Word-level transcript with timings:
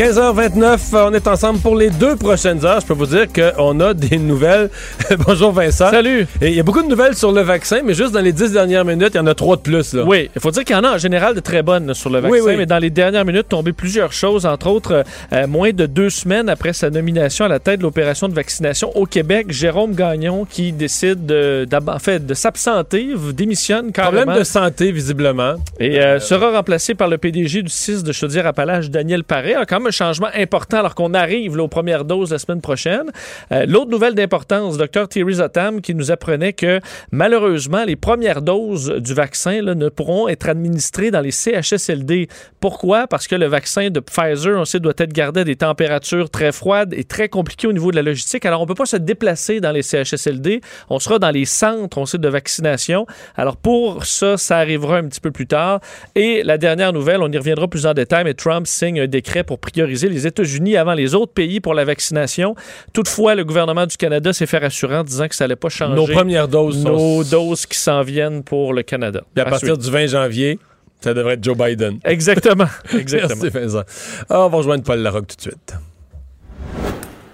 15h29, 0.00 0.78
on 0.94 1.12
est 1.12 1.28
ensemble 1.28 1.58
pour 1.58 1.76
les 1.76 1.90
deux 1.90 2.16
prochaines 2.16 2.64
heures. 2.64 2.80
Je 2.80 2.86
peux 2.86 2.94
vous 2.94 3.04
dire 3.04 3.26
qu'on 3.30 3.78
a 3.80 3.92
des 3.92 4.16
nouvelles. 4.16 4.70
Bonjour 5.26 5.52
Vincent. 5.52 5.90
Salut. 5.90 6.26
Il 6.40 6.54
y 6.54 6.58
a 6.58 6.62
beaucoup 6.62 6.80
de 6.82 6.88
nouvelles 6.88 7.14
sur 7.14 7.32
le 7.32 7.42
vaccin, 7.42 7.82
mais 7.84 7.92
juste 7.92 8.12
dans 8.12 8.22
les 8.22 8.32
dix 8.32 8.50
dernières 8.50 8.86
minutes, 8.86 9.10
il 9.12 9.18
y 9.18 9.20
en 9.20 9.26
a 9.26 9.34
trois 9.34 9.56
de 9.56 9.60
plus. 9.60 9.92
Là. 9.92 10.04
Oui, 10.06 10.30
il 10.34 10.40
faut 10.40 10.50
dire 10.52 10.64
qu'il 10.64 10.74
y 10.74 10.78
en 10.78 10.84
a 10.84 10.94
en 10.94 10.96
général 10.96 11.34
de 11.34 11.40
très 11.40 11.62
bonnes 11.62 11.92
sur 11.92 12.08
le 12.08 12.20
vaccin, 12.20 12.32
Oui, 12.34 12.40
oui. 12.42 12.54
mais 12.56 12.64
dans 12.64 12.78
les 12.78 12.88
dernières 12.88 13.26
minutes, 13.26 13.50
tombé 13.50 13.74
plusieurs 13.74 14.10
choses, 14.14 14.46
entre 14.46 14.68
autres, 14.68 15.04
euh, 15.34 15.46
moins 15.46 15.72
de 15.72 15.84
deux 15.84 16.08
semaines 16.08 16.48
après 16.48 16.72
sa 16.72 16.88
nomination 16.88 17.44
à 17.44 17.48
la 17.48 17.58
tête 17.58 17.80
de 17.80 17.82
l'opération 17.82 18.26
de 18.26 18.32
vaccination 18.32 18.96
au 18.96 19.04
Québec, 19.04 19.48
Jérôme 19.50 19.94
Gagnon 19.94 20.46
qui 20.46 20.72
décide 20.72 21.26
de, 21.26 21.68
en 21.88 21.98
fait, 21.98 22.24
de 22.24 22.32
s'absenter, 22.32 23.08
démissionne 23.34 23.92
carrément. 23.92 24.22
Problème 24.22 24.38
de 24.38 24.44
santé, 24.44 24.92
visiblement. 24.92 25.56
Et 25.78 26.00
euh, 26.00 26.20
sera 26.20 26.52
remplacé 26.52 26.94
par 26.94 27.08
le 27.08 27.18
PDG 27.18 27.60
du 27.60 27.68
6 27.68 28.02
de 28.02 28.12
Chaudière-Appalaches, 28.12 28.88
Daniel 28.88 29.24
Paré. 29.24 29.52
Alors, 29.52 29.66
quand 29.66 29.78
même 29.78 29.89
changement 29.90 30.28
important 30.34 30.78
alors 30.78 30.94
qu'on 30.94 31.14
arrive 31.14 31.58
aux 31.58 31.68
premières 31.68 32.04
doses 32.04 32.32
la 32.32 32.38
semaine 32.38 32.60
prochaine. 32.60 33.10
Euh, 33.52 33.66
L'autre 33.66 33.90
nouvelle 33.90 34.14
d'importance, 34.14 34.76
Dr 34.76 35.08
Thierry 35.08 35.34
Zotam, 35.34 35.80
qui 35.80 35.94
nous 35.94 36.10
apprenait 36.10 36.52
que 36.52 36.80
malheureusement, 37.10 37.84
les 37.84 37.96
premières 37.96 38.42
doses 38.42 38.90
du 38.98 39.14
vaccin 39.14 39.62
ne 39.62 39.88
pourront 39.88 40.28
être 40.28 40.48
administrées 40.48 41.10
dans 41.10 41.20
les 41.20 41.30
CHSLD. 41.30 42.28
Pourquoi? 42.60 43.06
Parce 43.06 43.26
que 43.26 43.34
le 43.34 43.46
vaccin 43.46 43.90
de 43.90 44.00
Pfizer, 44.00 44.58
on 44.58 44.64
sait, 44.64 44.80
doit 44.80 44.92
être 44.98 45.12
gardé 45.12 45.40
à 45.40 45.44
des 45.44 45.56
températures 45.56 46.30
très 46.30 46.52
froides 46.52 46.94
et 46.94 47.04
très 47.04 47.28
compliquées 47.28 47.66
au 47.66 47.72
niveau 47.72 47.90
de 47.90 47.96
la 47.96 48.02
logistique. 48.02 48.44
Alors, 48.46 48.60
on 48.60 48.64
ne 48.64 48.68
peut 48.68 48.74
pas 48.74 48.86
se 48.86 48.96
déplacer 48.96 49.60
dans 49.60 49.72
les 49.72 49.82
CHSLD. 49.82 50.60
On 50.88 50.98
sera 50.98 51.18
dans 51.18 51.30
les 51.30 51.44
centres, 51.44 51.98
on 51.98 52.06
sait, 52.06 52.18
de 52.18 52.28
vaccination. 52.28 53.06
Alors, 53.36 53.56
pour 53.56 54.04
ça, 54.04 54.36
ça 54.36 54.58
arrivera 54.58 54.98
un 54.98 55.08
petit 55.08 55.20
peu 55.20 55.30
plus 55.30 55.46
tard. 55.46 55.80
Et 56.14 56.42
la 56.42 56.58
dernière 56.58 56.92
nouvelle, 56.92 57.22
on 57.22 57.30
y 57.30 57.38
reviendra 57.38 57.68
plus 57.68 57.86
en 57.86 57.94
détail, 57.94 58.24
mais 58.24 58.34
Trump 58.34 58.66
signe 58.66 59.00
un 59.00 59.06
décret 59.06 59.44
pour 59.44 59.58
prioriser 59.70 60.08
les 60.08 60.26
États-Unis 60.26 60.76
avant 60.76 60.94
les 60.94 61.14
autres 61.14 61.32
pays 61.32 61.60
pour 61.60 61.74
la 61.74 61.84
vaccination. 61.84 62.54
Toutefois, 62.92 63.34
le 63.34 63.44
gouvernement 63.44 63.86
du 63.86 63.96
Canada 63.96 64.32
s'est 64.32 64.46
fait 64.46 64.58
rassurer 64.58 64.96
en 64.96 65.04
disant 65.04 65.28
que 65.28 65.34
ça 65.34 65.44
n'allait 65.44 65.56
pas 65.56 65.68
changer 65.68 65.94
Nos 65.94 66.06
premières 66.06 66.48
doses 66.48 66.82
sont- 66.82 66.88
nos 66.90 67.24
doses 67.24 67.66
qui 67.66 67.78
s'en 67.78 68.02
viennent 68.02 68.42
pour 68.42 68.72
le 68.72 68.82
Canada. 68.82 69.22
Puis 69.34 69.42
à 69.42 69.46
partir 69.46 69.76
du 69.78 69.90
20 69.90 70.06
janvier, 70.08 70.58
ça 71.00 71.14
devrait 71.14 71.34
être 71.34 71.44
Joe 71.44 71.56
Biden. 71.56 71.98
Exactement. 72.04 72.66
Exactement. 72.98 73.34
Merci 73.42 73.58
Vincent. 73.58 73.82
Ah, 74.28 74.40
on 74.46 74.48
va 74.48 74.56
rejoindre 74.58 74.84
Paul 74.84 74.98
Larocque 75.00 75.28
tout 75.28 75.36
de 75.36 75.42
suite. 75.42 75.74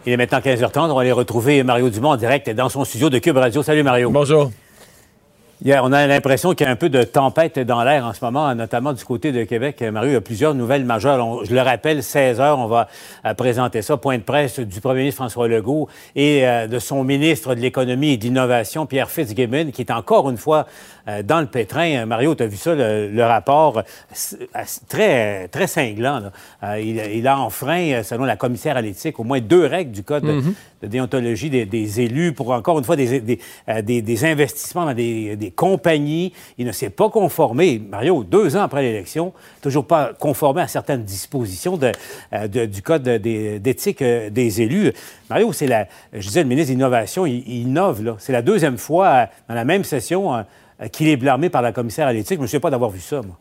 Il 0.07 0.13
est 0.13 0.17
maintenant 0.17 0.39
15h30. 0.39 0.91
On 0.91 0.95
va 0.95 1.01
aller 1.01 1.11
retrouver 1.13 1.63
Mario 1.65 1.91
Dumont 1.91 2.11
en 2.11 2.17
direct 2.17 2.49
dans 2.51 2.69
son 2.69 2.85
studio 2.85 3.11
de 3.11 3.19
Cube 3.19 3.37
Radio. 3.37 3.63
Salut 3.65 3.83
Mario. 3.83 4.11
Bonjour. 4.11 4.53
On 5.65 5.93
a 5.93 6.07
l'impression 6.07 6.53
qu'il 6.53 6.67
y 6.67 6.69
a 6.69 6.73
un 6.73 6.77
peu 6.77 6.91
de 6.91 7.03
tempête 7.03 7.59
dans 7.59 7.83
l'air 7.83 8.05
en 8.05 8.13
ce 8.13 8.23
moment, 8.23 8.55
notamment 8.55 8.93
du 8.93 9.03
côté 9.03 9.33
de 9.33 9.43
Québec. 9.45 9.81
Mario, 9.81 10.11
il 10.11 10.13
y 10.13 10.17
a 10.17 10.21
plusieurs 10.21 10.55
nouvelles 10.55 10.85
majeures. 10.85 11.45
Je 11.47 11.55
le 11.55 11.63
rappelle, 11.63 12.03
16 12.03 12.41
heures, 12.41 12.59
on 12.59 12.67
va 12.67 12.89
euh, 13.25 13.33
présenter 13.33 13.81
ça. 13.81 13.97
Point 13.97 14.19
de 14.19 14.23
presse 14.23 14.61
du 14.61 14.83
premier 14.83 15.01
ministre 15.01 15.23
François 15.23 15.49
Legault 15.49 15.89
et 16.15 16.47
euh, 16.47 16.67
de 16.67 16.79
son 16.79 17.05
ministre 17.05 17.55
de 17.55 17.61
l'Économie 17.61 18.13
et 18.13 18.17
de 18.19 18.25
l'Innovation, 18.25 18.85
Pierre 18.85 19.11
Fitzgibbon, 19.11 19.71
qui 19.73 19.81
est 19.81 19.91
encore 19.91 20.29
une 20.29 20.37
fois 20.37 20.67
euh, 20.67 20.96
dans 21.23 21.41
le 21.41 21.47
pétrin. 21.47 22.03
Euh, 22.03 22.07
Mario, 22.07 22.35
tu 22.35 22.43
as 22.43 22.47
vu 22.47 22.57
ça, 22.57 22.75
le, 22.75 23.09
le 23.09 23.23
rapport, 23.25 23.79
euh, 23.79 23.83
euh, 24.57 24.63
très, 24.89 25.49
très 25.49 25.67
cinglant. 25.67 26.21
là. 26.21 26.33
Euh, 26.65 26.81
il, 26.81 26.97
il 27.19 27.27
a 27.29 27.39
enfreint, 27.39 27.93
euh, 27.93 28.03
selon 28.03 28.25
la 28.25 28.37
commissaire 28.37 28.77
à 28.77 28.83
l'éthique, 28.83 29.19
au 29.21 29.25
moins 29.25 29.41
deux 29.41 29.67
règles 29.67 29.93
du 29.93 30.03
Code 30.03 30.25
de- 30.25 30.41
de 30.83 30.89
déontologie 30.89 31.49
des, 31.49 31.65
des 31.65 32.01
élus 32.03 32.33
pour, 32.33 32.51
encore 32.51 32.79
une 32.79 32.85
fois, 32.85 32.97
des, 32.97 33.21
des, 33.21 33.39
euh, 33.69 33.81
des- 33.83 34.03
des 34.03 34.25
investissements 34.25 34.85
dans 34.85 34.95
des, 34.95 35.53
compagnies. 35.55 36.33
Il 36.59 36.67
ne 36.67 36.73
s'est 36.73 36.91
pas 36.91 37.09
conformé, 37.09 37.81
Mario, 37.91 38.25
deux 38.25 38.57
ans 38.57 38.63
après 38.63 38.83
l'élection, 38.83 39.33
toujours 39.63 39.87
pas 39.87 40.13
conformé 40.19 40.61
à 40.63 40.69
certaines 40.69 41.03
dispositions 41.05 41.77
de, 41.77 41.93
euh, 42.33 42.49
de- 42.49 42.67
du 42.67 42.83
Code 42.83 43.05
d'éthique 43.05 44.03
euh, 44.03 44.29
des 44.31 44.61
élus. 44.61 44.93
Mario, 45.31 45.53
c'est 45.53 45.67
la, 45.67 45.87
je 46.13 46.27
disais, 46.27 46.43
le 46.43 46.49
ministre 46.49 46.71
de 46.73 46.75
l'Innovation, 46.77 47.27
il, 47.27 47.43
il 47.47 47.63
innove. 47.69 48.17
C'est 48.19 48.33
la 48.33 48.43
deuxième 48.43 48.77
fois 48.79 49.07
euh, 49.09 49.25
dans 49.49 49.55
la 49.55 49.65
même 49.65 49.83
session 49.85 50.35
euh, 50.35 50.39
euh, 50.39 50.43
qu'il 50.93 51.09
est 51.09 51.17
blâmé 51.17 51.49
par 51.51 51.63
la 51.63 51.73
commissaire 51.73 52.07
à 52.07 52.13
l'éthique. 52.13 52.33
Je 52.33 52.39
ne 52.39 52.43
me 52.43 52.47
souviens 52.47 52.61
pas 52.61 52.71
d'avoir 52.71 52.91
vu 52.91 53.01
ça, 53.01 53.21
moi. 53.23 53.39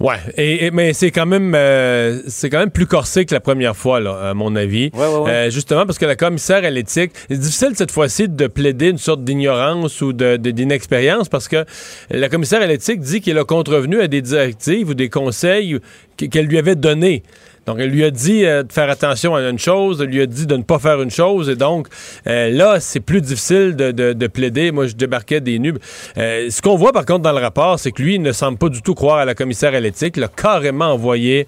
Ouais, 0.00 0.14
et, 0.36 0.66
et- 0.66 0.70
mais 0.70 0.92
c'est 0.92 1.10
quand 1.10 1.26
même 1.26 1.54
euh, 1.56 2.20
c'est 2.28 2.50
quand 2.50 2.60
même 2.60 2.70
plus 2.70 2.86
corsé 2.86 3.24
que 3.26 3.34
la 3.34 3.40
première 3.40 3.74
fois 3.76 3.98
là, 3.98 4.30
à 4.30 4.34
mon 4.34 4.54
avis. 4.54 4.90
Ouais, 4.94 5.00
ouais, 5.08 5.16
ouais. 5.22 5.30
Euh, 5.30 5.50
justement 5.50 5.86
parce 5.86 5.98
que 5.98 6.04
la 6.06 6.14
commissaire 6.14 6.62
à 6.64 6.70
l'éthique, 6.70 7.10
c'est 7.28 7.36
difficile 7.36 7.70
cette 7.74 7.90
fois-ci 7.90 8.28
de 8.28 8.46
plaider 8.46 8.90
une 8.90 8.98
sorte 8.98 9.24
d'ignorance 9.24 10.00
ou 10.00 10.12
de 10.12 10.36
de- 10.36 10.52
d'inexpérience 10.52 11.28
parce 11.28 11.48
que 11.48 11.64
la 12.10 12.28
commissaire 12.28 12.62
à 12.62 12.66
l'éthique 12.66 13.00
dit 13.00 13.20
qu'elle 13.20 13.38
a 13.38 13.44
contrevenu 13.44 14.00
à 14.00 14.06
des 14.06 14.22
directives 14.22 14.90
ou 14.90 14.94
des 14.94 15.08
conseils 15.08 15.80
qu- 16.16 16.28
qu'elle 16.28 16.46
lui 16.46 16.58
avait 16.58 16.76
donnés. 16.76 17.24
Donc, 17.68 17.80
elle 17.80 17.90
lui 17.90 18.02
a 18.02 18.10
dit 18.10 18.46
euh, 18.46 18.62
de 18.62 18.72
faire 18.72 18.88
attention 18.88 19.34
à 19.34 19.42
une 19.42 19.58
chose, 19.58 20.00
elle 20.00 20.08
lui 20.08 20.22
a 20.22 20.26
dit 20.26 20.46
de 20.46 20.56
ne 20.56 20.62
pas 20.62 20.78
faire 20.78 21.02
une 21.02 21.10
chose, 21.10 21.50
et 21.50 21.54
donc 21.54 21.88
euh, 22.26 22.48
là, 22.50 22.80
c'est 22.80 23.00
plus 23.00 23.20
difficile 23.20 23.76
de, 23.76 23.90
de- 23.90 24.14
de 24.14 24.26
plaider. 24.26 24.72
Moi, 24.72 24.86
je 24.86 24.94
débarquais 24.94 25.42
des 25.42 25.58
nubes. 25.58 25.76
Euh, 26.16 26.46
ce 26.48 26.62
qu'on 26.62 26.76
voit 26.76 26.92
par 26.92 27.04
contre 27.04 27.20
dans 27.24 27.32
le 27.32 27.42
rapport, 27.42 27.78
c'est 27.78 27.92
que 27.92 28.00
lui, 28.00 28.14
il 28.14 28.22
ne 28.22 28.32
semble 28.32 28.56
pas 28.56 28.70
du 28.70 28.80
tout 28.80 28.94
croire 28.94 29.18
à 29.18 29.26
la 29.26 29.34
commissaire 29.34 29.74
à 29.74 29.80
l'éthique. 29.80 30.14
Il 30.16 30.20
l'a 30.20 30.28
carrément 30.28 30.86
envoyé 30.86 31.46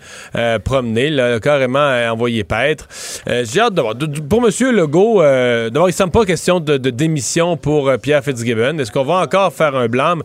promener, 0.62 1.06
il 1.06 1.16
l'a 1.16 1.40
carrément 1.40 1.88
envoyé 2.12 2.44
paître. 2.44 2.86
J'ai 3.26 3.60
hâte 3.60 3.72
de 3.72 3.80
voir. 3.80 3.94
Pour 4.28 4.44
M. 4.46 4.50
Legault, 4.76 5.22
il 5.22 5.72
ne 5.72 5.90
semble 5.90 6.12
pas 6.12 6.26
question 6.26 6.60
de, 6.60 6.76
démission 6.76 7.56
pour 7.56 7.90
Pierre 8.02 8.22
Fitzgibbon. 8.22 8.76
Est-ce 8.78 8.92
qu'on 8.92 9.04
va 9.04 9.14
encore 9.22 9.54
faire 9.54 9.74
un 9.74 9.88
blâme? 9.88 10.22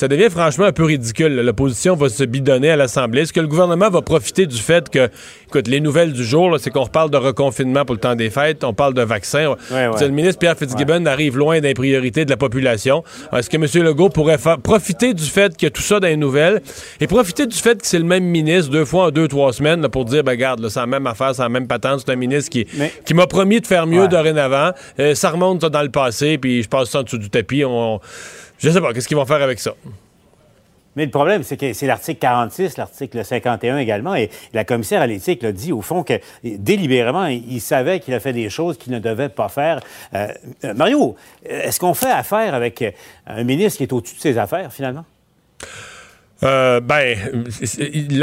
Ça 0.00 0.08
devient 0.08 0.30
franchement 0.30 0.64
un 0.64 0.72
peu 0.72 0.84
ridicule. 0.84 1.36
L'opposition 1.42 1.94
va 1.94 2.08
se 2.08 2.24
bidonner 2.24 2.70
à 2.70 2.76
l'Assemblée. 2.76 3.20
Est-ce 3.20 3.34
que 3.34 3.40
le 3.40 3.46
gouvernement 3.46 3.90
va 3.90 4.00
profiter 4.00 4.46
du 4.46 4.56
fait 4.56 4.88
que, 4.88 5.10
écoute, 5.46 5.68
les 5.68 5.78
nouvelles 5.80 6.14
du 6.14 6.24
jour, 6.24 6.56
c'est 6.58 6.70
qu'on 6.70 6.84
reparle 6.84 7.10
de 7.10 7.18
reconfinement 7.18 7.84
pour 7.84 7.96
le 7.96 8.00
temps 8.00 8.14
des 8.14 8.30
fêtes, 8.30 8.64
on 8.64 8.72
parle 8.72 8.94
de 8.94 9.02
vaccins. 9.02 9.48
Ouais, 9.70 9.88
ouais. 9.88 10.00
Le 10.00 10.08
ministre 10.08 10.38
Pierre 10.38 10.56
Fitzgibbon 10.56 11.04
arrive 11.04 11.36
loin 11.36 11.60
des 11.60 11.74
priorités 11.74 12.24
de 12.24 12.30
la 12.30 12.38
population. 12.38 13.04
Est-ce 13.30 13.50
que 13.50 13.58
M. 13.58 13.84
Legault 13.84 14.08
pourrait 14.08 14.38
profiter 14.62 15.12
du 15.12 15.24
fait 15.24 15.54
qu'il 15.54 15.66
y 15.66 15.68
a 15.68 15.70
tout 15.70 15.82
ça 15.82 16.00
dans 16.00 16.08
les 16.08 16.16
nouvelles 16.16 16.62
et 16.98 17.06
profiter 17.06 17.46
du 17.46 17.58
fait 17.58 17.78
que 17.78 17.86
c'est 17.86 17.98
le 17.98 18.04
même 18.04 18.24
ministre 18.24 18.70
deux 18.70 18.86
fois 18.86 19.08
en 19.08 19.10
deux, 19.10 19.28
trois 19.28 19.52
semaines 19.52 19.82
là, 19.82 19.90
pour 19.90 20.06
dire, 20.06 20.24
ben 20.24 20.30
regarde, 20.32 20.66
c'est 20.70 20.80
la 20.80 20.86
même 20.86 21.06
affaire, 21.06 21.34
c'est 21.34 21.42
la 21.42 21.50
même 21.50 21.66
patente, 21.66 22.04
c'est 22.06 22.12
un 22.12 22.16
ministre 22.16 22.48
qui, 22.48 22.66
Mais- 22.78 22.90
qui 23.04 23.12
m'a 23.12 23.26
promis 23.26 23.60
de 23.60 23.66
faire 23.66 23.86
mieux 23.86 24.08
dorénavant. 24.08 24.70
Euh, 24.98 25.14
ça 25.14 25.28
remonte 25.28 25.60
ça, 25.60 25.68
dans 25.68 25.82
le 25.82 25.90
passé, 25.90 26.38
puis 26.38 26.62
je 26.62 26.70
passe 26.70 26.88
ça 26.88 27.00
en 27.00 27.02
dessous 27.02 27.18
du 27.18 27.28
tapis. 27.28 27.66
On, 27.66 27.96
on- 27.96 28.00
je 28.60 28.70
sais 28.70 28.80
pas, 28.80 28.92
qu'est-ce 28.92 29.08
qu'ils 29.08 29.16
vont 29.16 29.26
faire 29.26 29.42
avec 29.42 29.58
ça? 29.58 29.74
Mais 30.96 31.04
le 31.04 31.10
problème, 31.10 31.44
c'est 31.44 31.56
que 31.56 31.72
c'est 31.72 31.86
l'article 31.86 32.18
46, 32.18 32.76
l'article 32.76 33.24
51 33.24 33.78
également, 33.78 34.14
et 34.14 34.28
la 34.52 34.64
commissaire 34.64 35.00
à 35.00 35.06
l'éthique 35.06 35.42
l'a 35.42 35.52
dit, 35.52 35.72
au 35.72 35.82
fond, 35.82 36.02
que 36.02 36.14
délibérément, 36.42 37.26
il 37.26 37.60
savait 37.60 38.00
qu'il 38.00 38.12
a 38.12 38.20
fait 38.20 38.32
des 38.32 38.50
choses 38.50 38.76
qu'il 38.76 38.92
ne 38.92 38.98
devait 38.98 39.28
pas 39.28 39.48
faire. 39.48 39.80
Euh, 40.14 40.28
euh, 40.64 40.74
Mario, 40.74 41.16
est-ce 41.44 41.78
qu'on 41.78 41.94
fait 41.94 42.10
affaire 42.10 42.54
avec 42.54 42.84
un 43.26 43.44
ministre 43.44 43.78
qui 43.78 43.84
est 43.84 43.92
au-dessus 43.92 44.16
de 44.16 44.20
ses 44.20 44.36
affaires, 44.36 44.72
finalement? 44.72 45.04
Euh, 46.42 46.80
ben, 46.80 47.18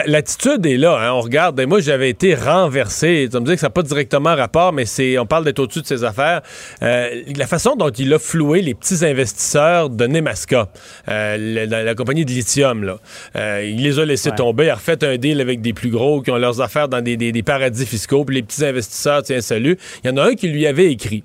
l'attitude 0.08 0.66
est 0.66 0.78
là. 0.78 0.98
hein. 1.00 1.12
On 1.14 1.22
regarde. 1.22 1.60
Et 1.60 1.66
moi, 1.66 1.80
j'avais 1.80 2.10
été 2.10 2.34
renversé. 2.36 3.28
Tu 3.32 3.38
me 3.40 3.46
dis 3.46 3.54
que 3.54 3.60
ça 3.60 3.68
n'a 3.68 3.72
pas 3.72 3.84
directement 3.84 4.36
rapport, 4.36 4.74
mais 4.74 4.86
c'est, 4.86 5.18
on 5.20 5.26
parle 5.26 5.46
d'être 5.46 5.60
au-dessus 5.60 5.82
de 5.82 5.86
ses 5.88 6.04
affaires. 6.04 6.42
Euh, 6.82 7.22
la 7.36 7.48
façon 7.48 7.76
dont 7.76 7.90
il 7.90 8.14
a 8.14 8.20
floué 8.20 8.62
les 8.62 8.74
petits 8.74 9.06
investisseurs 9.06 9.90
de 9.90 10.08
Nemaska, 10.08 10.68
euh, 11.10 11.66
la, 11.68 11.84
la 11.84 11.96
compagnie 11.96 12.26
de 12.26 12.32
lithium, 12.32 12.84
là. 12.84 12.98
Euh, 13.36 13.64
il 13.66 13.84
les 13.84 14.00
a 14.00 14.06
laissés 14.06 14.30
Ouais. 14.32 14.36
tomber. 14.36 14.66
Il 14.66 14.70
a 14.72 14.76
refait 14.76 15.04
un 15.04 15.18
deal 15.18 15.40
avec 15.40 15.62
des 15.62 15.74
plus 15.74 15.90
gros 15.90 16.22
qui 16.22 16.32
ont 16.32 16.38
leurs 16.38 16.60
affaires 16.62 16.88
dans 16.90 17.02
des, 17.02 17.18
des- 17.18 17.32
des 17.32 17.44
paradis 17.44 17.86
fiscaux. 17.86 18.26
Puis 18.26 18.36
les 18.38 18.44
petits 18.44 18.66
investisseurs, 18.66 19.22
tiens, 19.24 19.42
salut. 19.42 19.78
Il 20.04 20.10
y 20.10 20.14
en 20.14 20.18
a 20.18 20.24
un 20.30 20.34
qui 20.34 20.48
lui 20.48 20.66
avait 20.66 20.92
écrit 20.92 21.24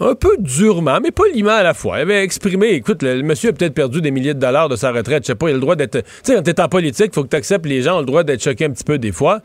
un 0.00 0.14
peu 0.14 0.36
durement, 0.38 0.98
mais 1.02 1.10
poliment 1.10 1.50
à 1.52 1.62
la 1.62 1.74
fois. 1.74 1.98
Il 1.98 2.02
avait 2.02 2.22
exprimé, 2.22 2.68
écoute, 2.72 3.02
le, 3.02 3.22
monsieur 3.22 3.50
a 3.50 3.52
peut-être 3.52 3.74
perdu 3.74 4.00
des 4.00 4.10
milliers 4.10 4.34
de 4.34 4.40
dollars 4.40 4.68
de 4.68 4.76
sa 4.76 4.92
retraite, 4.92 5.22
je 5.22 5.28
sais 5.28 5.34
pas, 5.34 5.48
il 5.48 5.52
a 5.52 5.54
le 5.54 5.60
droit 5.60 5.76
d'être... 5.76 6.00
Tu 6.00 6.06
sais, 6.22 6.34
quand 6.34 6.42
t'es 6.42 6.60
en 6.60 6.68
politique, 6.68 7.06
il 7.08 7.14
faut 7.14 7.24
que 7.24 7.30
tu 7.30 7.36
acceptes 7.36 7.66
les 7.66 7.82
gens 7.82 7.96
ont 7.96 8.00
le 8.00 8.06
droit 8.06 8.22
d'être 8.22 8.42
choqués 8.42 8.66
un 8.66 8.70
petit 8.70 8.84
peu 8.84 8.98
des 8.98 9.12
fois. 9.12 9.40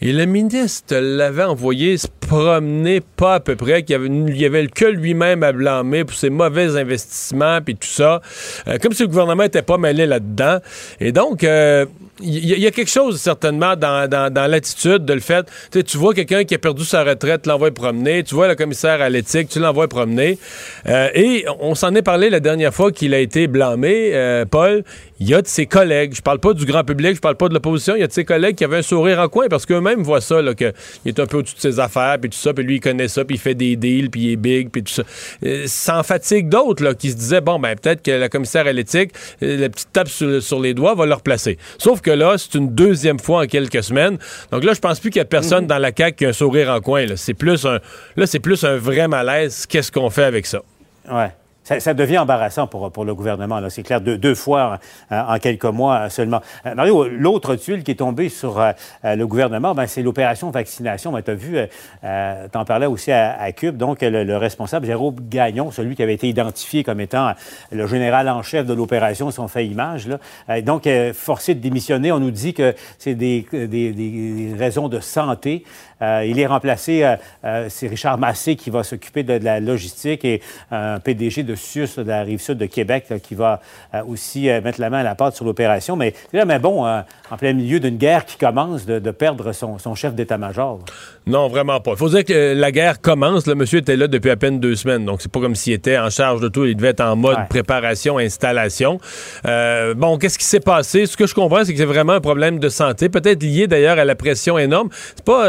Et 0.00 0.12
le 0.12 0.26
ministre 0.26 0.96
l'avait 0.96 1.42
envoyé 1.42 1.96
se 1.96 2.06
promener 2.20 3.00
pas 3.00 3.34
à 3.34 3.40
peu 3.40 3.56
près, 3.56 3.82
qu'il 3.82 4.36
y 4.36 4.44
avait 4.44 4.66
que 4.68 4.84
lui-même 4.84 5.42
à 5.42 5.50
blâmer 5.50 6.04
pour 6.04 6.14
ses 6.14 6.30
mauvais 6.30 6.76
investissements 6.76 7.60
puis 7.60 7.74
tout 7.74 7.88
ça, 7.88 8.20
euh, 8.68 8.78
comme 8.78 8.92
si 8.92 9.02
le 9.02 9.08
gouvernement 9.08 9.42
était 9.42 9.62
pas 9.62 9.76
mêlé 9.76 10.06
là-dedans. 10.06 10.58
Et 11.00 11.10
donc, 11.10 11.42
euh, 11.42 11.84
il 12.20 12.58
y, 12.58 12.66
a 12.66 12.70
quelque 12.70 12.90
chose 12.90 13.20
certainement 13.20 13.76
dans, 13.76 14.08
dans, 14.08 14.50
l'attitude 14.50 15.04
de 15.04 15.12
le 15.12 15.20
fait. 15.20 15.46
Tu 15.70 15.96
vois 15.96 16.14
quelqu'un 16.14 16.44
qui 16.44 16.54
a 16.54 16.58
perdu 16.58 16.84
sa 16.84 17.04
retraite, 17.04 17.42
tu 17.42 17.48
l'envoies 17.48 17.70
promener. 17.70 18.22
Tu 18.24 18.34
vois 18.34 18.48
le 18.48 18.54
commissaire 18.54 19.00
à 19.00 19.08
l'éthique, 19.08 19.48
tu 19.48 19.60
l'envoies 19.60 19.88
promener. 19.88 20.38
Euh, 20.86 21.08
et 21.14 21.44
on 21.60 21.74
s'en 21.74 21.94
est 21.94 22.02
parlé 22.02 22.30
la 22.30 22.40
dernière 22.40 22.74
fois 22.74 22.92
qu'il 22.92 23.14
a 23.14 23.18
été 23.18 23.46
blâmé, 23.46 24.44
Paul. 24.50 24.84
Il 25.20 25.28
y 25.28 25.34
a 25.34 25.42
de 25.42 25.48
ses 25.48 25.66
collègues, 25.66 26.14
je 26.14 26.22
parle 26.22 26.38
pas 26.38 26.54
du 26.54 26.64
grand 26.64 26.84
public, 26.84 27.16
je 27.16 27.20
parle 27.20 27.34
pas 27.34 27.48
de 27.48 27.54
l'opposition, 27.54 27.96
il 27.96 28.00
y 28.00 28.04
a 28.04 28.06
de 28.06 28.12
ses 28.12 28.24
collègues 28.24 28.54
qui 28.54 28.62
avaient 28.62 28.76
un 28.76 28.82
sourire 28.82 29.18
en 29.18 29.28
coin 29.28 29.48
parce 29.48 29.66
qu'eux-mêmes 29.66 30.02
voient 30.04 30.20
ça, 30.20 30.40
qu'il 30.54 30.72
est 31.06 31.18
un 31.18 31.26
peu 31.26 31.38
au-dessus 31.38 31.56
de 31.56 31.60
ses 31.60 31.80
affaires, 31.80 32.18
puis 32.20 32.30
tout 32.30 32.38
ça, 32.38 32.54
puis 32.54 32.64
lui, 32.64 32.76
il 32.76 32.80
connaît 32.80 33.08
ça, 33.08 33.24
puis 33.24 33.34
il 33.34 33.40
fait 33.40 33.56
des 33.56 33.74
deals, 33.74 34.10
puis 34.10 34.20
il 34.20 34.32
est 34.32 34.36
big, 34.36 34.70
puis 34.70 34.84
tout 34.84 34.92
ça. 34.92 35.02
Euh, 35.44 35.64
sans 35.66 36.04
fatigue 36.04 36.48
d'autres, 36.48 36.92
qui 36.92 37.10
se 37.10 37.16
disaient, 37.16 37.40
bon, 37.40 37.58
ben 37.58 37.74
peut-être 37.74 38.02
que 38.02 38.12
la 38.12 38.28
commissaire 38.28 38.68
à 38.68 38.72
l'éthique, 38.72 39.10
euh, 39.42 39.56
la 39.56 39.68
petite 39.68 39.92
tape 39.92 40.08
sur, 40.08 40.60
les 40.60 40.72
doigts 40.72 40.94
va 40.94 41.04
le 41.04 41.14
replacer. 41.14 41.58
Sauf 41.78 42.00
que 42.00 42.07
là, 42.10 42.36
c'est 42.38 42.54
une 42.54 42.74
deuxième 42.74 43.18
fois 43.18 43.42
en 43.42 43.46
quelques 43.46 43.82
semaines. 43.82 44.18
Donc 44.50 44.64
là, 44.64 44.74
je 44.74 44.80
pense 44.80 45.00
plus 45.00 45.10
qu'il 45.10 45.20
y 45.20 45.22
a 45.22 45.26
personne 45.26 45.64
mhm. 45.64 45.68
dans 45.68 45.78
la 45.78 45.90
CAQ 45.96 46.16
qui 46.16 46.26
a 46.26 46.28
un 46.28 46.32
sourire 46.32 46.70
en 46.70 46.80
coin. 46.80 47.06
C'est 47.16 47.34
plus 47.34 47.64
un, 47.64 47.78
là, 48.16 48.26
c'est 48.26 48.40
plus 48.40 48.64
un 48.64 48.76
vrai 48.76 49.08
malaise. 49.08 49.66
Qu'est-ce 49.66 49.92
qu'on 49.92 50.10
fait 50.10 50.24
avec 50.24 50.46
ça? 50.46 50.62
Ouais 51.10 51.30
ça, 51.78 51.94
devient 51.94 52.18
embarrassant 52.18 52.66
pour, 52.66 52.90
pour 52.90 53.04
le 53.04 53.14
gouvernement. 53.14 53.60
C'est 53.68 53.82
clair, 53.82 54.00
deux, 54.00 54.16
deux 54.16 54.34
fois 54.34 54.78
en, 55.10 55.38
quelques 55.38 55.64
mois 55.64 56.08
seulement. 56.08 56.40
Euh, 56.66 57.08
l'autre 57.10 57.56
tuile 57.56 57.82
qui 57.82 57.90
est 57.90 57.96
tombée 57.96 58.28
sur 58.28 58.58
euh, 58.58 58.72
le 59.04 59.26
gouvernement, 59.26 59.74
ben, 59.74 59.86
c'est 59.86 60.02
l'opération 60.02 60.50
vaccination. 60.50 61.12
Ben, 61.12 61.22
tu 61.22 61.34
vu, 61.34 61.58
euh, 62.04 62.46
tu 62.50 62.58
en 62.58 62.64
parlais 62.64 62.86
aussi 62.86 63.12
à, 63.12 63.52
Cube, 63.52 63.76
donc 63.76 64.02
le, 64.02 64.36
responsable, 64.36 64.86
Jérôme 64.86 65.16
Gagnon, 65.28 65.70
celui 65.70 65.96
qui 65.96 66.02
avait 66.02 66.14
été 66.14 66.28
identifié 66.28 66.84
comme 66.84 67.00
étant 67.00 67.32
le 67.72 67.86
général 67.86 68.28
en 68.28 68.42
chef 68.42 68.66
de 68.66 68.74
l'opération, 68.74 69.30
si 69.30 69.40
on 69.40 69.48
fait 69.48 69.66
image. 69.66 70.08
Là. 70.08 70.60
donc, 70.62 70.88
forcé 71.14 71.54
de 71.54 71.60
démissionner, 71.60 72.12
on 72.12 72.20
nous 72.20 72.30
dit 72.30 72.54
que 72.54 72.74
c'est 72.98 73.14
des, 73.14 73.46
des, 73.52 73.92
des 73.92 74.54
raisons 74.56 74.88
de 74.88 75.00
santé. 75.00 75.64
Euh, 76.02 76.24
il 76.26 76.38
est 76.38 76.46
remplacé, 76.46 77.02
euh, 77.02 77.16
euh, 77.44 77.66
c'est 77.68 77.88
Richard 77.88 78.18
Massé 78.18 78.56
qui 78.56 78.70
va 78.70 78.82
s'occuper 78.82 79.22
de, 79.22 79.44
la 79.44 79.60
logistique 79.60 80.24
et 80.24 80.40
un 80.70 81.00
PDG 81.00 81.42
de 81.42 81.54
SUS 81.54 81.96
de 81.96 82.02
la 82.02 82.22
rive 82.22 82.40
sud 82.40 82.58
de 82.58 82.66
Québec 82.66 83.12
qui 83.22 83.34
va 83.34 83.60
aussi 84.06 84.46
mettre 84.46 84.80
la 84.80 84.90
main 84.90 84.98
à 84.98 85.02
la 85.02 85.14
pâte 85.14 85.34
sur 85.34 85.44
l'opération. 85.44 85.96
Mais, 85.96 86.14
mais 86.32 86.58
bon, 86.58 86.86
en 86.86 87.36
plein 87.36 87.52
milieu 87.52 87.80
d'une 87.80 87.96
guerre 87.96 88.24
qui 88.24 88.36
commence, 88.36 88.86
de, 88.86 89.10
perdre 89.10 89.52
son, 89.52 89.94
chef 89.94 90.14
d'état-major. 90.14 90.80
Non, 91.28 91.48
vraiment 91.48 91.80
pas. 91.80 91.92
Il 91.92 91.96
faut 91.96 92.08
dire 92.08 92.24
que 92.24 92.54
la 92.54 92.72
guerre 92.72 93.00
commence. 93.00 93.46
Le 93.46 93.54
monsieur 93.54 93.78
était 93.78 93.96
là 93.96 94.06
depuis 94.06 94.30
à 94.30 94.36
peine 94.36 94.60
deux 94.60 94.76
semaines, 94.76 95.04
donc 95.04 95.20
c'est 95.22 95.30
pas 95.30 95.40
comme 95.40 95.54
s'il 95.54 95.72
était 95.72 95.98
en 95.98 96.10
charge 96.10 96.40
de 96.40 96.48
tout. 96.48 96.64
Il 96.64 96.76
devait 96.76 96.88
être 96.88 97.00
en 97.00 97.16
mode 97.16 97.48
préparation, 97.48 98.18
installation. 98.18 98.98
bon, 99.44 100.18
qu'est-ce 100.18 100.38
qui 100.38 100.44
s'est 100.44 100.60
passé? 100.60 101.06
Ce 101.06 101.16
que 101.16 101.26
je 101.26 101.34
comprends, 101.34 101.64
c'est 101.64 101.72
que 101.72 101.78
c'est 101.78 101.84
vraiment 101.84 102.14
un 102.14 102.20
problème 102.20 102.58
de 102.58 102.68
santé, 102.68 103.08
peut-être 103.08 103.42
lié 103.42 103.66
d'ailleurs 103.66 103.98
à 103.98 104.04
la 104.04 104.14
pression 104.14 104.58
énorme. 104.58 104.88
C'est 105.16 105.24
pas 105.24 105.46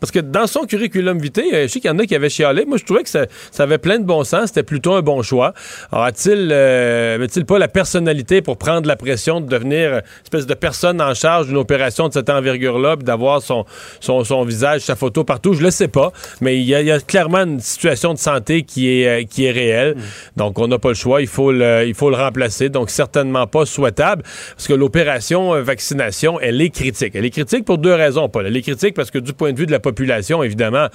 parce 0.00 0.10
que 0.10 0.20
dans 0.20 0.46
son 0.46 0.64
curriculum 0.66 1.18
vitae, 1.18 1.42
euh, 1.52 1.62
je 1.62 1.68
sais 1.68 1.80
qu'il 1.80 1.90
y 1.90 1.94
en 1.94 1.98
a 1.98 2.06
qui 2.06 2.14
avaient 2.14 2.28
chialé. 2.28 2.64
Moi, 2.64 2.76
je 2.78 2.84
trouvais 2.84 3.02
que 3.02 3.08
ça, 3.08 3.26
avait 3.58 3.78
plein 3.78 3.98
de 3.98 4.04
bon 4.04 4.24
sens. 4.24 4.48
C'était 4.48 4.62
plutôt 4.62 4.94
un 4.94 5.02
bon 5.02 5.22
choix. 5.22 5.52
Alors, 5.90 6.04
a-t-il, 6.04 6.48
euh, 6.52 7.26
il 7.34 7.44
pas 7.44 7.58
la 7.58 7.68
personnalité 7.68 8.42
pour 8.42 8.56
prendre 8.56 8.86
la 8.86 8.96
pression 8.96 9.40
de 9.40 9.46
devenir 9.46 9.92
une 9.92 10.02
espèce 10.24 10.46
de 10.46 10.54
personne 10.54 11.00
en 11.00 11.14
charge 11.14 11.46
d'une 11.46 11.56
opération 11.56 12.08
de 12.08 12.12
cette 12.12 12.30
envergure-là, 12.30 12.96
d'avoir 12.96 13.42
son, 13.42 13.64
son, 14.00 14.44
visage, 14.44 14.82
sa 14.82 14.96
photo 14.96 15.11
partout? 15.20 15.54
Je 15.54 15.62
le 15.62 15.70
sais 15.70 15.88
pas. 15.88 16.12
Mais 16.40 16.58
il 16.58 16.64
y, 16.64 16.74
a, 16.74 17.00
clairement 17.00 17.38
une 17.38 17.60
situation 17.60 18.14
de 18.14 18.18
santé 18.18 18.62
qui 18.62 18.88
est, 18.88 19.06
euh, 19.06 19.24
qui 19.24 19.44
est 19.44 19.50
réelle. 19.50 19.96
Mm. 19.96 20.00
Donc, 20.36 20.58
on 20.58 20.68
n'a 20.68 20.78
pas 20.78 20.88
le 20.88 20.94
choix. 20.94 21.20
Il 21.20 21.28
faut 21.28 21.52
le, 21.52 21.84
il 21.86 21.94
faut 21.94 22.10
le 22.10 22.16
remplacer. 22.16 22.68
Donc, 22.68 22.90
certainement 22.90 23.46
pas 23.46 23.66
souhaitable. 23.66 24.22
Parce 24.56 24.66
que 24.66 24.74
l'opération 24.74 25.62
vaccination, 25.62 26.40
elle 26.40 26.60
est 26.60 26.70
critique. 26.70 27.14
Elle 27.14 27.24
est 27.24 27.30
critique 27.30 27.64
pour 27.64 27.78
deux 27.78 27.94
raisons, 27.94 28.28
Paul. 28.28 28.46
Elle 28.46 28.56
est 28.56 28.62
critique 28.62 28.94
parce 28.94 29.10
que 29.10 29.18
du 29.18 29.32
point 29.32 29.52
de 29.52 29.58
vue 29.58 29.66
de 29.66 29.72
la 29.72 29.80
population, 29.80 30.42
évidemment, 30.42 30.88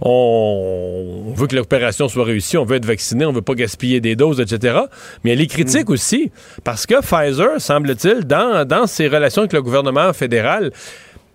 on, 0.00 1.32
veut 1.34 1.46
que 1.46 1.56
l'opération 1.56 2.08
soit 2.08 2.24
réussie, 2.24 2.56
on 2.56 2.64
veut 2.64 2.76
être 2.76 2.84
vacciné, 2.84 3.24
on 3.24 3.32
veut 3.32 3.42
pas 3.42 3.54
gaspiller 3.54 4.00
des 4.00 4.16
doses, 4.16 4.40
etc. 4.40 4.80
Mais 5.24 5.32
elle 5.32 5.40
est 5.40 5.46
critique 5.46 5.88
mm. 5.88 5.92
aussi 5.92 6.32
parce 6.64 6.86
que 6.86 7.00
Pfizer, 7.00 7.60
semble-t-il, 7.60 8.24
dans, 8.24 8.66
dans 8.66 8.86
ses 8.86 9.08
relations 9.08 9.42
avec 9.42 9.52
le 9.52 9.62
gouvernement 9.62 10.12
fédéral, 10.12 10.72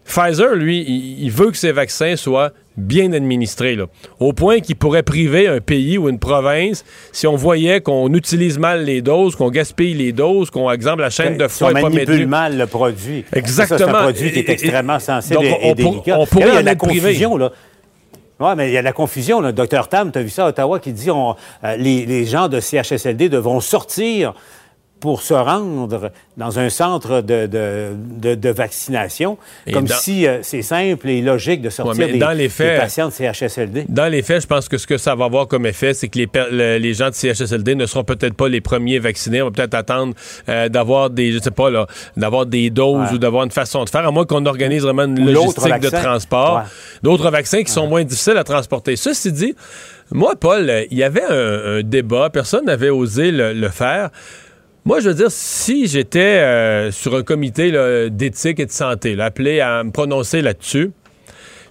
Pfizer, 0.07 0.55
lui, 0.55 0.85
il, 1.19 1.29
veut 1.29 1.51
que 1.51 1.57
ses 1.57 1.73
vaccins 1.73 2.15
soient 2.15 2.51
bien 2.77 3.11
administrés, 3.11 3.75
là, 3.75 3.85
au 4.19 4.31
point 4.31 4.61
qu'il 4.61 4.77
pourrait 4.77 5.03
priver 5.03 5.47
un 5.47 5.59
pays 5.59 5.97
ou 5.97 6.07
une 6.07 6.19
province 6.19 6.85
si 7.11 7.27
on 7.27 7.35
voyait 7.35 7.81
qu'on 7.81 8.13
utilise 8.13 8.57
mal 8.57 8.85
les 8.85 9.01
doses, 9.01 9.35
qu'on 9.35 9.49
gaspille 9.49 9.95
les 9.95 10.13
doses, 10.13 10.49
qu'on, 10.49 10.71
exemple, 10.71 11.01
la 11.01 11.09
chaîne 11.09 11.37
de 11.37 11.47
froid 11.47 11.73
n'est 11.73 11.81
pas 11.81 11.89
manipule 11.89 12.25
mal 12.25 12.57
le 12.57 12.67
produit. 12.67 13.25
Exactement. 13.33 13.77
C'est 13.77 13.83
un 13.83 14.01
produit 14.01 14.31
qui 14.31 14.39
est 14.39 14.49
extrêmement 14.49 14.99
sensible 14.99 15.43
et, 15.43 15.73
délicat. 15.73 16.17
On, 16.19 16.25
pourrait 16.25 16.47
il 16.47 16.53
y 16.53 16.57
a 16.57 16.61
de 16.61 16.65
la 16.65 16.75
confusion, 16.75 17.35
là. 17.35 17.51
Oui, 18.39 18.49
mais 18.55 18.69
il 18.69 18.73
y 18.73 18.77
a 18.77 18.81
de 18.81 18.85
la 18.85 18.93
confusion. 18.93 19.41
Le 19.41 19.51
docteur 19.51 19.89
Tam, 19.89 20.11
tu 20.11 20.19
as 20.19 20.21
vu 20.21 20.29
ça 20.29 20.45
à 20.45 20.49
Ottawa, 20.49 20.79
qui 20.79 20.93
dit 20.93 21.09
on, 21.09 21.35
euh, 21.63 21.75
les, 21.75 22.05
les 22.05 22.25
gens 22.25 22.47
de 22.47 22.59
CHSLD 22.59 23.29
devront 23.29 23.59
sortir 23.59 24.35
pour 24.99 25.21
se 25.21 25.33
rendre 25.33 26.11
dans 26.37 26.59
un 26.59 26.69
centre 26.69 27.21
de, 27.21 27.45
de, 27.47 28.35
de, 28.35 28.49
vaccination, 28.49 29.37
comme 29.71 29.87
si 29.87 30.27
euh, 30.27 30.39
c'est 30.41 30.61
simple 30.61 31.09
et 31.09 31.21
logique 31.21 31.61
de 31.61 31.69
sortir 31.69 32.07
des, 32.07 32.17
dans 32.17 32.31
les 32.31 32.49
faits, 32.49 32.79
patients 32.79 33.09
de 33.09 33.13
CHSLD. 33.13 33.85
Dans 33.89 34.11
les 34.11 34.23
faits, 34.23 34.43
je 34.43 34.47
pense 34.47 34.67
que 34.67 34.77
ce 34.77 34.87
que 34.87 34.97
ça 34.97 35.15
va 35.15 35.25
avoir 35.25 35.47
comme 35.47 35.65
effet, 35.65 35.93
c'est 35.93 36.07
que 36.07 36.19
les, 36.19 36.79
les, 36.79 36.93
gens 36.93 37.09
de 37.09 37.15
CHSLD 37.15 37.75
ne 37.75 37.85
seront 37.85 38.03
peut-être 38.03 38.33
pas 38.33 38.49
les 38.49 38.61
premiers 38.61 38.99
vaccinés. 38.99 39.41
On 39.41 39.45
va 39.45 39.51
peut-être 39.51 39.73
attendre 39.75 40.13
euh, 40.49 40.69
d'avoir 40.69 41.09
des, 41.09 41.31
je 41.31 41.39
sais 41.39 41.51
pas, 41.51 41.69
là, 41.69 41.87
d'avoir 42.15 42.45
des 42.45 42.69
doses 42.69 43.13
ou 43.13 43.17
d'avoir 43.17 43.43
une 43.43 43.51
façon 43.51 43.83
de 43.83 43.89
faire, 43.89 44.07
à 44.07 44.11
moins 44.11 44.25
qu'on 44.25 44.45
organise 44.45 44.83
vraiment 44.83 45.05
une 45.05 45.31
logistique 45.31 45.79
de 45.79 45.89
transport. 45.89 46.63
D'autres 47.03 47.29
vaccins 47.29 47.63
qui 47.63 47.71
sont 47.71 47.87
moins 47.87 48.03
difficiles 48.03 48.37
à 48.37 48.43
transporter. 48.43 48.95
Ceci 48.95 49.31
dit, 49.31 49.55
moi, 50.11 50.35
Paul, 50.39 50.71
il 50.89 50.97
y 50.97 51.03
avait 51.03 51.23
un, 51.23 51.81
débat, 51.83 52.29
personne 52.29 52.65
n'avait 52.65 52.89
osé 52.89 53.31
le 53.31 53.69
faire. 53.69 54.09
Moi, 54.87 55.01
je 55.01 55.09
veux 55.09 55.15
dire, 55.15 55.31
si 55.31 55.85
j'étais 55.85 56.19
euh, 56.19 56.93
sur 56.93 57.13
un 57.13 57.21
comité 57.21 57.73
d'éthique 58.09 58.61
et 58.61 58.65
de 58.65 58.71
santé, 58.71 59.19
appelé 59.19 59.59
à 59.59 59.83
me 59.83 59.91
prononcer 59.91 60.41
là-dessus, 60.41 60.91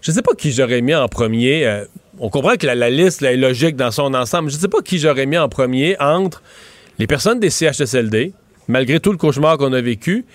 je 0.02 0.10
ne 0.10 0.14
sais 0.14 0.20
pas 0.20 0.34
qui 0.34 0.52
j'aurais 0.52 0.82
mis 0.82 0.94
en 0.94 1.08
premier. 1.08 1.66
Euh, 1.66 1.86
on 2.18 2.28
comprend 2.28 2.56
que 2.56 2.66
la, 2.66 2.90
liste 2.90 3.22
est 3.22 3.38
logique 3.38 3.74
dans 3.74 3.90
son 3.90 4.12
ensemble. 4.12 4.50
Je 4.50 4.56
ne 4.56 4.60
sais 4.60 4.68
pas 4.68 4.82
qui 4.82 4.98
j'aurais 4.98 5.24
mis 5.24 5.38
en 5.38 5.48
premier 5.48 5.96
entre 5.98 6.42
les 6.98 7.06
personnes 7.06 7.40
des 7.40 7.48
CHSLD, 7.48 8.34
malgré 8.68 9.00
tout 9.00 9.12
le 9.12 9.16
cauchemar 9.16 9.56
qu'on 9.56 9.72
a 9.72 9.80
vécu, 9.80 10.26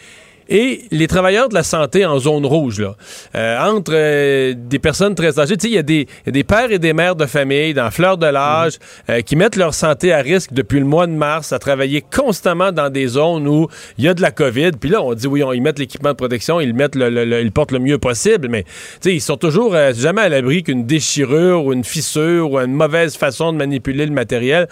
et 0.51 0.83
les 0.92 1.07
travailleurs 1.07 1.48
de 1.48 1.53
la 1.53 1.63
santé 1.63 2.06
en 2.06 2.19
zone 2.19 2.45
rouge, 2.45 2.81
là, 2.81 2.98
euh, 3.36 3.57
entre 3.57 3.94
euh, 3.95 4.53
des 4.53 4.80
personnes 4.80 5.15
très 5.15 5.39
âgées, 5.39 5.56
il 5.63 5.69
y, 5.69 5.77
a 5.77 5.81
des 5.81 6.44
pères 6.44 6.74
et 6.74 6.77
des 6.77 6.91
mères 6.91 7.15
de 7.15 7.25
famille 7.25 7.74
dans 7.74 7.89
fleur 7.89 8.17
de 8.17 8.25
l'âge 8.25 8.77
euh, 9.10 9.22
qui 9.22 9.38
mettent 9.38 9.55
leur 9.55 9.74
santé 9.74 10.12
à 10.12 10.17
risque 10.17 10.51
depuis 10.51 10.79
le 10.79 10.86
mois 10.86 11.08
de 11.08 11.13
mars 11.13 11.53
à 11.53 11.60
travailler 11.60 12.01
constamment 12.01 12.74
dans 12.74 12.89
des 12.89 13.08
zones 13.08 13.48
où 13.48 13.70
il 13.98 14.03
y 14.03 14.10
a 14.10 14.13
de 14.13 14.22
la 14.22 14.31
COVID. 14.31 14.72
Puis 14.77 14.89
là, 14.89 15.01
on 15.01 15.13
dit 15.13 15.25
oui, 15.25 15.41
on, 15.41 15.53
ils 15.53 15.62
mettent 15.62 15.79
l'équipement 15.79 16.10
de 16.10 16.15
protection, 16.15 16.60
ils 16.60 16.67
le 16.67 16.74
mettent 16.74 16.96
le, 16.96 17.41
ils 17.41 17.51
portent 17.53 17.72
le 17.72 17.79
mieux 17.79 17.98
possible, 17.98 18.50
mais 18.50 18.65
ils 19.05 19.22
sont 19.22 19.38
toujours 19.38 19.74
jamais 19.93 20.22
à 20.22 20.29
l'abri 20.29 20.63
qu'une 20.63 20.86
déchirure 20.86 21.63
ou 21.63 21.72
une 21.72 21.86
fissure 21.86 22.51
ou 22.51 22.60
une 22.60 22.74
mauvaise 22.74 23.15
façon 23.15 23.53
de 23.53 23.58
manipuler 23.58 24.05
le 24.05 24.12
matériel. 24.12 24.67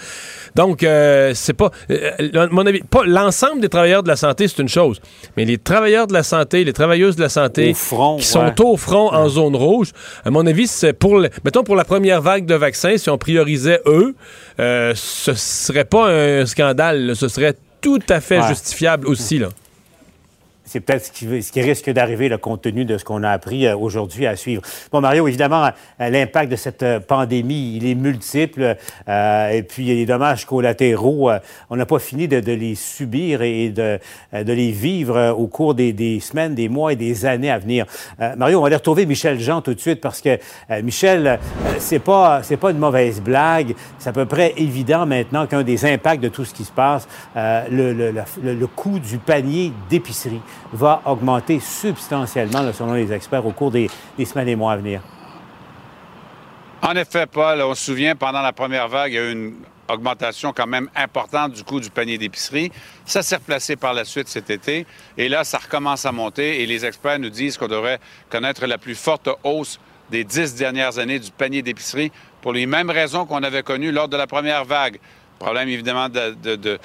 Donc, 0.55 0.79
c'est 0.81 1.53
pas, 1.53 1.71
mon 2.51 2.65
avis, 2.65 2.81
pas 2.81 3.05
l'ensemble 3.05 3.61
des 3.61 3.69
travailleurs 3.69 4.03
de 4.03 4.09
la 4.09 4.17
santé, 4.17 4.49
c'est 4.49 4.61
une 4.61 4.67
chose, 4.67 4.99
mais 5.37 5.45
les 5.45 5.57
travailleurs 5.69 6.07
de 6.07 6.13
la 6.13 6.23
santé, 6.23 6.63
les 6.63 6.73
travailleuses 6.73 7.15
de 7.15 7.21
la 7.21 7.29
santé 7.29 7.73
qui 7.73 8.25
sont 8.25 8.61
au 8.61 8.75
front 8.75 9.13
en 9.13 9.29
zone 9.29 9.55
rouge, 9.55 9.91
à 10.25 10.31
mon 10.31 10.45
avis, 10.47 10.67
c'est 10.67 10.93
pour, 10.93 11.21
mettons, 11.45 11.63
pour 11.63 11.75
la 11.75 11.85
première 11.85 12.21
vague 12.21 12.45
de 12.45 12.55
vaccins, 12.55 12.97
si 12.97 13.09
on 13.09 13.17
priorisait 13.17 13.81
eux, 13.85 14.15
euh, 14.59 14.93
ce 14.95 15.33
serait 15.33 15.85
pas 15.85 16.09
un 16.09 16.45
scandale, 16.45 17.15
ce 17.15 17.27
serait 17.27 17.55
tout 17.81 18.01
à 18.09 18.19
fait 18.19 18.41
justifiable 18.47 19.07
aussi. 19.07 19.37
Là 19.37 19.49
c'est 20.69 20.81
peut-être 20.81 21.05
ce 21.05 21.51
qui, 21.51 21.61
risque 21.61 21.89
d'arriver, 21.89 22.29
le 22.29 22.37
contenu 22.37 22.85
de 22.85 22.99
ce 22.99 23.03
qu'on 23.03 23.23
a 23.23 23.31
appris 23.31 23.65
euh, 23.65 23.75
aujourd'hui 23.75 24.27
à 24.27 24.35
suivre. 24.35 24.61
Bon, 24.91 25.01
Mario, 25.01 25.27
évidemment, 25.27 25.65
euh, 25.99 26.09
l'impact 26.09 26.51
de 26.51 26.55
cette 26.55 26.83
euh, 26.83 26.99
pandémie, 26.99 27.75
il 27.75 27.87
est 27.87 27.95
multiple. 27.95 28.77
et 29.07 29.63
puis, 29.63 29.83
il 29.83 29.89
y 29.89 29.91
a 29.91 29.95
des 29.95 30.05
dommages 30.05 30.45
collatéraux. 30.45 31.31
on 31.71 31.75
n'a 31.75 31.85
pas 31.87 31.97
fini 31.97 32.27
de, 32.27 32.37
les 32.37 32.75
subir 32.75 33.41
et 33.41 33.69
de, 33.69 33.99
de 34.33 34.53
les 34.53 34.71
vivre 34.71 35.35
au 35.37 35.47
cours 35.47 35.73
des, 35.73 35.91
des, 35.91 36.19
semaines, 36.19 36.53
des 36.53 36.69
mois 36.69 36.93
et 36.93 36.95
des 36.95 37.25
années 37.25 37.49
à 37.49 37.57
venir. 37.57 37.85
Mario, 38.37 38.59
on 38.59 38.61
va 38.61 38.67
aller 38.67 38.75
retrouver 38.75 39.05
Michel 39.05 39.39
Jean 39.39 39.61
tout 39.61 39.73
de 39.73 39.79
suite 39.79 40.01
parce 40.01 40.21
que, 40.21 40.37
Michel, 40.81 41.39
c'est 41.79 41.99
pas, 41.99 42.41
c'est 42.43 42.57
pas 42.57 42.71
une 42.71 42.77
mauvaise 42.77 43.21
blague. 43.21 43.75
C'est 43.97 44.09
à 44.09 44.13
peu 44.13 44.25
près 44.25 44.53
évident 44.57 45.05
maintenant 45.05 45.47
qu'un 45.47 45.63
des 45.63 45.85
impacts 45.85 46.21
de 46.21 46.29
tout 46.29 46.45
ce 46.45 46.53
qui 46.53 46.63
se 46.63 46.71
passe, 46.71 47.07
le, 47.35 47.93
le, 47.93 48.11
le, 48.43 48.53
le 48.53 48.67
coût 48.67 48.99
du 48.99 49.17
panier 49.17 49.73
d'épicerie. 49.89 50.41
Va 50.73 51.01
augmenter 51.05 51.59
substantiellement, 51.59 52.71
selon 52.73 52.93
les 52.93 53.11
experts, 53.11 53.45
au 53.45 53.51
cours 53.51 53.71
des, 53.71 53.89
semaines 54.23 54.49
et 54.49 54.55
mois 54.55 54.73
à 54.73 54.77
venir. 54.77 55.01
En 56.81 56.95
effet, 56.95 57.25
Paul, 57.25 57.61
on 57.61 57.75
se 57.75 57.85
souvient, 57.85 58.15
pendant 58.15 58.41
la 58.41 58.53
première 58.53 58.87
vague, 58.87 59.11
il 59.11 59.15
y 59.15 59.19
a 59.19 59.29
eu 59.29 59.31
une 59.31 59.55
augmentation 59.89 60.53
quand 60.53 60.67
même 60.67 60.89
importante 60.95 61.53
du 61.53 61.63
coût 61.63 61.79
du 61.79 61.89
panier 61.89 62.17
d'épicerie. 62.17 62.71
Ça 63.05 63.21
s'est 63.23 63.35
replacé 63.35 63.75
par 63.75 63.93
la 63.93 64.05
suite 64.05 64.27
cet 64.27 64.49
été. 64.49 64.85
Et 65.17 65.29
là, 65.29 65.43
ça 65.43 65.57
recommence 65.57 66.05
à 66.05 66.11
monter. 66.11 66.61
Et 66.61 66.65
les 66.65 66.85
experts 66.85 67.19
nous 67.19 67.29
disent 67.29 67.57
qu'on 67.57 67.67
devrait 67.67 67.99
connaître 68.29 68.65
la 68.65 68.77
plus 68.77 68.95
forte 68.95 69.29
hausse 69.43 69.79
des 70.09 70.23
dix 70.23 70.55
dernières 70.55 70.97
années 70.99 71.19
du 71.19 71.31
panier 71.31 71.61
d'épicerie 71.61 72.11
pour 72.41 72.53
les 72.53 72.65
mêmes 72.65 72.89
raisons 72.89 73.25
qu'on 73.25 73.43
avait 73.43 73.63
connues 73.63 73.91
lors 73.91 74.07
de 74.07 74.17
la 74.17 74.27
première 74.27 74.65
vague. 74.65 74.99
Problème 75.39 75.69
évidemment 75.69 76.09
de, 76.09 76.77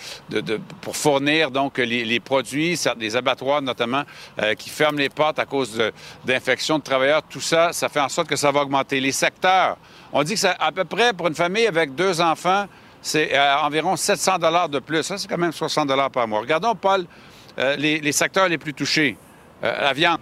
pour 0.81 0.97
fournir 0.97 1.51
donc 1.51 1.79
les, 1.79 2.21
produits, 2.21 2.79
les 2.99 3.17
abattoirs 3.17 3.61
notamment, 3.61 4.05
euh, 4.41 4.55
qui 4.55 4.71
ferment 4.71 4.99
les 4.99 5.09
portes 5.09 5.41
à 5.41 5.45
cause 5.45 5.83
d'infections 6.25 6.79
de, 6.79 6.85
travailleurs. 6.85 7.23
Tout 7.25 7.41
ça, 7.41 7.73
ça 7.73 7.89
fait 7.89 8.01
en 8.01 8.09
sorte 8.09 8.29
que 8.29 8.37
ça 8.37 8.53
va 8.53 8.63
augmenter. 8.63 9.01
Les 9.01 9.11
secteurs, 9.11 9.77
on 10.13 10.23
dit 10.23 10.35
que 10.35 10.41
c'est 10.41 10.55
à 10.61 10.71
peu 10.71 10.85
près 10.85 11.13
pour 11.13 11.27
une 11.27 11.35
famille 11.35 11.67
avec 11.67 11.97
deux 11.97 12.21
enfants, 12.21 12.67
c'est 13.03 13.37
euh, 13.37 13.57
environ 13.59 13.97
700 13.97 14.39
dollars 14.39 14.69
de 14.69 14.79
plus. 14.79 15.03
Ça, 15.03 15.19
c'est 15.19 15.27
quand 15.27 15.37
même 15.37 15.53
60 15.53 15.89
dollars 15.89 16.13
par 16.13 16.29
mois. 16.29 16.41
Regardons, 16.41 16.77
Paul, 16.77 17.07
euh, 17.59 17.75
les, 17.75 18.13
secteurs 18.13 18.49
les 18.49 18.59
plus 18.59 18.73
touchés. 18.73 19.17
la 19.63 19.93
viande, 19.93 20.19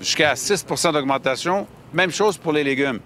jusqu'à 0.00 0.34
6% 0.34 0.92
d'augmentation. 0.92 1.68
Même 1.92 2.10
chose 2.10 2.36
pour 2.36 2.52
les 2.52 2.64
légumes. 2.64 3.00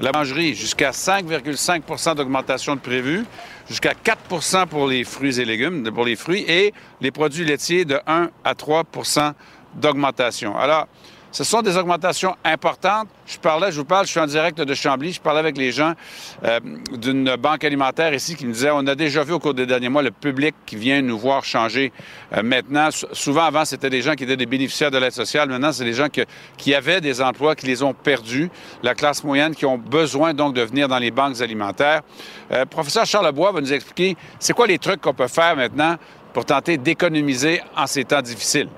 La 0.00 0.10
mangerie, 0.12 0.54
jusqu'à 0.54 0.90
5,5% 0.90 2.16
d'augmentation 2.16 2.74
de 2.74 2.80
prévu, 2.80 3.24
jusqu'à 3.68 3.92
4% 3.92 4.66
pour 4.66 4.88
les 4.88 5.04
fruits 5.04 5.40
et 5.40 5.44
légumes, 5.44 5.88
pour 5.92 6.04
les 6.04 6.16
fruits, 6.16 6.44
et 6.48 6.74
les 7.00 7.10
produits 7.10 7.44
laitiers 7.44 7.84
de 7.84 8.00
1 8.06 8.30
à 8.44 8.54
3% 8.54 9.32
d'augmentation. 9.76 10.56
Alors, 10.56 10.88
ce 11.34 11.42
sont 11.42 11.62
des 11.62 11.76
augmentations 11.76 12.36
importantes. 12.44 13.08
Je 13.26 13.38
parlais, 13.38 13.72
je 13.72 13.78
vous 13.78 13.84
parle, 13.84 14.06
je 14.06 14.12
suis 14.12 14.20
en 14.20 14.26
direct 14.26 14.60
de 14.60 14.72
Chambly, 14.72 15.12
je 15.12 15.20
parlais 15.20 15.40
avec 15.40 15.58
les 15.58 15.72
gens 15.72 15.94
euh, 16.44 16.60
d'une 16.92 17.34
banque 17.34 17.64
alimentaire 17.64 18.14
ici 18.14 18.36
qui 18.36 18.46
me 18.46 18.52
disaient, 18.52 18.70
on 18.72 18.86
a 18.86 18.94
déjà 18.94 19.24
vu 19.24 19.32
au 19.32 19.40
cours 19.40 19.52
des 19.52 19.66
derniers 19.66 19.88
mois 19.88 20.02
le 20.02 20.12
public 20.12 20.54
qui 20.64 20.76
vient 20.76 21.02
nous 21.02 21.18
voir 21.18 21.44
changer. 21.44 21.92
Euh, 22.36 22.44
maintenant, 22.44 22.90
souvent 23.10 23.42
avant, 23.42 23.64
c'était 23.64 23.90
des 23.90 24.00
gens 24.00 24.14
qui 24.14 24.22
étaient 24.22 24.36
des 24.36 24.46
bénéficiaires 24.46 24.92
de 24.92 24.98
l'aide 24.98 25.10
sociale. 25.10 25.48
Maintenant, 25.48 25.72
c'est 25.72 25.82
des 25.82 25.92
gens 25.92 26.06
qui 26.56 26.72
avaient 26.72 27.00
des 27.00 27.20
emplois, 27.20 27.56
qui 27.56 27.66
les 27.66 27.82
ont 27.82 27.94
perdus. 27.94 28.48
La 28.84 28.94
classe 28.94 29.24
moyenne 29.24 29.56
qui 29.56 29.66
ont 29.66 29.76
besoin 29.76 30.34
donc 30.34 30.54
de 30.54 30.62
venir 30.62 30.86
dans 30.86 31.00
les 31.00 31.10
banques 31.10 31.40
alimentaires. 31.40 32.02
Euh, 32.52 32.64
professeur 32.64 33.06
Charles 33.06 33.26
Lebois 33.26 33.50
va 33.50 33.60
nous 33.60 33.72
expliquer 33.72 34.16
c'est 34.38 34.52
quoi 34.52 34.68
les 34.68 34.78
trucs 34.78 35.00
qu'on 35.00 35.14
peut 35.14 35.26
faire 35.26 35.56
maintenant 35.56 35.96
pour 36.32 36.44
tenter 36.44 36.78
d'économiser 36.78 37.60
en 37.76 37.88
ces 37.88 38.04
temps 38.04 38.22
difficiles? 38.22 38.68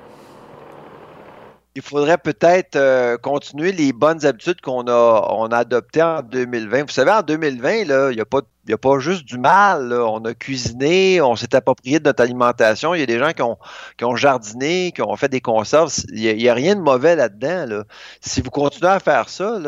Il 1.76 1.82
faudrait 1.82 2.16
peut-être 2.16 2.76
euh, 2.76 3.18
continuer 3.18 3.70
les 3.70 3.92
bonnes 3.92 4.24
habitudes 4.24 4.62
qu'on 4.62 4.86
a, 4.88 5.28
on 5.30 5.48
a 5.48 5.58
adoptées 5.58 6.02
en 6.02 6.22
2020. 6.22 6.84
Vous 6.84 6.88
savez, 6.88 7.10
en 7.10 7.20
2020, 7.20 7.74
il 7.74 8.14
n'y 8.14 8.20
a, 8.20 8.24
pas, 8.24 8.40
a 8.70 8.76
pas 8.78 8.98
juste 8.98 9.26
du 9.26 9.36
mal. 9.36 9.92
On 9.92 10.24
a 10.24 10.32
cuisiné, 10.32 11.20
on 11.20 11.36
s'est 11.36 11.54
approprié 11.54 11.98
de 11.98 12.04
notre 12.04 12.22
alimentation. 12.22 12.94
Il 12.94 13.00
y 13.00 13.02
a 13.02 13.06
des 13.06 13.18
gens 13.18 13.32
qui 13.32 13.42
ont, 13.42 13.58
qui 13.98 14.06
ont 14.06 14.16
jardiné, 14.16 14.90
qui 14.92 15.02
ont 15.02 15.16
fait 15.16 15.28
des 15.28 15.42
conserves. 15.42 15.92
Il 16.14 16.36
n'y 16.36 16.48
a, 16.48 16.54
rien 16.54 16.76
de 16.76 16.80
mauvais 16.80 17.14
là-dedans. 17.14 17.82
Si 18.22 18.40
vous 18.40 18.50
continuez 18.50 18.92
à 18.92 18.98
faire 18.98 19.28
ça, 19.28 19.58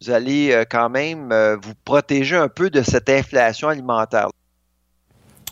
vous 0.00 0.10
allez 0.10 0.50
euh, 0.50 0.64
quand 0.68 0.90
même 0.90 1.30
euh, 1.30 1.56
vous 1.62 1.74
protéger 1.84 2.36
un 2.36 2.48
peu 2.48 2.70
de 2.70 2.82
cette 2.82 3.08
inflation 3.08 3.68
alimentaire. 3.68 4.30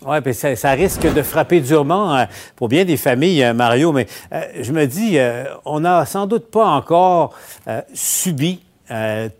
Oui, 0.07 0.21
puis 0.23 0.33
ça, 0.33 0.71
risque 0.73 1.12
de 1.12 1.23
frapper 1.23 1.61
durement 1.61 2.16
euh, 2.16 2.25
pour 2.57 2.69
bien 2.69 2.87
des 2.87 2.97
familles, 2.97 3.45
euh, 3.45 3.52
Mario, 3.52 3.92
mais 3.92 4.07
euh, 4.33 4.40
je 4.61 4.73
me 4.73 4.87
dis, 4.87 5.19
on 5.64 5.80
n'a 5.80 6.07
sans 6.07 6.26
doute 6.26 6.50
pas 6.50 6.66
encore 6.66 7.35
subi 7.92 8.61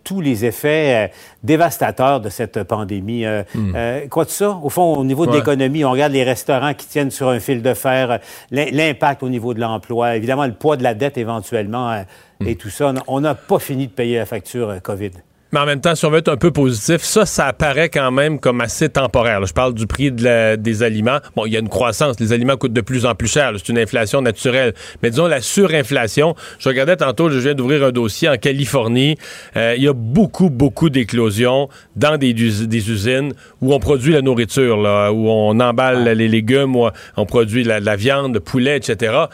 tous 0.05 0.21
les 0.21 0.45
effets 0.45 1.11
dévastateurs 1.43 2.21
de 2.21 2.29
cette 2.29 2.63
pandémie. 2.63 3.25
Hmm. 3.53 3.73
quoi 4.09 4.23
de 4.23 4.29
ça? 4.29 4.57
Au 4.63 4.69
fond, 4.69 4.95
au 4.95 5.03
niveau 5.03 5.25
de 5.25 5.33
l'économie, 5.33 5.83
on 5.83 5.91
regarde 5.91 6.13
les 6.13 6.23
restaurants 6.23 6.73
qui 6.73 6.87
tiennent 6.87 7.11
sur 7.11 7.27
un 7.27 7.41
fil 7.41 7.61
de 7.61 7.73
fer, 7.73 8.19
l'impact 8.51 9.23
au 9.23 9.29
niveau 9.29 9.53
de 9.53 9.59
l'emploi, 9.59 10.15
évidemment 10.15 10.45
le 10.45 10.53
poids 10.53 10.77
de 10.77 10.83
la 10.83 10.93
dette 10.93 11.17
éventuellement 11.17 12.01
hmm. 12.39 12.47
et 12.47 12.55
tout 12.55 12.69
ça. 12.69 12.93
On 13.07 13.19
n'a 13.19 13.35
pas 13.35 13.59
fini 13.59 13.87
de 13.87 13.91
payer 13.91 14.19
la 14.19 14.25
facture 14.25 14.81
COVID. 14.81 15.11
Mais 15.51 15.59
en 15.59 15.65
même 15.65 15.81
temps, 15.81 15.95
si 15.95 16.05
on 16.05 16.09
veut 16.09 16.19
être 16.19 16.29
un 16.29 16.37
peu 16.37 16.51
positif, 16.51 17.01
ça, 17.01 17.25
ça 17.25 17.47
apparaît 17.47 17.89
quand 17.89 18.09
même 18.11 18.39
comme 18.39 18.61
assez 18.61 18.87
temporaire. 18.87 19.45
Je 19.45 19.53
parle 19.53 19.73
du 19.73 19.85
prix 19.85 20.11
des 20.11 20.83
aliments. 20.83 21.19
Bon, 21.35 21.45
il 21.45 21.51
y 21.51 21.57
a 21.57 21.59
une 21.59 21.69
croissance. 21.69 22.19
Les 22.19 22.31
aliments 22.31 22.55
coûtent 22.55 22.73
de 22.73 22.81
plus 22.81 23.05
en 23.05 23.15
plus 23.15 23.27
cher. 23.27 23.51
C'est 23.57 23.69
une 23.69 23.77
inflation 23.77 24.21
naturelle. 24.21 24.73
Mais 25.03 25.09
disons, 25.09 25.27
la 25.27 25.41
surinflation. 25.41 26.35
Je 26.59 26.69
regardais 26.69 26.95
tantôt, 26.95 27.29
je 27.29 27.37
viens 27.37 27.53
d'ouvrir 27.53 27.83
un 27.83 27.91
dossier 27.91 28.29
en 28.29 28.37
Californie. 28.37 29.17
Euh, 29.57 29.73
il 29.75 29.83
y 29.83 29.89
a 29.89 29.93
beaucoup, 29.93 30.49
beaucoup 30.49 30.89
d'éclosions 30.89 31.67
dans 31.97 32.17
des, 32.17 32.31
usines 32.31 33.33
où 33.61 33.73
on 33.73 33.79
produit 33.79 34.13
la 34.13 34.21
nourriture, 34.21 34.77
là, 34.77 35.11
où 35.11 35.29
on 35.29 35.59
emballe 35.59 36.03
les 36.17 36.27
légumes, 36.29 36.75
où 36.75 36.87
on 37.17 37.25
produit 37.25 37.63
la, 37.63 37.79
la 37.79 37.95
viande, 37.97 38.33
le 38.33 38.39
poulet, 38.39 38.77
etc. 38.77 39.25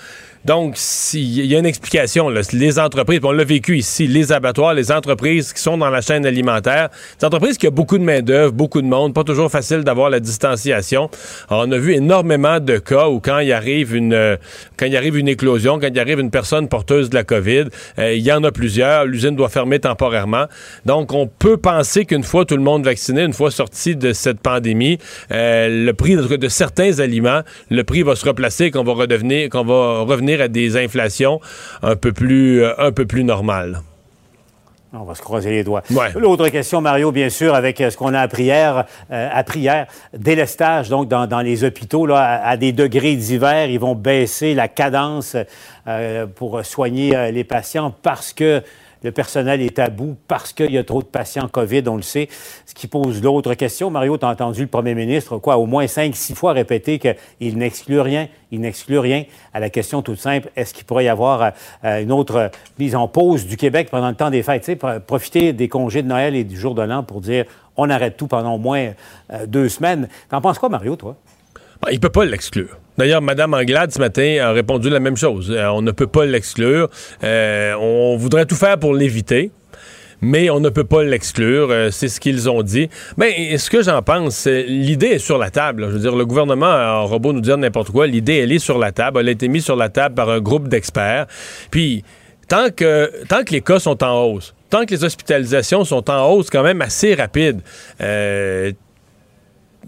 Donc, 0.47 0.77
il 1.13 1.45
y 1.45 1.55
a 1.57 1.59
une 1.59 1.65
explication. 1.65 2.29
Les 2.53 2.79
entreprises, 2.79 3.19
on 3.21 3.33
l'a 3.33 3.43
vécu 3.43 3.77
ici, 3.77 4.07
les 4.07 4.31
abattoirs, 4.31 4.73
les 4.73 4.93
entreprises 4.93 5.51
qui 5.51 5.61
sont 5.61 5.77
dans 5.77 5.89
la 5.89 5.99
chaîne 5.99 6.25
alimentaire, 6.25 6.87
des 7.19 7.25
entreprises 7.25 7.57
qui 7.57 7.67
ont 7.67 7.71
beaucoup 7.71 7.97
de 7.97 8.03
main-d'œuvre, 8.05 8.53
beaucoup 8.53 8.81
de 8.81 8.87
monde, 8.87 9.13
pas 9.13 9.25
toujours 9.25 9.51
facile 9.51 9.83
d'avoir 9.83 10.09
la 10.09 10.21
distanciation. 10.21 11.09
on 11.49 11.69
a 11.69 11.77
vu 11.77 11.95
énormément 11.95 12.61
de 12.61 12.77
cas 12.77 13.09
où 13.09 13.19
quand 13.19 13.39
il 13.39 13.51
arrive 13.51 13.93
une 13.93 14.13
euh, 14.13 14.37
quand 14.77 14.85
il 14.85 14.95
arrive 14.95 15.17
une 15.17 15.27
éclosion, 15.27 15.79
quand 15.79 15.89
il 15.91 15.99
arrive 15.99 16.21
une 16.21 16.31
personne 16.31 16.69
porteuse 16.69 17.09
de 17.09 17.15
la 17.15 17.25
COVID, 17.25 17.65
euh, 17.99 18.13
il 18.13 18.21
y 18.21 18.31
en 18.31 18.41
a 18.45 18.51
plusieurs, 18.51 19.03
l'usine 19.03 19.35
doit 19.35 19.49
fermer 19.49 19.79
temporairement. 19.79 20.45
Donc, 20.85 21.11
on 21.11 21.27
peut 21.27 21.57
penser 21.57 22.05
qu'une 22.05 22.23
fois 22.23 22.45
tout 22.45 22.55
le 22.55 22.63
monde 22.63 22.85
vacciné, 22.85 23.23
une 23.23 23.33
fois 23.33 23.51
sorti 23.51 23.97
de 23.97 24.13
cette 24.13 24.39
pandémie, 24.39 24.97
euh, 25.31 25.85
le 25.85 25.91
prix 25.91 26.15
de, 26.15 26.47
certains 26.47 26.99
aliments, 26.99 27.41
le 27.69 27.83
prix 27.83 28.03
va 28.03 28.15
se 28.15 28.25
replacer, 28.25 28.71
qu'on 28.71 28.85
va 28.85 28.93
redevenir, 28.93 29.49
qu'on 29.49 29.65
va 29.65 30.03
revenir 30.03 30.36
à 30.41 30.47
des 30.47 30.77
inflations 30.77 31.39
un 31.81 31.95
peu 31.95 32.11
plus, 32.11 32.63
euh, 32.63 32.73
un 32.77 32.91
peu 32.91 33.05
plus 33.05 33.23
normales. 33.23 33.81
On 34.93 35.03
va 35.03 35.15
se 35.15 35.21
croiser 35.21 35.51
les 35.51 35.63
doigts. 35.63 35.83
L'autre 36.15 36.47
question, 36.47 36.81
Mario, 36.81 37.11
bien 37.11 37.29
sûr, 37.29 37.53
avec 37.53 37.81
euh, 37.81 37.89
ce 37.89 37.97
qu'on 37.97 38.13
a 38.13 38.21
appris 38.21 38.43
hier, 38.43 38.85
euh, 39.11 39.29
appris 39.31 39.59
hier 39.59 39.85
délestage 40.17 40.89
donc 40.89 41.07
dans, 41.07 41.41
les 41.41 41.63
hôpitaux 41.63 42.05
là, 42.05 42.41
à, 42.43 42.57
des 42.57 42.71
degrés 42.71 43.15
divers, 43.15 43.69
ils 43.69 43.79
vont 43.79 43.95
baisser 43.95 44.53
la 44.53 44.67
cadence 44.67 45.35
pour 46.35 46.65
soigner 46.65 47.31
les 47.31 47.45
patients 47.45 47.93
parce 48.01 48.33
que 48.33 48.61
le 49.03 49.11
personnel 49.11 49.61
est 49.61 49.79
à 49.79 49.89
bout 49.89 50.17
parce 50.27 50.53
qu'il 50.53 50.71
y 50.71 50.77
a 50.77 50.83
trop 50.83 51.01
de 51.01 51.07
patients 51.07 51.47
COVID, 51.47 51.83
on 51.87 51.95
le 51.95 52.01
sait. 52.01 52.29
Ce 52.65 52.73
qui 52.73 52.87
pose 52.87 53.21
l'autre 53.21 53.53
question. 53.53 53.89
Mario, 53.89 54.17
tu 54.17 54.25
as 54.25 54.29
entendu 54.29 54.61
le 54.61 54.67
premier 54.67 54.95
ministre, 54.95 55.37
quoi, 55.37 55.57
au 55.57 55.65
moins 55.65 55.87
cinq, 55.87 56.15
six 56.15 56.35
fois 56.35 56.53
répéter 56.53 56.99
qu'il 56.99 57.57
n'exclut 57.57 57.99
rien, 57.99 58.27
il 58.51 58.61
n'exclut 58.61 58.99
rien 58.99 59.25
à 59.53 59.59
la 59.59 59.69
question 59.69 60.01
toute 60.01 60.19
simple, 60.19 60.49
est-ce 60.55 60.73
qu'il 60.73 60.85
pourrait 60.85 61.05
y 61.05 61.09
avoir 61.09 61.51
euh, 61.83 62.01
une 62.01 62.11
autre 62.11 62.51
mise 62.79 62.95
en 62.95 63.07
pause 63.07 63.45
du 63.45 63.57
Québec 63.57 63.89
pendant 63.91 64.09
le 64.09 64.15
temps 64.15 64.29
des 64.29 64.43
fêtes? 64.43 64.79
Profiter 65.05 65.53
des 65.53 65.67
congés 65.67 66.01
de 66.01 66.07
Noël 66.07 66.35
et 66.35 66.43
du 66.43 66.57
jour 66.57 66.75
de 66.75 66.81
l'an 66.81 67.03
pour 67.03 67.21
dire 67.21 67.45
on 67.77 67.89
arrête 67.89 68.17
tout 68.17 68.27
pendant 68.27 68.55
au 68.55 68.57
moins 68.57 68.93
euh, 69.31 69.45
deux 69.45 69.69
semaines. 69.69 70.09
T'en 70.29 70.41
penses 70.41 70.59
quoi, 70.59 70.69
Mario, 70.69 70.95
toi? 70.95 71.15
Il 71.87 71.93
il 71.93 71.99
peut 71.99 72.09
pas 72.09 72.25
l'exclure. 72.25 72.77
D'ailleurs, 72.97 73.21
Mme 73.21 73.53
Anglade, 73.53 73.91
ce 73.91 73.99
matin, 73.99 74.37
a 74.41 74.51
répondu 74.51 74.89
la 74.89 74.99
même 74.99 75.17
chose. 75.17 75.51
Euh, 75.51 75.67
on 75.67 75.83
ne 75.83 75.91
peut 75.91 76.07
pas 76.07 76.25
l'exclure. 76.25 76.89
Euh, 77.23 77.73
on 77.79 78.17
voudrait 78.17 78.45
tout 78.45 78.55
faire 78.55 78.77
pour 78.77 78.93
l'éviter 78.93 79.51
mais 80.19 80.49
on 80.49 80.59
ne 80.59 80.69
peut 80.69 80.83
pas 80.83 81.03
l'exclure. 81.03 81.67
Euh, 81.69 81.91
c'est 81.91 82.07
ce 82.07 82.19
qu'ils 82.19 82.49
ont 82.49 82.63
dit. 82.63 82.89
Mais 83.17 83.55
ce 83.59 83.69
que 83.69 83.83
j'en 83.83 84.01
pense, 84.01 84.47
l'idée 84.47 85.09
est 85.09 85.19
sur 85.19 85.37
la 85.37 85.51
table. 85.51 85.85
Je 85.85 85.91
veux 85.91 85.99
dire, 85.99 86.15
le 86.15 86.25
gouvernement 86.25 86.65
a 86.65 87.01
robot 87.01 87.33
nous 87.33 87.41
dire 87.41 87.55
n'importe 87.55 87.91
quoi. 87.91 88.07
L'idée, 88.07 88.37
elle 88.37 88.51
est 88.51 88.57
sur 88.57 88.79
la 88.79 88.91
table. 88.91 89.19
Elle 89.19 89.27
a 89.27 89.31
été 89.31 89.47
mise 89.47 89.63
sur 89.63 89.75
la 89.75 89.89
table 89.89 90.15
par 90.15 90.31
un 90.31 90.39
groupe 90.39 90.69
d'experts. 90.69 91.27
Puis, 91.69 92.03
tant 92.47 92.71
que, 92.75 93.11
tant 93.27 93.43
que 93.43 93.51
les 93.53 93.61
cas 93.61 93.77
sont 93.77 94.03
en 94.03 94.23
hausse, 94.23 94.55
tant 94.71 94.85
que 94.85 94.95
les 94.95 95.03
hospitalisations 95.03 95.83
sont 95.83 96.09
en 96.09 96.31
hausse 96.31 96.49
quand 96.49 96.63
même 96.63 96.81
assez 96.81 97.13
rapide, 97.13 97.61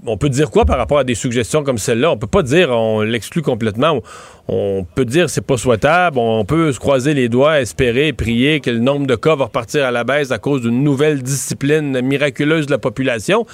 on 0.06 0.18
peut 0.18 0.30
dire 0.30 0.50
quoi 0.50 0.66
par 0.66 0.78
rapport 0.78 1.00
à 1.00 1.04
des 1.04 1.16
suggestions 1.16 1.64
comme 1.64 1.78
celle-là? 1.78 2.12
On 2.12 2.18
peut 2.18 2.28
pas 2.28 2.44
dire 2.44 2.70
on 2.72 3.02
l'exclut 3.02 3.42
complètement. 3.42 4.02
On 4.48 4.86
peut 4.96 5.06
dire 5.06 5.30
c'est 5.30 5.46
pas 5.46 5.58
souhaitable, 5.58 6.18
on 6.18 6.44
peut 6.44 6.72
se 6.72 6.80
croiser 6.80 7.14
les 7.14 7.30
doigts, 7.30 7.62
espérer, 7.62 8.14
prier 8.14 8.62
que 8.62 8.72
le 8.72 8.80
nombre 8.80 9.06
de 9.06 9.16
cas 9.16 9.36
va 9.36 9.46
repartir 9.46 9.86
à 9.86 9.92
la 9.92 10.04
baisse 10.04 10.32
à 10.32 10.40
cause 10.40 10.62
d'une 10.62 10.84
nouvelle 10.84 11.22
discipline 11.22 12.02
miraculeuse 12.02 12.66
de 12.66 12.72
la 12.72 12.80
population, 12.80 13.46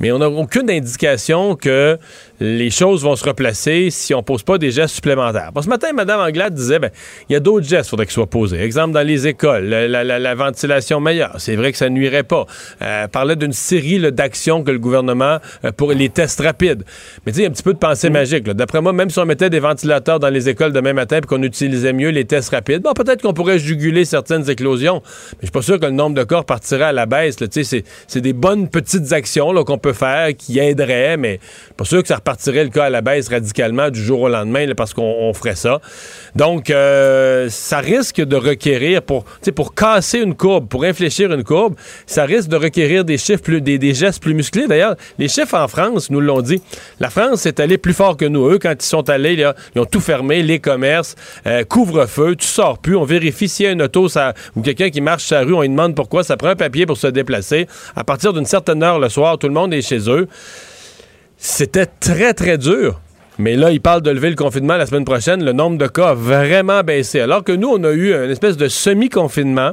mais 0.00 0.10
on 0.10 0.18
n'a 0.18 0.28
aucune 0.28 0.68
indication 0.70 1.54
que 1.54 1.98
les 2.40 2.70
choses 2.70 3.02
vont 3.04 3.16
se 3.16 3.24
replacer 3.24 3.90
si 3.90 4.14
on 4.14 4.22
pose 4.22 4.42
pas 4.42 4.56
des 4.58 4.70
gestes 4.70 4.94
supplémentaires. 4.94 5.50
ce 5.62 5.68
matin, 5.68 5.88
Mme 5.92 6.20
Anglade 6.20 6.54
disait, 6.54 6.78
ben, 6.78 6.90
il 7.28 7.34
y 7.34 7.36
a 7.36 7.40
d'autres 7.40 7.66
gestes 7.66 7.82
qu'il 7.84 7.90
faudrait 7.90 8.06
qu'ils 8.06 8.14
soient 8.14 8.26
posés. 8.30 8.60
Exemple, 8.60 8.92
dans 8.94 9.06
les 9.06 9.26
écoles, 9.26 9.64
la, 9.66 10.34
ventilation 10.34 11.00
meilleure. 11.00 11.34
C'est 11.38 11.56
vrai 11.56 11.70
que 11.72 11.78
ça 11.78 11.88
nuirait 11.90 12.22
pas. 12.22 12.46
Euh, 12.82 13.08
parlait 13.08 13.36
d'une 13.36 13.52
série 13.52 14.00
d'actions 14.12 14.62
que 14.62 14.70
le 14.70 14.78
gouvernement 14.78 15.38
euh, 15.64 15.72
pour 15.72 15.92
les 15.92 16.08
tests 16.08 16.40
rapides. 16.40 16.84
Mais 17.26 17.32
tu 17.32 17.36
sais, 17.36 17.40
il 17.40 17.44
y 17.44 17.46
a 17.46 17.50
un 17.50 17.52
petit 17.52 17.62
peu 17.62 17.74
de 17.74 17.78
pensée 17.78 18.08
Mm. 18.08 18.12
magique. 18.12 18.44
D'après 18.44 18.80
moi, 18.80 18.92
même 18.92 19.10
si 19.10 19.18
on 19.18 19.26
mettait 19.26 19.50
des 19.50 19.60
ventilateurs 19.60 20.18
dans 20.18 20.30
les 20.30 20.48
écoles 20.48 20.72
demain 20.72 20.92
matin 20.94 21.18
et 21.18 21.20
qu'on 21.20 21.42
utilisait 21.42 21.92
mieux 21.92 22.08
les 22.10 22.24
tests 22.24 22.50
rapides, 22.50 22.82
bon, 22.82 22.92
peut-être 22.94 23.20
qu'on 23.22 23.34
pourrait 23.34 23.58
juguler 23.58 24.04
certaines 24.06 24.48
éclosions. 24.48 25.02
Mais 25.32 25.38
je 25.42 25.46
suis 25.46 25.52
pas 25.52 25.62
sûr 25.62 25.78
que 25.78 25.86
le 25.86 25.92
nombre 25.92 26.16
de 26.16 26.24
cas 26.24 26.42
partirait 26.42 26.84
à 26.84 26.92
la 26.92 27.04
baisse. 27.06 27.36
c'est- 27.50 27.84
c'est 28.06 28.20
des 28.20 28.32
bonnes 28.32 28.68
petites 28.68 29.12
actions 29.12 29.52
qu'on 29.64 29.78
peut 29.78 29.92
faire 29.92 30.28
qui 30.36 30.58
aideraient, 30.58 31.16
mais 31.16 31.38
je 31.42 31.64
suis 31.66 31.74
pas 31.76 31.84
sûr 31.84 32.02
que 32.02 32.08
ça 32.08 32.20
repartirait 32.30 32.64
le 32.64 32.70
cas 32.70 32.84
à 32.84 32.90
la 32.90 33.00
baisse 33.00 33.28
radicalement 33.28 33.90
du 33.90 34.00
jour 34.02 34.20
au 34.20 34.28
lendemain 34.28 34.66
parce 34.76 34.94
qu'on 34.94 35.02
on 35.02 35.34
ferait 35.34 35.56
ça. 35.56 35.80
Donc, 36.36 36.70
euh, 36.70 37.48
ça 37.50 37.78
risque 37.78 38.20
de 38.20 38.36
requérir, 38.36 39.02
pour, 39.02 39.24
pour 39.56 39.74
casser 39.74 40.18
une 40.18 40.34
courbe, 40.34 40.68
pour 40.68 40.84
infléchir 40.84 41.32
une 41.32 41.42
courbe, 41.42 41.74
ça 42.06 42.24
risque 42.24 42.48
de 42.48 42.56
requérir 42.56 43.04
des 43.04 43.18
chiffres, 43.18 43.42
plus, 43.42 43.60
des, 43.60 43.78
des 43.78 43.94
gestes 43.94 44.22
plus 44.22 44.34
musclés. 44.34 44.68
D'ailleurs, 44.68 44.94
les 45.18 45.26
chiffres 45.28 45.56
en 45.56 45.66
France 45.66 46.10
nous 46.10 46.20
l'ont 46.20 46.40
dit. 46.40 46.62
La 47.00 47.10
France 47.10 47.46
est 47.46 47.58
allée 47.58 47.78
plus 47.78 47.94
fort 47.94 48.16
que 48.16 48.24
nous. 48.24 48.48
Eux, 48.48 48.58
quand 48.58 48.74
ils 48.78 48.86
sont 48.86 49.10
allés, 49.10 49.34
là, 49.34 49.56
ils 49.74 49.80
ont 49.80 49.86
tout 49.86 50.00
fermé, 50.00 50.42
les 50.42 50.60
commerces, 50.60 51.16
euh, 51.46 51.64
couvre-feu, 51.64 52.36
tu 52.36 52.46
sors 52.46 52.78
plus, 52.78 52.96
on 52.96 53.04
vérifie 53.04 53.48
s'il 53.48 53.66
y 53.66 53.68
a 53.68 53.72
une 53.72 53.82
auto 53.82 54.08
ça, 54.08 54.34
ou 54.54 54.62
quelqu'un 54.62 54.90
qui 54.90 55.00
marche 55.00 55.24
sur 55.24 55.36
la 55.36 55.42
rue, 55.42 55.54
on 55.54 55.62
lui 55.62 55.68
demande 55.68 55.96
pourquoi, 55.96 56.22
ça 56.22 56.36
prend 56.36 56.48
un 56.48 56.56
papier 56.56 56.86
pour 56.86 56.96
se 56.96 57.08
déplacer. 57.08 57.66
À 57.96 58.04
partir 58.04 58.32
d'une 58.32 58.46
certaine 58.46 58.82
heure 58.82 59.00
le 59.00 59.08
soir, 59.08 59.36
tout 59.36 59.48
le 59.48 59.54
monde 59.54 59.74
est 59.74 59.82
chez 59.82 60.08
eux. 60.08 60.28
C'était 61.42 61.86
très, 61.86 62.34
très 62.34 62.58
dur. 62.58 63.00
Mais 63.38 63.56
là, 63.56 63.70
ils 63.70 63.80
parlent 63.80 64.02
de 64.02 64.10
lever 64.10 64.28
le 64.28 64.36
confinement 64.36 64.76
la 64.76 64.84
semaine 64.84 65.06
prochaine. 65.06 65.42
Le 65.42 65.52
nombre 65.52 65.78
de 65.78 65.86
cas 65.86 66.10
a 66.10 66.14
vraiment 66.14 66.82
baissé. 66.82 67.20
Alors 67.20 67.42
que 67.42 67.52
nous, 67.52 67.68
on 67.68 67.82
a 67.82 67.92
eu 67.92 68.12
une 68.12 68.30
espèce 68.30 68.58
de 68.58 68.68
semi-confinement. 68.68 69.72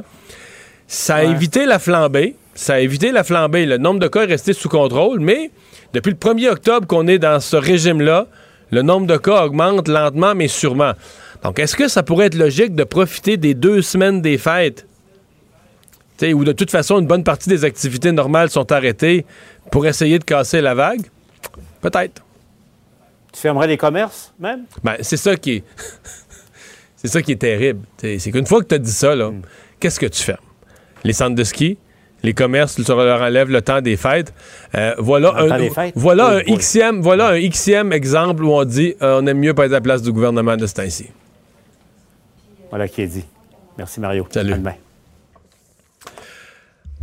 Ça 0.86 1.16
a 1.16 1.24
évité 1.24 1.66
la 1.66 1.78
flambée. 1.78 2.36
Ça 2.54 2.74
a 2.74 2.78
évité 2.80 3.12
la 3.12 3.22
flambée. 3.22 3.66
Le 3.66 3.76
nombre 3.76 4.00
de 4.00 4.08
cas 4.08 4.22
est 4.22 4.30
resté 4.30 4.54
sous 4.54 4.70
contrôle. 4.70 5.20
Mais 5.20 5.50
depuis 5.92 6.10
le 6.10 6.16
1er 6.16 6.48
octobre 6.48 6.86
qu'on 6.86 7.06
est 7.06 7.18
dans 7.18 7.38
ce 7.38 7.56
régime-là, 7.56 8.28
le 8.70 8.80
nombre 8.80 9.06
de 9.06 9.18
cas 9.18 9.44
augmente 9.44 9.88
lentement, 9.88 10.34
mais 10.34 10.48
sûrement. 10.48 10.92
Donc, 11.44 11.58
est-ce 11.58 11.76
que 11.76 11.86
ça 11.86 12.02
pourrait 12.02 12.26
être 12.26 12.34
logique 12.34 12.74
de 12.74 12.84
profiter 12.84 13.36
des 13.36 13.52
deux 13.52 13.82
semaines 13.82 14.22
des 14.22 14.38
fêtes, 14.38 14.86
où 16.22 16.44
de 16.44 16.52
toute 16.52 16.70
façon, 16.70 16.98
une 16.98 17.06
bonne 17.06 17.24
partie 17.24 17.50
des 17.50 17.66
activités 17.66 18.12
normales 18.12 18.48
sont 18.48 18.72
arrêtées 18.72 19.26
pour 19.70 19.86
essayer 19.86 20.18
de 20.18 20.24
casser 20.24 20.62
la 20.62 20.74
vague? 20.74 21.02
Peut-être. 21.80 22.22
Tu 23.32 23.40
fermerais 23.40 23.66
les 23.68 23.76
commerces, 23.76 24.32
même? 24.38 24.64
Ben, 24.82 24.96
c'est 25.00 25.16
ça 25.16 25.36
qui 25.36 25.56
est. 25.56 25.64
c'est 26.96 27.08
ça 27.08 27.22
qui 27.22 27.32
est 27.32 27.36
terrible. 27.36 27.80
C'est 27.98 28.30
qu'une 28.32 28.46
fois 28.46 28.60
que 28.62 28.66
tu 28.68 28.74
as 28.74 28.78
dit 28.78 28.90
ça, 28.90 29.14
là, 29.14 29.30
qu'est-ce 29.80 30.00
que 30.00 30.06
tu 30.06 30.22
fermes? 30.22 30.40
Les 31.04 31.12
centres 31.12 31.36
de 31.36 31.44
ski, 31.44 31.78
les 32.22 32.32
commerces, 32.34 32.74
tu 32.74 32.82
leur 32.82 33.22
enlèves 33.22 33.50
le 33.50 33.62
temps 33.62 33.80
des 33.80 33.96
fêtes. 33.96 34.32
Euh, 34.74 34.94
voilà 34.98 35.32
Le 35.38 35.52
un, 35.52 35.70
fêtes? 35.70 35.92
voilà, 35.94 36.36
Oui, 36.36 36.42
un 36.48 36.52
oui. 36.52 36.58
Xème, 36.58 37.00
voilà 37.02 37.28
un 37.28 37.48
Xème 37.48 37.92
exemple 37.92 38.42
où 38.42 38.52
on 38.52 38.64
dit 38.64 38.94
euh, 39.02 39.20
on 39.22 39.26
aime 39.26 39.38
mieux 39.38 39.54
pas 39.54 39.66
être 39.66 39.72
à 39.72 39.74
la 39.76 39.80
place 39.80 40.02
du 40.02 40.10
gouvernement 40.10 40.56
de 40.56 40.66
ce 40.66 40.74
temps-ci. 40.74 41.06
Voilà 42.70 42.88
qui 42.88 43.02
est 43.02 43.06
dit. 43.06 43.24
Merci, 43.76 44.00
Mario. 44.00 44.26
Salut. 44.30 44.54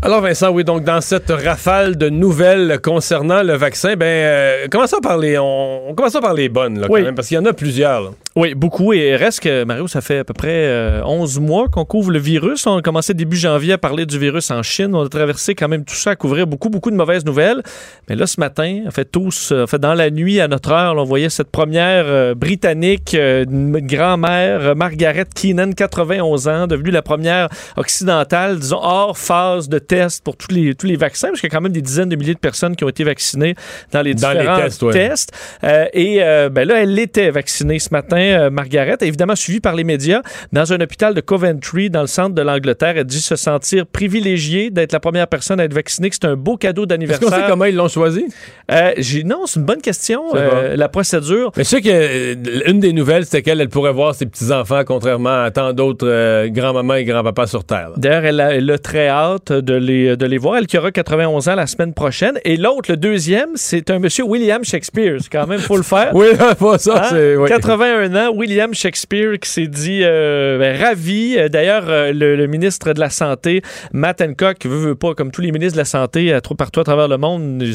Alors 0.05 0.21
Vincent, 0.21 0.51
oui, 0.51 0.63
donc 0.63 0.83
dans 0.83 1.01
cette 1.01 1.31
rafale 1.31 1.97
de 1.97 2.09
nouvelles 2.09 2.79
concernant 2.79 3.41
le 3.41 3.53
vaccin, 3.53 3.95
ben 3.95 4.05
euh, 4.05 4.67
commençons 4.69 5.00
par 5.00 5.17
les 5.17 5.39
on, 5.39 5.89
on 5.89 5.95
commençons 5.95 6.19
par 6.19 6.35
les 6.35 6.47
bonnes 6.47 6.79
là, 6.79 6.88
quand 6.88 6.93
même, 6.93 7.15
parce 7.15 7.27
qu'il 7.27 7.38
y 7.38 7.39
en 7.39 7.45
a 7.45 7.53
plusieurs. 7.53 8.01
là. 8.01 8.09
Oui, 8.35 8.53
beaucoup. 8.53 8.91
Et 8.91 9.15
reste 9.15 9.39
que, 9.39 9.63
Mario, 9.63 9.88
ça 9.88 10.01
fait 10.01 10.19
à 10.19 10.24
peu 10.25 10.33
près 10.33 10.67
euh, 10.67 11.01
11 11.05 11.39
mois 11.39 11.69
qu'on 11.69 11.85
couvre 11.85 12.12
le 12.12 12.19
virus. 12.19 12.67
On 12.67 12.77
a 12.77 12.81
commencé 12.81 13.13
début 13.13 13.38
janvier 13.38 13.74
à 13.74 13.77
parler 13.77 14.05
du 14.05 14.19
virus 14.19 14.51
en 14.51 14.62
Chine. 14.62 14.93
On 14.93 15.05
a 15.05 15.09
traversé 15.09 15.55
quand 15.55 15.69
même 15.69 15.85
tout 15.85 15.95
ça 15.95 16.12
à 16.12 16.15
couvrir 16.17 16.45
beaucoup, 16.45 16.69
beaucoup 16.69 16.91
de 16.91 16.97
mauvaises 16.97 17.24
nouvelles. 17.25 17.63
Mais 18.09 18.15
là, 18.15 18.27
ce 18.27 18.39
matin, 18.39 18.83
en 18.85 18.91
fait, 18.91 19.05
tous, 19.05 19.53
euh, 19.53 19.63
en 19.63 19.67
fait, 19.67 19.79
dans 19.79 19.93
la 19.93 20.12
nuit, 20.12 20.41
à 20.41 20.50
notre 20.50 20.71
heure, 20.71 20.93
là, 20.95 21.01
on 21.01 21.05
voyait 21.05 21.29
cette 21.29 21.50
première 21.50 22.03
euh, 22.07 22.35
Britannique, 22.35 23.15
euh, 23.15 23.45
une 23.50 23.79
grand-mère, 23.79 24.59
euh, 24.62 24.75
Margaret 24.75 25.27
Keenan, 25.33 25.71
91 25.71 26.50
ans, 26.50 26.67
devenue 26.67 26.91
la 26.91 27.01
première 27.01 27.47
occidentale, 27.77 28.59
disons, 28.59 28.81
hors 28.83 29.17
phase 29.17 29.69
de 29.69 29.79
test 29.79 29.94
pour 30.23 30.37
tous 30.37 30.53
les, 30.53 30.75
tous 30.75 30.87
les 30.87 30.95
vaccins, 30.95 31.29
parce 31.29 31.39
qu'il 31.41 31.49
y 31.49 31.53
a 31.53 31.55
quand 31.55 31.61
même 31.61 31.71
des 31.71 31.81
dizaines 31.81 32.09
de 32.09 32.15
milliers 32.15 32.33
de 32.33 32.39
personnes 32.39 32.75
qui 32.75 32.83
ont 32.83 32.89
été 32.89 33.03
vaccinées 33.03 33.55
dans 33.91 34.01
les 34.01 34.13
Dans 34.13 34.31
les 34.31 34.39
différents 34.39 34.61
tests, 34.61 34.83
ouais. 34.83 34.93
tests. 34.93 35.31
Euh, 35.63 35.85
et 35.93 36.17
euh, 36.21 36.49
ben 36.49 36.67
là, 36.67 36.81
elle 36.81 36.97
était 36.99 37.29
vaccinée 37.31 37.79
ce 37.79 37.89
matin, 37.91 38.17
euh, 38.17 38.49
Margaret, 38.49 38.97
évidemment 39.01 39.35
suivie 39.35 39.59
par 39.59 39.75
les 39.75 39.83
médias, 39.83 40.21
dans 40.51 40.73
un 40.73 40.79
hôpital 40.81 41.13
de 41.13 41.21
Coventry, 41.21 41.89
dans 41.89 42.01
le 42.01 42.07
centre 42.07 42.35
de 42.35 42.41
l'Angleterre. 42.41 42.93
Elle 42.97 43.05
dit 43.05 43.21
se 43.21 43.35
sentir 43.35 43.85
privilégiée 43.85 44.69
d'être 44.69 44.91
la 44.91 44.99
première 44.99 45.27
personne 45.27 45.59
à 45.59 45.65
être 45.65 45.73
vaccinée, 45.73 46.09
que 46.09 46.15
c'est 46.15 46.27
un 46.27 46.35
beau 46.35 46.57
cadeau 46.57 46.83
Est-ce 46.83 46.87
qu'on 46.87 46.87
sait 46.87 46.87
d'anniversaire. 46.87 47.47
comment 47.47 47.65
ils 47.65 47.75
l'ont 47.75 47.87
choisi? 47.87 48.25
Euh, 48.71 48.93
non, 49.25 49.45
c'est 49.45 49.60
une 49.60 49.65
bonne 49.65 49.81
question, 49.81 50.36
euh, 50.36 50.75
la 50.75 50.89
procédure. 50.89 51.51
Mais 51.58 51.63
je 51.63 51.69
sais 51.69 51.81
que 51.81 51.89
euh, 51.89 52.36
une 52.67 52.79
des 52.79 52.93
nouvelles, 52.93 53.25
c'était 53.25 53.41
qu'elle 53.41 53.62
elle 53.62 53.69
pourrait 53.69 53.93
voir 53.93 54.15
ses 54.15 54.25
petits-enfants, 54.25 54.81
contrairement 54.86 55.43
à 55.43 55.51
tant 55.51 55.73
d'autres 55.73 56.47
grands-mamans 56.47 56.95
et 56.95 57.05
grands-papas 57.05 57.47
sur 57.47 57.63
Terre. 57.63 57.91
D'ailleurs, 57.97 58.25
elle 58.25 58.39
elle 58.39 58.69
a 58.69 58.77
très 58.77 59.08
hâte 59.08 59.51
de 59.51 59.73
les, 59.86 60.17
de 60.17 60.26
les 60.26 60.38
voir. 60.38 60.58
Elle 60.58 60.67
qui 60.67 60.78
aura 60.78 60.91
91 60.91 61.48
ans 61.50 61.56
la 61.56 61.67
semaine 61.67 61.93
prochaine. 61.93 62.39
Et 62.43 62.58
l'autre, 62.58 62.89
le 62.91 62.98
deuxième, 62.98 63.50
c'est 63.56 63.89
un 63.89 64.00
monsieur 64.00 64.24
William 64.26 64.63
Shakespeare. 64.63 65.17
C'est 65.21 65.32
quand 65.32 65.48
même, 65.48 65.60
faut 65.60 65.78
le 65.78 65.84
faire. 65.84 66.12
Oui, 66.13 66.28
pas 66.60 66.78
ça, 66.78 67.04
Hein? 67.04 67.08
c'est... 67.12 67.36
oui. 67.38 67.48
81 67.50 68.15
ans, 68.15 68.34
William 68.36 68.74
Shakespeare 68.74 69.39
qui 69.39 69.50
s'est 69.50 69.67
dit 69.67 70.02
euh, 70.04 70.58
ben, 70.58 70.78
ravi. 70.82 71.36
Euh, 71.38 71.50
D'ailleurs, 71.50 71.86
euh, 71.89 72.12
le, 72.12 72.36
le 72.36 72.48
ministre 72.48 72.93
de 72.93 73.00
la 73.00 73.10
Santé, 73.10 73.62
Matt 73.93 74.21
Hancock, 74.21 74.65
veut, 74.65 74.78
veut 74.89 74.95
pas, 74.95 75.13
comme 75.13 75.32
tous 75.32 75.41
les 75.41 75.52
ministres 75.52 75.76
de 75.76 75.82
la 75.82 75.86
Santé 75.86 76.34
à, 76.34 76.41
trop 76.41 76.56
partout 76.56 76.80
à 76.80 76.84
travers 76.84 77.08
le 77.08 77.17
monde, 77.17 77.62
ils, 77.62 77.74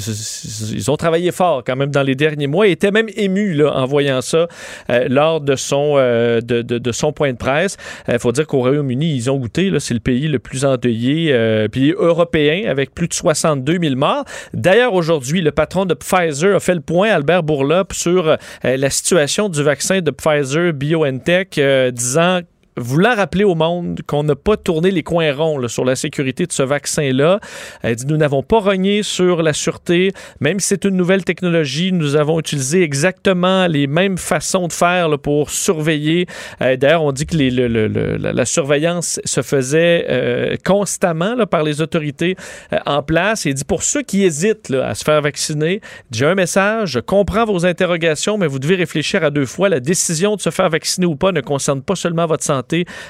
ils 0.74 0.90
ont 0.90 0.96
travaillé 0.96 1.30
fort 1.32 1.62
quand 1.66 1.76
même 1.76 1.90
dans 1.90 2.02
les 2.02 2.14
derniers 2.14 2.46
mois. 2.46 2.66
Il 2.66 2.72
était 2.72 2.90
même 2.90 3.08
ému 3.16 3.54
là, 3.54 3.72
en 3.76 3.86
voyant 3.86 4.20
ça 4.20 4.48
euh, 4.90 5.06
lors 5.08 5.40
de 5.40 5.56
son, 5.56 5.94
euh, 5.96 6.40
de, 6.40 6.62
de- 6.62 6.78
de 6.78 6.92
son 6.92 7.12
point 7.12 7.32
de 7.32 7.36
presse. 7.38 7.76
Il 8.08 8.18
faut 8.18 8.32
dire 8.32 8.46
qu'au 8.46 8.58
Royaume-Uni, 8.60 9.14
ils 9.14 9.30
ont 9.30 9.36
goûté. 9.38 9.70
C'est 9.78 9.94
le 9.94 10.00
pays 10.00 10.28
le 10.28 10.38
plus 10.38 10.64
endeuillé, 10.64 11.30
euh, 11.32 11.68
pays 11.90 12.06
européen, 12.06 12.68
avec 12.68 12.94
plus 12.94 13.08
de 13.08 13.14
62 13.14 13.78
000 13.80 13.96
morts. 13.96 14.24
D'ailleurs, 14.54 14.94
aujourd'hui, 14.94 15.40
le 15.40 15.52
patron 15.52 15.86
de 15.86 15.94
Pfizer 15.94 16.56
a 16.56 16.60
fait 16.60 16.74
le 16.74 16.80
point, 16.80 17.10
Albert 17.10 17.42
Bourla, 17.42 17.84
sur 17.92 18.28
euh, 18.28 18.36
la 18.62 18.90
situation 18.90 19.48
du 19.48 19.62
vaccin 19.62 20.00
de 20.00 20.10
Pfizer 20.10 20.72
BioNTech, 20.72 21.58
euh, 21.58 21.90
disant 21.90 22.40
voulant 22.76 23.14
rappeler 23.14 23.44
au 23.44 23.54
monde 23.54 24.00
qu'on 24.06 24.22
n'a 24.22 24.36
pas 24.36 24.56
tourné 24.56 24.90
les 24.90 25.02
coins 25.02 25.32
ronds 25.34 25.68
sur 25.68 25.84
la 25.84 25.96
sécurité 25.96 26.46
de 26.46 26.52
ce 26.52 26.62
vaccin-là. 26.62 27.40
Elle 27.82 27.96
dit, 27.96 28.06
nous 28.06 28.16
n'avons 28.16 28.42
pas 28.42 28.60
rogné 28.60 29.02
sur 29.02 29.42
la 29.42 29.52
sûreté. 29.52 30.12
Même 30.40 30.60
si 30.60 30.68
c'est 30.68 30.84
une 30.84 30.96
nouvelle 30.96 31.24
technologie, 31.24 31.92
nous 31.92 32.16
avons 32.16 32.38
utilisé 32.38 32.82
exactement 32.82 33.66
les 33.66 33.86
mêmes 33.86 34.18
façons 34.18 34.68
de 34.68 34.72
faire 34.72 35.08
pour 35.18 35.50
surveiller. 35.50 36.26
Euh, 36.62 36.76
D'ailleurs, 36.76 37.02
on 37.02 37.12
dit 37.12 37.26
que 37.26 37.36
la, 37.36 38.32
la 38.32 38.44
surveillance 38.44 39.20
se 39.24 39.42
faisait 39.42 40.06
euh, 40.08 40.56
constamment 40.64 41.36
par 41.46 41.62
les 41.62 41.80
autorités 41.80 42.36
euh, 42.72 42.78
en 42.86 43.02
place. 43.02 43.46
Et 43.46 43.54
dit, 43.54 43.64
pour 43.64 43.82
ceux 43.82 44.02
qui 44.02 44.24
hésitent 44.24 44.70
à 44.72 44.94
se 44.94 45.04
faire 45.04 45.20
vacciner, 45.20 45.80
j'ai 46.10 46.26
un 46.26 46.34
message, 46.34 46.90
je 46.90 47.00
comprends 47.00 47.44
vos 47.44 47.66
interrogations, 47.66 48.38
mais 48.38 48.46
vous 48.46 48.58
devez 48.58 48.76
réfléchir 48.76 49.24
à 49.24 49.30
deux 49.30 49.46
fois. 49.46 49.68
La 49.68 49.80
décision 49.80 50.36
de 50.36 50.40
se 50.40 50.50
faire 50.50 50.68
vacciner 50.68 51.06
ou 51.06 51.16
pas 51.16 51.32
ne 51.32 51.40
concerne 51.40 51.82
pas 51.82 51.96
seulement 51.96 52.26
votre 52.26 52.44
santé, 52.44 52.59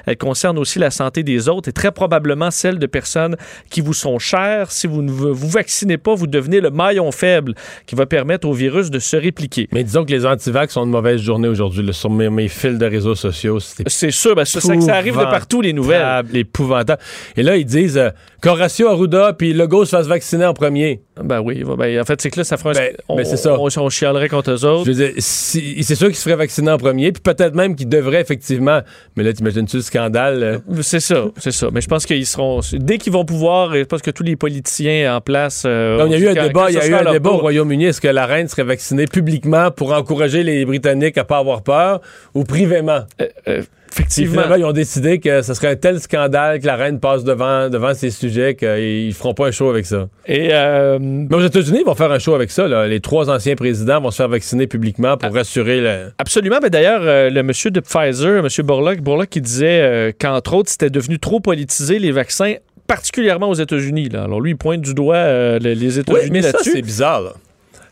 elle 0.06 0.16
concerne 0.16 0.58
aussi 0.58 0.78
la 0.78 0.90
santé 0.90 1.22
des 1.22 1.48
autres 1.48 1.68
et 1.68 1.72
très 1.72 1.92
probablement 1.92 2.50
celle 2.50 2.78
de 2.78 2.86
personnes 2.86 3.36
qui 3.70 3.80
vous 3.80 3.92
sont 3.94 4.18
chères. 4.18 4.70
Si 4.70 4.86
vous 4.86 5.02
ne 5.02 5.10
vous 5.10 5.48
vaccinez 5.48 5.98
pas, 5.98 6.14
vous 6.14 6.26
devenez 6.26 6.60
le 6.60 6.70
maillon 6.70 7.10
faible 7.12 7.54
qui 7.86 7.94
va 7.94 8.06
permettre 8.06 8.48
au 8.48 8.52
virus 8.52 8.90
de 8.90 8.98
se 8.98 9.16
répliquer. 9.16 9.68
Mais 9.72 9.84
disons 9.84 10.04
que 10.04 10.12
les 10.12 10.26
antivax 10.26 10.76
ont 10.76 10.84
une 10.84 10.90
mauvaise 10.90 11.20
journée 11.20 11.48
aujourd'hui 11.48 11.86
sur 11.92 12.10
mes, 12.10 12.30
mes 12.30 12.48
fils 12.48 12.78
de 12.78 12.86
réseaux 12.86 13.14
sociaux. 13.14 13.58
C'est 13.86 14.10
sûr, 14.10 14.34
ben, 14.34 14.44
ça, 14.44 14.60
ça- 14.60 14.94
arrive 14.94 15.18
de 15.18 15.24
partout, 15.24 15.60
les 15.60 15.72
nouvelles. 15.72 16.24
épouvantable. 16.34 17.00
Et 17.36 17.42
là, 17.42 17.56
ils 17.56 17.64
disent 17.64 17.98
euh, 17.98 18.10
qu'Horacio 18.40 18.88
Arruda 18.88 19.32
puis 19.32 19.52
Legault 19.52 19.84
se 19.84 19.90
fasse 19.90 20.06
vacciner 20.06 20.46
en 20.46 20.54
premier. 20.54 21.02
Ben 21.22 21.40
oui, 21.40 21.62
ben, 21.78 22.00
en 22.00 22.04
fait, 22.04 22.20
c'est 22.20 22.30
que 22.30 22.38
là, 22.38 22.44
ça 22.44 22.56
ferait 22.56 22.70
un... 22.70 22.80
Ben, 22.80 22.96
on, 23.08 23.16
ben, 23.16 23.24
c'est 23.24 23.36
ça. 23.36 23.58
On, 23.58 23.68
on 23.76 23.88
chialerait 23.90 24.28
contre 24.28 24.52
eux 24.52 24.64
autres. 24.64 24.86
Je 24.86 24.92
veux 24.92 25.06
dire, 25.06 25.12
si- 25.18 25.82
c'est 25.82 25.94
sûr 25.94 26.06
qu'il 26.06 26.16
se 26.16 26.22
ferait 26.22 26.36
vacciner 26.36 26.70
en 26.70 26.78
premier, 26.78 27.12
puis 27.12 27.20
peut-être 27.22 27.54
même 27.54 27.76
qu'il 27.76 27.88
devrait 27.88 28.20
effectivement. 28.20 28.80
Mais 29.16 29.22
là, 29.24 29.32
t'imagines-tu 29.32 29.76
le 29.76 29.82
scandale? 29.82 30.42
euh? 30.42 30.58
C'est 30.82 31.00
ça, 31.00 31.26
c'est 31.36 31.52
ça. 31.52 31.68
Mais 31.72 31.80
je 31.82 31.88
pense 31.88 32.06
qu'ils 32.06 32.26
seront... 32.26 32.60
Dès 32.72 32.96
qu'ils 32.98 33.12
vont 33.12 33.24
pouvoir, 33.26 33.74
je 33.74 33.82
pense 33.84 34.00
que 34.02 34.10
tous 34.10 34.22
les 34.22 34.36
politiciens 34.36 35.14
en 35.16 35.20
place... 35.20 35.64
euh, 35.66 35.98
Donc, 35.98 36.08
il 36.10 36.12
y 36.12 36.26
a 36.26 36.32
eu 36.32 36.38
un 36.38 36.46
débat, 36.46 36.66
il 36.70 36.76
y 36.76 36.78
a 36.78 36.86
eu 36.86 36.94
un 36.94 37.12
débat 37.12 37.30
au. 37.30 37.36
Royaume-Uni. 37.38 37.84
Est-ce 37.86 38.00
que 38.00 38.08
la 38.08 38.24
reine 38.26 38.48
serait 38.48 38.64
vaccinée 38.64 39.04
publiquement 39.06 39.70
pour 39.70 39.92
encourager 39.92 40.42
les 40.42 40.64
Britanniques 40.64 41.18
à 41.18 41.24
pas 41.24 41.38
avoir 41.38 41.62
peur 41.62 42.00
ou 42.34 42.44
privément? 42.44 43.00
Euh, 43.48 43.62
Puis 43.62 43.66
Effectivement. 43.92 44.32
finalement, 44.32 44.54
ils 44.56 44.64
ont 44.64 44.72
décidé 44.72 45.18
que 45.18 45.42
ce 45.42 45.52
serait 45.54 45.68
un 45.68 45.76
tel 45.76 45.98
scandale 46.00 46.60
que 46.60 46.66
la 46.66 46.76
reine 46.76 47.00
passe 47.00 47.24
devant, 47.24 47.68
devant 47.68 47.92
ces 47.92 48.10
sujets 48.10 48.54
qu'ils 48.54 49.12
feront 49.14 49.34
pas 49.34 49.48
un 49.48 49.50
show 49.50 49.68
avec 49.68 49.84
ça. 49.86 50.08
Et 50.26 50.50
euh, 50.52 50.98
Mais 51.00 51.34
aux 51.34 51.40
États-Unis, 51.44 51.78
ils 51.80 51.84
vont 51.86 51.94
faire 51.96 52.12
un 52.12 52.18
show 52.20 52.34
avec 52.34 52.50
ça. 52.50 52.68
là. 52.68 52.86
Les 52.86 53.00
trois 53.00 53.28
anciens 53.30 53.56
présidents 53.56 54.00
vont 54.00 54.10
se 54.10 54.16
faire 54.18 54.28
vacciner 54.28 54.66
publiquement 54.66 55.16
pour 55.16 55.34
rassurer 55.34 55.80
le. 55.80 56.12
Absolument. 56.18 56.58
Ben 56.62 56.68
D'ailleurs, 56.68 57.00
euh, 57.02 57.30
le 57.30 57.42
monsieur 57.42 57.70
de 57.70 57.80
Pfizer, 57.80 58.42
monsieur 58.42 58.62
Borlaug 58.62 59.00
qui 59.28 59.40
disait 59.40 59.80
euh, 59.82 60.12
qu'entre 60.16 60.54
autres, 60.54 60.70
c'était 60.70 60.90
devenu 60.90 61.18
trop 61.18 61.40
politisé 61.40 61.98
les 61.98 62.12
vaccins, 62.12 62.54
particulièrement 62.86 63.48
aux 63.48 63.54
États-Unis. 63.54 64.08
là. 64.08 64.22
Alors 64.24 64.40
lui, 64.40 64.52
il 64.52 64.56
pointe 64.56 64.80
du 64.82 64.94
doigt 64.94 65.24
le- 65.24 65.58
les 65.58 65.98
Oui, 65.98 66.00
États-Unis 66.00 66.30
mais 66.30 66.42
ça, 66.42 66.50
c'est 66.62 66.70
là-dessus. 66.70 66.82
bizarre. 66.82 67.20
là. 67.22 67.32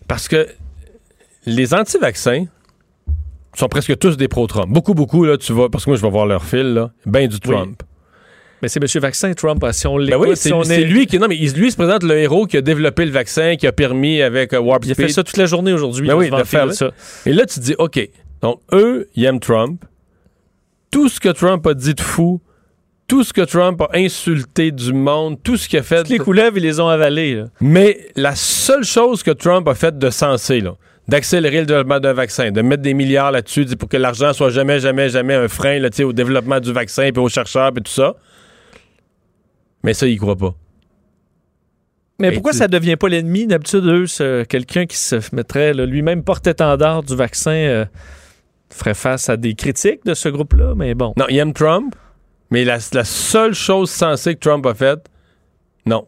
Parce 0.07 0.29
que 0.29 0.47
les 1.47 1.75
anti-vaccins 1.75 2.45
sont 3.59 3.69
presque 3.69 3.99
tous 3.99 4.17
des 4.17 4.29
pro-Trump. 4.29 4.69
Beaucoup, 4.69 4.95
beaucoup, 4.95 5.25
là, 5.25 5.37
tu 5.37 5.53
vas, 5.53 5.69
parce 5.69 5.85
que 5.85 5.91
moi, 5.91 5.97
je 5.97 6.03
vais 6.03 6.11
voir 6.11 6.27
leur 6.27 6.45
fil, 6.45 6.75
là, 6.75 6.91
ben 7.07 7.27
du 7.29 7.41
Trump. 7.41 7.83
Mais 8.63 8.69
c'est 8.69 8.83
M. 8.83 9.01
Vaccin, 9.01 9.33
Trump. 9.35 9.65
Si 9.73 9.87
on 9.87 9.97
ben 9.97 10.17
oui, 10.17 10.31
c'est 10.35 10.81
lui 10.81 11.07
qui. 11.07 11.19
Non, 11.19 11.29
mais 11.29 11.37
lui, 11.37 11.67
il 11.67 11.71
se 11.71 11.77
présente 11.77 12.03
le 12.03 12.19
héros 12.19 12.47
qui 12.47 12.57
a 12.57 12.61
développé 12.61 13.05
le 13.05 13.13
vaccin, 13.13 13.57
qui 13.57 13.67
a 13.67 13.73
permis 13.73 14.21
avec 14.21 14.53
euh, 14.53 14.59
Warp 14.59 14.85
Il 14.85 14.93
a 14.93 14.95
fait 14.95 15.09
ça 15.09 15.23
toute 15.23 15.37
la 15.37 15.47
journée 15.47 15.73
aujourd'hui. 15.73 16.07
Ben 16.07 16.17
oui, 16.17 16.31
de 16.31 16.45
faire 16.45 16.73
ça. 16.73 16.91
Et 17.27 17.33
là, 17.33 17.47
tu 17.47 17.61
te 17.61 17.65
dis, 17.65 17.75
OK. 17.79 18.09
Donc, 18.43 18.61
eux, 18.73 19.09
ils 19.15 19.25
aiment 19.25 19.41
Trump. 19.41 19.85
Tout 20.91 21.09
ce 21.09 21.21
que 21.21 21.29
Trump 21.29 21.67
a 21.67 21.75
dit 21.75 21.95
de 21.95 22.01
fou, 22.01 22.41
tout 23.09 23.25
ce 23.25 23.33
que 23.33 23.43
Trump 23.43 23.81
a 23.81 23.89
insulté 23.95 24.71
du 24.71 24.93
monde, 24.93 25.39
tout 25.43 25.57
ce 25.57 25.69
qu'il 25.69 25.79
a 25.79 25.83
fait. 25.83 25.99
Toutes 25.99 26.09
les 26.09 26.19
couleuvres, 26.19 26.57
ils 26.57 26.63
les 26.63 26.81
ont 26.81 26.89
avalés. 26.89 27.45
Mais 27.61 28.09
la 28.17 28.35
seule 28.35 28.85
chose 28.85 29.23
que 29.23 29.31
Trump 29.31 29.69
a 29.69 29.75
fait 29.75 29.99
de 29.99 30.11
sensé, 30.11 30.61
là, 30.61 30.77
d'accélérer 31.09 31.61
le 31.61 31.67
développement 31.67 32.01
d'un 32.01 32.13
vaccin, 32.13 32.51
de 32.51 32.61
mettre 32.63 32.83
des 32.83 32.95
milliards 32.95 33.33
là-dessus 33.33 33.65
pour 33.79 33.89
que 33.89 33.97
l'argent 33.97 34.33
soit 34.35 34.51
jamais, 34.51 34.79
jamais, 34.79 35.09
jamais 35.09 35.35
un 35.35 35.49
frein 35.49 35.79
là, 35.79 35.89
au 36.05 36.13
développement 36.13 36.61
du 36.61 36.73
vaccin, 36.73 37.05
et 37.05 37.19
aux 37.19 37.29
chercheurs, 37.29 37.73
et 37.77 37.81
tout 37.81 37.91
ça. 37.91 38.15
Mais 39.83 39.95
ça, 39.95 40.07
il 40.07 40.19
croit 40.19 40.37
pas. 40.37 40.55
Mais 42.21 42.33
pourquoi 42.33 42.53
ça 42.53 42.61
ça 42.61 42.69
devient 42.69 42.97
pas 42.97 43.09
l'ennemi? 43.09 43.47
D'habitude, 43.47 43.85
eux, 43.87 44.45
quelqu'un 44.45 44.87
qui 44.87 44.97
se 44.97 45.17
mettrait 45.33 45.73
lui-même 45.73 46.25
porte-étendard 46.25 47.05
du 47.05 47.15
vaccin 47.15 47.53
euh, 47.53 47.85
ferait 48.71 48.95
face 48.95 49.29
à 49.29 49.37
des 49.37 49.55
critiques 49.55 50.05
de 50.05 50.15
ce 50.15 50.29
groupe-là, 50.29 50.75
mais 50.77 50.95
bon. 50.95 51.15
Non, 51.17 51.27
il 51.29 51.39
aime 51.39 51.53
Trump, 51.53 51.95
mais 52.51 52.65
la, 52.65 52.79
la 52.93 53.05
seule 53.05 53.55
chose 53.55 53.91
sensée 53.91 54.35
que 54.35 54.41
Trump 54.41 54.67
a 54.67 54.75
faite, 54.75 55.07
non. 55.87 56.07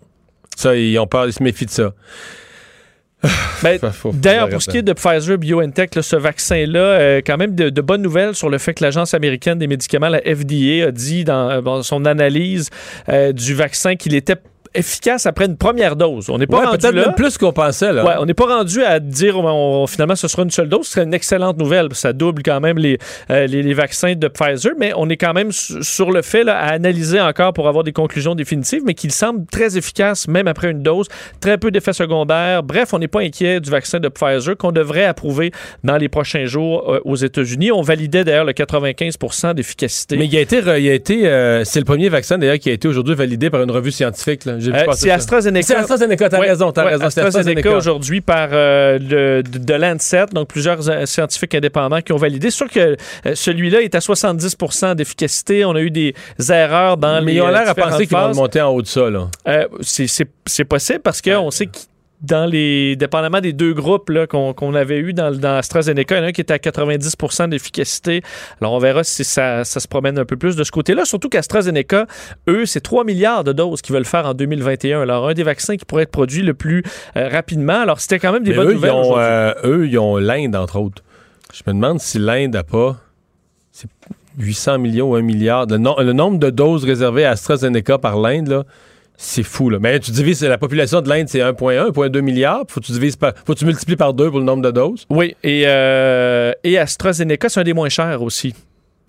Ça, 0.57 0.77
ils 0.77 0.99
ont 0.99 1.07
peur, 1.07 1.27
ils 1.27 1.33
se 1.33 1.43
méfient 1.43 1.67
de 1.67 1.71
ça. 1.71 1.95
Ben, 3.63 3.79
d'ailleurs, 4.15 4.49
pour 4.49 4.63
ce 4.63 4.71
qui 4.71 4.79
est 4.79 4.83
de 4.83 4.95
Pfizer 4.95 5.37
BioNTech, 5.37 5.91
ce 6.01 6.17
vaccin-là, 6.17 6.81
euh, 6.81 7.21
quand 7.25 7.37
même 7.37 7.55
de, 7.55 7.81
bonnes 7.83 8.01
nouvelles 8.01 8.35
sur 8.35 8.49
le 8.49 8.57
fait 8.57 8.73
que 8.73 8.83
l'Agence 8.83 9.13
américaine 9.13 9.59
des 9.59 9.67
médicaments, 9.67 10.09
la 10.09 10.21
FDA, 10.21 10.87
a 10.89 10.91
dit 10.91 11.25
dans, 11.25 11.83
son 11.83 12.07
analyse 12.07 12.71
euh, 13.11 13.33
du 13.33 13.55
vaccin 13.55 13.97
qu'il 13.97 14.15
était 14.15 14.37
efficace 14.75 15.27
après 15.27 15.47
une 15.47 15.57
première 15.57 15.97
dose. 15.97 16.31
On 16.31 16.39
n'est 16.39 16.47
pas 16.47 16.71
peut-être 16.71 16.95
même 16.95 17.15
plus 17.17 17.37
qu'on 17.39 17.53
pensait. 17.53 17.93
Là. 17.93 18.05
Ouais, 18.05 18.15
on 18.19 18.27
n'est 18.27 18.35
pas 18.35 18.47
rendu 18.47 18.83
à 18.83 19.01
dire 19.01 19.35
finalement 19.89 20.17
ce 20.17 20.29
sera 20.29 20.43
une 20.43 20.51
seule 20.51 20.69
dose. 20.69 20.87
Ce 20.87 20.93
serait 20.93 21.05
une 21.05 21.15
excellente 21.15 21.59
nouvelle. 21.59 21.89
Ça 21.93 22.13
double 22.13 22.43
quand 22.43 22.61
même 22.61 22.79
les, 22.79 22.99
euh, 23.31 23.47
les, 23.47 23.75
vaccins 23.75 24.15
de 24.15 24.29
Pfizer, 24.29 24.73
mais 24.79 24.93
on 24.97 25.09
est 25.09 25.17
quand 25.17 25.33
même 25.33 25.51
sur 25.53 26.11
le 26.11 26.23
fait 26.23 26.45
là, 26.45 26.59
à 26.59 26.73
analyser 26.73 27.21
encore 27.21 27.53
pour 27.53 27.69
avoir 27.69 27.85
des 27.85 27.93
conclusions 27.93 28.35
définitives, 28.35 28.83
mais 28.85 28.95
qu'il 28.95 29.13
semble 29.13 29.47
très 29.47 29.77
efficace 29.77 30.29
même 30.29 30.47
après 30.47 30.71
une 30.71 30.83
dose. 30.83 31.07
Très 31.41 31.59
peu 31.59 31.71
d'effets 31.71 31.93
secondaires. 31.93 32.63
Bref, 32.63 32.93
on 32.93 32.99
n'est 32.99 33.09
pas 33.09 33.21
inquiet 33.21 33.61
du 33.61 33.71
vaccin 33.71 33.99
de 33.99 34.09
Pfizer 34.09 34.57
qu'on 34.57 34.73
devrait 34.73 35.05
approuver 35.05 35.53
dans 35.85 35.97
les 35.97 36.09
prochains 36.09 36.45
jours 36.45 36.93
euh, 36.93 37.01
aux 37.05 37.17
États-Unis. 37.17 37.73
On 37.73 37.83
validait 37.83 38.25
d'ailleurs 38.25 38.45
le 38.45 38.53
95% 38.53 39.55
d'efficacité. 39.55 40.17
Mais 40.17 40.27
il 40.27 40.37
a 40.37 40.41
été, 40.41 40.59
il 40.59 40.89
a 40.89 40.95
été 40.95 41.27
euh, 41.27 41.65
c'est 41.65 41.81
le 41.81 41.85
premier 41.85 42.09
vaccin 42.09 42.39
d'ailleurs 42.39 42.59
qui 42.59 42.71
a 42.71 42.73
été 42.73 42.87
aujourd'hui 42.87 43.15
validé 43.15 43.51
par 43.51 43.63
une 43.63 43.71
revue 43.71 43.91
scientifique. 43.91 44.45
Là. 44.45 44.60
Euh, 44.68 44.92
c'est 44.92 45.11
AstraZeneca. 45.11 45.66
C'est 45.66 45.77
AstraZeneca, 45.77 46.29
t'as 46.29 46.38
raison, 46.38 46.73
t'as 46.73 46.85
raison. 46.85 47.05
AstraZeneca 47.05 47.77
aujourd'hui 47.77 48.20
par 48.20 48.49
euh, 48.53 48.99
le, 48.99 49.42
de, 49.42 49.75
Lancet, 49.75 50.27
donc 50.33 50.49
plusieurs 50.49 50.88
euh, 50.88 51.07
scientifiques 51.07 51.55
indépendants 51.55 52.01
qui 52.01 52.12
ont 52.12 52.16
validé. 52.16 52.51
Sûr 52.51 52.68
que 52.68 52.96
celui-là 53.35 53.83
est 53.83 53.94
à 53.94 53.99
70% 53.99 54.94
d'efficacité. 54.94 55.64
On 55.64 55.75
a 55.75 55.81
eu 55.81 55.90
des 55.90 56.14
erreurs 56.49 56.96
dans 56.96 57.20
les. 57.20 57.25
Mais 57.25 57.35
ils 57.35 57.42
ont 57.42 57.49
l'air 57.49 57.68
à 57.68 57.75
penser 57.75 58.07
qu'ils 58.07 58.16
vont 58.16 58.35
monter 58.35 58.61
en 58.61 58.70
haut 58.70 58.83
de 58.83 58.87
ça, 58.87 59.09
là. 59.11 59.29
c'est 59.83 60.64
possible 60.64 61.01
parce 61.01 61.20
qu'on 61.23 61.51
sait 61.51 61.66
qu'ils 61.66 61.89
dans 62.23 62.45
les, 62.45 62.97
dépendamment 62.97 63.41
des 63.41 63.53
deux 63.53 63.73
groupes 63.73 64.11
qu'on 64.29 64.75
avait 64.75 64.99
eu 64.99 65.13
dans, 65.13 65.35
dans 65.35 65.57
AstraZeneca, 65.57 66.17
il 66.17 66.19
y 66.19 66.21
en 66.21 66.25
a 66.25 66.29
un 66.29 66.33
qui 66.33 66.41
était 66.41 66.53
à 66.53 66.59
90% 66.59 67.49
d'efficacité. 67.49 68.23
Alors, 68.61 68.73
on 68.75 68.79
verra 68.79 69.05
si 69.05 69.25
ça, 69.25 69.65
ça, 69.65 69.81
se 69.81 69.89
promène 69.89 70.19
un 70.19 70.25
peu 70.25 70.37
plus 70.37 70.57
de 70.57 70.65
ce 70.65 70.71
côté-là. 70.71 71.05
Surtout 71.05 71.29
qu'AstraZeneca, 71.29 72.07
eux, 72.49 72.67
c'est 72.67 72.81
3 72.81 73.05
milliards 73.05 73.45
de 73.45 73.53
doses 73.53 73.81
qu'ils 73.81 73.95
veulent 73.95 74.05
faire 74.05 74.27
en 74.27 74.35
2021. 74.35 75.03
Alors, 75.03 75.29
un 75.29 75.35
des 75.35 75.43
vaccins 75.43 75.77
qui 75.77 75.85
pourrait 75.85 76.03
être 76.03 76.11
produit 76.11 76.43
le 76.43 76.55
plus 76.55 76.83
euh, 77.17 77.29
rapidement. 77.29 77.81
Alors, 77.81 78.01
c'était 78.01 78.19
quand 78.19 78.33
même 78.33 78.45
des 78.45 78.53
bonnes 78.53 78.73
nouvelles. 78.73 78.93
Ils 78.95 79.15
euh, 79.17 79.55
eux, 79.65 79.89
ils 79.89 79.99
ont 79.99 80.17
l'Inde, 80.17 80.57
entre 80.57 80.79
autres. 80.79 81.03
Je 81.55 81.63
me 81.67 81.73
demande 81.73 82.01
si 82.01 82.19
l'Inde 82.19 82.53
n'a 82.53 82.65
pas. 82.65 82.97
800 84.39 84.79
millions 84.79 85.11
ou 85.11 85.15
1 85.17 85.23
milliard. 85.23 85.67
Le, 85.67 85.77
le 85.77 86.13
nombre 86.13 86.39
de 86.39 86.51
doses 86.51 86.85
réservées 86.85 87.25
à 87.25 87.31
AstraZeneca 87.31 87.99
par 87.99 88.19
l'Inde, 88.19 88.49
là 88.49 88.65
c'est 89.23 89.43
fou, 89.43 89.69
là. 89.69 89.79
Mais 89.79 90.01
tu 90.01 90.11
divises, 90.13 90.43
la 90.43 90.57
population 90.57 91.03
de 91.03 91.09
l'Inde, 91.09 91.29
c'est 91.29 91.41
1,1, 91.41 91.91
1,2 91.91 92.21
milliard. 92.23 92.65
Faut 92.69 92.81
que 92.81 92.87
tu 92.87 92.93
divises 92.93 93.17
par, 93.17 93.35
faut 93.45 93.53
que 93.53 93.59
tu 93.59 93.67
multiplies 93.67 93.97
par 93.97 94.15
deux 94.15 94.31
pour 94.31 94.39
le 94.39 94.47
nombre 94.47 94.63
de 94.63 94.71
doses. 94.71 95.07
Oui, 95.11 95.37
et, 95.45 95.65
euh, 95.67 96.53
et 96.65 96.79
AstraZeneca, 96.79 97.51
c'est 97.51 97.61
un 97.61 97.65
des 97.65 97.75
moins 97.75 97.91
chers 97.91 98.23
aussi 98.23 98.55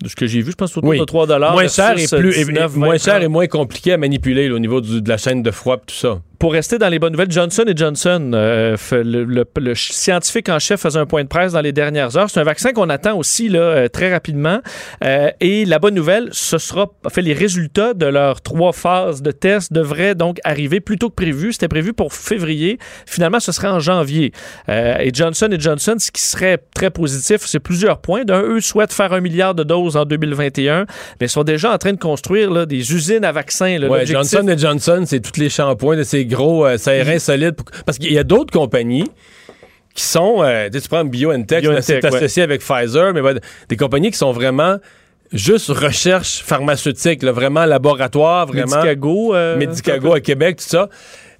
de 0.02 0.08
ce 0.08 0.16
que 0.16 0.26
j'ai 0.26 0.42
vu, 0.42 0.50
je 0.50 0.56
pense 0.56 0.76
autour 0.76 0.92
de 0.92 1.04
3 1.04 1.26
Moins 1.52 1.68
cher 1.68 1.94
et 1.96 2.06
plus 2.06 2.76
moins 2.76 2.98
cher 2.98 3.22
et 3.22 3.28
moins 3.28 3.46
compliqué 3.46 3.92
à 3.92 3.96
manipuler 3.96 4.50
au 4.50 4.58
niveau 4.58 4.80
de 4.80 5.08
la 5.08 5.16
chaîne 5.16 5.42
de 5.42 5.50
froid 5.50 5.76
et 5.76 5.86
tout 5.86 5.94
ça 5.94 6.20
pour 6.42 6.54
rester 6.54 6.76
dans 6.76 6.88
les 6.88 6.98
bonnes 6.98 7.12
nouvelles, 7.12 7.30
Johnson 7.30 7.64
Johnson, 7.72 8.32
euh, 8.34 8.76
le, 8.90 9.74
scientifique 9.76 10.48
en 10.48 10.58
chef 10.58 10.80
faisait 10.80 10.98
un 10.98 11.06
point 11.06 11.22
de 11.22 11.28
presse 11.28 11.52
dans 11.52 11.60
les 11.60 11.70
dernières 11.70 12.16
heures. 12.16 12.30
C'est 12.30 12.40
un 12.40 12.42
vaccin 12.42 12.72
qu'on 12.72 12.90
attend 12.90 13.16
aussi 13.16 13.48
là, 13.48 13.60
euh, 13.60 13.88
très 13.88 14.12
rapidement. 14.12 14.60
Euh, 15.04 15.30
et 15.38 15.64
la 15.64 15.78
bonne 15.78 15.94
nouvelle, 15.94 16.30
ce 16.32 16.58
sera, 16.58 16.90
fait, 17.10 17.22
les 17.22 17.32
résultats 17.32 17.94
de 17.94 18.06
leurs 18.06 18.40
trois 18.40 18.72
phases 18.72 19.22
de 19.22 19.30
test 19.30 19.72
devraient 19.72 20.16
donc 20.16 20.40
arriver 20.42 20.80
plus 20.80 20.98
tôt 20.98 21.10
que 21.10 21.14
prévu. 21.14 21.52
C'était 21.52 21.68
prévu 21.68 21.92
pour 21.92 22.12
février. 22.12 22.80
Finalement, 23.06 23.38
ce 23.38 23.52
serait 23.52 23.68
en 23.68 23.78
janvier. 23.78 24.32
et 24.66 25.10
Johnson 25.12 25.48
Johnson, 25.56 25.94
ce 26.00 26.10
qui 26.10 26.22
serait 26.22 26.58
très 26.74 26.90
positif, 26.90 27.42
c'est 27.44 27.60
plusieurs 27.60 28.00
points. 28.00 28.24
D'un, 28.24 28.42
eux 28.42 28.60
souhaitent 28.60 28.92
faire 28.92 29.12
un 29.12 29.20
milliard 29.20 29.54
de 29.54 29.62
doses 29.62 29.96
en 29.96 30.06
2021, 30.06 30.86
mais 31.20 31.26
ils 31.26 31.28
sont 31.28 31.44
déjà 31.44 31.72
en 31.72 31.78
train 31.78 31.92
de 31.92 32.00
construire 32.00 32.50
là, 32.50 32.66
des 32.66 32.92
usines 32.92 33.24
à 33.24 33.30
vaccins. 33.30 33.78
Là, 33.78 34.04
Johnson 34.04 34.52
Johnson, 34.58 35.04
c'est 35.06 35.20
tous 35.20 35.38
les 35.38 35.48
shampoings 35.48 35.96
de 35.96 36.02
ces 36.02 36.31
gros 36.32 36.66
euh, 36.66 36.78
solide. 36.78 37.54
Parce 37.86 37.98
qu'il 37.98 38.12
y 38.12 38.18
a 38.18 38.24
d'autres 38.24 38.52
compagnies 38.52 39.10
qui 39.94 40.04
sont, 40.04 40.42
euh, 40.42 40.68
tu 40.70 40.88
prends 40.88 41.04
BioNTech, 41.04 41.64
c'est 41.82 42.04
associé 42.04 42.42
avec 42.42 42.62
Pfizer, 42.62 43.12
mais 43.12 43.20
des 43.68 43.76
compagnies 43.76 44.10
qui 44.10 44.16
sont 44.18 44.32
vraiment 44.32 44.78
juste 45.32 45.68
recherche 45.68 46.42
pharmaceutique, 46.42 47.22
vraiment 47.24 47.64
laboratoire, 47.64 48.46
vraiment. 48.46 48.76
Medicago. 48.76 49.34
Euh, 49.34 49.56
Medicago 49.56 50.14
à 50.14 50.20
Québec, 50.20 50.56
tout 50.56 50.68
ça. 50.68 50.88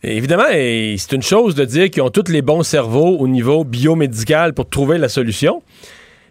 évidemment, 0.03 0.49
c'est 0.51 1.13
une 1.13 1.23
chose 1.23 1.55
de 1.55 1.65
dire 1.65 1.91
qu'ils 1.91 2.03
ont 2.03 2.11
tous 2.11 2.31
les 2.31 2.43
bons 2.43 2.63
cerveaux 2.63 3.17
au 3.19 3.29
niveau 3.29 3.65
biomédical 3.65 4.53
pour 4.55 4.69
trouver 4.69 4.99
la 4.99 5.09
solution 5.09 5.63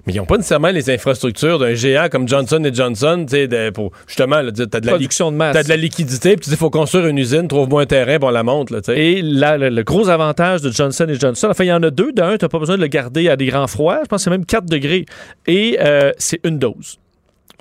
mais 0.05 0.13
ils 0.13 0.17
n'ont 0.17 0.25
pas 0.25 0.37
nécessairement 0.37 0.69
les 0.69 0.89
infrastructures 0.89 1.59
d'un 1.59 1.73
géant 1.73 2.07
comme 2.09 2.27
Johnson 2.27 2.61
Johnson, 2.73 3.25
tu 3.27 3.35
sais, 3.35 3.71
pour 3.71 3.91
justement, 4.07 4.41
tu 4.41 4.61
as 4.61 4.79
de 4.79 4.85
la 4.85 4.91
production 4.91 5.31
de 5.31 5.37
masse. 5.37 5.55
As 5.55 5.63
de 5.63 5.69
la 5.69 5.77
liquidité, 5.77 6.31
puis 6.31 6.45
tu 6.45 6.49
dis, 6.49 6.55
il 6.55 6.59
faut 6.59 6.69
construire 6.69 7.07
une 7.07 7.17
usine, 7.17 7.47
trouve-moi 7.47 7.83
un 7.83 7.85
terrain, 7.85 8.19
pour 8.19 8.31
la 8.31 8.43
monte, 8.43 8.71
là, 8.71 8.79
Et 8.95 9.21
le, 9.21 9.81
gros 9.83 10.09
avantage 10.09 10.61
de 10.61 10.71
Johnson 10.71 11.07
Johnson, 11.19 11.47
enfin, 11.51 11.63
il 11.63 11.67
y 11.67 11.73
en 11.73 11.83
a 11.83 11.89
deux. 11.89 12.11
D'un, 12.11 12.37
tu 12.37 12.45
n'as 12.45 12.49
pas 12.49 12.59
besoin 12.59 12.77
de 12.77 12.81
le 12.81 12.87
garder 12.87 13.29
à 13.29 13.35
des 13.35 13.45
grands 13.45 13.67
froids. 13.67 13.99
Je 14.03 14.07
pense 14.07 14.21
que 14.21 14.23
c'est 14.25 14.29
même 14.29 14.45
4 14.45 14.65
degrés. 14.65 15.05
Et 15.47 15.77
euh, 15.79 16.11
c'est 16.17 16.39
une 16.43 16.59
dose. 16.59 16.99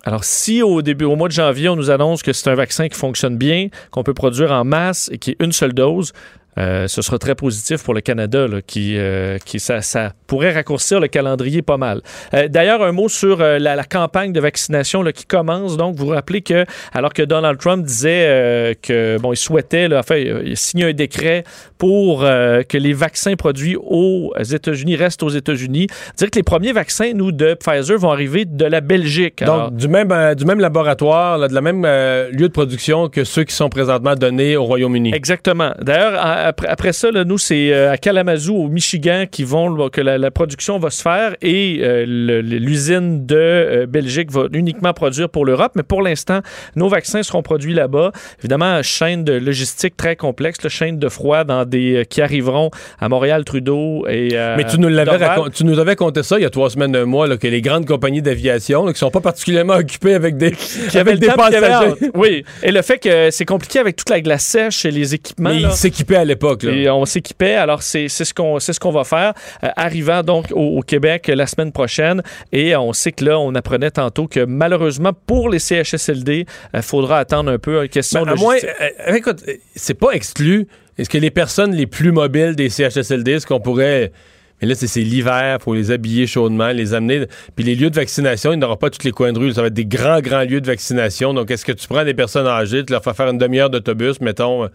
Alors, 0.05 0.25
si 0.25 0.63
au 0.63 0.81
début, 0.83 1.05
au 1.05 1.15
mois 1.15 1.29
de 1.29 1.33
janvier, 1.33 1.69
on 1.69 1.77
nous 1.77 1.91
annonce 1.91 2.23
que 2.23 2.33
c'est 2.33 2.49
un 2.49 2.55
vaccin 2.55 2.89
qui 2.89 2.99
fonctionne 2.99 3.37
bien, 3.37 3.69
qu'on 3.91 4.03
peut 4.03 4.15
produire 4.15 4.51
en 4.51 4.65
masse 4.65 5.11
et 5.13 5.19
qui 5.19 5.33
est 5.33 5.37
une 5.41 5.53
seule 5.53 5.75
dose, 5.75 6.13
euh, 6.59 6.89
ce 6.89 7.03
sera 7.03 7.19
très 7.19 7.35
positif 7.35 7.83
pour 7.83 7.95
le 7.95 8.01
Canada, 8.01 8.47
qui, 8.67 8.97
euh, 8.97 9.39
qui 9.45 9.61
ça, 9.61 9.83
ça, 9.83 10.13
pourrait 10.27 10.53
raccourcir 10.53 11.01
le 11.01 11.09
calendrier 11.09 11.63
pas 11.63 11.77
mal. 11.77 12.03
Euh, 12.35 12.49
d'ailleurs, 12.49 12.83
un 12.83 12.93
mot 12.93 13.09
sur 13.09 13.39
la, 13.39 13.85
campagne 13.85 14.33
de 14.33 14.41
vaccination 14.41 15.03
qui 15.05 15.25
commence. 15.25 15.77
Donc, 15.77 15.97
vous 15.97 16.07
vous 16.07 16.13
rappelez 16.13 16.43
que, 16.43 16.65
alors 16.93 17.13
que 17.13 17.23
Donald 17.23 17.59
Trump 17.59 17.85
disait 17.85 18.77
que 18.83 19.19
bon, 19.19 19.33
il 19.33 19.37
souhaitait, 19.37 19.89
là, 19.89 20.01
enfin, 20.01 20.17
il 20.17 20.57
signer 20.57 20.85
un 20.85 20.93
décret 20.93 21.45
pour 21.79 22.21
que 22.21 22.77
les 22.77 22.93
vaccins 22.93 23.35
produits 23.37 23.77
aux 23.77 24.33
États-Unis 24.39 24.97
restent 24.97 25.23
aux 25.23 25.31
États-Unis, 25.31 25.87
dire 26.17 26.31
que 26.31 26.37
les 26.37 26.43
premiers 26.43 26.73
vaccins, 26.73 27.13
nous, 27.15 27.33
de 27.33 27.55
Pfizer, 27.55 27.99
vont 27.99 28.13
arriver 28.13 28.45
de 28.45 28.65
la 28.67 28.81
Belgique. 28.81 29.43
Donc, 29.43 29.75
du 29.75 29.89
même, 29.89 30.35
du 30.35 30.45
même 30.45 30.61
laboratoire, 30.61 31.49
de 31.49 31.55
la 31.55 31.61
même 31.61 31.83
lieu 31.83 32.49
de 32.49 32.53
production 32.53 33.09
que 33.09 33.25
ceux 33.25 33.45
qui 33.45 33.55
sont 33.55 33.71
présentement 33.71 34.15
donnés 34.15 34.57
au 34.57 34.65
Royaume-Uni. 34.65 35.13
Exactement. 35.15 35.73
D'ailleurs, 35.81 36.21
après, 36.47 36.93
ça, 36.93 37.11
nous, 37.11 37.39
c'est 37.39 37.73
euh, 37.73 37.93
à 37.93 37.97
Kalamazoo, 37.97 38.55
au 38.55 38.69
Michigan, 38.69 39.25
qui 39.31 39.45
vont, 39.45 39.89
que 39.91 40.01
la, 40.01 40.31
production 40.31 40.79
va 40.79 40.91
se 40.91 41.03
faire 41.03 41.35
et 41.43 41.81
euh, 41.83 42.05
l'usine 42.07 43.27
de 43.27 43.37
euh, 43.37 43.87
Belgique 43.87 44.31
va 44.31 44.47
uniquement 44.53 44.93
produire 44.93 45.29
pour 45.29 45.45
l'Europe. 45.45 45.73
Mais 45.75 45.83
pour 45.83 46.03
l'instant, 46.03 46.41
nos 46.77 46.89
vaccins 46.89 47.23
seront 47.23 47.43
produits 47.43 47.75
là-bas. 47.75 48.13
Évidemment, 48.41 48.83
chaîne 48.83 49.25
de 49.25 49.33
logistique 49.33 49.97
très 49.97 50.17
complexe, 50.17 50.63
la 50.63 50.71
chaîne 50.71 50.99
de 50.99 51.09
froid 51.09 51.45
dans 51.45 51.65
des, 51.65 52.07
qui 52.09 52.23
arriveront 52.23 52.71
à 53.01 53.09
Montréal, 53.09 53.45
Trudeau 53.45 54.07
et. 54.09 54.31
Mais 54.57 54.65
tu 54.65 54.79
nous, 54.79 54.89
l'avais 54.89 55.19
tu 55.53 55.65
nous 55.65 55.79
avais 55.79 55.97
compté 55.97 56.23
ça 56.23 56.39
il 56.39 56.43
y 56.43 56.47
a 56.47 56.51
trois 56.51 56.71
semaines, 56.71 56.95
un 56.95 57.05
mois, 57.05 57.27
là, 57.27 57.37
que 57.37 57.47
les 57.47 57.61
grandes 57.61 57.87
compagnies 57.87 58.23
d'aviation, 58.23 58.87
qui 58.87 58.99
sont 58.99 59.11
pas 59.11 59.21
particulièrement 59.21 59.75
occupées 59.75 60.15
avec 60.15 60.37
des, 60.37 60.53
qui 60.53 60.99
avec 60.99 61.19
des 61.19 61.29
passagers. 61.29 61.95
Oui. 62.15 62.45
Et 62.63 62.71
le 62.71 62.83
fait 62.83 62.99
que 62.99 63.31
c'est 63.31 63.45
compliqué 63.45 63.79
avec 63.79 63.97
toute 63.97 64.11
la 64.11 64.21
glace 64.21 64.45
sèche 64.45 64.85
et 64.85 64.91
les 64.91 65.15
équipements. 65.15 65.51
Mais 65.51 65.63
ils 65.63 65.73
s'équipaient 65.73 66.17
à 66.17 66.25
l'époque. 66.31 66.65
Et 66.65 66.89
on 66.89 67.05
s'équipait, 67.05 67.55
alors 67.55 67.83
c'est 67.83 68.09
ce 68.09 68.33
qu'on 68.35 68.59
ce 68.59 68.79
qu'on 68.79 68.91
va 68.91 69.05
faire. 69.05 69.35
Euh, 69.63 69.69
arrivant 69.77 70.23
donc 70.23 70.47
au, 70.53 70.81
Québec 70.81 71.31
la 71.33 71.47
semaine 71.47 71.73
prochaine, 71.73 72.23
et 72.53 72.75
on 72.77 72.93
sait 72.93 73.13
que 73.13 73.25
là, 73.25 73.39
on 73.39 73.55
apprenait 73.55 73.91
tantôt 73.91 74.27
que 74.27 74.45
malheureusement 74.45 75.13
pour 75.27 75.49
les 75.49 75.59
CHSLD, 75.59 76.47
il 76.75 76.83
faudra 76.83 77.19
attendre 77.19 77.51
un 77.51 77.59
peu. 77.59 77.87
Question 77.87 78.23
ben, 78.23 78.33
à 78.33 78.35
moins, 78.37 78.57
écoute, 79.09 79.45
c'est 79.75 79.95
pas 79.95 80.13
exclu. 80.13 80.67
Est-ce 80.99 81.09
que 81.09 81.19
les 81.19 81.31
personnes 81.31 81.75
les 81.75 81.87
plus 81.87 82.13
mobiles 82.13 82.57
des 82.57 82.69
CHSLD, 82.69 83.33
est-ce 83.33 83.47
qu'on 83.47 83.61
pourrait 83.61 84.13
mais 84.61 84.69
là, 84.69 84.75
c'est 84.75 85.01
l'hiver, 85.01 85.57
il 85.59 85.63
faut 85.63 85.75
les 85.75 85.91
habiller 85.91 86.27
chaudement, 86.27 86.69
les 86.69 86.93
amener. 86.93 87.27
Puis 87.57 87.65
les 87.65 87.75
lieux 87.75 87.91
de 87.91 87.97
vaccination, 87.97 88.53
il 88.53 88.59
n'y 88.59 88.65
aura 88.65 88.79
pas 88.79 88.91
tous 88.91 89.05
les 89.05 89.11
coins 89.11 89.33
de 89.33 89.39
rue. 89.39 89.53
Ça 89.53 89.63
va 89.63 89.69
être 89.69 89.75
des 89.75 89.87
grands, 89.87 90.21
grands 90.21 90.43
lieux 90.43 90.61
de 90.61 90.67
vaccination. 90.67 91.33
Donc, 91.33 91.51
est-ce 91.51 91.65
que 91.65 91.73
tu 91.73 91.89
prends 91.89 92.05
des 92.05 92.15
personnes 92.15 92.47
âgées, 92.47 92.85
tu 92.85 92.93
leur 92.93 93.03
fais 93.03 93.15
faire 93.15 93.29
une 93.29 93.39
demi-heure 93.39 93.71
d'autobus, 93.71 94.21
mettons. 94.21 94.65
Euh, 94.65 94.69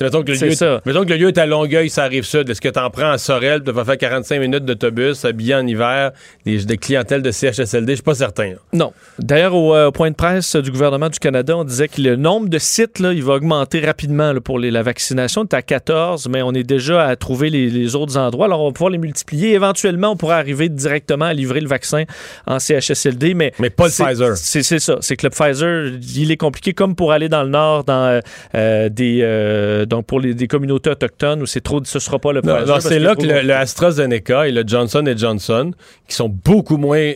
mettons 0.00 0.22
que, 0.22 0.32
le 0.32 0.48
lieu, 0.48 0.54
ça. 0.54 0.80
mettons 0.84 1.04
que 1.04 1.10
le 1.10 1.16
lieu 1.16 1.28
est 1.28 1.38
à 1.38 1.46
Longueuil, 1.46 1.88
ça 1.88 2.04
arrive 2.04 2.24
sud. 2.24 2.50
Est-ce 2.50 2.60
que 2.60 2.68
tu 2.68 2.78
en 2.78 2.90
prends 2.90 3.10
à 3.10 3.18
Sorel, 3.18 3.62
tu 3.64 3.72
vas 3.72 3.84
faire 3.84 3.98
45 3.98 4.40
minutes 4.40 4.64
d'autobus, 4.64 5.24
habillé 5.24 5.54
en 5.54 5.66
hiver, 5.66 6.12
des, 6.44 6.58
des 6.64 6.76
clientèles 6.76 7.22
de 7.22 7.30
CHSLD? 7.30 7.92
Je 7.92 7.96
suis 7.96 8.02
pas 8.02 8.14
certain. 8.14 8.52
Non. 8.72 8.92
D'ailleurs, 9.18 9.54
euh, 9.54 9.86
au, 9.86 9.92
point 9.92 10.10
de 10.10 10.16
presse 10.16 10.54
du 10.56 10.70
gouvernement 10.70 11.08
du 11.08 11.18
Canada, 11.18 11.56
on 11.56 11.64
disait 11.64 11.88
que 11.88 12.00
le 12.00 12.16
nombre 12.16 12.48
de 12.48 12.58
sites, 12.58 12.98
là, 12.98 13.12
il 13.12 13.22
va 13.22 13.34
augmenter 13.34 13.80
rapidement 13.80 14.34
pour 14.44 14.58
les, 14.58 14.70
la 14.70 14.82
vaccination. 14.82 15.46
Tu 15.46 15.56
à 15.56 15.62
14, 15.62 16.28
mais 16.28 16.42
on 16.42 16.52
est 16.52 16.62
déjà 16.62 17.06
à 17.06 17.16
trouver 17.16 17.48
les, 17.48 17.70
les 17.70 17.96
autres 17.96 18.18
endroits. 18.18 18.46
Alors, 18.46 18.60
on 18.60 18.66
va 18.68 18.72
pouvoir 18.72 18.90
les 18.90 18.98
multiplier 18.98 19.29
Éventuellement, 19.32 20.12
on 20.12 20.16
pourrait 20.16 20.36
arriver 20.36 20.68
directement 20.68 21.26
à 21.26 21.32
livrer 21.32 21.60
le 21.60 21.68
vaccin 21.68 22.04
en 22.46 22.58
CHSLD, 22.58 23.34
mais... 23.34 23.52
Mais 23.58 23.70
pas 23.70 23.86
le 23.86 23.90
Pfizer. 23.90 24.36
C'est 24.36 24.62
ça. 24.62 24.98
C'est 25.00 25.16
que 25.16 25.26
le 25.26 25.30
Pfizer, 25.30 25.92
il 26.16 26.30
est 26.30 26.36
compliqué 26.36 26.72
comme 26.72 26.94
pour 26.94 27.12
aller 27.12 27.28
dans 27.28 27.42
le 27.42 27.50
Nord, 27.50 27.84
dans 27.84 28.06
euh, 28.06 28.20
euh, 28.54 28.88
des... 28.88 29.20
Euh, 29.22 29.86
donc, 29.86 30.06
pour 30.06 30.20
les, 30.20 30.34
des 30.34 30.46
communautés 30.46 30.90
autochtones, 30.90 31.42
où 31.42 31.46
c'est 31.46 31.60
trop... 31.60 31.80
Ce 31.84 31.98
sera 31.98 32.18
pas 32.18 32.32
le 32.32 32.42
Pfizer. 32.42 32.82
c'est 32.82 32.98
là 32.98 33.14
que 33.14 33.22
le, 33.22 33.54
AstraZeneca 33.54 34.48
et 34.48 34.52
le 34.52 34.64
Johnson 34.66 35.04
Johnson, 35.16 35.72
qui 36.08 36.14
sont 36.14 36.28
beaucoup 36.28 36.76
moins 36.76 37.12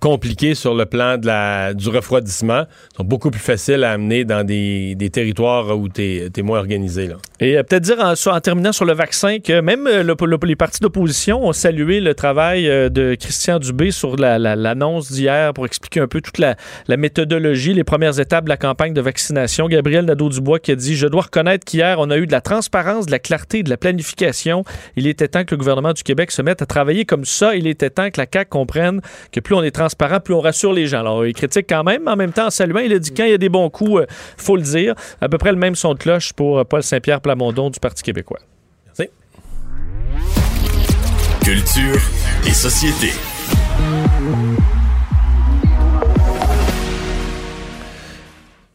compliqués 0.00 0.54
sur 0.54 0.74
le 0.74 0.86
plan 0.86 1.18
de 1.18 1.26
la, 1.26 1.74
du 1.74 1.88
refroidissement, 1.88 2.64
sont 2.96 3.04
beaucoup 3.04 3.30
plus 3.30 3.40
faciles 3.40 3.84
à 3.84 3.92
amener 3.92 4.24
dans 4.24 4.44
des, 4.44 4.94
des 4.94 5.10
territoires 5.10 5.78
où 5.78 5.88
tu 5.88 6.02
es, 6.02 6.42
moins 6.42 6.58
organisé. 6.58 7.06
Là. 7.06 7.16
Et 7.40 7.54
peut-être 7.62 7.82
dire 7.82 7.98
en, 8.00 8.12
en, 8.12 8.40
terminant 8.40 8.72
sur 8.72 8.84
le 8.84 8.92
vaccin 8.92 9.38
que 9.38 9.60
même 9.60 9.84
le, 9.84 10.46
les 10.46 10.56
partis 10.56 10.80
d'opposition 10.80 11.52
saluer 11.54 12.00
le 12.00 12.14
travail 12.14 12.68
euh, 12.68 12.88
de 12.88 13.14
Christian 13.14 13.58
Dubé 13.58 13.90
sur 13.90 14.16
l'annonce 14.16 15.10
d'hier 15.10 15.52
pour 15.54 15.66
expliquer 15.66 16.00
un 16.00 16.08
peu 16.08 16.20
toute 16.20 16.38
la, 16.38 16.56
méthodologie, 16.96 17.74
les 17.74 17.84
premières 17.84 18.20
étapes 18.20 18.44
de 18.44 18.48
la 18.48 18.56
campagne 18.56 18.92
de 18.92 19.00
vaccination. 19.00 19.68
Gabriel 19.68 20.04
Nadeau-Dubois 20.04 20.58
qui 20.58 20.72
a 20.72 20.76
dit 20.76 20.96
Je 20.96 21.06
dois 21.06 21.22
reconnaître 21.22 21.64
qu'hier, 21.64 21.96
on 21.98 22.10
a 22.10 22.18
eu 22.18 22.26
de 22.26 22.32
la 22.32 22.40
transparence, 22.40 23.06
de 23.06 23.10
la 23.10 23.18
clarté, 23.18 23.62
de 23.62 23.70
la 23.70 23.76
planification. 23.76 24.64
Il 24.96 25.06
était 25.06 25.28
temps 25.28 25.44
que 25.44 25.52
le 25.52 25.58
gouvernement 25.58 25.92
du 25.92 26.02
Québec 26.02 26.30
se 26.30 26.42
mette 26.42 26.62
à 26.62 26.66
travailler 26.66 27.04
comme 27.04 27.24
ça. 27.24 27.54
Il 27.54 27.66
était 27.66 27.90
temps 27.90 28.10
que 28.10 28.20
la 28.20 28.26
CAQ 28.32 28.48
comprenne 28.50 29.00
que 29.32 29.40
plus 29.40 29.54
on 29.54 29.62
est 29.62 29.70
transparent, 29.70 30.20
plus 30.20 30.34
on 30.34 30.40
rassure 30.40 30.72
les 30.72 30.86
gens. 30.86 31.00
Alors, 31.00 31.26
il 31.26 31.34
critique 31.34 31.66
quand 31.68 31.84
même, 31.84 32.02
mais 32.04 32.10
en 32.10 32.16
même 32.16 32.32
temps, 32.32 32.46
en 32.46 32.50
saluant, 32.50 32.80
il 32.80 32.92
a 32.92 32.98
dit 32.98 33.12
quand 33.12 33.24
il 33.24 33.30
y 33.30 33.34
a 33.34 33.38
des 33.38 33.48
bons 33.48 33.70
coups, 33.70 34.02
euh, 34.02 34.06
faut 34.36 34.56
le 34.56 34.62
dire. 34.62 34.94
À 35.20 35.28
peu 35.28 35.38
près 35.38 35.52
le 35.52 35.58
même 35.58 35.74
son 35.74 35.94
de 35.94 35.98
cloche 35.98 36.32
pour 36.32 36.58
euh, 36.58 36.64
Paul 36.64 36.82
Saint-Pierre 36.82 37.20
Plamondon 37.20 37.70
du 37.70 37.80
Parti 37.80 38.02
québécois. 38.02 38.40
Culture 41.44 42.00
et 42.46 42.54
société. 42.54 43.08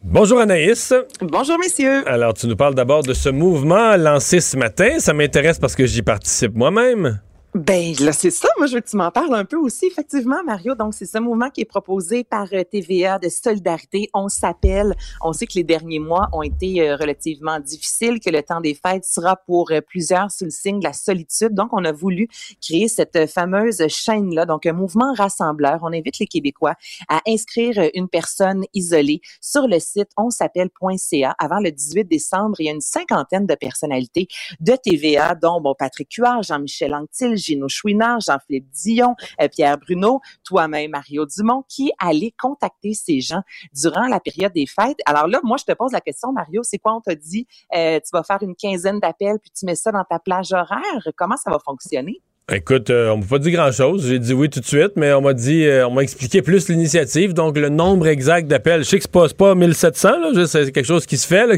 Bonjour 0.03 0.39
Anaïs. 0.39 0.93
Bonjour 1.19 1.57
messieurs. 1.57 2.07
Alors 2.07 2.35
tu 2.35 2.45
nous 2.45 2.55
parles 2.55 2.75
d'abord 2.75 3.01
de 3.01 3.15
ce 3.15 3.29
mouvement 3.29 3.97
lancé 3.97 4.39
ce 4.39 4.55
matin. 4.55 4.99
Ça 4.99 5.13
m'intéresse 5.13 5.57
parce 5.57 5.75
que 5.75 5.87
j'y 5.87 6.03
participe 6.03 6.53
moi-même. 6.53 7.19
Ben 7.55 7.95
là, 7.99 8.11
c'est 8.11 8.29
ça. 8.29 8.47
Moi, 8.59 8.67
je 8.67 8.75
veux 8.75 8.81
que 8.81 8.89
tu 8.89 8.95
m'en 8.95 9.09
parles 9.09 9.33
un 9.33 9.43
peu 9.43 9.57
aussi, 9.57 9.87
effectivement, 9.87 10.43
Mario. 10.45 10.75
Donc, 10.75 10.93
c'est 10.93 11.07
ce 11.07 11.17
mouvement 11.17 11.49
qui 11.49 11.61
est 11.61 11.65
proposé 11.65 12.23
par 12.23 12.45
euh, 12.53 12.63
TVA 12.63 13.17
de 13.17 13.27
solidarité. 13.27 14.07
On 14.13 14.29
s'appelle. 14.29 14.93
On 15.23 15.33
sait 15.33 15.47
que 15.47 15.53
les 15.55 15.63
derniers 15.63 15.97
mois 15.97 16.29
ont 16.31 16.43
été 16.43 16.87
euh, 16.87 16.95
relativement 16.95 17.59
difficiles, 17.59 18.19
que 18.19 18.29
le 18.29 18.43
temps 18.43 18.61
des 18.61 18.75
fêtes 18.75 19.03
sera 19.03 19.35
pour 19.35 19.71
euh, 19.71 19.81
plusieurs 19.81 20.29
sous 20.29 20.43
le 20.43 20.51
signe 20.51 20.79
de 20.79 20.83
la 20.83 20.93
solitude. 20.93 21.55
Donc, 21.55 21.69
on 21.71 21.83
a 21.85 21.91
voulu 21.91 22.27
créer 22.61 22.87
cette 22.87 23.27
fameuse 23.27 23.83
chaîne-là. 23.87 24.45
Donc, 24.45 24.67
un 24.67 24.73
mouvement 24.73 25.15
rassembleur. 25.15 25.79
On 25.81 25.91
invite 25.91 26.19
les 26.19 26.27
Québécois 26.27 26.75
à 27.07 27.19
inscrire 27.25 27.89
une 27.95 28.09
personne 28.09 28.63
isolée 28.75 29.21
sur 29.41 29.67
le 29.67 29.79
site 29.79 30.09
ons'appelle.ca. 30.17 31.35
Avant 31.39 31.59
le 31.61 31.71
18 31.71 32.03
décembre, 32.03 32.57
il 32.59 32.67
y 32.67 32.69
a 32.69 32.73
une 32.73 32.81
cinquantaine 32.81 33.47
de 33.47 33.55
personnalités 33.55 34.27
de 34.59 34.75
TVA, 34.75 35.33
dont 35.33 35.59
bon, 35.61 35.73
Patrick 35.73 36.13
Huard, 36.13 36.43
Jean-Michel 36.43 36.93
Anctil, 36.93 37.38
Gino 37.39 37.67
Chouinard, 37.67 38.19
Jean-Philippe 38.21 38.69
Dion, 38.71 39.15
euh, 39.41 39.47
Pierre 39.47 39.77
Bruno, 39.77 40.21
toi-même, 40.43 40.91
Mario 40.91 41.25
Dumont, 41.25 41.63
qui 41.67 41.91
allait 41.99 42.33
contacter 42.37 42.93
ces 42.93 43.21
gens 43.21 43.41
durant 43.73 44.07
la 44.07 44.19
période 44.19 44.53
des 44.53 44.65
fêtes. 44.65 44.99
Alors 45.05 45.27
là, 45.27 45.39
moi, 45.43 45.57
je 45.57 45.65
te 45.65 45.71
pose 45.73 45.91
la 45.91 46.01
question, 46.01 46.31
Mario, 46.31 46.61
c'est 46.63 46.77
quoi 46.77 46.95
on 46.95 47.01
t'a 47.01 47.15
dit? 47.15 47.47
Euh, 47.75 47.99
tu 47.99 48.09
vas 48.13 48.23
faire 48.23 48.39
une 48.41 48.55
quinzaine 48.55 48.99
d'appels, 48.99 49.39
puis 49.39 49.51
tu 49.51 49.65
mets 49.65 49.75
ça 49.75 49.91
dans 49.91 50.03
ta 50.03 50.19
plage 50.19 50.51
horaire? 50.51 51.07
Comment 51.15 51.37
ça 51.37 51.49
va 51.51 51.59
fonctionner? 51.59 52.21
Écoute, 52.51 52.89
euh, 52.89 53.11
on 53.11 53.17
m'a 53.17 53.25
pas 53.25 53.37
dit 53.37 53.51
grand-chose. 53.51 54.07
J'ai 54.07 54.17
dit 54.17 54.33
oui 54.33 54.49
tout 54.49 54.59
de 54.59 54.65
suite, 54.65 54.93
mais 54.95 55.13
on 55.13 55.21
m'a 55.21 55.33
dit, 55.33 55.65
euh, 55.65 55.87
on 55.87 55.91
m'a 55.91 56.01
expliqué 56.01 56.41
plus 56.41 56.67
l'initiative, 56.67 57.33
donc 57.33 57.57
le 57.57 57.69
nombre 57.69 58.07
exact 58.07 58.47
d'appels. 58.47 58.83
Je 58.83 58.89
sais 58.89 58.97
que 58.97 59.03
c'est 59.03 59.11
pas, 59.11 59.27
pas 59.29 59.53
1700, 59.53 60.09
là, 60.33 60.47
c'est 60.47 60.71
quelque 60.71 60.85
chose 60.85 61.05
qui 61.05 61.17
se 61.17 61.27
fait. 61.27 61.45
Là, 61.45 61.55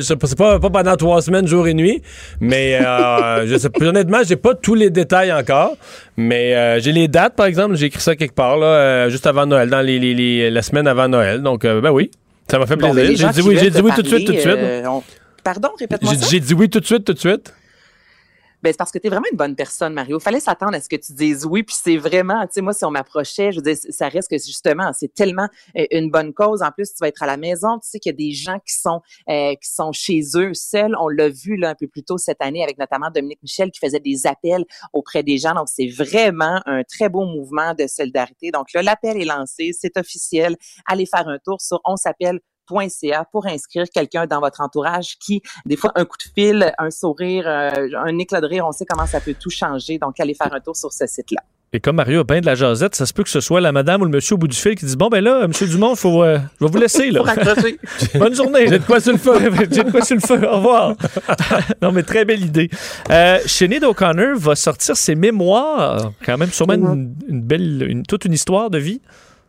c'est 0.00 0.36
pas, 0.36 0.58
pas 0.58 0.70
pendant 0.70 0.96
trois 0.96 1.20
semaines, 1.20 1.46
jour 1.46 1.66
et 1.68 1.74
nuit, 1.74 2.00
mais 2.40 2.78
euh, 2.80 3.46
je 3.46 3.58
sais, 3.58 3.68
honnêtement, 3.82 4.20
j'ai 4.26 4.36
pas 4.36 4.54
tous 4.54 4.74
les 4.74 4.88
détails 4.88 5.30
encore, 5.30 5.76
mais 6.16 6.80
j'ai 6.80 6.92
les 6.92 7.08
dates, 7.08 7.36
par 7.36 7.46
exemple. 7.46 7.76
J'ai 7.76 7.86
écrit 7.86 8.00
ça 8.00 8.16
quelque 8.16 8.34
part, 8.34 8.56
là, 8.56 9.10
juste 9.10 9.26
avant 9.26 9.44
Noël, 9.44 9.68
dans 9.68 9.82
les, 9.82 9.98
les, 9.98 10.50
la 10.50 10.62
semaine 10.62 10.86
avant 10.86 11.08
Noël. 11.08 11.42
Donc, 11.42 11.66
ben 11.66 11.90
oui, 11.90 12.10
ça 12.50 12.58
m'a 12.58 12.66
fait 12.66 12.76
plaisir. 12.76 13.14
j'ai 13.14 13.28
dit 13.28 13.46
oui, 13.46 13.58
j'ai 13.60 13.70
dit 13.70 13.80
oui 13.82 13.90
tout 13.94 14.02
de 14.02 14.08
suite, 14.08 14.26
tout 14.26 14.32
de 14.32 14.38
suite. 14.38 14.58
Pardon, 15.42 15.68
répète-moi 15.78 16.14
J'ai 16.30 16.40
dit 16.40 16.54
oui 16.54 16.70
tout 16.70 16.80
de 16.80 16.86
suite, 16.86 17.04
tout 17.04 17.12
de 17.12 17.18
suite. 17.18 17.52
Ben, 18.64 18.72
c'est 18.72 18.78
parce 18.78 18.90
que 18.90 18.98
tu 18.98 19.08
es 19.08 19.10
vraiment 19.10 19.26
une 19.30 19.36
bonne 19.36 19.56
personne, 19.56 19.92
Mario. 19.92 20.18
Fallait 20.18 20.40
s'attendre 20.40 20.74
à 20.74 20.80
ce 20.80 20.88
que 20.88 20.96
tu 20.96 21.12
dises 21.12 21.44
oui. 21.44 21.64
Puis 21.64 21.76
c'est 21.78 21.98
vraiment, 21.98 22.46
tu 22.46 22.54
sais, 22.54 22.60
moi, 22.62 22.72
si 22.72 22.82
on 22.86 22.90
m'approchait, 22.90 23.52
je 23.52 23.58
veux 23.58 23.62
dire, 23.62 23.76
ça 23.90 24.08
reste 24.08 24.30
que 24.30 24.38
justement, 24.38 24.90
c'est 24.94 25.12
tellement 25.12 25.48
euh, 25.76 25.84
une 25.90 26.10
bonne 26.10 26.32
cause. 26.32 26.62
En 26.62 26.70
plus, 26.70 26.88
tu 26.88 26.96
vas 27.02 27.08
être 27.08 27.22
à 27.22 27.26
la 27.26 27.36
maison. 27.36 27.78
Tu 27.78 27.90
sais 27.90 27.98
qu'il 27.98 28.10
y 28.10 28.14
a 28.14 28.16
des 28.16 28.32
gens 28.32 28.58
qui 28.60 28.72
sont, 28.72 29.02
euh, 29.28 29.54
qui 29.56 29.68
sont 29.68 29.92
chez 29.92 30.22
eux 30.36 30.54
seuls. 30.54 30.96
On 30.98 31.08
l'a 31.08 31.28
vu 31.28 31.58
là 31.58 31.68
un 31.68 31.74
peu 31.74 31.88
plus 31.88 32.04
tôt 32.04 32.16
cette 32.16 32.40
année 32.40 32.62
avec 32.62 32.78
notamment 32.78 33.10
Dominique 33.10 33.42
Michel 33.42 33.70
qui 33.70 33.80
faisait 33.80 34.00
des 34.00 34.26
appels 34.26 34.64
auprès 34.94 35.22
des 35.22 35.36
gens. 35.36 35.52
Donc, 35.52 35.68
c'est 35.68 35.88
vraiment 35.88 36.62
un 36.64 36.84
très 36.84 37.10
beau 37.10 37.26
mouvement 37.26 37.74
de 37.74 37.86
solidarité. 37.86 38.50
Donc 38.50 38.72
là, 38.72 38.80
l'appel 38.80 39.20
est 39.20 39.26
lancé. 39.26 39.72
C'est 39.78 39.98
officiel. 39.98 40.56
Allez 40.86 41.04
faire 41.04 41.28
un 41.28 41.38
tour 41.38 41.60
sur 41.60 41.82
on 41.84 41.96
s'appelle 41.96 42.40
.ca 42.68 43.24
pour 43.30 43.46
inscrire 43.46 43.84
quelqu'un 43.92 44.26
dans 44.26 44.40
votre 44.40 44.60
entourage 44.60 45.16
qui, 45.18 45.42
des 45.66 45.76
fois, 45.76 45.92
un 45.94 46.04
coup 46.04 46.16
de 46.18 46.32
fil, 46.34 46.72
un 46.78 46.90
sourire, 46.90 47.46
euh, 47.46 47.88
un 47.96 48.18
éclat 48.18 48.40
de 48.40 48.46
rire, 48.46 48.66
on 48.66 48.72
sait 48.72 48.86
comment 48.86 49.06
ça 49.06 49.20
peut 49.20 49.34
tout 49.38 49.50
changer. 49.50 49.98
Donc, 49.98 50.20
allez 50.20 50.34
faire 50.34 50.52
un 50.52 50.60
tour 50.60 50.76
sur 50.76 50.92
ce 50.92 51.06
site-là. 51.06 51.40
Et 51.74 51.80
comme 51.80 51.96
Mario 51.96 52.20
a 52.20 52.24
peint 52.24 52.40
de 52.40 52.46
la 52.46 52.54
jasette, 52.54 52.94
ça 52.94 53.04
se 53.04 53.12
peut 53.12 53.24
que 53.24 53.28
ce 53.28 53.40
soit 53.40 53.60
la 53.60 53.72
madame 53.72 54.00
ou 54.02 54.04
le 54.04 54.10
monsieur 54.12 54.36
au 54.36 54.38
bout 54.38 54.46
du 54.46 54.56
fil 54.56 54.76
qui 54.76 54.86
dit 54.86 54.94
Bon, 54.94 55.08
ben 55.08 55.24
là, 55.24 55.48
monsieur 55.48 55.66
Dumont, 55.66 55.96
faut, 55.96 56.22
euh, 56.22 56.38
je 56.60 56.64
vais 56.64 56.70
vous 56.70 56.78
laisser. 56.78 57.10
Là. 57.10 57.22
Bonne 58.14 58.32
journée. 58.32 58.68
J'ai 58.68 58.78
de 58.78 58.84
quoi 58.84 59.00
sur 59.00 59.10
le 59.10 59.18
feu. 59.18 59.32
J'ai 59.72 59.82
de 59.82 59.90
quoi 59.90 60.02
sur. 60.02 60.16
Au 60.16 60.56
revoir. 60.58 60.94
non, 61.82 61.90
mais 61.90 62.04
très 62.04 62.24
belle 62.24 62.44
idée. 62.44 62.70
Euh, 63.10 63.40
Sinead 63.44 63.82
O'Connor 63.82 64.36
va 64.36 64.54
sortir 64.54 64.96
ses 64.96 65.16
mémoires, 65.16 66.12
quand 66.24 66.38
même, 66.38 66.50
sûrement 66.50 66.74
une, 66.74 67.12
belle, 67.28 68.04
toute 68.08 68.24
une 68.24 68.34
histoire 68.34 68.70
de 68.70 68.78
vie. 68.78 69.00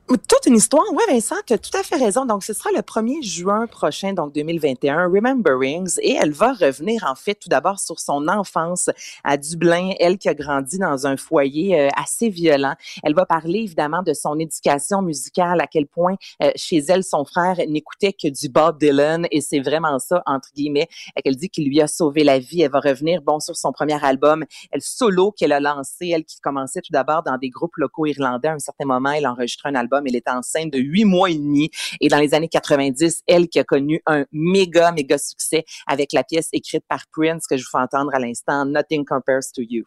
Toute 0.07 0.45
une 0.45 0.57
histoire, 0.57 0.85
oui, 0.91 1.01
Vincent, 1.09 1.37
tu 1.47 1.53
as 1.53 1.57
tout 1.57 1.75
à 1.75 1.81
fait 1.81 1.95
raison. 1.95 2.25
Donc, 2.25 2.43
ce 2.43 2.53
sera 2.53 2.69
le 2.71 2.81
1er 2.81 3.23
juin 3.23 3.65
prochain, 3.65 4.13
donc 4.13 4.35
2021, 4.35 5.07
Rememberings, 5.07 5.95
et 5.99 6.15
elle 6.21 6.31
va 6.31 6.53
revenir, 6.53 7.03
en 7.09 7.15
fait, 7.15 7.33
tout 7.33 7.49
d'abord 7.49 7.79
sur 7.79 7.99
son 7.99 8.27
enfance 8.27 8.91
à 9.23 9.35
Dublin, 9.37 9.93
elle 9.99 10.19
qui 10.19 10.29
a 10.29 10.35
grandi 10.35 10.77
dans 10.77 11.07
un 11.07 11.17
foyer 11.17 11.79
euh, 11.79 11.89
assez 11.97 12.29
violent. 12.29 12.75
Elle 13.01 13.15
va 13.15 13.25
parler, 13.25 13.61
évidemment, 13.61 14.03
de 14.03 14.13
son 14.13 14.37
éducation 14.37 15.01
musicale, 15.01 15.59
à 15.59 15.65
quel 15.65 15.87
point 15.87 16.17
euh, 16.43 16.51
chez 16.55 16.77
elle, 16.87 17.03
son 17.03 17.25
frère 17.25 17.57
n'écoutait 17.67 18.13
que 18.13 18.27
du 18.27 18.47
Bob 18.47 18.77
Dylan, 18.77 19.25
et 19.31 19.41
c'est 19.41 19.59
vraiment 19.59 19.97
ça, 19.97 20.21
entre 20.27 20.49
guillemets, 20.55 20.87
qu'elle 21.23 21.35
dit 21.35 21.49
qu'il 21.49 21.67
lui 21.67 21.81
a 21.81 21.87
sauvé 21.87 22.23
la 22.23 22.37
vie. 22.37 22.61
Elle 22.61 22.69
va 22.69 22.79
revenir, 22.79 23.23
bon, 23.23 23.39
sur 23.39 23.55
son 23.55 23.71
premier 23.71 24.03
album, 24.05 24.45
elle 24.69 24.83
solo 24.83 25.31
qu'elle 25.31 25.51
a 25.51 25.59
lancé, 25.59 26.09
elle 26.13 26.25
qui 26.25 26.39
commençait 26.41 26.81
tout 26.81 26.93
d'abord 26.93 27.23
dans 27.23 27.39
des 27.39 27.49
groupes 27.49 27.77
locaux 27.77 28.05
irlandais. 28.05 28.49
À 28.49 28.53
un 28.53 28.59
certain 28.59 28.85
moment, 28.85 29.09
elle 29.09 29.25
enregistrait 29.25 29.69
un 29.69 29.75
album 29.75 29.94
elle 30.05 30.15
était 30.15 30.31
enceinte 30.31 30.71
de 30.71 30.79
huit 30.79 31.05
mois 31.05 31.29
et 31.29 31.35
demi. 31.35 31.69
Et 32.01 32.07
dans 32.07 32.19
les 32.19 32.33
années 32.33 32.49
90, 32.49 33.23
elle 33.27 33.47
qui 33.47 33.59
a 33.59 33.63
connu 33.63 34.01
un 34.05 34.25
méga, 34.31 34.91
méga 34.91 35.17
succès 35.17 35.65
avec 35.87 36.13
la 36.13 36.23
pièce 36.23 36.49
écrite 36.53 36.83
par 36.87 37.03
Prince 37.11 37.47
que 37.47 37.57
je 37.57 37.63
vous 37.63 37.69
fais 37.71 37.83
entendre 37.83 38.11
à 38.13 38.19
l'instant, 38.19 38.65
Nothing 38.65 39.05
Compares 39.05 39.51
to 39.53 39.61
You. 39.61 39.85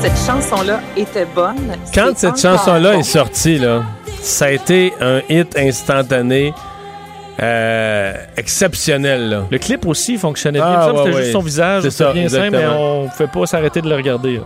cette 0.00 0.26
chanson-là 0.26 0.80
était 0.96 1.24
bonne. 1.24 1.76
Quand 1.92 2.16
cette 2.16 2.38
chanson-là 2.38 2.96
est 2.96 3.02
sortie, 3.02 3.58
là, 3.58 3.82
ça 4.28 4.46
a 4.46 4.50
été 4.50 4.92
un 5.00 5.20
hit 5.28 5.56
instantané. 5.58 6.52
Euh, 7.40 8.14
exceptionnel. 8.36 9.28
Là. 9.30 9.46
Le 9.48 9.58
clip 9.58 9.86
aussi 9.86 10.16
fonctionnait 10.18 10.58
bien. 10.58 10.66
Ah, 10.66 10.86
c'était 10.88 11.00
ouais, 11.02 11.06
juste 11.12 11.26
ouais. 11.26 11.32
son 11.32 11.40
visage. 11.40 11.88
C'est 11.88 12.12
bien 12.12 12.28
simple, 12.28 12.50
mais 12.50 12.66
on 12.66 13.04
ne 13.04 13.08
pouvait 13.08 13.28
pas 13.28 13.46
s'arrêter 13.46 13.80
de 13.80 13.88
le 13.88 13.94
regarder. 13.94 14.38
là. 14.38 14.42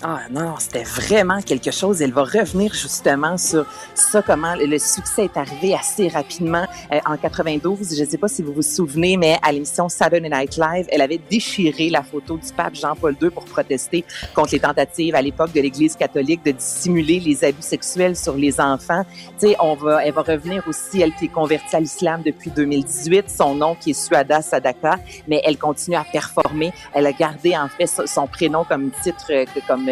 Ah 0.00 0.20
non, 0.30 0.54
c'était 0.60 0.84
vraiment 0.84 1.40
quelque 1.42 1.72
chose. 1.72 2.00
Elle 2.00 2.12
va 2.12 2.22
revenir 2.22 2.72
justement 2.72 3.36
sur 3.36 3.66
ça, 3.94 4.22
comment 4.22 4.54
le 4.54 4.78
succès 4.78 5.24
est 5.24 5.36
arrivé 5.36 5.74
assez 5.74 6.06
rapidement 6.06 6.64
euh, 6.92 7.00
en 7.04 7.16
92. 7.16 7.96
Je 7.96 8.04
ne 8.04 8.08
sais 8.08 8.16
pas 8.16 8.28
si 8.28 8.42
vous 8.42 8.52
vous 8.52 8.62
souvenez, 8.62 9.16
mais 9.16 9.38
à 9.42 9.50
l'émission 9.50 9.88
Saturday 9.88 10.28
Night 10.30 10.56
Live, 10.56 10.86
elle 10.92 11.00
avait 11.00 11.18
déchiré 11.28 11.90
la 11.90 12.04
photo 12.04 12.36
du 12.36 12.52
pape 12.52 12.76
Jean-Paul 12.76 13.16
II 13.20 13.30
pour 13.30 13.44
protester 13.44 14.04
contre 14.36 14.52
les 14.52 14.60
tentatives 14.60 15.16
à 15.16 15.22
l'époque 15.22 15.52
de 15.52 15.60
l'Église 15.60 15.96
catholique 15.96 16.44
de 16.44 16.52
dissimuler 16.52 17.18
les 17.18 17.42
abus 17.44 17.62
sexuels 17.62 18.14
sur 18.14 18.36
les 18.36 18.60
enfants. 18.60 19.04
Tu 19.40 19.48
sais, 19.48 19.56
on 19.58 19.74
va, 19.74 20.04
elle 20.06 20.14
va 20.14 20.22
revenir 20.22 20.62
aussi, 20.68 21.00
elle 21.00 21.12
qui 21.16 21.24
est 21.24 21.28
convertie 21.28 21.74
à 21.74 21.80
l'islam 21.80 22.22
depuis 22.24 22.50
2018, 22.52 23.24
son 23.28 23.56
nom 23.56 23.74
qui 23.74 23.90
est 23.90 23.94
Suada 23.94 24.42
Sadaka, 24.42 25.00
mais 25.26 25.40
elle 25.44 25.58
continue 25.58 25.96
à 25.96 26.04
performer. 26.04 26.72
Elle 26.94 27.06
a 27.06 27.12
gardé 27.12 27.56
en 27.56 27.66
fait 27.68 27.88
son- 28.06 28.28
prénom 28.28 28.62
comme 28.62 28.90
titre, 29.02 29.24
euh, 29.30 29.44
comme 29.66 29.87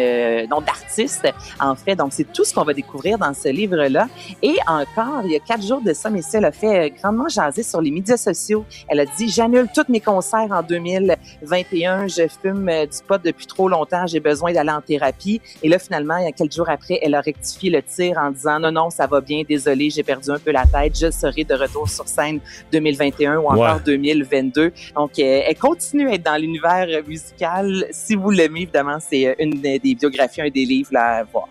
nom 0.49 0.61
d'artiste, 0.61 1.27
en 1.59 1.75
fait. 1.75 1.95
Donc, 1.95 2.13
c'est 2.13 2.31
tout 2.31 2.43
ce 2.43 2.53
qu'on 2.53 2.63
va 2.63 2.73
découvrir 2.73 3.17
dans 3.17 3.33
ce 3.33 3.49
livre-là. 3.49 4.07
Et 4.41 4.55
encore, 4.67 5.21
il 5.25 5.31
y 5.31 5.35
a 5.35 5.39
quatre 5.39 5.63
jours 5.63 5.81
de 5.81 5.93
ça, 5.93 6.09
mais 6.09 6.21
elle 6.33 6.45
a 6.45 6.51
fait 6.51 6.89
euh, 6.89 6.93
grandement 7.01 7.27
jaser 7.27 7.63
sur 7.63 7.81
les 7.81 7.91
médias 7.91 8.17
sociaux. 8.17 8.65
Elle 8.87 8.99
a 8.99 9.05
dit, 9.05 9.29
j'annule 9.29 9.67
tous 9.73 9.85
mes 9.89 10.01
concerts 10.01 10.51
en 10.51 10.61
2021. 10.61 12.07
Je 12.07 12.27
fume 12.41 12.69
euh, 12.69 12.85
du 12.85 12.97
pot 13.07 13.21
depuis 13.23 13.47
trop 13.47 13.69
longtemps. 13.69 14.05
J'ai 14.07 14.19
besoin 14.19 14.53
d'aller 14.53 14.71
en 14.71 14.81
thérapie. 14.81 15.41
Et 15.63 15.69
là, 15.69 15.79
finalement, 15.79 16.17
il 16.17 16.25
y 16.25 16.27
a 16.27 16.31
quelques 16.31 16.53
jours 16.53 16.69
après, 16.69 16.99
elle 17.01 17.15
a 17.15 17.21
rectifié 17.21 17.69
le 17.69 17.81
tir 17.81 18.17
en 18.17 18.31
disant, 18.31 18.59
non, 18.59 18.71
non, 18.71 18.89
ça 18.89 19.07
va 19.07 19.21
bien. 19.21 19.43
Désolé, 19.47 19.89
j'ai 19.89 20.03
perdu 20.03 20.29
un 20.29 20.39
peu 20.39 20.51
la 20.51 20.65
tête. 20.65 20.97
Je 20.99 21.11
serai 21.11 21.43
de 21.43 21.53
retour 21.53 21.89
sur 21.89 22.07
scène 22.07 22.39
2021 22.71 23.37
ou 23.37 23.47
encore 23.47 23.57
Ouais. 23.57 23.81
2022. 23.85 24.71
Donc, 24.95 25.19
euh, 25.19 25.41
elle 25.47 25.57
continue 25.57 26.09
à 26.09 26.13
être 26.13 26.23
dans 26.23 26.39
l'univers 26.39 26.87
euh, 26.89 27.01
musical. 27.07 27.85
Si 27.91 28.15
vous 28.15 28.29
l'aimez, 28.29 28.61
évidemment, 28.61 28.97
c'est 28.99 29.27
euh, 29.27 29.33
une 29.39 29.61
des 29.61 29.86
des 29.89 29.95
biographies, 29.95 30.41
un 30.41 30.49
des 30.49 30.65
livres 30.65 30.95
à 30.95 31.23
voir. 31.23 31.47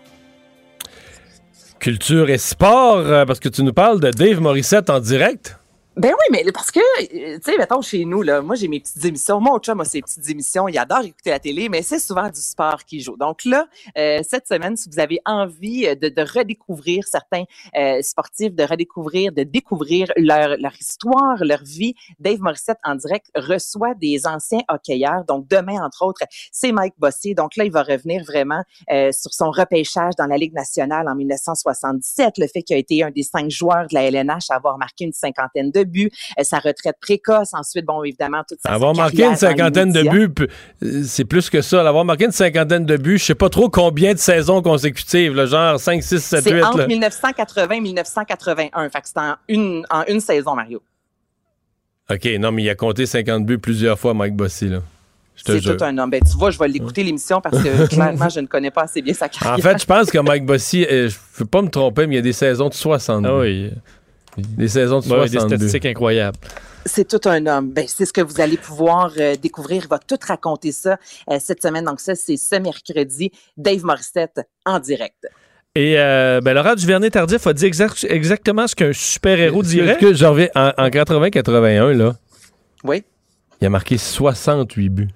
Culture 1.79 2.29
et 2.29 2.37
sport, 2.37 2.97
euh, 2.97 3.25
parce 3.25 3.39
que 3.39 3.49
tu 3.49 3.63
nous 3.63 3.73
parles 3.73 3.99
de 3.99 4.09
Dave 4.09 4.41
Morissette 4.41 4.89
en 4.89 4.99
direct. 4.99 5.57
Ben 5.97 6.11
oui, 6.11 6.27
mais 6.43 6.51
parce 6.51 6.69
que, 6.69 6.79
euh, 6.79 7.39
tu 7.39 7.51
sais, 7.51 7.57
mettons, 7.57 7.81
chez 7.81 8.05
nous, 8.05 8.21
là, 8.21 8.43
moi, 8.43 8.55
j'ai 8.55 8.67
mes 8.67 8.79
petites 8.79 9.03
émissions. 9.03 9.41
Mon 9.41 9.57
chum 9.57 9.81
a 9.81 9.83
ses 9.83 10.03
petites 10.03 10.29
émissions. 10.29 10.67
Il 10.67 10.77
adore 10.77 10.99
écouter 10.99 11.31
la 11.31 11.39
télé, 11.39 11.69
mais 11.69 11.81
c'est 11.81 11.97
souvent 11.97 12.29
du 12.29 12.39
sport 12.39 12.85
qu'il 12.85 13.01
joue. 13.01 13.17
Donc 13.17 13.43
là, 13.45 13.65
euh, 13.97 14.19
cette 14.21 14.47
semaine, 14.47 14.77
si 14.77 14.89
vous 14.89 14.99
avez 14.99 15.19
envie 15.25 15.87
euh, 15.87 15.95
de, 15.95 16.09
de 16.09 16.21
redécouvrir 16.21 17.03
certains 17.07 17.45
euh, 17.75 17.99
sportifs, 18.03 18.53
de 18.53 18.63
redécouvrir, 18.63 19.31
de 19.31 19.41
découvrir 19.41 20.11
leur, 20.17 20.57
leur 20.57 20.75
histoire, 20.79 21.43
leur 21.43 21.63
vie, 21.63 21.95
Dave 22.19 22.41
Morissette, 22.41 22.77
en 22.83 22.93
direct, 22.93 23.31
reçoit 23.35 23.95
des 23.95 24.27
anciens 24.27 24.61
hockeyeurs. 24.69 25.23
Donc 25.27 25.47
demain, 25.47 25.83
entre 25.83 26.05
autres, 26.05 26.21
c'est 26.51 26.71
Mike 26.71 26.93
Bossy. 26.99 27.33
Donc 27.33 27.55
là, 27.55 27.65
il 27.65 27.71
va 27.71 27.81
revenir 27.81 28.23
vraiment 28.23 28.61
euh, 28.91 29.11
sur 29.11 29.33
son 29.33 29.49
repêchage 29.49 30.13
dans 30.15 30.27
la 30.27 30.37
Ligue 30.37 30.53
nationale 30.53 31.07
en 31.07 31.15
1977, 31.15 32.37
le 32.37 32.45
fait 32.45 32.61
qu'il 32.61 32.75
a 32.75 32.79
été 32.79 33.01
un 33.01 33.09
des 33.09 33.23
cinq 33.23 33.49
joueurs 33.49 33.87
de 33.87 33.95
la 33.95 34.03
LNH 34.03 34.51
à 34.51 34.57
avoir 34.57 34.77
marqué 34.77 35.05
une 35.05 35.13
cinquantaine 35.13 35.71
de 35.71 35.86
buts, 35.87 36.11
euh, 36.39 36.43
sa 36.43 36.57
retraite 36.57 36.97
précoce, 37.01 37.53
ensuite, 37.53 37.85
bon, 37.85 38.03
évidemment, 38.03 38.43
toute 38.47 38.59
sa 38.61 38.69
Avoir 38.69 38.95
marqué 38.95 39.25
une 39.25 39.35
cinquantaine 39.35 39.91
de 39.91 40.03
buts, 40.03 40.33
euh, 40.83 41.03
c'est 41.03 41.25
plus 41.25 41.49
que 41.49 41.61
ça. 41.61 41.87
Avoir 41.87 42.05
marqué 42.05 42.25
une 42.25 42.31
cinquantaine 42.31 42.85
de 42.85 42.97
buts, 42.97 43.17
je 43.17 43.25
sais 43.25 43.35
pas 43.35 43.49
trop 43.49 43.69
combien 43.69 44.13
de 44.13 44.19
saisons 44.19 44.61
consécutives, 44.61 45.33
là, 45.33 45.45
genre 45.45 45.79
5, 45.79 46.03
6, 46.03 46.19
7, 46.19 46.43
8. 46.45 46.49
C'est 46.49 46.63
entre 46.63 46.77
là. 46.79 46.87
1980 46.87 47.75
et 47.75 47.81
1981. 47.81 48.89
Fait 48.89 49.01
que 49.01 49.07
c'est 49.07 49.19
en 49.19 49.35
une, 49.47 49.85
en 49.89 50.03
une 50.07 50.19
saison, 50.19 50.55
Mario. 50.55 50.81
OK, 52.09 52.25
non, 52.39 52.51
mais 52.51 52.63
il 52.63 52.69
a 52.69 52.75
compté 52.75 53.05
50 53.05 53.45
buts 53.45 53.57
plusieurs 53.57 53.99
fois, 53.99 54.13
Mike 54.13 54.35
Bossy. 54.35 54.69
Là. 54.69 54.79
Je 55.37 55.43
te 55.43 55.59
C'est 55.59 55.77
tout 55.77 55.83
un 55.83 55.97
homme. 55.97 56.09
Ben, 56.09 56.21
tu 56.21 56.35
vois, 56.37 56.49
je 56.49 56.57
vais 56.57 56.67
l'écouter 56.67 57.03
l'émission 57.03 57.41
parce 57.41 57.61
que 57.61 57.87
clairement, 57.93 58.27
je 58.27 58.39
ne 58.39 58.47
connais 58.47 58.71
pas 58.71 58.83
assez 58.83 59.01
bien 59.01 59.13
sa 59.13 59.29
carrière. 59.29 59.53
En 59.53 59.61
fait, 59.61 59.79
je 59.79 59.85
pense 59.85 60.09
que 60.09 60.17
Mike 60.17 60.45
Bossy, 60.45 60.83
euh, 60.85 61.09
je 61.09 61.15
ne 61.15 61.39
veux 61.39 61.45
pas 61.45 61.61
me 61.61 61.69
tromper, 61.69 62.07
mais 62.07 62.15
il 62.15 62.17
y 62.17 62.19
a 62.19 62.23
des 62.23 62.33
saisons 62.33 62.69
de 62.69 62.73
60 62.73 63.21
buts. 63.21 63.29
Ah 63.29 63.37
oui. 63.37 63.71
Des 64.37 64.67
saisons 64.67 64.99
de 64.99 65.07
Ouais, 65.07 65.23
des 65.25 65.31
60 65.33 65.49
buts. 65.49 65.55
statistiques 65.55 65.85
incroyables. 65.85 66.37
C'est 66.85 67.07
tout 67.07 67.27
un 67.29 67.45
homme. 67.47 67.71
Ben, 67.71 67.85
c'est 67.87 68.05
ce 68.05 68.13
que 68.13 68.21
vous 68.21 68.39
allez 68.39 68.55
pouvoir 68.57 69.11
euh, 69.17 69.35
découvrir. 69.35 69.83
Il 69.83 69.87
va 69.89 69.99
tout 69.99 70.17
raconter 70.25 70.71
ça 70.71 70.97
euh, 71.29 71.37
cette 71.39 71.61
semaine. 71.61 71.83
Donc 71.85 71.99
ça, 71.99 72.15
c'est 72.15 72.37
ce 72.37 72.55
mercredi. 72.55 73.31
Dave 73.57 73.83
Morissette 73.83 74.39
en 74.65 74.79
direct. 74.79 75.27
Et 75.75 75.95
euh, 75.99 76.39
ben, 76.41 76.53
Laurent 76.53 76.75
Duvernay-Tardif 76.75 77.45
a 77.45 77.53
dit 77.53 77.65
exact- 77.65 78.05
exactement 78.09 78.67
ce 78.67 78.75
qu'un 78.75 78.93
super-héros 78.93 79.63
dirait. 79.63 79.91
Est-ce 79.91 79.99
que 79.99 80.13
je 80.13 80.25
reviens 80.25 80.47
en, 80.55 80.71
en 80.77 80.87
80-81, 80.87 81.91
là, 81.91 82.15
Oui, 82.83 83.03
il 83.61 83.65
a 83.67 83.69
marqué 83.69 83.97
68 83.97 84.89
buts. 84.89 85.07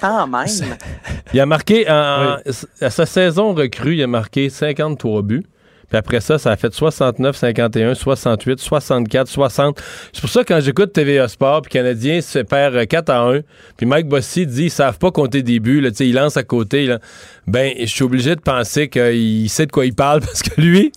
quand 0.00 0.26
même. 0.26 0.46
Il 1.34 1.40
a 1.40 1.46
marqué, 1.46 1.88
en- 1.90 2.38
à 2.80 2.90
sa 2.90 3.04
saison 3.06 3.52
recrue, 3.54 3.94
il 3.96 4.02
a 4.02 4.06
marqué 4.06 4.48
53 4.48 5.22
buts. 5.22 5.44
Puis 5.88 5.96
après 5.96 6.20
ça, 6.20 6.38
ça 6.38 6.50
a 6.52 6.56
fait 6.56 6.72
69, 6.72 7.36
51, 7.36 7.94
68, 7.94 8.60
64, 8.60 9.26
60. 9.28 9.80
C'est 10.12 10.20
pour 10.20 10.28
ça 10.30 10.44
que 10.44 10.52
quand 10.52 10.60
j'écoute 10.60 10.92
TVA 10.92 11.28
Sport, 11.28 11.62
puis 11.62 11.70
Canadien 11.72 12.20
se 12.20 12.40
perd 12.40 12.74
euh, 12.74 12.84
4 12.84 13.08
à 13.10 13.20
1, 13.22 13.40
puis 13.76 13.86
Mike 13.86 14.06
Bossy 14.06 14.46
dit 14.46 14.64
ils 14.64 14.70
savent 14.70 14.98
pas 14.98 15.10
compter 15.10 15.42
des 15.42 15.60
buts, 15.60 15.80
là, 15.80 15.90
tu 15.90 15.96
sais, 15.96 16.08
il 16.08 16.14
lance 16.14 16.36
à 16.36 16.42
côté. 16.42 16.86
Là. 16.86 16.98
Ben, 17.46 17.72
je 17.80 17.86
suis 17.86 18.04
obligé 18.04 18.36
de 18.36 18.40
penser 18.40 18.88
qu'il 18.88 19.48
sait 19.48 19.66
de 19.66 19.72
quoi 19.72 19.86
il 19.86 19.94
parle, 19.94 20.20
parce 20.24 20.42
que 20.42 20.60
lui, 20.60 20.92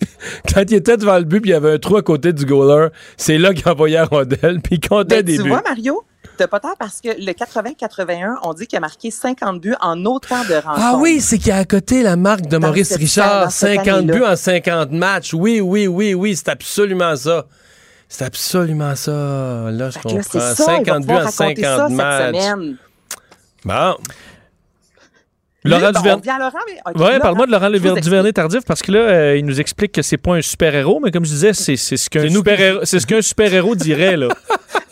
quand 0.52 0.62
il 0.70 0.74
était 0.74 0.96
devant 0.96 1.18
le 1.18 1.24
but, 1.24 1.40
puis 1.40 1.50
il 1.50 1.54
y 1.54 1.56
avait 1.56 1.72
un 1.72 1.78
trou 1.78 1.96
à 1.96 2.02
côté 2.02 2.32
du 2.32 2.44
goaler, 2.44 2.88
c'est 3.16 3.38
là 3.38 3.54
qu'il 3.54 3.68
envoyait 3.68 3.96
la 3.96 4.04
rondelle, 4.04 4.60
puis 4.62 4.76
il 4.76 4.88
comptait 4.88 5.16
Ben, 5.16 5.24
des 5.24 5.36
tu 5.36 5.42
buts. 5.44 5.48
vois, 5.48 5.62
Mario, 5.66 6.02
t'as 6.36 6.46
pas 6.46 6.60
tort 6.60 6.76
parce 6.78 7.00
que 7.00 7.08
le 7.08 7.32
80-81, 7.32 8.36
on 8.42 8.52
dit 8.54 8.66
qu'il 8.66 8.76
a 8.76 8.80
marqué 8.80 9.10
50 9.10 9.60
buts 9.60 9.74
en 9.80 10.04
autant 10.04 10.42
de 10.44 10.54
rencontres. 10.54 10.78
Ah 10.80 10.96
oui, 10.98 11.20
c'est 11.20 11.38
qu'il 11.38 11.48
y 11.48 11.50
a 11.52 11.56
à 11.58 11.64
côté 11.64 12.02
la 12.02 12.16
marque 12.16 12.42
de 12.42 12.56
Dans 12.58 12.66
Maurice 12.66 12.88
cette- 12.88 12.98
Richard, 12.98 13.44
dans 13.44 13.50
cette 13.50 13.76
50 13.76 13.88
année-là. 13.88 14.14
buts 14.18 14.24
en 14.24 14.36
50 14.36 14.90
matchs. 14.90 15.34
Oui, 15.34 15.60
oui, 15.60 15.86
oui, 15.86 16.14
oui, 16.14 16.36
c'est 16.36 16.48
absolument 16.48 17.14
ça. 17.16 17.46
C'est 18.08 18.24
absolument 18.24 18.94
ça. 18.94 19.10
Là, 19.12 19.70
je 19.90 19.96
là, 19.96 20.00
comprends. 20.02 20.22
ça, 20.22 20.28
il 20.34 20.40
va 20.40 20.54
50 20.54 21.06
buts 21.06 21.12
en 21.12 21.16
raconter 21.16 21.62
50 21.62 21.64
ça 21.64 21.88
matchs. 21.88 22.46
Bon. 23.64 23.96
Laurent 25.64 25.92
Duvernay- 25.92 26.20
Ouais, 26.86 26.92
Laurent, 26.94 27.18
parle-moi 27.20 27.46
de 27.46 27.52
Laurent. 27.52 27.70
Duvernay-Tardif 28.00 28.64
parce 28.66 28.82
que 28.82 28.92
là, 28.92 28.98
euh, 29.00 29.36
il 29.36 29.44
nous 29.46 29.60
explique 29.60 29.92
que 29.92 30.02
c'est 30.02 30.16
pas 30.16 30.34
un 30.34 30.42
super-héros, 30.42 31.00
mais 31.00 31.10
comme 31.10 31.24
je 31.24 31.30
disais, 31.30 31.52
c'est 31.52 31.76
c'est 31.76 31.96
ce 31.96 32.10
qu'un 32.10 32.22
C'est 32.22 32.30
super-héros 32.30 32.80
c'est 32.84 33.00
ce 33.00 33.06
qu'un 33.06 33.22
super-héros 33.22 33.74
dirait, 33.76 34.16
là. 34.16 34.28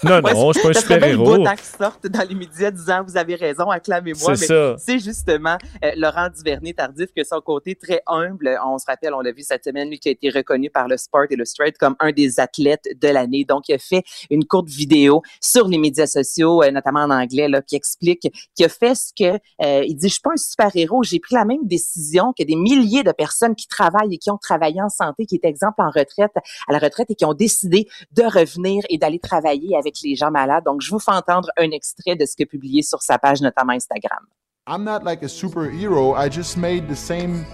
Non, 0.02 0.12
Ouais, 0.22 0.32
non, 0.32 0.50
je 0.54 0.60
suis 0.60 0.62
pas 0.62 0.68
un 0.68 0.72
le 0.72 0.78
super-héros. 0.80 1.44
qui 1.58 1.64
sortent 1.78 2.06
dans 2.06 2.26
les 2.26 2.34
médias 2.34 2.70
disant 2.70 3.02
vous 3.06 3.18
avez 3.18 3.34
raison, 3.34 3.68
acclamez-moi. 3.68 4.34
C'est. 4.34 4.46
C'est 4.78 4.98
justement 4.98 5.58
euh, 5.84 5.90
Laurent 5.94 6.28
Duvernay-Tardif 6.34 7.08
que 7.14 7.22
son 7.22 7.38
côté 7.42 7.74
très 7.74 8.00
humble, 8.06 8.58
on 8.64 8.78
se 8.78 8.86
rappelle, 8.86 9.12
on 9.12 9.20
l'a 9.20 9.32
vu 9.32 9.42
cette 9.42 9.62
semaine, 9.62 9.90
lui 9.90 9.98
qui 9.98 10.08
a 10.08 10.12
été 10.12 10.30
reconnu 10.30 10.70
par 10.70 10.88
le 10.88 10.96
Sport 10.96 11.26
Illustrated 11.30 11.76
comme 11.78 11.96
un 12.00 12.12
des 12.12 12.40
athlètes 12.40 12.88
de 12.98 13.08
l'année. 13.08 13.44
Donc, 13.44 13.68
il 13.68 13.74
a 13.74 13.78
fait 13.78 14.02
une 14.30 14.46
courte 14.46 14.68
vidéo 14.70 15.20
sur 15.38 15.68
les 15.68 15.76
médias 15.76 16.06
sociaux, 16.06 16.62
euh, 16.62 16.70
notamment 16.70 17.00
en 17.00 17.10
anglais, 17.10 17.48
là, 17.48 17.60
qui 17.60 17.76
explique 17.76 18.26
qu'il 18.56 18.64
a 18.64 18.68
fait 18.70 18.94
ce 18.94 19.10
que 19.14 19.38
euh, 19.62 19.84
il 19.86 19.96
dit. 19.96 20.08
Je 20.08 20.14
suis 20.14 20.22
pas 20.22 20.30
un 20.32 20.36
super-héros. 20.60 21.02
J'ai 21.02 21.20
pris 21.20 21.34
la 21.34 21.44
même 21.44 21.66
décision 21.66 22.32
que 22.36 22.44
des 22.44 22.56
milliers 22.56 23.02
de 23.02 23.12
personnes 23.12 23.54
qui 23.54 23.66
travaillent 23.66 24.14
et 24.14 24.18
qui 24.18 24.30
ont 24.30 24.38
travaillé 24.38 24.80
en 24.82 24.88
santé, 24.88 25.26
qui 25.26 25.36
est 25.36 25.46
exemple 25.46 25.80
en 25.82 25.90
retraite, 25.90 26.32
à 26.68 26.72
la 26.72 26.78
retraite 26.78 27.10
et 27.10 27.14
qui 27.14 27.24
ont 27.24 27.34
décidé 27.34 27.88
de 28.12 28.22
revenir 28.22 28.82
et 28.90 28.98
d'aller 28.98 29.18
travailler 29.18 29.76
avec 29.76 29.96
les 30.04 30.14
gens 30.16 30.30
malades. 30.30 30.64
Donc, 30.64 30.80
je 30.82 30.90
vous 30.90 30.98
fais 30.98 31.12
entendre 31.12 31.48
un 31.56 31.70
extrait 31.70 32.16
de 32.16 32.26
ce 32.26 32.42
a 32.42 32.46
publié 32.46 32.82
sur 32.82 33.02
sa 33.02 33.18
page, 33.18 33.40
notamment 33.40 33.72
Instagram. 33.72 34.26
I'm 34.66 34.84
not 34.84 35.04
like 35.04 35.22
a 35.22 35.28
superhero. 35.28 36.14
I 36.14 36.30
just 36.30 36.56
made 36.56 36.88
the 36.88 36.96
same 36.96 37.44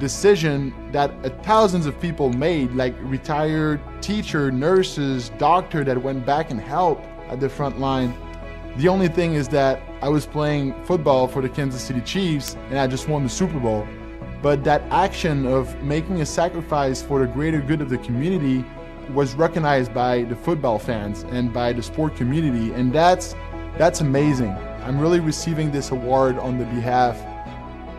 decision 0.00 0.72
that 0.92 1.10
thousands 1.44 1.86
of 1.86 1.98
people 2.00 2.30
made, 2.30 2.74
like 2.74 2.94
retired 3.04 3.80
teacher, 4.00 4.50
nurses, 4.50 5.30
doctor 5.38 5.84
that 5.84 6.02
went 6.02 6.24
back 6.24 6.50
and 6.50 6.60
helped 6.60 7.04
at 7.30 7.40
the 7.40 7.48
front 7.48 7.78
line. 7.78 8.14
The 8.78 8.88
only 8.88 9.08
thing 9.08 9.34
is 9.34 9.48
that 9.48 9.82
I 10.00 10.08
was 10.08 10.24
playing 10.24 10.74
football 10.84 11.28
for 11.28 11.42
the 11.42 11.48
Kansas 11.48 11.82
City 11.82 12.00
Chiefs 12.00 12.56
and 12.70 12.78
I 12.78 12.86
just 12.86 13.06
won 13.06 13.22
the 13.22 13.28
Super 13.28 13.60
Bowl. 13.60 13.86
But 14.40 14.64
that 14.64 14.80
action 14.90 15.46
of 15.46 15.80
making 15.82 16.22
a 16.22 16.26
sacrifice 16.26 17.02
for 17.02 17.20
the 17.20 17.26
greater 17.26 17.60
good 17.60 17.82
of 17.82 17.90
the 17.90 17.98
community 17.98 18.64
was 19.12 19.34
recognized 19.34 19.92
by 19.92 20.22
the 20.22 20.34
football 20.34 20.78
fans 20.78 21.24
and 21.24 21.52
by 21.52 21.74
the 21.74 21.82
sport 21.82 22.16
community 22.16 22.72
and 22.72 22.94
that's 22.94 23.34
that's 23.76 24.00
amazing. 24.00 24.56
I'm 24.86 24.98
really 24.98 25.20
receiving 25.20 25.70
this 25.70 25.90
award 25.90 26.38
on 26.38 26.58
the 26.58 26.64
behalf 26.64 27.20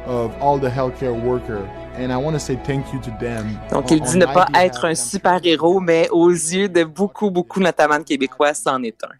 of 0.06 0.36
all 0.42 0.58
the 0.58 0.70
healthcare 0.70 1.18
worker 1.20 1.70
and 1.96 2.12
I 2.12 2.18
want 2.18 2.36
to 2.36 2.40
say 2.40 2.56
thank 2.56 2.92
you 2.92 3.00
to 3.02 3.12
them. 3.20 3.60
Donc, 3.70 3.92
il 3.92 4.02
dit 4.02 4.18
ne 4.18 4.26
pas 4.26 4.48
être 4.56 4.86
un 4.86 4.96
super-héros, 4.96 5.80
mais 5.80 6.10
aux 6.10 6.32
yeux 6.32 6.68
de 6.68 6.84
beaucoup, 6.84 7.30
beaucoup, 7.30 7.60
notamment 7.60 8.00
de 8.00 8.04
Québécois, 8.04 8.56
c'en 8.56 8.82
est 8.82 9.04
un. 9.04 9.14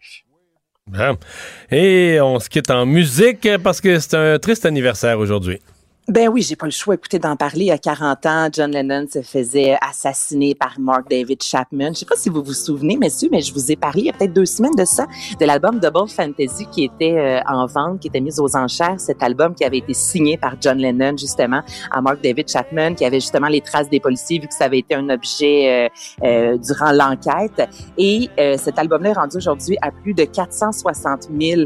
Et 1.70 2.18
on 2.20 2.38
se 2.38 2.48
quitte 2.48 2.70
en 2.70 2.84
musique 2.86 3.48
parce 3.62 3.80
que 3.80 3.98
c'est 3.98 4.14
un 4.14 4.38
triste 4.38 4.66
anniversaire 4.66 5.18
aujourd'hui. 5.18 5.60
Ben 6.06 6.28
oui, 6.28 6.42
j'ai 6.42 6.54
pas 6.54 6.66
le 6.66 6.70
choix. 6.70 6.96
Écoutez, 6.96 7.18
d'en 7.18 7.34
parler. 7.34 7.70
A 7.70 7.78
40 7.78 8.26
ans, 8.26 8.48
John 8.52 8.70
Lennon 8.70 9.06
se 9.10 9.22
faisait 9.22 9.78
assassiner 9.80 10.54
par 10.54 10.78
Mark 10.78 11.08
David 11.08 11.42
Chapman. 11.42 11.94
Je 11.94 12.00
sais 12.00 12.04
pas 12.04 12.16
si 12.16 12.28
vous 12.28 12.42
vous 12.42 12.52
souvenez, 12.52 12.98
messieurs, 12.98 13.30
mais 13.32 13.40
je 13.40 13.54
vous 13.54 13.72
ai 13.72 13.76
parlé 13.76 14.02
il 14.02 14.06
y 14.08 14.10
a 14.10 14.12
peut-être 14.12 14.34
deux 14.34 14.44
semaines 14.44 14.74
de 14.76 14.84
ça, 14.84 15.06
de 15.40 15.46
l'album 15.46 15.80
Double 15.80 16.06
Fantasy 16.06 16.66
qui 16.70 16.84
était 16.84 17.16
euh, 17.16 17.40
en 17.48 17.64
vente, 17.64 18.00
qui 18.00 18.08
était 18.08 18.20
mis 18.20 18.38
aux 18.38 18.54
enchères. 18.54 19.00
Cet 19.00 19.22
album 19.22 19.54
qui 19.54 19.64
avait 19.64 19.78
été 19.78 19.94
signé 19.94 20.36
par 20.36 20.56
John 20.60 20.76
Lennon, 20.76 21.16
justement, 21.16 21.62
à 21.90 22.02
Mark 22.02 22.22
David 22.22 22.50
Chapman, 22.50 22.94
qui 22.94 23.06
avait 23.06 23.20
justement 23.20 23.48
les 23.48 23.62
traces 23.62 23.88
des 23.88 24.00
policiers, 24.00 24.40
vu 24.40 24.46
que 24.46 24.54
ça 24.54 24.64
avait 24.64 24.80
été 24.80 24.94
un 24.94 25.08
objet 25.08 25.88
euh, 25.88 25.88
euh, 26.22 26.58
durant 26.58 26.92
l'enquête. 26.92 27.66
Et 27.96 28.28
cet 28.58 28.78
album-là 28.78 29.10
est 29.10 29.14
rendu 29.14 29.38
aujourd'hui 29.38 29.78
à 29.80 29.90
plus 29.90 30.12
de 30.12 30.24
460 30.24 31.28
000 31.40 31.62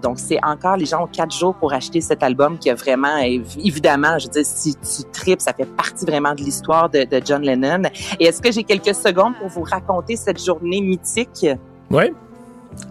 donc, 0.00 0.18
c'est 0.18 0.38
encore, 0.42 0.76
les 0.76 0.86
gens 0.86 1.04
ont 1.04 1.06
quatre 1.06 1.34
jours 1.34 1.54
pour 1.54 1.72
acheter 1.72 2.00
cet 2.00 2.22
album 2.22 2.58
qui 2.58 2.70
a 2.70 2.74
vraiment, 2.74 3.18
évidemment, 3.18 4.18
je 4.18 4.28
veux 4.28 4.44
si 4.44 4.74
tu 4.74 5.10
tripes, 5.12 5.40
ça 5.40 5.52
fait 5.52 5.66
partie 5.66 6.04
vraiment 6.04 6.34
de 6.34 6.40
l'histoire 6.40 6.88
de, 6.88 7.04
de 7.04 7.20
John 7.24 7.42
Lennon. 7.42 7.82
Et 8.18 8.26
est-ce 8.26 8.40
que 8.40 8.50
j'ai 8.50 8.64
quelques 8.64 8.94
secondes 8.94 9.34
pour 9.38 9.48
vous 9.48 9.62
raconter 9.62 10.16
cette 10.16 10.42
journée 10.42 10.80
mythique? 10.80 11.46
Oui. 11.90 12.12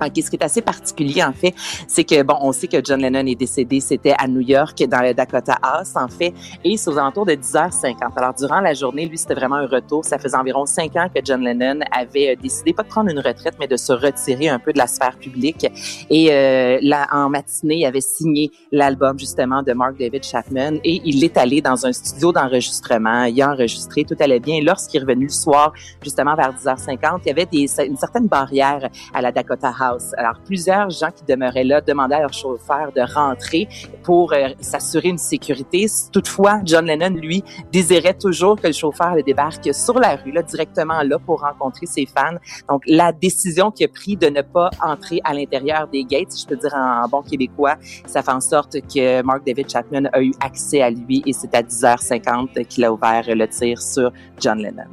OK, 0.02 0.12
ce 0.16 0.30
qui 0.30 0.36
est 0.36 0.44
assez 0.44 0.62
particulier, 0.62 1.24
en 1.24 1.34
fait, 1.34 1.54
c'est 1.88 2.04
que, 2.04 2.24
bon, 2.24 2.36
on 2.42 2.52
sait 2.52 2.68
que 2.68 2.78
John 2.84 3.02
Lennon 3.02 3.26
est 3.26 3.36
décédé, 3.36 3.80
c'était 3.80 4.16
à 4.18 4.28
New 4.28 4.42
York, 4.42 4.84
dans 4.88 5.02
le 5.02 5.14
Dakota 5.14 5.58
House, 5.62 5.94
en 5.96 6.08
fait, 6.08 6.34
et 6.64 6.78
c'est 6.78 6.90
aux 6.90 6.98
alentours 6.98 7.26
de 7.26 7.34
10h50. 7.34 7.96
Alors, 8.16 8.34
durant 8.34 8.62
la 8.62 8.74
journée, 8.74 9.06
lui, 9.06 9.18
c'était 9.18 9.34
vraiment 9.34 9.56
un 9.56 9.68
retour. 9.68 10.06
Ça 10.06 10.18
faisait 10.18 10.38
environ 10.38 10.66
cinq 10.66 10.96
ans 10.96 11.08
que 11.14 11.22
John 11.24 11.42
Lennon 11.42 11.80
avait 11.92 12.32
euh, 12.32 12.36
décidé, 12.42 12.74
pas 12.74 12.84
de 12.84 12.88
prendre 12.88 13.10
une 13.10 13.20
retraite, 13.20 13.56
mais 13.60 13.68
de 13.68 13.78
se 13.78 13.94
retirer 13.94 14.50
un 14.50 14.60
peu 14.60 14.74
de 14.74 14.78
la 14.78 14.88
sphère 14.88 15.18
publique. 15.18 15.68
Et 16.10 16.32
euh, 16.32 16.80
là, 16.82 17.08
en 17.12 17.30
matinée, 17.30 17.78
il 17.78 17.86
avait 17.86 18.02
signé 18.02 18.52
l'album, 18.72 19.20
justement, 19.20 19.64
de 19.64 19.74
Mark 19.74 19.98
David 19.98 20.24
Chapman, 20.24 20.76
et 20.84 21.02
il 21.06 21.24
est 21.24 21.38
allé 21.38 21.62
dans 21.62 21.86
un 21.86 21.94
studio 21.94 22.32
d'enregistrement. 22.32 23.26
Il 23.26 23.42
a 23.42 23.52
enregistré, 23.52 24.04
tout 24.04 24.16
allait 24.20 24.40
bien. 24.40 24.62
Lorsqu'il 24.62 25.00
est 25.00 25.04
revenu 25.04 25.26
le 25.26 25.32
soir, 25.32 25.74
justement, 26.04 26.36
vers 26.36 26.54
10h50, 26.54 27.22
il 27.26 27.28
y 27.28 27.32
avait 27.32 27.46
des, 27.46 27.68
une 27.86 27.98
certaine 27.98 28.28
barrière 28.28 28.90
à 29.14 29.22
la 29.22 29.32
Dakota 29.32 29.71
House. 29.80 30.14
Alors, 30.18 30.40
plusieurs 30.46 30.90
gens 30.90 31.10
qui 31.10 31.24
demeuraient 31.26 31.64
là 31.64 31.82
demandaient 31.82 32.16
à 32.16 32.22
leur 32.22 32.34
chauffeur 32.34 32.92
de 32.96 33.02
rentrer 33.14 33.68
pour 34.04 34.34
euh, 34.34 34.50
s'assurer 34.60 35.10
une 35.10 35.18
sécurité. 35.18 35.86
Toutefois, 36.12 36.62
John 36.64 36.86
Lennon, 36.86 37.16
lui, 37.16 37.44
désirait 37.72 38.14
toujours 38.14 38.56
que 38.60 38.68
le 38.68 38.74
chauffeur 38.74 39.16
le 39.16 39.24
débarque 39.24 39.74
sur 39.74 40.00
la 40.00 40.16
rue, 40.16 40.32
là, 40.32 40.42
directement 40.42 41.02
là, 41.04 41.18
pour 41.20 41.42
rencontrer 41.42 41.86
ses 41.86 42.06
fans. 42.06 42.38
Donc, 42.70 42.84
la 42.88 43.12
décision 43.12 43.72
qu'il 43.72 43.86
a 43.86 43.90
prise 43.90 44.18
de 44.18 44.28
ne 44.28 44.42
pas 44.42 44.70
entrer 44.82 45.22
à 45.24 45.34
l'intérieur 45.34 45.88
des 45.88 46.04
gates, 46.04 46.32
si 46.32 46.44
je 46.44 46.48
peux 46.48 46.58
dire 46.58 46.74
en 46.74 47.08
bon 47.08 47.22
québécois, 47.22 47.76
ça 48.06 48.22
fait 48.22 48.32
en 48.32 48.42
sorte 48.42 48.78
que 48.94 49.22
Mark 49.22 49.46
David 49.46 49.70
Chapman 49.70 50.04
a 50.14 50.22
eu 50.22 50.32
accès 50.40 50.82
à 50.82 50.90
lui 50.90 51.22
et 51.26 51.34
c'est 51.34 51.54
à 51.56 51.62
10h50 51.62 52.66
qu'il 52.66 52.86
a 52.86 52.92
ouvert 52.92 53.24
le 53.28 53.48
tir 53.48 53.82
sur 53.82 54.12
John 54.40 54.58
Lennon. 54.60 54.84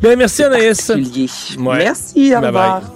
Bien, 0.00 0.16
merci 0.16 0.42
Anaïs. 0.42 0.92
Merci, 1.58 2.34
au 2.34 2.40
revoir. 2.40 2.95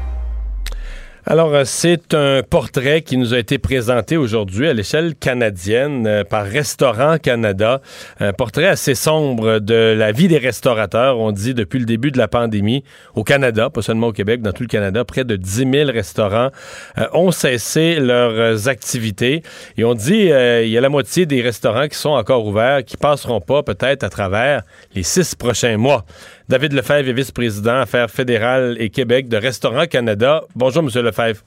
Alors, 1.27 1.53
euh, 1.53 1.65
c'est 1.65 2.15
un 2.15 2.41
portrait 2.41 3.03
qui 3.03 3.15
nous 3.15 3.35
a 3.35 3.37
été 3.37 3.59
présenté 3.59 4.17
aujourd'hui 4.17 4.67
à 4.67 4.73
l'échelle 4.73 5.13
canadienne 5.13 6.07
euh, 6.07 6.23
par 6.23 6.45
Restaurant 6.45 7.19
Canada. 7.19 7.79
Un 8.19 8.33
portrait 8.33 8.65
assez 8.65 8.95
sombre 8.95 9.59
de 9.59 9.93
la 9.95 10.11
vie 10.13 10.27
des 10.27 10.39
restaurateurs. 10.39 11.19
On 11.19 11.31
dit 11.31 11.53
depuis 11.53 11.77
le 11.77 11.85
début 11.85 12.09
de 12.09 12.17
la 12.17 12.27
pandémie 12.27 12.83
au 13.13 13.23
Canada, 13.23 13.69
pas 13.69 13.83
seulement 13.83 14.07
au 14.07 14.13
Québec, 14.13 14.41
dans 14.41 14.51
tout 14.51 14.63
le 14.63 14.67
Canada, 14.67 15.05
près 15.05 15.23
de 15.23 15.35
10 15.35 15.71
000 15.71 15.91
restaurants 15.91 16.49
euh, 16.97 17.05
ont 17.13 17.29
cessé 17.29 17.99
leurs 17.99 18.67
activités. 18.67 19.43
Et 19.77 19.83
on 19.83 19.93
dit 19.93 20.31
il 20.31 20.69
y 20.69 20.77
a 20.77 20.81
la 20.81 20.89
moitié 20.89 21.27
des 21.27 21.41
restaurants 21.41 21.87
qui 21.87 21.97
sont 21.97 22.09
encore 22.09 22.47
ouverts, 22.47 22.83
qui 22.83 22.97
passeront 22.97 23.41
pas 23.41 23.61
peut-être 23.61 24.03
à 24.03 24.09
travers 24.09 24.63
les 24.95 25.03
six 25.03 25.35
prochains 25.35 25.77
mois. 25.77 26.03
David 26.51 26.73
Lefebvre 26.73 27.07
est 27.07 27.13
vice-président 27.13 27.77
Affaires 27.77 28.09
fédérales 28.09 28.75
et 28.77 28.89
Québec 28.89 29.29
de 29.29 29.37
Restaurant 29.37 29.85
Canada. 29.85 30.41
Bonjour, 30.53 30.83
M. 30.83 30.89
Lefebvre. 31.01 31.39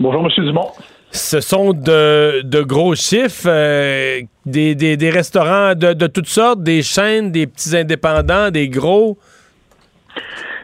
Bonjour, 0.00 0.26
M. 0.26 0.44
Dumont. 0.44 0.72
Ce 1.12 1.40
sont 1.40 1.72
de, 1.72 2.62
gros 2.62 2.96
chiffres, 2.96 3.46
euh, 3.48 4.20
des, 4.44 5.10
restaurants 5.10 5.76
de, 5.76 6.06
toutes 6.08 6.26
sortes, 6.26 6.64
des 6.64 6.82
chaînes, 6.82 7.30
des 7.30 7.46
petits 7.46 7.76
indépendants, 7.76 8.50
des 8.50 8.68
gros? 8.68 9.18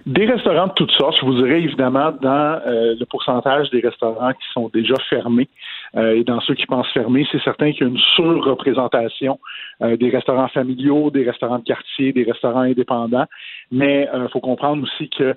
Des 0.04 0.26
restaurants 0.26 0.66
de 0.66 0.72
toutes 0.72 0.90
sortes, 0.90 1.16
je 1.20 1.24
vous 1.24 1.40
dirais 1.40 1.62
évidemment 1.62 2.10
dans 2.20 2.60
euh, 2.66 2.96
le 2.98 3.06
pourcentage 3.06 3.70
des 3.70 3.82
restaurants 3.82 4.32
qui 4.32 4.52
sont 4.52 4.68
déjà 4.74 4.96
fermés. 5.08 5.48
Euh, 5.96 6.16
et 6.16 6.24
dans 6.24 6.40
ceux 6.40 6.54
qui 6.54 6.66
pensent 6.66 6.90
fermer, 6.92 7.26
c'est 7.30 7.42
certain 7.42 7.72
qu'il 7.72 7.82
y 7.82 7.84
a 7.84 7.88
une 7.88 7.98
surreprésentation 8.16 9.38
euh, 9.82 9.96
des 9.96 10.10
restaurants 10.10 10.48
familiaux, 10.48 11.10
des 11.10 11.24
restaurants 11.24 11.58
de 11.58 11.64
quartier, 11.64 12.12
des 12.12 12.24
restaurants 12.24 12.60
indépendants. 12.60 13.26
Mais 13.70 14.08
il 14.12 14.20
euh, 14.20 14.28
faut 14.28 14.40
comprendre 14.40 14.82
aussi 14.82 15.08
que 15.08 15.34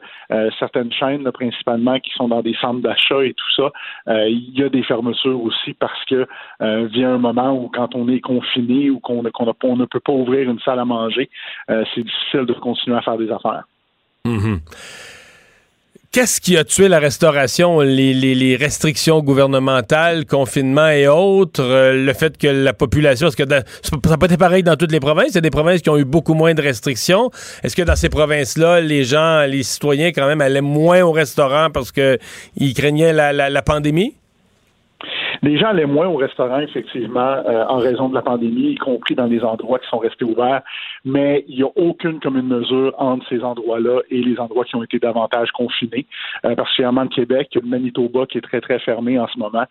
certaines 0.59 0.91
chaînes, 0.91 1.29
principalement, 1.31 1.99
qui 1.99 2.11
sont 2.11 2.27
dans 2.27 2.41
des 2.41 2.55
centres 2.55 2.81
d'achat 2.81 3.23
et 3.23 3.33
tout 3.33 3.51
ça, 3.55 3.71
il 4.27 4.51
y 4.53 4.63
a 4.63 4.69
des 4.69 4.83
fermetures 4.83 5.41
aussi 5.41 5.73
parce 5.73 6.03
que 6.05 6.27
vient 6.59 7.13
un 7.13 7.17
moment 7.17 7.53
où 7.53 7.69
quand 7.69 7.95
on 7.95 8.07
est 8.07 8.19
confiné 8.19 8.89
ou 8.89 8.99
qu'on 8.99 9.23
ne 9.23 9.85
peut 9.85 9.99
pas 9.99 10.13
ouvrir 10.13 10.49
une 10.49 10.59
salle 10.59 10.79
à 10.79 10.85
manger, 10.85 11.29
c'est 11.67 12.03
difficile 12.03 12.45
de 12.45 12.53
continuer 12.53 12.97
à 12.97 13.01
faire 13.01 13.17
des 13.17 13.31
affaires. 13.31 13.63
Mm-hmm. 14.25 14.59
Qu'est-ce 16.17 16.41
qui 16.41 16.57
a 16.57 16.63
tué 16.63 16.87
la 16.87 16.97
restauration? 16.97 17.79
Les, 17.81 18.57
restrictions 18.59 19.21
gouvernementales, 19.21 20.25
confinement 20.25 20.89
et 20.89 21.07
autres, 21.07 21.61
euh, 21.61 21.93
le 21.93 22.11
fait 22.13 22.39
que 22.39 22.47
la 22.47 22.73
population, 22.73 23.27
est-ce 23.27 23.37
que 23.37 23.43
ça 23.47 23.63
n'a 24.03 24.17
pas 24.17 24.25
été 24.25 24.35
pareil 24.35 24.63
dans 24.63 24.75
toutes 24.75 24.91
les 24.91 24.99
provinces? 24.99 25.27
Il 25.29 25.35
y 25.35 25.37
a 25.37 25.41
des 25.41 25.51
provinces 25.51 25.83
qui 25.83 25.91
ont 25.91 25.97
eu 25.99 26.05
beaucoup 26.05 26.33
moins 26.33 26.55
de 26.55 26.61
restrictions. 26.63 27.29
Est-ce 27.61 27.75
que 27.75 27.83
dans 27.83 27.95
ces 27.95 28.09
provinces-là, 28.09 28.81
les 28.81 29.03
gens, 29.03 29.43
les 29.43 29.61
citoyens 29.61 30.11
quand 30.11 30.25
même 30.25 30.41
allaient 30.41 30.61
moins 30.61 31.03
au 31.03 31.11
restaurant 31.11 31.69
parce 31.71 31.91
qu'ils 31.91 32.73
craignaient 32.73 33.13
la 33.13 33.61
pandémie? 33.61 34.15
Les 35.41 35.57
gens 35.57 35.67
allaient 35.67 35.85
moins 35.85 36.07
au 36.07 36.15
restaurant, 36.15 36.59
effectivement, 36.59 37.19
euh, 37.19 37.65
en 37.67 37.77
raison 37.77 38.09
de 38.09 38.15
la 38.15 38.21
pandémie, 38.21 38.71
y 38.71 38.75
compris 38.75 39.15
dans 39.15 39.25
les 39.25 39.43
endroits 39.43 39.79
qui 39.79 39.87
sont 39.87 39.99
restés 39.99 40.25
ouverts, 40.25 40.61
mais 41.05 41.45
il 41.47 41.57
n'y 41.57 41.63
a 41.63 41.71
aucune 41.75 42.19
commune 42.19 42.47
mesure 42.47 42.93
entre 42.97 43.27
ces 43.29 43.43
endroits-là 43.43 44.01
et 44.09 44.21
les 44.21 44.39
endroits 44.39 44.65
qui 44.65 44.75
ont 44.75 44.83
été 44.83 44.99
davantage 44.99 45.51
confinés, 45.51 46.05
euh, 46.45 46.55
particulièrement 46.55 47.03
le 47.03 47.09
Québec, 47.09 47.49
le 47.55 47.61
Manitoba 47.61 48.25
qui 48.25 48.37
est 48.37 48.41
très, 48.41 48.61
très 48.61 48.79
fermé 48.79 49.19
en 49.19 49.27
ce 49.27 49.37
moment. 49.37 49.65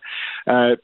Euh, 0.49 0.75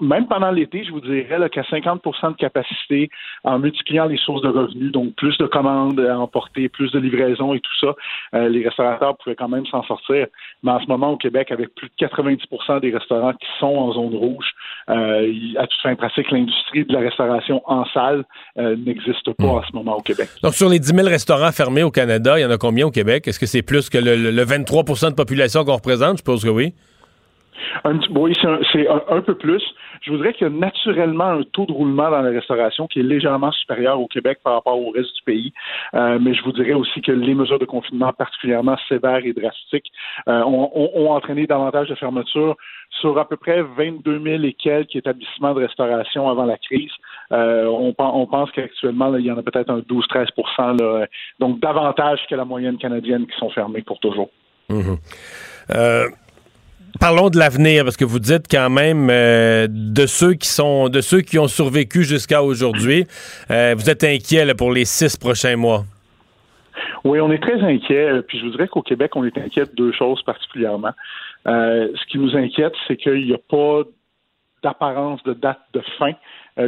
même 0.00 0.26
pendant 0.26 0.50
l'été, 0.50 0.84
je 0.84 0.90
vous 0.90 1.00
dirais 1.00 1.48
qu'à 1.50 1.62
50% 1.62 2.32
de 2.32 2.36
capacité, 2.36 3.08
en 3.44 3.58
multipliant 3.58 4.06
les 4.06 4.16
sources 4.18 4.42
de 4.42 4.48
revenus, 4.48 4.92
donc 4.92 5.14
plus 5.14 5.36
de 5.38 5.46
commandes 5.46 6.00
à 6.00 6.18
emporter, 6.18 6.68
plus 6.68 6.90
de 6.92 6.98
livraisons 6.98 7.54
et 7.54 7.60
tout 7.60 7.78
ça, 7.80 7.94
euh, 8.34 8.48
les 8.48 8.64
restaurateurs 8.64 9.16
pouvaient 9.16 9.36
quand 9.36 9.48
même 9.48 9.66
s'en 9.66 9.82
sortir. 9.84 10.26
Mais 10.62 10.72
en 10.72 10.80
ce 10.80 10.86
moment, 10.86 11.12
au 11.12 11.16
Québec, 11.16 11.52
avec 11.52 11.74
plus 11.74 11.88
de 11.88 12.06
90% 12.06 12.80
des 12.80 12.90
restaurants 12.90 13.32
qui 13.32 13.46
sont 13.58 13.66
en 13.66 13.92
zone 13.92 14.14
rouge, 14.14 14.52
euh, 14.88 15.32
à 15.56 15.66
toute 15.66 15.80
fin 15.82 15.94
pratique, 15.94 16.30
l'industrie 16.30 16.84
de 16.84 16.92
la 16.92 17.00
restauration 17.00 17.62
en 17.66 17.84
salle 17.86 18.24
euh, 18.58 18.76
n'existe 18.76 19.32
pas 19.34 19.44
hmm. 19.44 19.50
en 19.50 19.62
ce 19.62 19.72
moment 19.72 19.96
au 19.96 20.02
Québec. 20.02 20.28
Donc, 20.42 20.54
sur 20.54 20.68
les 20.68 20.78
10 20.78 20.94
000 20.94 21.08
restaurants 21.08 21.52
fermés 21.52 21.82
au 21.82 21.90
Canada, 21.90 22.38
il 22.38 22.42
y 22.42 22.44
en 22.44 22.50
a 22.50 22.58
combien 22.58 22.86
au 22.86 22.90
Québec? 22.90 23.28
Est-ce 23.28 23.38
que 23.38 23.46
c'est 23.46 23.62
plus 23.62 23.88
que 23.88 23.98
le, 23.98 24.44
23 24.44 24.82
de 25.10 25.14
population 25.14 25.64
qu'on 25.64 25.74
représente? 25.74 26.12
Je 26.12 26.18
suppose 26.18 26.44
que 26.44 26.48
oui. 26.48 26.74
Un, 27.84 27.98
oui, 28.10 28.32
c'est 28.72 28.88
un, 28.88 29.20
peu 29.20 29.34
plus. 29.34 29.62
Je 30.02 30.10
voudrais 30.10 30.32
qu'il 30.32 30.46
y 30.46 30.50
ait 30.50 30.54
naturellement 30.54 31.24
un 31.24 31.42
taux 31.42 31.66
de 31.66 31.72
roulement 31.72 32.10
dans 32.10 32.22
la 32.22 32.30
restauration 32.30 32.86
qui 32.86 33.00
est 33.00 33.04
légèrement 33.04 33.52
supérieur 33.52 34.00
au 34.00 34.06
Québec 34.06 34.38
par 34.42 34.54
rapport 34.54 34.78
au 34.78 34.90
reste 34.90 35.14
du 35.16 35.22
pays. 35.24 35.52
Euh, 35.94 36.18
mais 36.20 36.34
je 36.34 36.42
vous 36.42 36.52
dirais 36.52 36.72
aussi 36.72 37.00
que 37.00 37.12
les 37.12 37.34
mesures 37.34 37.58
de 37.58 37.64
confinement 37.64 38.12
particuliirement 38.12 38.76
sévères 38.88 39.24
et 39.24 39.32
drastiques 39.32 39.90
euh, 40.28 40.42
ont, 40.44 41.10
entraîné 41.10 41.46
davantage 41.46 41.88
de 41.88 41.94
fermetures 41.94 42.56
sur 43.00 43.18
à 43.18 43.28
peu 43.28 43.36
près 43.36 43.62
22 43.62 44.20
000 44.22 44.44
et 44.44 44.52
quelques 44.52 44.96
établissements 44.96 45.54
de 45.54 45.60
restauration 45.60 46.28
avant 46.28 46.44
la 46.44 46.56
crise. 46.56 46.90
Euh, 47.32 47.66
on, 47.66 47.92
pense 48.26 48.50
qu'actuellement, 48.52 49.14
il 49.16 49.24
y 49.24 49.30
en 49.30 49.38
a 49.38 49.42
peut-être 49.42 49.70
un 49.70 49.80
12-13 49.80 51.06
donc 51.38 51.60
davantage 51.60 52.20
que 52.28 52.34
la 52.34 52.44
moyenne 52.44 52.78
canadienne 52.78 53.26
qui 53.26 53.36
sont 53.38 53.50
fermés 53.50 53.82
pour 53.82 53.98
toujours. 54.00 54.30
Mmh 54.68 54.96
Parlons 57.00 57.30
de 57.30 57.38
l'avenir 57.38 57.84
parce 57.84 57.96
que 57.96 58.04
vous 58.04 58.18
dites 58.18 58.44
quand 58.50 58.68
même 58.68 59.08
euh, 59.10 59.66
de 59.70 60.04
ceux 60.04 60.34
qui 60.34 60.48
sont 60.48 60.90
de 60.90 61.00
ceux 61.00 61.22
qui 61.22 61.38
ont 61.38 61.48
survécu 61.48 62.02
jusqu'à 62.02 62.42
aujourd'hui. 62.42 63.06
Euh, 63.50 63.74
vous 63.74 63.88
êtes 63.88 64.04
inquiet 64.04 64.44
pour 64.54 64.70
les 64.70 64.84
six 64.84 65.16
prochains 65.16 65.56
mois. 65.56 65.84
Oui, 67.04 67.18
on 67.22 67.32
est 67.32 67.42
très 67.42 67.58
inquiet. 67.62 68.20
Puis 68.28 68.38
je 68.38 68.44
vous 68.44 68.50
dirais 68.50 68.68
qu'au 68.68 68.82
Québec, 68.82 69.16
on 69.16 69.24
est 69.24 69.38
inquiet 69.38 69.64
de 69.64 69.74
deux 69.74 69.92
choses 69.92 70.22
particulièrement. 70.24 70.90
Euh, 71.48 71.88
ce 71.94 72.04
qui 72.04 72.18
nous 72.18 72.36
inquiète, 72.36 72.74
c'est 72.86 72.98
qu'il 72.98 73.24
n'y 73.24 73.32
a 73.32 73.40
pas 73.48 73.80
d'apparence 74.62 75.22
de 75.22 75.32
date 75.32 75.60
de 75.72 75.80
fin 75.98 76.12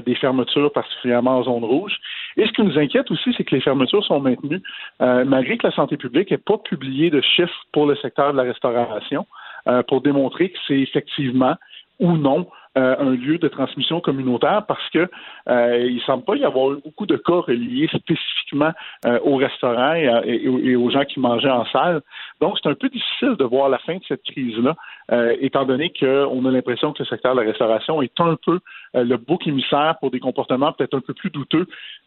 des 0.07 0.15
fermetures, 0.15 0.73
particulièrement 0.73 1.41
en 1.41 1.43
zone 1.43 1.65
rouge. 1.65 1.93
Et 2.39 2.47
ce 2.47 2.53
qui 2.53 2.63
nous 2.63 2.79
inquiète 2.79 3.11
aussi, 3.11 3.35
c'est 3.37 3.45
que 3.45 3.55
les 3.55 3.61
fermetures 3.61 4.03
sont 4.07 4.21
maintenues 4.21 4.63
malgré 4.99 5.59
que 5.59 5.67
la 5.67 5.75
santé 5.75 5.99
publique 5.99 6.31
n'ait 6.31 6.39
pas 6.39 6.57
publié 6.57 7.11
de 7.11 7.21
chiffres 7.21 7.67
pour 7.73 7.85
le 7.85 7.97
secteur 7.97 8.33
de 8.33 8.39
la 8.39 8.45
restauration 8.45 9.27
euh, 9.69 9.83
pour 9.83 10.01
démontrer 10.01 10.51
que 10.51 10.59
c'est 10.67 10.81
effectivement 10.81 11.57
ou 11.99 12.17
non 12.17 12.49
euh, 12.79 12.97
un 12.99 13.11
lieu 13.11 13.37
de 13.37 13.49
transmission 13.49 14.01
communautaire 14.01 14.65
parce 14.67 14.89
que 14.91 15.07
euh, 15.51 15.87
il 15.91 16.01
semble 16.07 16.25
pas 16.25 16.37
y 16.37 16.45
avoir 16.45 16.73
eu 16.73 16.77
beaucoup 16.83 17.05
de 17.05 17.17
cas 17.17 17.41
reliés 17.41 17.87
spécifiquement 17.89 18.73
euh, 19.05 19.19
au 19.25 19.37
restaurant 19.37 19.93
et, 19.93 20.75
aux 20.75 20.91
gens 20.91 21.05
qui 21.05 21.21
mangeaient 21.21 21.51
en 21.51 21.67
salle. 21.67 22.01
Donc, 22.41 22.59
c'est 22.63 22.71
un 22.71 22.75
peu 22.75 22.89
difficile 22.89 23.37
de 23.39 23.45
voir 23.45 23.69
la 23.69 23.79
fin 23.79 23.97
de 23.97 24.03
cette 24.09 24.23
crise-là, 24.23 24.75
euh, 25.11 25.37
étant 25.41 25.67
donné 25.67 25.93
qu'on 25.93 26.47
a 26.47 26.51
l'impression 26.51 26.95
que 26.95 27.03
le 27.03 27.05
secteur 27.05 27.35
de 27.35 27.41
la 27.43 27.47
restauration 27.47 28.01
est 28.01 28.19
un 28.21 28.37
peu 28.43 28.61
le 28.95 29.17
bouc 29.17 29.47
émissaire 29.47 29.97
pour 30.01 30.11
des 30.11 30.21
comportements 30.21 30.73
peut-être 30.73 30.95
un 30.95 31.01
peu 31.01 31.13
plus 31.13 31.31
douteux 31.31 31.67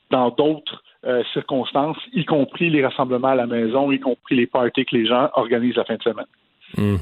dans 0.10 0.30
d'autres 0.32 0.84
circonstances, 1.34 1.98
y 2.14 2.26
compris 2.26 2.72
les 2.72 2.84
rassemblements 2.84 3.30
à 3.30 3.36
la 3.36 3.46
maison, 3.46 3.92
y 3.92 4.00
compris 4.00 4.36
les 4.36 4.48
parties 4.48 4.86
que 4.86 4.96
les 4.96 5.06
gens 5.06 5.30
organisent 5.34 5.76
la 5.76 5.86
fin 5.86 5.96
de 5.96 6.02
semaine. 6.02 6.26
Mmh. 6.78 6.96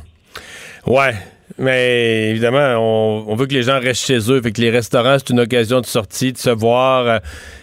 Ouais, 0.85 1.13
mais 1.57 2.31
évidemment, 2.31 3.25
on, 3.27 3.35
veut 3.35 3.45
que 3.45 3.53
les 3.53 3.63
gens 3.63 3.79
restent 3.79 4.05
chez 4.05 4.31
eux. 4.31 4.41
Fait 4.41 4.51
que 4.51 4.61
les 4.61 4.69
restaurants, 4.69 5.17
c'est 5.19 5.29
une 5.29 5.39
occasion 5.39 5.81
de 5.81 5.85
sortie, 5.85 6.33
de 6.33 6.37
se 6.37 6.49
voir. 6.49 7.21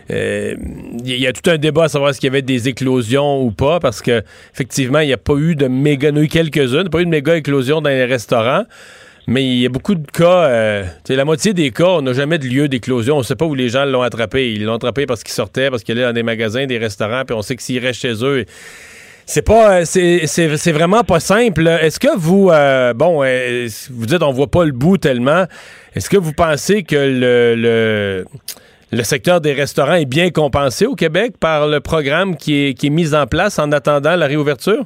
Il 0.08 0.14
euh, 0.14 0.56
y 1.04 1.26
a 1.26 1.32
tout 1.32 1.48
un 1.50 1.58
débat 1.58 1.84
à 1.84 1.88
savoir 1.88 2.14
s'il 2.14 2.24
y 2.24 2.28
avait 2.28 2.42
des 2.42 2.68
éclosions 2.68 3.42
ou 3.42 3.50
pas, 3.50 3.80
parce 3.80 4.00
que 4.00 4.22
effectivement, 4.54 5.00
il 5.00 5.08
n'y 5.08 5.12
a 5.12 5.18
pas 5.18 5.34
eu 5.34 5.54
de 5.54 5.66
méga, 5.66 6.10
il 6.10 6.16
y 6.16 6.18
a 6.20 6.22
eu 6.22 6.28
quelques-unes, 6.28 6.88
pas 6.88 7.00
eu 7.00 7.04
de 7.04 7.10
méga 7.10 7.36
éclosion 7.36 7.80
dans 7.80 7.90
les 7.90 8.04
restaurants. 8.04 8.64
Mais 9.26 9.44
il 9.44 9.58
y 9.58 9.66
a 9.66 9.68
beaucoup 9.68 9.94
de 9.94 10.10
cas, 10.10 10.44
euh, 10.44 10.84
la 11.08 11.24
moitié 11.24 11.52
des 11.52 11.70
cas, 11.70 11.86
on 11.86 12.02
n'a 12.02 12.12
jamais 12.12 12.38
de 12.38 12.46
lieu 12.46 12.68
d'éclosion. 12.68 13.16
On 13.16 13.18
ne 13.18 13.24
sait 13.24 13.36
pas 13.36 13.44
où 13.44 13.54
les 13.54 13.68
gens 13.68 13.84
l'ont 13.84 14.02
attrapé. 14.02 14.52
Ils 14.52 14.64
l'ont 14.64 14.74
attrapé 14.74 15.06
parce 15.06 15.22
qu'ils 15.22 15.34
sortaient, 15.34 15.70
parce 15.70 15.82
qu'ils 15.82 15.96
allaient 15.96 16.06
dans 16.06 16.12
des 16.12 16.22
magasins, 16.22 16.66
des 16.66 16.78
restaurants, 16.78 17.24
puis 17.24 17.36
on 17.36 17.42
sait 17.42 17.54
que 17.54 17.62
s'ils 17.62 17.84
restent 17.84 18.00
chez 18.00 18.24
eux, 18.24 18.44
c'est 19.30 19.46
pas, 19.46 19.82
euh, 19.82 19.84
c'est 19.84 20.72
vraiment 20.72 21.04
pas 21.04 21.20
simple. 21.20 21.68
Est-ce 21.68 22.00
que 22.00 22.18
vous, 22.18 22.50
euh, 22.50 22.92
bon, 22.94 23.22
euh, 23.22 23.68
vous 23.92 24.06
dites 24.06 24.22
on 24.24 24.32
voit 24.32 24.50
pas 24.50 24.64
le 24.64 24.72
bout 24.72 24.98
tellement. 24.98 25.44
Est-ce 25.94 26.10
que 26.10 26.16
vous 26.16 26.32
pensez 26.32 26.82
que 26.82 26.96
le, 26.96 27.54
le, 27.54 28.24
le 28.90 29.02
secteur 29.04 29.40
des 29.40 29.52
restaurants 29.52 29.94
est 29.94 30.10
bien 30.10 30.30
compensé 30.30 30.84
au 30.84 30.96
Québec 30.96 31.34
par 31.40 31.68
le 31.68 31.78
programme 31.78 32.36
qui 32.36 32.66
est, 32.66 32.74
qui 32.74 32.88
est 32.88 32.90
mis 32.90 33.14
en 33.14 33.26
place 33.26 33.60
en 33.60 33.70
attendant 33.70 34.16
la 34.16 34.26
réouverture? 34.26 34.84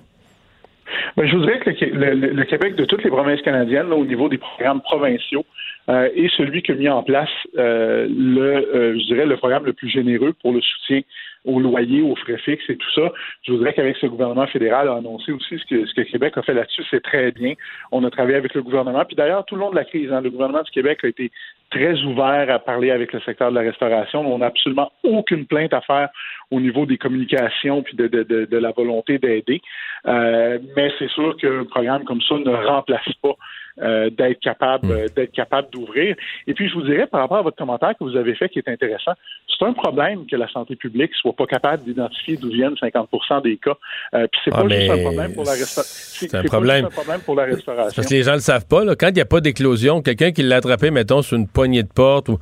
Ben, 1.16 1.26
je 1.26 1.36
voudrais 1.36 1.58
que 1.60 1.70
le, 1.70 2.44
Québec, 2.44 2.76
de 2.76 2.84
toutes 2.84 3.02
les 3.02 3.10
provinces 3.10 3.40
canadiennes, 3.40 3.92
au 3.92 4.04
niveau 4.04 4.28
des 4.28 4.38
programmes 4.38 4.82
provinciaux, 4.82 5.46
est 5.88 6.30
celui 6.36 6.62
qui 6.62 6.72
a 6.72 6.74
mis 6.74 6.88
en 6.88 7.02
place 7.02 7.30
le, 7.54 8.94
je 8.98 9.06
dirais, 9.06 9.24
le 9.24 9.36
programme 9.36 9.64
le 9.64 9.72
plus 9.72 9.88
généreux 9.88 10.34
pour 10.42 10.52
le 10.52 10.60
soutien 10.60 11.00
au 11.44 11.60
loyer, 11.60 12.02
aux 12.02 12.16
frais 12.16 12.38
fixes 12.38 12.68
et 12.68 12.76
tout 12.76 12.90
ça. 12.94 13.12
Je 13.42 13.52
voudrais 13.52 13.72
qu'avec 13.74 13.96
ce 13.96 14.06
gouvernement 14.06 14.46
fédéral 14.46 14.88
a 14.88 14.96
annoncé 14.96 15.32
aussi 15.32 15.58
ce 15.58 15.64
que, 15.66 15.86
ce 15.86 15.94
que 15.94 16.02
Québec 16.02 16.34
a 16.36 16.42
fait 16.42 16.54
là-dessus, 16.54 16.82
c'est 16.90 17.02
très 17.02 17.32
bien. 17.32 17.54
On 17.92 18.02
a 18.04 18.10
travaillé 18.10 18.36
avec 18.36 18.54
le 18.54 18.62
gouvernement. 18.62 19.04
Puis 19.04 19.16
d'ailleurs, 19.16 19.44
tout 19.44 19.54
le 19.54 19.60
long 19.60 19.70
de 19.70 19.76
la 19.76 19.84
crise, 19.84 20.12
hein, 20.12 20.20
le 20.20 20.30
gouvernement 20.30 20.62
du 20.62 20.70
Québec 20.70 21.00
a 21.04 21.08
été 21.08 21.30
très 21.70 22.00
ouvert 22.02 22.50
à 22.50 22.58
parler 22.58 22.90
avec 22.90 23.12
le 23.12 23.20
secteur 23.20 23.50
de 23.50 23.56
la 23.56 23.62
restauration. 23.62 24.20
On 24.32 24.38
n'a 24.38 24.46
absolument 24.46 24.92
aucune 25.02 25.46
plainte 25.46 25.74
à 25.74 25.80
faire 25.80 26.08
au 26.50 26.60
niveau 26.60 26.86
des 26.86 26.98
communications 26.98 27.82
puis 27.82 27.96
de, 27.96 28.06
de, 28.06 28.22
de, 28.22 28.58
la 28.58 28.70
volonté 28.70 29.18
d'aider. 29.18 29.60
Euh, 30.06 30.58
mais 30.76 30.92
c'est 30.98 31.10
sûr 31.10 31.36
qu'un 31.36 31.64
programme 31.64 32.04
comme 32.04 32.22
ça 32.22 32.36
ne 32.36 32.50
remplace 32.50 33.12
pas 33.22 33.34
euh, 33.82 34.08
d'être 34.08 34.38
capable 34.38 34.86
hmm. 34.86 34.92
euh, 34.92 35.06
d'être 35.16 35.32
capable 35.32 35.68
d'ouvrir. 35.70 36.14
Et 36.46 36.54
puis 36.54 36.68
je 36.68 36.74
vous 36.74 36.82
dirais 36.82 37.08
par 37.08 37.20
rapport 37.20 37.38
à 37.38 37.42
votre 37.42 37.56
commentaire 37.56 37.92
que 37.98 38.04
vous 38.04 38.16
avez 38.16 38.36
fait 38.36 38.48
qui 38.48 38.60
est 38.60 38.68
intéressant, 38.68 39.14
c'est 39.48 39.64
un 39.64 39.72
problème 39.72 40.26
que 40.30 40.36
la 40.36 40.48
santé 40.48 40.76
publique 40.76 41.10
soit 41.14 41.32
pas 41.32 41.46
capable 41.46 41.82
d'identifier 41.82 42.36
d'où 42.36 42.50
viennent 42.50 42.74
50% 42.74 43.42
des 43.42 43.56
cas. 43.56 43.74
Euh, 44.14 44.28
puis 44.30 44.40
c'est 44.44 44.50
ah, 44.54 44.62
pas 44.62 44.68
juste 44.68 44.90
un 44.90 45.02
problème 45.02 45.34
pour 45.34 45.44
la 45.44 45.52
restauration. 45.52 46.28
C'est 46.28 46.34
un, 46.34 46.44
problème. 46.44 46.88
pour 47.24 47.34
la 47.34 47.44
restauration. 47.46 47.92
Parce 47.96 48.08
que 48.08 48.14
les 48.14 48.22
gens 48.22 48.34
le 48.34 48.38
savent 48.38 48.66
pas. 48.68 48.84
Là. 48.84 48.94
Quand 48.94 49.08
il 49.08 49.14
n'y 49.14 49.20
a 49.20 49.26
pas 49.26 49.40
d'éclosion, 49.40 50.02
quelqu'un 50.02 50.30
qui 50.30 50.42
l'a 50.42 50.56
attrapé, 50.56 50.92
mettons, 50.92 51.22
sur 51.22 51.36
une 51.36 51.48
poignée 51.48 51.82
de 51.82 51.92
porte, 51.92 52.28
ou 52.28 52.38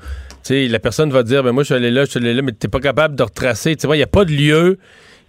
la 0.50 0.78
personne 0.80 1.10
va 1.10 1.22
dire, 1.22 1.42
ben 1.42 1.52
moi 1.52 1.62
je 1.62 1.68
suis 1.68 1.74
allé 1.74 1.90
là, 1.90 2.04
je 2.04 2.10
suis 2.10 2.20
allé 2.20 2.34
là, 2.34 2.42
mais 2.42 2.52
t'es 2.52 2.68
pas 2.68 2.80
capable 2.80 3.16
de 3.16 3.22
retracer. 3.22 3.74
Tu 3.76 3.86
vois, 3.86 3.96
il 3.96 4.00
n'y 4.00 4.04
a 4.04 4.08
pas 4.08 4.26
de 4.26 4.32
lieu 4.32 4.78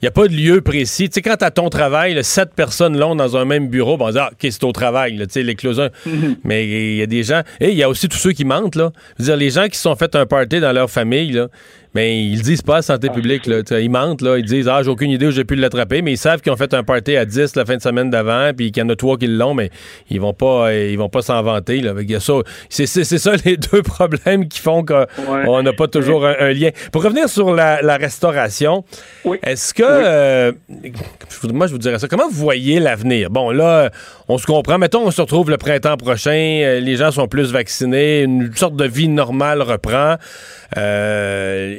n'y 0.03 0.07
a 0.07 0.11
pas 0.11 0.27
de 0.27 0.33
lieu 0.33 0.61
précis. 0.61 1.09
Tu 1.09 1.15
sais, 1.15 1.21
quand 1.21 1.41
à 1.41 1.51
ton 1.51 1.69
travail, 1.69 2.21
sept 2.23 2.53
personnes 2.55 2.97
l'ont 2.97 3.15
dans 3.15 3.37
un 3.37 3.45
même 3.45 3.69
bureau, 3.69 3.97
ben, 3.97 4.05
on 4.05 4.11
dit, 4.11 4.19
ah, 4.19 4.29
OK, 4.31 4.39
c'est 4.41 4.63
au 4.63 4.71
travail, 4.71 5.17
tu 5.17 5.25
sais, 5.29 5.43
l'éclosion. 5.43 5.89
Mais 6.43 6.67
il 6.67 6.97
y 6.97 7.01
a 7.01 7.05
des 7.05 7.23
gens. 7.23 7.41
Et 7.59 7.69
il 7.69 7.77
y 7.77 7.83
a 7.83 7.89
aussi 7.89 8.09
tous 8.09 8.17
ceux 8.17 8.33
qui 8.33 8.45
mentent, 8.45 8.75
là. 8.75 8.91
Je 9.17 9.23
veux 9.23 9.27
dire, 9.27 9.37
les 9.37 9.49
gens 9.49 9.67
qui 9.67 9.77
se 9.77 9.83
sont 9.83 9.95
fait 9.95 10.15
un 10.15 10.25
party 10.25 10.59
dans 10.59 10.73
leur 10.73 10.89
famille, 10.89 11.31
là, 11.31 11.47
mais 11.93 12.23
ils 12.23 12.41
disent 12.41 12.61
pas 12.61 12.77
à 12.77 12.81
santé 12.81 13.07
ah, 13.09 13.13
publique. 13.13 13.45
Là. 13.45 13.61
Ils 13.79 13.89
mentent. 13.89 14.21
Là. 14.21 14.37
Ils 14.37 14.45
disent 14.45 14.67
Ah, 14.67 14.81
j'ai 14.83 14.89
aucune 14.89 15.11
idée 15.11 15.27
où 15.27 15.31
j'ai 15.31 15.43
pu 15.43 15.55
l'attraper. 15.55 16.01
Mais 16.01 16.13
ils 16.13 16.17
savent 16.17 16.41
qu'ils 16.41 16.51
ont 16.51 16.57
fait 16.57 16.73
un 16.73 16.83
party 16.83 17.15
à 17.15 17.25
10 17.25 17.55
la 17.55 17.65
fin 17.65 17.77
de 17.77 17.81
semaine 17.81 18.09
d'avant, 18.09 18.51
puis 18.55 18.71
qu'il 18.71 18.81
y 18.81 18.85
en 18.85 18.89
a 18.89 18.95
trois 18.95 19.17
qui 19.17 19.27
l'ont, 19.27 19.53
mais 19.53 19.69
ils 20.09 20.19
vont 20.19 20.33
pas 20.33 20.69
euh, 20.69 20.89
ils 20.91 20.97
vont 20.97 21.09
pas 21.09 21.21
s'en 21.21 21.41
vanter. 21.41 21.81
Là. 21.81 21.93
C'est, 22.69 22.85
c'est, 22.85 23.03
ça 23.03 23.33
les 23.45 23.57
deux 23.57 23.81
problèmes 23.81 24.47
qui 24.47 24.59
font 24.59 24.83
qu'on 24.85 25.63
n'a 25.63 25.73
pas 25.73 25.87
toujours 25.87 26.25
un, 26.25 26.51
lien. 26.51 26.69
Pour 26.91 27.03
revenir 27.03 27.29
sur 27.29 27.53
la, 27.53 27.97
restauration, 27.97 28.83
est-ce 29.43 29.73
que. 29.73 29.83
Euh, 29.85 30.51
moi, 31.51 31.67
je 31.67 31.73
vous 31.73 31.77
dirais 31.77 31.99
ça. 31.99 32.07
Comment 32.07 32.27
vous 32.27 32.35
voyez 32.35 32.79
l'avenir? 32.79 33.29
Bon, 33.29 33.51
là, 33.51 33.91
on 34.27 34.37
se 34.37 34.45
comprend. 34.45 34.77
Mettons, 34.77 35.05
on 35.05 35.11
se 35.11 35.21
retrouve 35.21 35.49
le 35.49 35.57
printemps 35.57 35.97
prochain. 35.97 36.31
Euh, 36.63 36.79
les 36.79 36.95
gens 36.95 37.11
sont 37.11 37.27
plus 37.27 37.51
vaccinés. 37.51 38.21
Une 38.21 38.53
sorte 38.55 38.75
de 38.75 38.85
vie 38.85 39.07
normale 39.07 39.61
reprend. 39.61 40.17
Euh, 40.77 41.77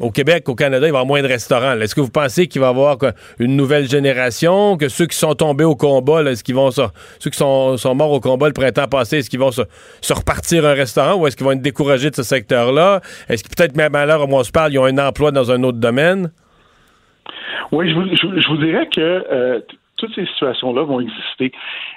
au 0.00 0.10
Québec, 0.10 0.48
au 0.48 0.54
Canada, 0.54 0.86
il 0.86 0.92
va 0.92 0.98
y 0.98 1.00
avoir 1.00 1.06
moins 1.06 1.22
de 1.22 1.26
restaurants. 1.26 1.78
Est-ce 1.80 1.94
que 1.94 2.00
vous 2.00 2.10
pensez 2.10 2.46
qu'il 2.46 2.60
va 2.60 2.68
y 2.68 2.70
avoir 2.70 2.98
une 3.38 3.56
nouvelle 3.56 3.88
génération, 3.88 4.76
que 4.76 4.88
ceux 4.88 5.06
qui 5.06 5.16
sont 5.16 5.34
tombés 5.34 5.64
au 5.64 5.76
combat, 5.76 6.22
est-ce 6.22 6.44
qu'ils 6.44 6.54
vont 6.54 6.70
ceux 6.70 7.30
qui 7.30 7.38
sont, 7.38 7.94
morts 7.94 8.12
au 8.12 8.20
combat 8.20 8.48
le 8.48 8.52
printemps 8.52 8.88
passé, 8.88 9.18
est-ce 9.18 9.30
qu'ils 9.30 9.40
vont 9.40 9.52
se, 9.52 9.62
repartir 10.12 10.64
un 10.66 10.74
restaurant 10.74 11.16
ou 11.16 11.26
est-ce 11.26 11.36
qu'ils 11.36 11.46
vont 11.46 11.52
être 11.52 11.62
découragés 11.62 12.10
de 12.10 12.14
ce 12.14 12.22
secteur-là? 12.22 13.00
Est-ce 13.28 13.44
que 13.44 13.48
peut-être 13.48 13.76
même 13.76 13.94
à 13.94 14.06
l'heure 14.06 14.28
où 14.28 14.34
on 14.34 14.44
se 14.44 14.52
parle, 14.52 14.72
ils 14.72 14.78
ont 14.78 14.84
un 14.84 14.98
emploi 14.98 15.30
dans 15.30 15.50
un 15.50 15.62
autre 15.62 15.78
domaine? 15.78 16.30
Oui, 17.72 17.90
je 17.90 18.48
vous, 18.48 18.56
dirais 18.58 18.88
que 18.94 19.00
euh, 19.00 19.60
toutes 19.96 20.14
ces 20.14 20.26
situations-là 20.26 20.84
vont 20.84 21.00
exister. 21.00 21.52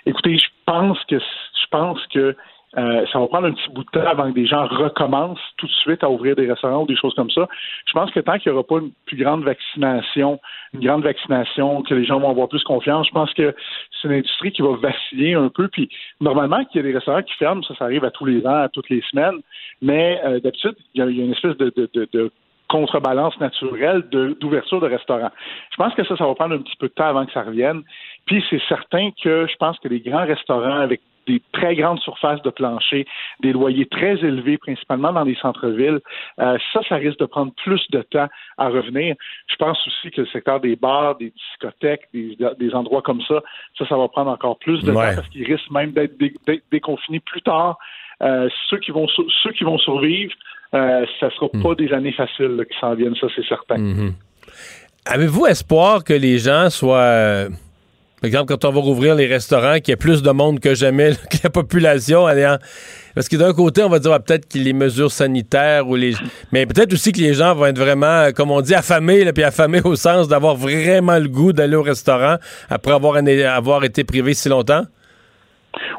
Écoutez, 0.06 0.38
je 0.38 0.48
pense 0.66 0.98
que 1.10 1.20
je 1.20 1.68
pense 1.72 2.00
que 2.14 2.36
euh, 2.78 3.04
ça 3.12 3.20
va 3.20 3.28
prendre 3.28 3.48
un 3.48 3.54
petit 3.54 3.70
bout 3.72 3.84
de 3.84 3.90
temps 3.90 4.08
avant 4.08 4.30
que 4.30 4.36
des 4.36 4.46
gens 4.46 4.68
recommencent 4.68 5.40
tout 5.58 5.66
de 5.66 5.72
suite 5.72 6.04
à 6.04 6.10
ouvrir 6.10 6.36
des 6.36 6.48
restaurants 6.48 6.84
ou 6.84 6.88
des 6.88 6.96
choses 6.96 7.16
comme 7.16 7.32
ça. 7.32 7.48
Je 7.88 7.94
pense 7.94 8.12
que 8.12 8.20
tant 8.20 8.38
qu'il 8.38 8.52
n'y 8.52 8.58
aura 8.58 8.68
pas 8.68 8.78
une 8.78 8.92
plus 9.08 9.18
grande 9.18 9.44
vaccination, 9.44 10.40
une 10.74 10.82
grande 10.82 11.04
vaccination, 11.04 11.82
que 11.82 11.96
les 11.96 12.06
gens 12.06 12.20
vont 12.20 12.30
avoir 12.30 12.48
plus 12.48 12.64
confiance, 12.64 13.08
je 13.08 13.12
pense 13.12 13.34
que 13.34 13.56
c'est 14.00 14.08
une 14.08 14.16
industrie 14.16 14.52
qui 14.52 14.62
va 14.62 14.76
vaciller 14.76 15.34
un 15.34 15.50
peu. 15.50 15.68
Puis 15.68 15.90
normalement, 16.22 16.64
qu'il 16.66 16.78
y 16.78 16.80
ait 16.80 16.88
des 16.88 16.96
restaurants 16.96 17.24
qui 17.24 17.34
ferment, 17.36 17.64
ça, 17.64 17.74
ça 17.76 17.86
arrive 17.86 18.06
à 18.06 18.12
tous 18.12 18.26
les 18.26 18.46
ans, 18.46 18.62
à 18.62 18.70
toutes 18.70 18.90
les 18.90 19.02
semaines. 19.10 19.40
Mais 19.82 20.22
euh, 20.24 20.40
d'habitude, 20.40 20.76
il 20.94 21.00
y, 21.00 21.02
a 21.02 21.08
une 21.08 21.32
espèce 21.32 21.58
de, 21.58 22.32
contrebalance 22.68 23.36
naturelle 23.40 24.04
d'ouverture 24.12 24.80
de, 24.80 24.86
restaurants. 24.86 25.32
Je 25.72 25.76
pense 25.78 25.96
que 25.96 26.04
ça, 26.04 26.16
ça 26.16 26.28
va 26.28 26.36
prendre 26.36 26.54
un 26.54 26.60
petit 26.60 26.76
peu 26.80 26.88
de 26.88 26.94
temps 26.94 27.08
avant 27.08 27.26
que 27.26 27.32
ça 27.32 27.42
revienne. 27.42 27.82
Puis 28.28 28.44
c'est 28.52 28.62
certain 28.70 29.10
que 29.24 29.48
je 29.48 29.56
pense 29.56 29.80
que 29.80 29.88
les 29.88 30.02
grands 30.02 30.26
restaurants 30.26 30.80
avec 30.80 31.02
des 31.30 31.42
très 31.54 31.76
grandes 31.76 32.00
surfaces 32.00 32.42
de 32.42 32.50
plancher, 32.50 33.06
des 33.42 33.54
loyers 33.54 33.86
très 33.86 34.16
élevés, 34.30 34.58
principalement 34.58 35.14
dans 35.14 35.24
les 35.24 35.36
centres-villes. 35.36 36.00
Euh, 36.40 36.58
ça, 36.74 36.82
ça 36.90 36.96
risque 36.96 37.20
de 37.20 37.26
prendre 37.26 37.54
plus 37.64 37.82
de 37.92 38.02
temps 38.02 38.28
à 38.58 38.68
revenir. 38.70 39.16
Je 39.48 39.56
pense 39.56 39.78
aussi 39.88 40.12
que 40.12 40.22
le 40.22 40.28
secteur 40.28 40.60
des 40.60 40.76
bars, 40.76 41.16
des 41.18 41.32
discothèques, 41.32 42.08
des, 42.14 42.74
endroits 42.74 43.02
comme 43.02 43.22
ça, 43.22 43.42
ça, 43.78 43.88
ça 43.88 43.96
va 43.96 44.08
prendre 44.08 44.32
encore 44.32 44.58
plus 44.58 44.82
de 44.82 44.92
temps 44.92 45.16
parce 45.16 45.30
qu'ils 45.30 45.46
risquent 45.46 45.72
même 45.72 45.92
d'être 45.92 46.18
déconfinés 46.72 47.20
plus 47.20 47.42
tard. 47.42 47.78
Euh, 48.22 48.50
ceux 48.70 48.80
qui 48.80 48.92
vont 48.92 49.08
ceux 49.44 49.52
qui 49.52 49.64
vont 49.64 49.78
survivre, 49.78 50.34
euh, 50.74 51.06
ça 51.20 51.30
sera 51.32 51.48
hmm. 51.54 51.64
pas 51.64 51.76
des 51.76 51.94
années 51.94 52.12
faciles 52.12 52.66
qui 52.70 52.78
s'en 52.80 52.94
viennent, 52.96 53.16
ça 53.16 53.28
c'est 53.34 53.48
certain. 53.48 53.78
Mm-hmm. 53.78 54.14
Avez-vous 55.06 55.46
espoir 55.46 56.04
que 56.04 56.14
les 56.14 56.38
gens 56.38 56.70
soient 56.70 57.48
par 58.22 58.28
exemple, 58.28 58.54
quand 58.54 58.66
on 58.66 58.72
va 58.72 58.82
rouvrir 58.82 59.16
les 59.16 59.28
restaurants, 59.28 59.76
qu'il 59.76 59.90
y 59.90 59.94
ait 59.94 59.96
plus 59.96 60.22
de 60.22 60.32
monde 60.32 60.60
que 60.60 60.76
jamais, 60.76 61.12
que 61.32 61.38
la 61.44 61.50
population 61.50 62.26
allant. 62.26 62.58
Parce 63.16 63.30
que 63.30 63.38
d'un 63.38 63.54
côté, 63.54 63.82
on 63.82 63.90
va 63.90 64.00
dire 64.00 64.18
peut-être 64.22 64.48
que 64.52 64.58
les 64.58 64.74
mesures 64.74 65.12
sanitaires 65.12 65.88
ou 65.88 65.96
les. 65.96 66.14
Mais 66.52 66.66
peut-être 66.66 66.92
aussi 66.94 67.14
que 67.14 67.20
les 67.20 67.34
gens 67.34 67.56
vont 67.56 67.66
être 67.68 67.80
vraiment, 67.80 68.32
comme 68.34 68.52
on 68.52 68.62
dit, 68.62 68.76
affamés, 68.76 69.32
puis 69.32 69.44
affamés 69.44 69.82
au 69.84 69.96
sens 69.96 70.28
d'avoir 70.28 70.56
vraiment 70.56 71.18
le 71.18 71.30
goût 71.30 71.54
d'aller 71.54 71.76
au 71.76 71.82
restaurant 71.82 72.36
après 72.70 72.92
avoir, 72.92 73.84
été 73.84 74.04
privés 74.04 74.34
si 74.34 74.50
longtemps. 74.50 74.86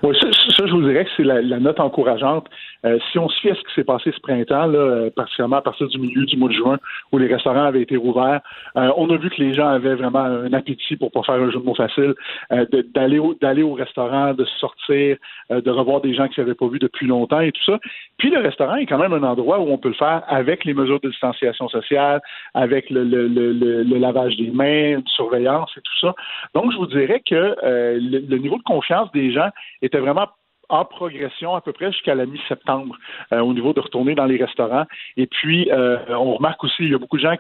Oui, 0.03 0.14
je 0.57 0.73
vous 0.73 0.83
dirais 0.83 1.05
que 1.05 1.11
c'est 1.17 1.25
la, 1.25 1.43
note 1.61 1.81
encourageante. 1.81 2.47
Euh, 2.85 2.99
si 3.11 3.19
on 3.19 3.29
fie 3.29 3.51
à 3.51 3.55
ce 3.55 3.61
qui 3.61 3.75
s'est 3.75 3.85
passé 3.85 4.11
ce 4.13 4.21
printemps, 4.21 4.67
là, 4.67 4.79
euh, 4.79 5.11
particulièrement 5.11 5.57
à 5.57 5.63
partir 5.63 5.87
du 5.89 5.99
milieu 5.99 6.25
du 6.25 6.37
mois 6.37 6.49
de 6.49 6.55
juin, 6.55 6.79
où 7.13 7.19
les 7.19 7.27
restaurants 7.27 7.65
avaient 7.65 7.83
été 7.83 7.97
rouverts, 7.97 8.41
euh, 8.77 8.91
on 8.97 9.11
a 9.11 9.17
vu 9.17 9.31
que 9.31 9.41
les 9.41 9.55
gens 9.55 9.69
avaient 9.69 9.95
vraiment 9.95 10.21
un 10.21 10.53
appétit 10.53 10.97
pour 10.97 11.11
pas 11.11 11.23
faire 11.23 11.37
un 11.37 11.51
jeu 11.51 11.59
de 11.59 11.65
mots 11.65 11.75
facile, 11.75 12.15
d'aller 12.95 13.19
au, 13.19 13.35
d'aller 13.35 13.63
au 13.63 13.75
restaurant, 13.75 14.35
de 14.35 14.45
sortir, 14.59 15.17
de 15.51 15.71
revoir 15.71 16.01
des 16.01 16.15
gens 16.15 16.29
qu'ils 16.29 16.43
n'avaient 16.43 16.55
pas 16.55 16.69
vus 16.69 16.79
depuis 16.79 17.07
longtemps 17.07 17.41
et 17.41 17.53
tout 17.53 17.65
ça. 17.65 17.79
Puis 18.19 18.31
le 18.31 18.41
restaurant 18.41 18.77
est 18.77 18.87
quand 18.87 18.99
même 18.99 19.13
un 19.13 19.23
endroit 19.23 19.61
où 19.61 19.71
on 19.71 19.79
peut 19.79 19.89
le 19.89 19.95
faire 19.95 20.23
avec 20.27 20.65
les 20.65 20.75
mesures 20.75 21.01
de 21.01 21.09
distanciation 21.11 21.69
sociale, 21.69 22.21
avec 22.55 22.91
le, 22.91 23.05
le, 23.05 23.29
le, 23.29 23.53
le 23.53 23.99
lavage 23.99 24.37
des 24.37 24.51
mains, 24.51 24.99
de 24.99 25.09
surveillance 25.09 25.71
et 25.77 25.81
tout 25.81 25.99
ça. 26.01 26.15
Donc, 26.55 26.73
je 26.73 26.77
vous 26.77 26.87
dirais 26.87 27.23
que 27.29 27.55
le 27.63 28.37
niveau 28.39 28.57
de 28.57 28.63
confiance 28.63 29.11
des 29.13 29.33
gens 29.33 29.49
était 29.83 29.99
vraiment 29.99 30.27
en 30.71 30.85
progression 30.85 31.55
à 31.55 31.61
peu 31.61 31.73
près 31.73 31.93
jusqu'à 31.93 32.14
la 32.14 32.27
mi-septembre 32.27 32.97
euh, 33.33 33.41
au 33.41 33.53
niveau 33.53 33.73
de 33.73 33.81
retourner 33.81 34.14
dans 34.14 34.27
les 34.27 34.37
restaurants. 34.37 34.87
Et 35.16 35.27
puis, 35.27 35.71
euh, 35.71 35.99
on 36.09 36.35
remarque 36.35 36.62
aussi, 36.64 36.85
il 36.85 36.91
y 36.91 36.95
a 36.95 36.99
beaucoup 36.99 37.16
de 37.16 37.23
gens 37.23 37.37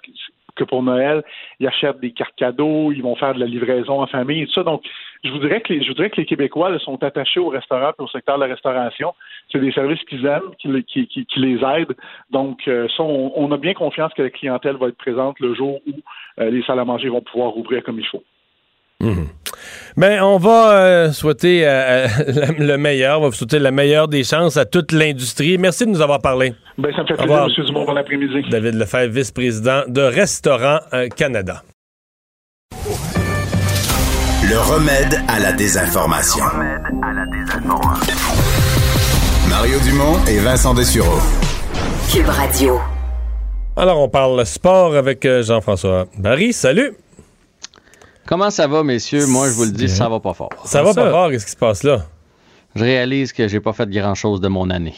que 0.56 0.64
pour 0.64 0.82
Noël, 0.82 1.22
ils 1.60 1.66
achètent 1.66 2.00
des 2.00 2.10
cartes 2.10 2.34
cadeaux, 2.36 2.92
ils 2.92 3.02
vont 3.02 3.14
faire 3.14 3.34
de 3.34 3.40
la 3.40 3.46
livraison 3.46 4.02
en 4.02 4.06
famille 4.06 4.42
et 4.42 4.46
tout 4.46 4.52
ça. 4.52 4.64
Donc, 4.64 4.82
je 5.22 5.30
vous 5.30 5.38
dirais 5.38 5.60
que 5.60 5.72
les, 5.72 5.82
je 5.82 5.88
voudrais 5.88 6.10
que 6.10 6.16
les 6.16 6.26
Québécois 6.26 6.76
sont 6.80 7.02
attachés 7.02 7.40
au 7.40 7.48
restaurant 7.48 7.92
et 7.98 8.02
au 8.02 8.08
secteur 8.08 8.36
de 8.36 8.44
la 8.44 8.48
restauration. 8.48 9.14
C'est 9.52 9.60
des 9.60 9.72
services 9.72 10.02
qu'ils 10.04 10.26
aiment, 10.26 10.54
qui, 10.58 11.06
qui, 11.06 11.26
les 11.36 11.64
aident. 11.64 11.96
Donc, 12.30 12.66
euh, 12.68 12.88
on, 12.98 13.50
a 13.52 13.56
bien 13.56 13.74
confiance 13.74 14.12
que 14.14 14.22
la 14.22 14.30
clientèle 14.30 14.76
va 14.76 14.88
être 14.88 14.96
présente 14.96 15.38
le 15.40 15.54
jour 15.54 15.80
où 15.86 15.92
les 16.38 16.62
salles 16.62 16.80
à 16.80 16.84
manger 16.84 17.08
vont 17.08 17.20
pouvoir 17.20 17.56
ouvrir 17.56 17.82
comme 17.82 17.98
il 17.98 18.06
faut. 18.06 18.24
Mhm. 19.00 19.26
Ben, 19.96 20.22
on 20.22 20.38
va 20.38 20.72
euh, 20.72 21.12
souhaiter 21.12 21.62
euh, 21.66 22.06
le 22.58 22.76
meilleur, 22.76 23.20
on 23.20 23.28
va 23.28 23.32
souhaiter 23.36 23.58
la 23.58 23.70
meilleure 23.70 24.08
des 24.08 24.24
chances 24.24 24.56
à 24.56 24.64
toute 24.64 24.92
l'industrie. 24.92 25.58
Merci 25.58 25.86
de 25.86 25.90
nous 25.90 26.00
avoir 26.00 26.20
parlé. 26.20 26.54
Ben, 26.78 26.92
ça 26.94 27.02
me 27.02 27.06
fait 27.08 27.14
plaisir, 27.14 27.44
M. 27.44 27.64
Dumont. 27.66 27.84
Bon 27.84 27.96
après-midi. 27.96 28.48
David 28.50 28.74
Lefebvre, 28.74 29.12
vice-président 29.12 29.82
de 29.88 30.02
Restaurant 30.02 30.80
euh, 30.92 31.08
Canada. 31.08 31.62
Le 34.48 34.58
remède 34.58 35.20
à 35.28 35.38
la 35.38 35.52
désinformation. 35.52 36.44
Le 36.44 36.58
remède 36.58 36.82
à 37.02 37.12
la 37.12 37.26
désinformation. 37.26 38.16
Mario 39.48 39.78
Dumont 39.80 40.24
et 40.28 40.38
Vincent 40.38 40.74
Dessureau. 40.74 41.20
Cube 42.12 42.28
Radio. 42.28 42.80
Alors, 43.76 44.00
on 44.00 44.08
parle 44.08 44.44
sport 44.44 44.94
avec 44.94 45.26
Jean-François 45.42 46.06
Barry. 46.18 46.52
Salut! 46.52 46.92
Comment 48.30 48.50
ça 48.50 48.68
va, 48.68 48.84
messieurs? 48.84 49.26
Moi, 49.26 49.48
je 49.48 49.54
vous 49.54 49.64
le 49.64 49.72
dis, 49.72 49.88
ça 49.88 50.08
va 50.08 50.20
pas 50.20 50.34
fort. 50.34 50.50
Ça 50.64 50.84
va 50.84 50.94
pas 50.94 51.10
fort, 51.10 51.30
qu'est-ce 51.32 51.46
qui 51.46 51.50
se 51.50 51.56
passe 51.56 51.82
là? 51.82 52.06
Je 52.76 52.84
réalise 52.84 53.32
que 53.32 53.48
j'ai 53.48 53.58
pas 53.58 53.72
fait 53.72 53.90
grand-chose 53.90 54.40
de 54.40 54.46
mon 54.46 54.70
année. 54.70 54.94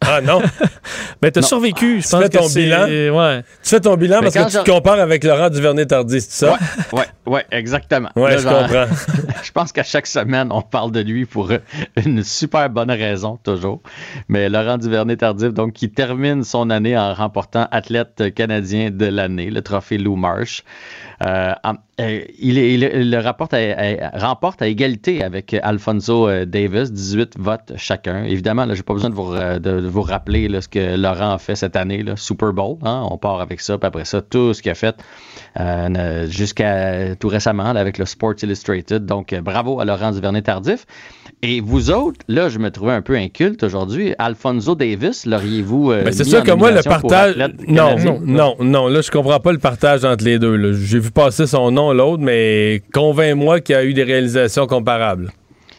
Ah 0.00 0.22
non? 0.22 0.40
ben, 1.22 1.30
t'as 1.30 1.42
survécu, 1.42 2.00
je 2.00 2.08
pense. 2.08 2.10
Tu 2.10 2.16
fais 2.16 2.28
ton 2.30 2.48
bilan? 2.48 2.84
Ouais. 2.86 3.42
Tu 3.62 3.68
fais 3.68 3.80
ton 3.80 3.94
bilan 3.96 4.20
parce 4.20 4.34
que 4.34 4.50
tu 4.50 4.64
te 4.64 4.70
compares 4.70 4.98
avec 4.98 5.22
Laurent 5.22 5.50
Duvernay-Tardis, 5.50 6.22
c'est 6.22 6.46
ça? 6.46 6.52
Ouais, 6.52 6.58
ouais, 6.98 7.04
ouais, 7.26 7.46
exactement. 7.50 8.08
Ouais, 8.16 8.38
je 8.38 8.44
comprends. 8.44 8.86
je 9.42 9.52
pense 9.52 9.70
qu'à 9.70 9.82
chaque 9.82 10.06
semaine, 10.06 10.48
on 10.50 10.62
parle 10.62 10.92
de 10.92 11.00
lui 11.00 11.26
pour 11.26 11.50
une 12.02 12.24
super 12.24 12.70
bonne 12.70 12.90
raison, 12.90 13.38
toujours. 13.44 13.82
Mais 14.28 14.48
Laurent 14.48 14.78
Duvernay-Tardif, 14.78 15.52
donc, 15.52 15.74
qui 15.74 15.90
termine 15.90 16.42
son 16.42 16.70
année 16.70 16.96
en 16.96 17.12
remportant 17.12 17.68
athlète 17.70 18.34
canadien 18.34 18.90
de 18.90 19.06
l'année, 19.06 19.50
le 19.50 19.60
trophée 19.60 19.98
Lou 19.98 20.16
Marsh. 20.16 20.64
Euh, 21.24 21.54
euh, 22.00 22.20
il, 22.38 23.10
le 23.10 23.18
rapporte 23.18 23.54
remporte 24.14 24.62
à 24.62 24.66
égalité 24.66 25.22
avec 25.22 25.54
Alfonso 25.62 26.26
euh, 26.26 26.46
Davis, 26.46 26.90
18 26.90 27.34
votes 27.38 27.72
chacun. 27.76 28.24
Évidemment, 28.24 28.66
je 28.70 28.74
n'ai 28.74 28.82
pas 28.82 28.94
besoin 28.94 29.10
de 29.10 29.14
vous, 29.14 29.34
de, 29.34 29.86
vous 29.86 30.02
rappeler 30.02 30.48
ce 30.60 30.68
que 30.68 30.96
Laurent 30.96 31.32
a 31.32 31.38
fait 31.38 31.54
cette 31.54 31.76
année, 31.76 32.02
là, 32.02 32.16
Super 32.16 32.52
Bowl. 32.52 32.78
Hein. 32.82 33.06
on 33.10 33.18
part 33.18 33.40
avec 33.40 33.60
ça, 33.60 33.78
puis 33.78 33.86
après 33.86 34.04
ça, 34.04 34.22
tout 34.22 34.54
ce 34.54 34.62
qu'il 34.62 34.72
a 34.72 34.74
fait 34.74 34.96
jusqu'à 36.28 37.14
tout 37.16 37.28
récemment 37.28 37.64
avec 37.64 37.98
le 37.98 38.06
Sports 38.06 38.34
Illustrated. 38.42 39.04
Donc, 39.04 39.34
bravo 39.34 39.80
à 39.80 39.84
Laurent 39.84 40.12
Duvernay-Tardif. 40.12 40.86
Et 41.44 41.60
vous 41.60 41.90
autres, 41.90 42.20
là, 42.28 42.48
je 42.48 42.60
me 42.60 42.70
trouvais 42.70 42.92
un 42.92 43.02
peu 43.02 43.16
inculte 43.16 43.64
aujourd'hui. 43.64 44.14
Alfonso 44.20 44.76
Davis, 44.76 45.26
l'auriez-vous. 45.26 45.90
Euh, 45.90 46.04
ben, 46.04 46.12
c'est 46.12 46.22
sûr 46.22 46.44
que 46.44 46.52
moi, 46.52 46.70
le 46.70 46.82
partage. 46.82 47.34
Non, 47.66 47.96
non, 47.98 48.20
non, 48.24 48.54
non, 48.60 48.86
là, 48.86 49.00
je 49.00 49.10
comprends 49.10 49.40
pas 49.40 49.50
le 49.50 49.58
partage 49.58 50.04
entre 50.04 50.24
les 50.24 50.38
deux. 50.38 50.72
J'ai 50.74 51.00
vu 51.00 51.10
passer 51.12 51.46
son 51.46 51.70
nom, 51.70 51.92
l'autre, 51.92 52.22
mais 52.22 52.82
convainc-moi 52.92 53.60
qu'il 53.60 53.74
y 53.74 53.78
a 53.78 53.84
eu 53.84 53.94
des 53.94 54.04
réalisations 54.04 54.66
comparables. 54.66 55.32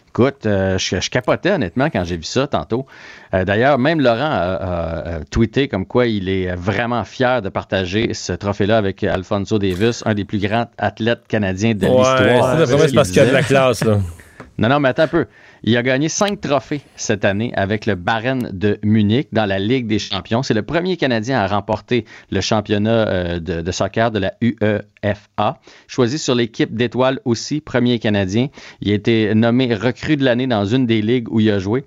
Écoute, 0.09 0.45
euh, 0.45 0.77
je, 0.77 1.09
capotais 1.09 1.51
honnêtement 1.51 1.89
quand 1.89 2.03
j'ai 2.03 2.17
vu 2.17 2.23
ça 2.23 2.45
tantôt. 2.45 2.85
Euh, 3.33 3.45
d'ailleurs, 3.45 3.79
même 3.79 3.99
Laurent 3.99 4.29
a, 4.29 5.21
tweeté 5.31 5.67
comme 5.67 5.87
quoi 5.87 6.05
il 6.05 6.29
est 6.29 6.55
vraiment 6.55 7.03
fier 7.03 7.41
de 7.41 7.49
partager 7.49 8.13
ce 8.13 8.31
trophée-là 8.31 8.77
avec 8.77 9.03
Alfonso 9.03 9.57
Davis, 9.57 10.03
un 10.05 10.13
des 10.13 10.23
plus 10.23 10.37
grands 10.37 10.67
athlètes 10.77 11.21
canadiens 11.27 11.73
de 11.73 11.87
l'histoire. 11.87 12.67
C'est 12.67 12.93
parce 12.93 13.07
qu'il 13.09 13.17
y 13.17 13.25
a 13.25 13.25
de 13.25 13.33
la 13.33 13.41
classe. 13.41 13.83
Là. 13.83 13.97
Non, 14.63 14.69
non, 14.69 14.79
mais 14.79 14.87
attends 14.87 15.03
un 15.03 15.07
peu. 15.07 15.25
Il 15.63 15.75
a 15.75 15.83
gagné 15.83 16.07
cinq 16.07 16.39
trophées 16.39 16.79
cette 16.95 17.25
année 17.25 17.51
avec 17.53 17.85
le 17.85 17.95
Barren 17.95 18.49
de 18.53 18.79
Munich 18.81 19.27
dans 19.33 19.45
la 19.45 19.59
Ligue 19.59 19.87
des 19.87 19.99
champions. 19.99 20.41
C'est 20.41 20.53
le 20.53 20.61
premier 20.61 20.95
Canadien 20.95 21.37
à 21.37 21.47
remporter 21.47 22.05
le 22.31 22.39
championnat 22.39 23.09
euh, 23.09 23.39
de, 23.41 23.71
soccer 23.73 24.09
de 24.09 24.19
la 24.19 24.35
UEFA. 24.39 25.59
Choisi 25.87 26.17
sur 26.17 26.33
l'équipe 26.33 26.73
d'étoiles 26.73 27.19
aussi, 27.25 27.59
premier 27.59 27.99
Canadien. 27.99 28.47
Il 28.79 28.91
a 28.91 28.93
été 28.93 29.35
nommé 29.35 29.75
recrue 29.75 30.15
de 30.15 30.23
l'année 30.23 30.47
dans 30.47 30.63
une 30.63 30.85
des 30.85 31.01
ligues 31.01 31.29
où 31.29 31.41
il 31.41 31.51
a 31.51 31.59
joué. 31.59 31.83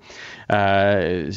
Euh, 0.51 1.31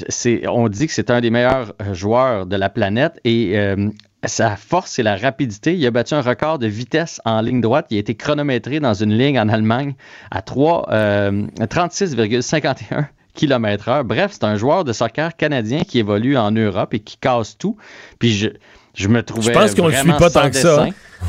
on 0.47 0.69
dit 0.69 0.89
que 0.89 0.93
c'est 0.93 1.11
un 1.11 1.23
des 1.23 1.31
meilleurs 1.31 1.73
joueurs 1.93 2.45
de 2.45 2.57
la 2.57 2.69
planète 2.69 3.19
et 3.25 3.59
euh, 3.59 3.89
sa 4.29 4.57
force, 4.57 4.91
c'est 4.93 5.03
la 5.03 5.17
rapidité. 5.17 5.75
Il 5.75 5.87
a 5.87 5.91
battu 5.91 6.15
un 6.15 6.21
record 6.21 6.59
de 6.59 6.67
vitesse 6.67 7.21
en 7.25 7.41
ligne 7.41 7.61
droite. 7.61 7.87
Il 7.91 7.97
a 7.97 8.01
été 8.01 8.15
chronométré 8.15 8.81
dans 8.81 8.95
une 8.95 9.17
ligne 9.17 9.41
en 9.41 9.49
Allemagne 9.49 9.95
à 10.31 10.41
36,51 10.41 13.07
km 13.35 13.89
h 13.89 14.03
Bref, 14.03 14.33
c'est 14.33 14.45
un 14.45 14.57
joueur 14.57 14.85
de 14.85 14.93
soccer 14.93 15.37
canadien 15.37 15.81
qui 15.81 15.99
évolue 15.99 16.37
en 16.37 16.51
Europe 16.51 16.93
et 16.95 17.01
qui 17.01 17.17
casse 17.17 17.57
tout. 17.57 17.77
Puis 18.19 18.33
je, 18.33 18.49
je 18.95 19.09
me 19.09 19.23
trouvais. 19.23 19.55
Je 19.55 19.59
pense 19.59 19.75
qu'on 19.75 19.89
ne 19.89 19.95
suit 19.95 20.13
pas 20.13 20.31
tant 20.31 20.51
que 20.51 20.57
ça. 20.57 20.87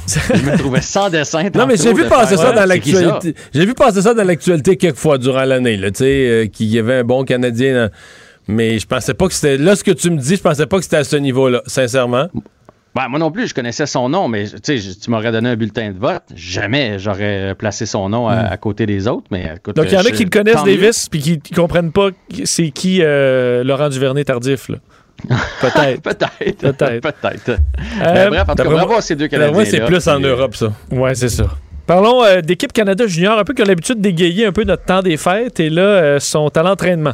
je 0.07 0.43
me 0.43 0.57
trouvais 0.57 0.81
sans 0.81 1.09
dessin. 1.09 1.49
Non, 1.55 1.67
mais 1.67 1.77
j'ai 1.77 1.93
vu 1.93 2.07
passer 2.07 2.37
ça 2.37 2.51
dans 2.51 2.65
l'actualité. 2.65 3.35
J'ai 3.53 3.65
vu 3.65 3.73
passer 3.73 4.01
ça 4.01 4.13
dans 4.13 4.23
l'actualité 4.23 4.77
quelques 4.77 4.97
fois 4.97 5.17
durant 5.17 5.45
l'année. 5.45 5.77
Tu 5.77 5.91
sais, 5.95 6.05
euh, 6.05 6.45
qu'il 6.47 6.67
y 6.67 6.79
avait 6.79 6.95
un 6.95 7.03
bon 7.03 7.23
Canadien. 7.23 7.89
Mais 8.47 8.79
je 8.79 8.87
pensais 8.87 9.13
pas 9.13 9.27
que 9.27 9.33
c'était. 9.33 9.57
Là, 9.57 9.75
ce 9.75 9.83
que 9.83 9.91
tu 9.91 10.09
me 10.09 10.17
dis, 10.17 10.35
je 10.35 10.41
pensais 10.41 10.65
pas 10.65 10.77
que 10.77 10.83
c'était 10.83 10.97
à 10.97 11.03
ce 11.03 11.15
niveau-là, 11.15 11.61
sincèrement. 11.67 12.27
Ben, 12.93 13.07
moi 13.07 13.19
non 13.19 13.31
plus, 13.31 13.47
je 13.47 13.53
connaissais 13.53 13.85
son 13.85 14.09
nom, 14.09 14.27
mais 14.27 14.45
tu 14.47 15.09
m'aurais 15.09 15.31
donné 15.31 15.49
un 15.49 15.55
bulletin 15.55 15.91
de 15.91 15.97
vote. 15.97 16.23
Jamais 16.35 16.99
j'aurais 16.99 17.55
placé 17.55 17.85
son 17.85 18.09
nom 18.09 18.27
à, 18.27 18.53
hmm. 18.53 18.57
côté 18.57 18.85
des 18.85 19.07
autres. 19.07 19.27
Mais, 19.31 19.53
Donc, 19.75 19.85
il 19.85 19.93
y 19.93 19.97
en 19.97 20.01
a 20.01 20.11
qui 20.11 20.25
le 20.25 20.29
connaissent, 20.29 20.63
Davis, 20.63 21.07
puis 21.07 21.21
qui 21.21 21.51
ne 21.51 21.55
comprennent 21.55 21.91
pas 21.91 22.09
c'est 22.43 22.71
qui 22.71 22.99
euh, 23.01 23.63
Laurent 23.63 23.89
Duvernay-Tardif. 23.89 24.67
Peut-être. 25.61 26.01
Peut-être. 26.01 26.57
Peut-être. 26.57 27.01
Peut-être. 27.01 27.49
Euh, 28.01 28.29
bref, 28.29 28.49
en 28.49 28.55
tout 28.55 28.63
cas, 28.63 28.69
bravo 28.69 28.95
à 28.95 29.01
ces 29.01 29.15
deux 29.15 29.27
Canadiens. 29.27 29.53
Moi, 29.53 29.65
c'est 29.65 29.85
plus 29.85 30.07
en 30.07 30.19
Europe, 30.19 30.55
ça. 30.55 30.73
Ouais, 30.91 31.15
c'est 31.15 31.29
ça. 31.29 31.45
Parlons 31.85 32.23
euh, 32.23 32.41
d'équipe 32.41 32.73
Canada 32.73 33.05
Junior, 33.07 33.37
un 33.37 33.43
peu 33.43 33.53
qui 33.53 33.61
a 33.61 33.65
l'habitude 33.65 34.01
d'égayer 34.01 34.45
un 34.45 34.51
peu 34.51 34.63
notre 34.63 34.83
temps 34.83 35.01
des 35.01 35.17
fêtes, 35.17 35.59
et 35.59 35.69
là, 35.69 36.19
sont 36.19 36.55
à 36.57 36.63
l'entraînement. 36.63 37.13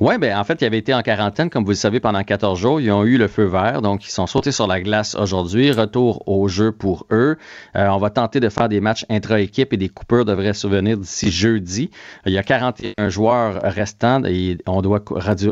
Oui, 0.00 0.18
ben 0.18 0.36
en 0.36 0.44
fait, 0.44 0.60
ils 0.60 0.64
avaient 0.64 0.78
été 0.78 0.94
en 0.94 1.02
quarantaine, 1.02 1.50
comme 1.50 1.64
vous 1.64 1.70
le 1.70 1.76
savez, 1.76 2.00
pendant 2.00 2.22
14 2.22 2.58
jours. 2.58 2.80
Ils 2.80 2.90
ont 2.90 3.04
eu 3.04 3.18
le 3.18 3.28
feu 3.28 3.44
vert, 3.44 3.82
donc 3.82 4.06
ils 4.06 4.10
sont 4.10 4.26
sautés 4.26 4.52
sur 4.52 4.66
la 4.66 4.80
glace 4.80 5.14
aujourd'hui. 5.14 5.70
Retour 5.72 6.28
au 6.28 6.48
jeu 6.48 6.72
pour 6.72 7.06
eux. 7.10 7.36
Euh, 7.76 7.88
on 7.88 7.98
va 7.98 8.10
tenter 8.10 8.40
de 8.40 8.48
faire 8.48 8.68
des 8.68 8.80
matchs 8.80 9.06
intra-équipe 9.08 9.72
et 9.72 9.76
des 9.76 9.88
coupures 9.88 10.24
devraient 10.24 10.54
survenir 10.54 10.96
d'ici 10.96 11.30
jeudi. 11.30 11.90
Il 12.26 12.32
y 12.32 12.38
a 12.38 12.42
41 12.42 13.08
joueurs 13.08 13.60
restants 13.62 14.24
et 14.24 14.58
on 14.66 14.82
doit 14.82 15.02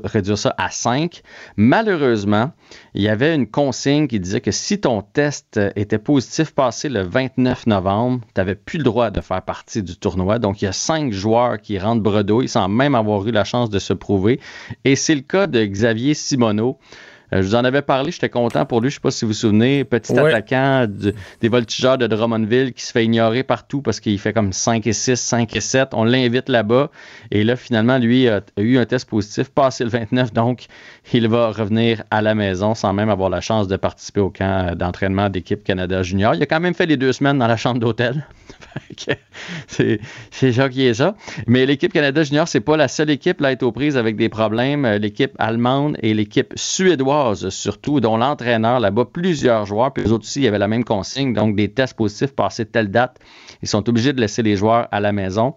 réduire 0.05 0.39
ça 0.39 0.55
à 0.59 0.71
5. 0.71 1.23
Malheureusement, 1.57 2.53
il 2.95 3.03
y 3.03 3.09
avait 3.09 3.35
une 3.35 3.47
consigne 3.47 4.07
qui 4.07 4.21
disait 4.21 4.41
que 4.41 4.51
si 4.51 4.81
ton 4.81 5.03
test 5.03 5.61
était 5.77 5.99
positif 5.99 6.53
passé 6.53 6.89
le 6.89 7.03
29 7.03 7.67
novembre, 7.67 8.21
tu 8.35 8.41
n'avais 8.41 8.55
plus 8.55 8.79
le 8.79 8.85
droit 8.85 9.11
de 9.11 9.21
faire 9.21 9.43
partie 9.43 9.83
du 9.83 9.97
tournoi. 9.97 10.39
Donc, 10.39 10.63
il 10.63 10.67
y 10.67 10.69
a 10.69 10.73
cinq 10.73 11.13
joueurs 11.13 11.61
qui 11.61 11.79
rentrent 11.79 12.03
bredouille 12.03 12.49
sans 12.49 12.69
même 12.69 12.95
avoir 12.95 13.27
eu 13.27 13.31
la 13.31 13.45
chance 13.45 13.71
de 13.71 13.79
se 13.79 13.93
prouver. 13.93 14.10
Et 14.85 14.97
c'est 14.97 15.15
le 15.15 15.21
cas 15.23 15.47
de 15.47 15.65
Xavier 15.65 16.15
Simoneau. 16.15 16.79
Euh, 17.33 17.43
je 17.43 17.47
vous 17.47 17.55
en 17.55 17.65
avais 17.65 17.83
parlé, 17.83 18.11
j'étais 18.11 18.29
content 18.29 18.67
pour 18.67 18.81
lui. 18.81 18.91
Je 18.91 18.95
ne 18.95 18.99
sais 18.99 19.01
pas 19.01 19.11
si 19.11 19.25
vous 19.25 19.31
vous 19.31 19.35
souvenez, 19.35 19.85
petit 19.85 20.19
attaquant 20.19 20.87
des 20.89 21.49
voltigeurs 21.49 21.99
de 21.99 22.07
Drummondville 22.07 22.73
qui 22.73 22.85
se 22.85 22.93
fait 22.93 23.05
ignorer 23.05 23.43
partout 23.43 23.83
parce 23.83 24.01
qu'il 24.01 24.19
fait 24.19 24.33
comme 24.33 24.53
5 24.53 24.87
et 24.87 24.93
6, 24.93 25.17
5 25.17 25.55
et 25.55 25.61
7. 25.61 25.91
On 25.93 26.05
l'invite 26.05 26.49
là-bas. 26.49 26.91
Et 27.31 27.45
là, 27.45 27.57
finalement, 27.57 27.99
lui 27.99 28.29
a, 28.29 28.41
eu 28.57 28.79
un 28.79 28.87
test 28.87 29.09
positif, 29.09 29.49
passé 29.51 29.85
le 29.85 29.91
29. 29.91 30.33
Donc, 30.33 30.67
il 31.13 31.29
va 31.29 31.51
revenir 31.51 32.03
à 32.11 32.23
la 32.23 32.35
maison 32.35 32.75
sans 32.75 32.93
même 32.93 33.11
avoir 33.11 33.31
la 33.31 33.41
chance 33.41 33.69
de 33.69 33.77
participer 33.77 34.21
au 34.21 34.31
camp 34.31 34.77
d'entraînement 34.77 35.29
d'équipe 35.29 35.63
Canada 35.63 36.03
Junior. 36.03 36.35
Il 36.35 36.43
a 36.43 36.47
quand 36.47 36.61
même 36.61 36.75
fait 36.75 36.87
les 36.87 36.97
deux 36.97 37.13
semaines 37.13 37.39
dans 37.39 37.47
la 37.47 37.57
chambre 37.57 37.79
d'hôtel. 37.79 38.27
c'est 40.31 40.53
ça 40.53 40.69
qui 40.69 40.87
est 40.87 40.95
ça. 40.95 41.15
Mais 41.47 41.67
l'équipe 41.67 41.93
Canada 41.93 42.23
Junior, 42.23 42.47
c'est 42.47 42.61
pas 42.61 42.77
la 42.77 42.89
seule 42.89 43.11
équipe 43.11 43.43
à 43.43 43.53
être 43.53 43.63
aux 43.63 43.73
prises 43.73 43.97
avec 43.97 44.17
des 44.17 44.29
problèmes. 44.29 44.85
Euh, 44.85 44.99
l'équipe 44.99 45.33
allemande 45.39 45.97
et 46.03 46.15
l'équipe 46.15 46.53
suédoise, 46.57 47.49
surtout, 47.49 48.01
dont 48.01 48.17
l'entraîneur 48.17 48.81
là-bas, 48.81 49.07
plusieurs 49.13 49.67
joueurs, 49.67 49.93
puis 49.93 50.05
eux 50.05 50.13
autres 50.13 50.25
aussi, 50.25 50.41
il 50.41 50.45
y 50.45 50.51
la 50.51 50.69
même 50.69 50.85
consigne, 50.85 51.33
donc 51.33 51.57
des 51.57 51.71
tests 51.71 51.95
positifs 51.95 52.35
passés 52.35 52.67
telle 52.67 52.91
date. 52.91 53.19
Ils 53.63 53.69
sont 53.69 53.89
obligés 53.89 54.13
de 54.13 54.21
laisser 54.21 54.43
les 54.43 54.57
joueurs 54.57 54.89
à 54.91 55.01
la 55.01 55.13
maison. 55.13 55.55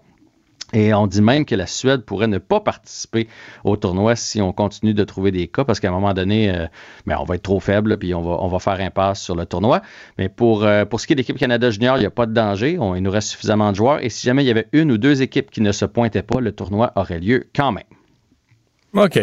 Et 0.74 0.94
on 0.94 1.06
dit 1.06 1.22
même 1.22 1.46
que 1.46 1.54
la 1.54 1.68
Suède 1.68 2.02
pourrait 2.02 2.28
ne 2.28 2.40
pas 2.40 2.60
participer 2.60 3.28
au 3.64 3.78
tournoi 3.78 4.16
si 4.16 4.42
on 4.42 4.52
continue 4.52 4.96
de 4.96 5.04
trouver 5.04 5.32
des 5.32 5.48
cas, 5.48 5.64
parce 5.64 5.80
qu'à 5.80 5.90
un 5.90 5.92
moment 5.92 6.14
donné, 6.14 6.50
euh, 6.50 6.66
ben, 7.06 7.18
on 7.20 7.26
va 7.26 7.36
être 7.36 7.44
trop 7.44 7.60
faible, 7.60 7.98
puis 7.98 8.16
on 8.16 8.24
va, 8.24 8.38
on 8.42 8.48
va 8.48 8.58
faire 8.58 8.80
impasse 8.80 9.22
sur 9.22 9.36
le 9.36 9.46
tournoi. 9.46 9.82
Mais 10.18 10.30
pour, 10.30 10.64
euh, 10.64 10.86
pour 10.86 11.00
ce 11.00 11.06
qui 11.06 11.14
est 11.14 11.16
de 11.16 11.22
l'équipe 11.22 11.38
Canada 11.38 11.70
Junior, 11.70 11.98
il 11.98 12.00
n'y 12.00 12.08
a 12.08 12.12
pas 12.12 12.26
de 12.26 12.34
danger. 12.34 12.72
il 12.72 13.04
nous 13.04 13.12
reste 13.12 13.30
suffisamment 13.30 13.70
de 13.70 13.76
joueurs. 13.76 14.04
Et 14.04 14.10
si 14.10 14.26
jamais 14.26 14.44
il 14.44 14.48
y 14.48 14.52
avait 14.52 14.68
une 14.72 14.92
ou 14.92 14.98
deux 14.98 15.22
équipes 15.22 15.52
qui 15.52 15.62
ne 15.62 15.72
se 15.72 15.86
pointaient 15.86 16.24
pas, 16.24 16.40
le 16.40 16.52
tournoi 16.52 16.92
aurait 16.96 17.20
lieu 17.20 17.46
quand 17.56 17.72
même. 17.72 17.84
OK. 18.96 19.20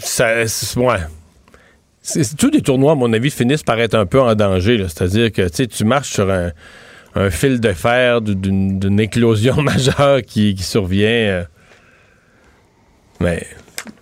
ça, 0.00 0.44
ouais. 0.76 0.98
Tous 2.38 2.50
les 2.50 2.60
tournois, 2.60 2.92
à 2.92 2.94
mon 2.94 3.12
avis, 3.12 3.30
finissent 3.30 3.62
par 3.62 3.80
être 3.80 3.94
un 3.94 4.06
peu 4.06 4.20
en 4.20 4.34
danger. 4.34 4.84
C'est-à-dire 4.88 5.32
que 5.32 5.48
tu 5.48 5.84
marches 5.84 6.12
sur 6.12 6.30
un 6.30 6.52
un 7.16 7.30
fil 7.30 7.60
de 7.60 7.72
fer 7.72 8.20
d'une 8.20 9.00
éclosion 9.00 9.56
majeure 9.62 10.22
qui, 10.22 10.56
survient. 10.58 11.08
Euh. 11.08 11.44
Mais 13.20 13.46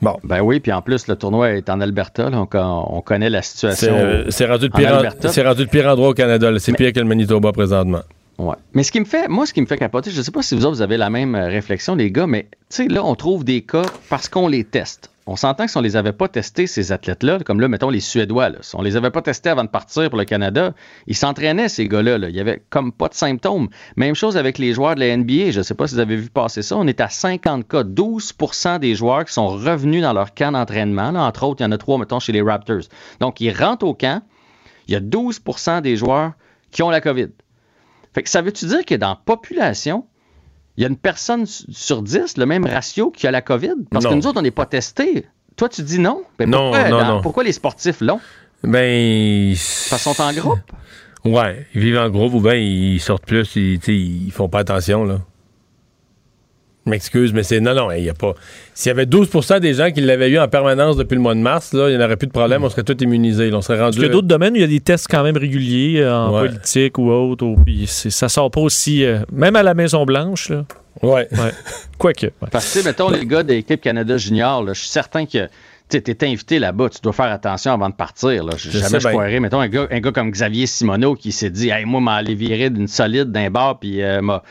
bon. 0.03 0.19
Ben 0.25 0.41
oui, 0.41 0.61
puis 0.61 0.73
en 0.73 0.83
plus, 0.83 1.07
le 1.07 1.17
tournoi 1.17 1.53
est 1.53 1.71
en 1.71 1.81
Alberta. 1.81 2.31
on, 2.33 3.01
connaît 3.01 3.31
la 3.31 3.43
situation. 3.43 4.25
C'est 4.29 4.47
rendu, 4.47 4.67
rendu, 4.67 5.63
le 5.63 5.69
pire 5.69 5.87
endroit 5.87 6.09
au 6.09 6.15
Canada. 6.15 6.51
C'est 6.59 6.73
pire 6.73 6.93
que 6.93 7.01
le 7.01 7.07
Manitoba 7.07 7.53
présentement. 7.53 8.03
Ouais. 8.37 8.57
Mais 8.73 8.83
ce 8.83 8.91
qui 8.91 8.99
me 8.99 9.05
fait, 9.05 9.29
moi, 9.29 9.47
ce 9.47 9.55
qui 9.55 9.61
me 9.61 9.67
fait 9.67 9.77
capoter, 9.77 10.11
je 10.11 10.19
ne 10.19 10.23
sais 10.23 10.33
pas 10.33 10.43
si 10.43 10.57
vous 10.57 10.67
autres, 10.67 10.75
vous 10.75 10.83
avez 10.83 10.97
la 10.97 11.09
même 11.09 11.37
euh, 11.37 11.47
réflexion, 11.47 11.95
les 11.95 12.11
gars, 12.11 12.27
mais 12.27 12.49
tu 12.69 12.83
sais, 12.83 12.89
là, 12.89 13.05
on 13.05 13.15
trouve 13.15 13.45
des 13.45 13.63
cas 13.63 13.85
parce 14.11 14.29
qu'on 14.29 14.49
les 14.49 14.65
teste 14.65 15.14
on 15.27 15.37
s'entend 15.37 15.65
que 15.65 15.71
si 15.71 15.77
on 15.79 15.81
les 15.81 15.97
avait 15.97 16.13
pas 16.13 16.29
testés, 16.29 16.67
ces 16.67 16.93
athlètes-là, 16.93 17.39
comme 17.41 17.61
là, 17.61 17.69
mettons 17.69 17.89
les 17.89 18.01
Suédois, 18.01 18.51
si 18.61 18.77
on 18.77 18.83
les 18.83 18.97
avait 18.97 19.11
pas 19.11 19.23
testés 19.23 19.49
avant 19.49 19.65
de 19.65 19.69
partir 19.69 20.11
pour 20.11 20.19
le 20.19 20.27
Canada, 20.27 20.75
ils 21.07 21.17
s'entraînaient, 21.17 21.71
ces 21.71 21.89
gars-là. 21.89 22.19
Là. 22.19 22.29
Il 22.29 22.37
y 22.37 22.41
avait 22.41 22.63
comme 22.69 22.93
pas 22.93 23.09
de 23.09 23.15
symptômes. 23.15 23.69
Même 23.97 24.15
chose 24.15 24.37
avec 24.37 24.59
les 24.59 24.75
joueurs 24.75 24.97
de 24.97 25.01
la 25.01 25.17
NBA. 25.17 25.51
Je 25.51 25.59
ne 25.59 25.63
sais 25.63 25.75
pas 25.75 25.87
si 25.87 25.95
vous 25.95 26.01
avez 26.01 26.17
vu 26.17 26.29
passer 26.29 26.61
ça. 26.61 26.77
On 26.77 26.87
est 26.87 27.01
à 27.01 27.09
50 27.09 27.67
cas. 27.67 27.85
12% 27.85 28.79
des 28.81 28.95
joueurs 28.95 29.25
qui 29.25 29.33
sont 29.33 29.49
revenus 29.49 30.03
dans 30.03 30.13
leur 30.13 30.35
camp 30.35 30.53
d'entraînement. 30.53 31.09
Entre 31.09 31.45
autres, 31.45 31.63
il 31.63 31.65
y 31.65 31.67
en 31.67 31.73
a 31.73 31.79
trois, 31.79 31.97
mettons, 31.97 32.21
chez 32.21 32.33
les 32.33 32.43
Raptors. 32.43 32.83
Donc, 33.21 33.41
ils 33.41 33.51
rentrent 33.51 33.87
au 33.87 33.95
camp. 33.95 34.23
Il 34.89 34.93
y 34.93 34.97
a 34.97 35.01
12% 35.01 35.81
des 35.81 35.97
joueurs 35.97 36.33
qui 36.71 36.83
ont 36.83 36.91
la 36.91 37.01
COVID. 37.01 37.29
Fait 38.15 38.23
que 38.23 38.29
ça 38.29 38.43
veut-tu 38.43 38.67
dire 38.67 38.85
que 38.85 38.95
dans 38.95 39.09
la 39.11 39.21
population, 39.25 40.07
il 40.77 40.83
y 40.83 40.85
a 40.85 40.89
une 40.89 40.97
personne 40.97 41.47
sur 41.47 42.03
dix, 42.03 42.37
le 42.37 42.47
même 42.47 42.67
ratio 42.67 43.11
qui 43.11 43.27
a 43.27 43.31
la 43.31 43.43
COVID? 43.43 43.75
Parce 43.91 44.07
que 44.07 44.15
nous 44.15 44.27
autres, 44.27 44.39
on 44.39 44.43
n'est 44.43 44.51
pas 44.51 44.67
testés. 44.67 45.27
Toi, 45.57 45.69
tu 45.69 45.83
dis 45.83 45.99
non? 46.01 46.23
Ben, 46.39 46.51
non, 46.51 46.73
pourquoi, 46.73 46.89
non, 46.89 47.05
non. 47.05 47.21
Pourquoi 47.23 47.45
les 47.45 47.53
sportifs 47.53 48.01
l'ont? 48.01 48.21
Ben. 48.65 49.55
Parce 49.91 50.03
qu'ils 50.03 50.15
sont 50.15 50.23
en 50.23 50.33
groupe? 50.33 50.59
Ouais, 51.25 51.67
ils 51.75 51.81
vivent 51.81 51.99
en 51.99 52.11
groupe 52.11 52.35
ou 52.35 52.41
bien 52.41 52.55
ils 52.55 53.01
sortent 53.01 53.25
plus, 53.25 53.57
ils, 53.57 53.81
ils 53.89 54.31
font 54.33 54.49
pas 54.49 54.59
attention, 54.59 55.05
là. 55.05 55.21
Je 56.85 56.91
m'excuse, 56.91 57.33
mais 57.33 57.43
c'est. 57.43 57.61
Non, 57.61 57.75
non, 57.75 57.91
il 57.93 58.03
n'y 58.03 58.11
a 58.11 58.15
pas. 58.15 58.35
S'il 58.75 58.91
y 58.91 58.93
avait 58.93 59.07
12% 59.07 59.61
des 59.61 59.75
gens 59.75 59.91
qui 59.91 60.03
l'avaient 60.03 60.29
eu 60.29 60.39
en 60.39 60.49
permanence 60.49 60.97
depuis 60.97 61.15
le 61.15 61.21
mois 61.21 61.35
de 61.35 61.41
mars, 61.41 61.73
là, 61.73 61.89
il 61.89 61.97
n'y 61.97 62.05
aurait 62.05 62.17
plus 62.17 62.27
de 62.27 62.33
problème, 62.33 62.63
on 62.63 62.69
serait 62.69 62.83
tous 62.83 63.03
immunisés. 63.03 63.51
on 63.55 63.63
serait 63.63 63.79
rendu. 63.79 63.87
Parce 63.87 63.97
qu'il 63.97 64.07
y 64.07 64.09
a 64.09 64.13
d'autres 64.13 64.29
domaines 64.29 64.53
où 64.53 64.57
il 64.57 64.61
y 64.61 64.65
a 64.65 64.69
des 64.69 64.81
tests 64.81 65.07
quand 65.09 65.23
même 65.23 65.37
réguliers 65.37 66.01
euh, 66.01 66.15
en 66.15 66.41
politique 66.41 66.99
ou 66.99 67.11
autre. 67.11 67.47
Ou, 67.47 67.57
puis 67.65 67.87
ça 67.87 68.29
sort 68.29 68.51
pas 68.51 68.61
aussi. 68.61 69.05
Euh, 69.05 69.21
même 69.33 69.57
à 69.57 69.63
la 69.63 69.75
Maison-Blanche, 69.75 70.51
là. 70.51 70.65
Ouais. 71.03 71.27
ouais. 71.33 71.53
Quoique. 71.99 72.27
Parce 72.51 72.75
que, 72.75 72.85
mettons, 72.85 73.11
les 73.11 73.27
gars 73.27 73.43
de 73.43 73.53
l'équipe 73.53 73.81
Canada 73.81 74.17
Junior, 74.17 74.67
je 74.69 74.73
suis 74.75 74.89
certain 74.89 75.27
que 75.27 75.49
tu 75.89 75.97
es 75.97 76.25
invité 76.25 76.59
là-bas, 76.59 76.89
tu 76.89 77.01
dois 77.03 77.13
faire 77.13 77.31
attention 77.31 77.73
avant 77.73 77.89
de 77.89 77.95
partir. 77.95 78.45
Là. 78.45 78.57
Jamais 78.57 79.01
je 79.01 79.09
croirais. 79.09 79.41
Mettons 79.41 79.61
un 79.61 79.69
gars, 79.69 79.87
un 79.91 80.01
gars 80.01 80.13
comme 80.13 80.31
Xavier 80.31 80.67
Simoneau 80.67 81.15
qui 81.15 81.31
s'est 81.33 81.51
dit 81.51 81.69
Hey, 81.69 81.85
moi, 81.85 82.01
m'aller 82.01 82.35
virer 82.35 82.71
d'une 82.71 82.89
solide 82.89 83.31
d'un 83.31 83.51
bar 83.51 83.79
puis 83.79 84.03
euh, 84.03 84.21
m'a 84.23 84.43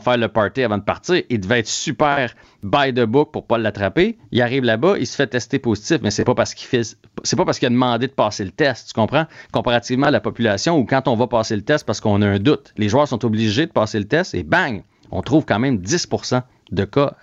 faire 0.00 0.16
le 0.16 0.28
party 0.28 0.62
avant 0.62 0.78
de 0.78 0.82
partir. 0.82 1.22
Il 1.28 1.40
devait 1.40 1.60
être 1.60 1.68
super 1.68 2.34
by 2.62 2.92
the 2.94 3.04
book 3.04 3.32
pour 3.32 3.46
pas 3.46 3.58
l'attraper. 3.58 4.18
Il 4.32 4.40
arrive 4.42 4.64
là-bas, 4.64 4.94
il 4.98 5.06
se 5.06 5.16
fait 5.16 5.26
tester 5.26 5.58
positif, 5.58 5.98
mais 6.02 6.10
c'est 6.10 6.24
pas 6.24 6.34
parce 6.34 6.54
qu'il 6.54 6.66
fait 6.66 6.96
c'est 7.22 7.36
pas 7.36 7.44
parce 7.44 7.58
qu'il 7.58 7.66
a 7.66 7.70
demandé 7.70 8.06
de 8.06 8.12
passer 8.12 8.44
le 8.44 8.50
test, 8.50 8.88
tu 8.88 8.94
comprends? 8.94 9.26
Comparativement 9.52 10.06
à 10.06 10.10
la 10.10 10.20
population 10.20 10.78
où 10.78 10.84
quand 10.84 11.08
on 11.08 11.16
va 11.16 11.26
passer 11.26 11.56
le 11.56 11.62
test 11.62 11.84
parce 11.84 12.00
qu'on 12.00 12.22
a 12.22 12.26
un 12.26 12.38
doute, 12.38 12.72
les 12.76 12.88
joueurs 12.88 13.08
sont 13.08 13.24
obligés 13.24 13.66
de 13.66 13.72
passer 13.72 13.98
le 13.98 14.06
test 14.06 14.34
et 14.34 14.42
bang, 14.42 14.82
on 15.10 15.22
trouve 15.22 15.44
quand 15.44 15.58
même 15.58 15.78
10% 15.78 16.42
de 16.72 16.84
cas. 16.84 17.14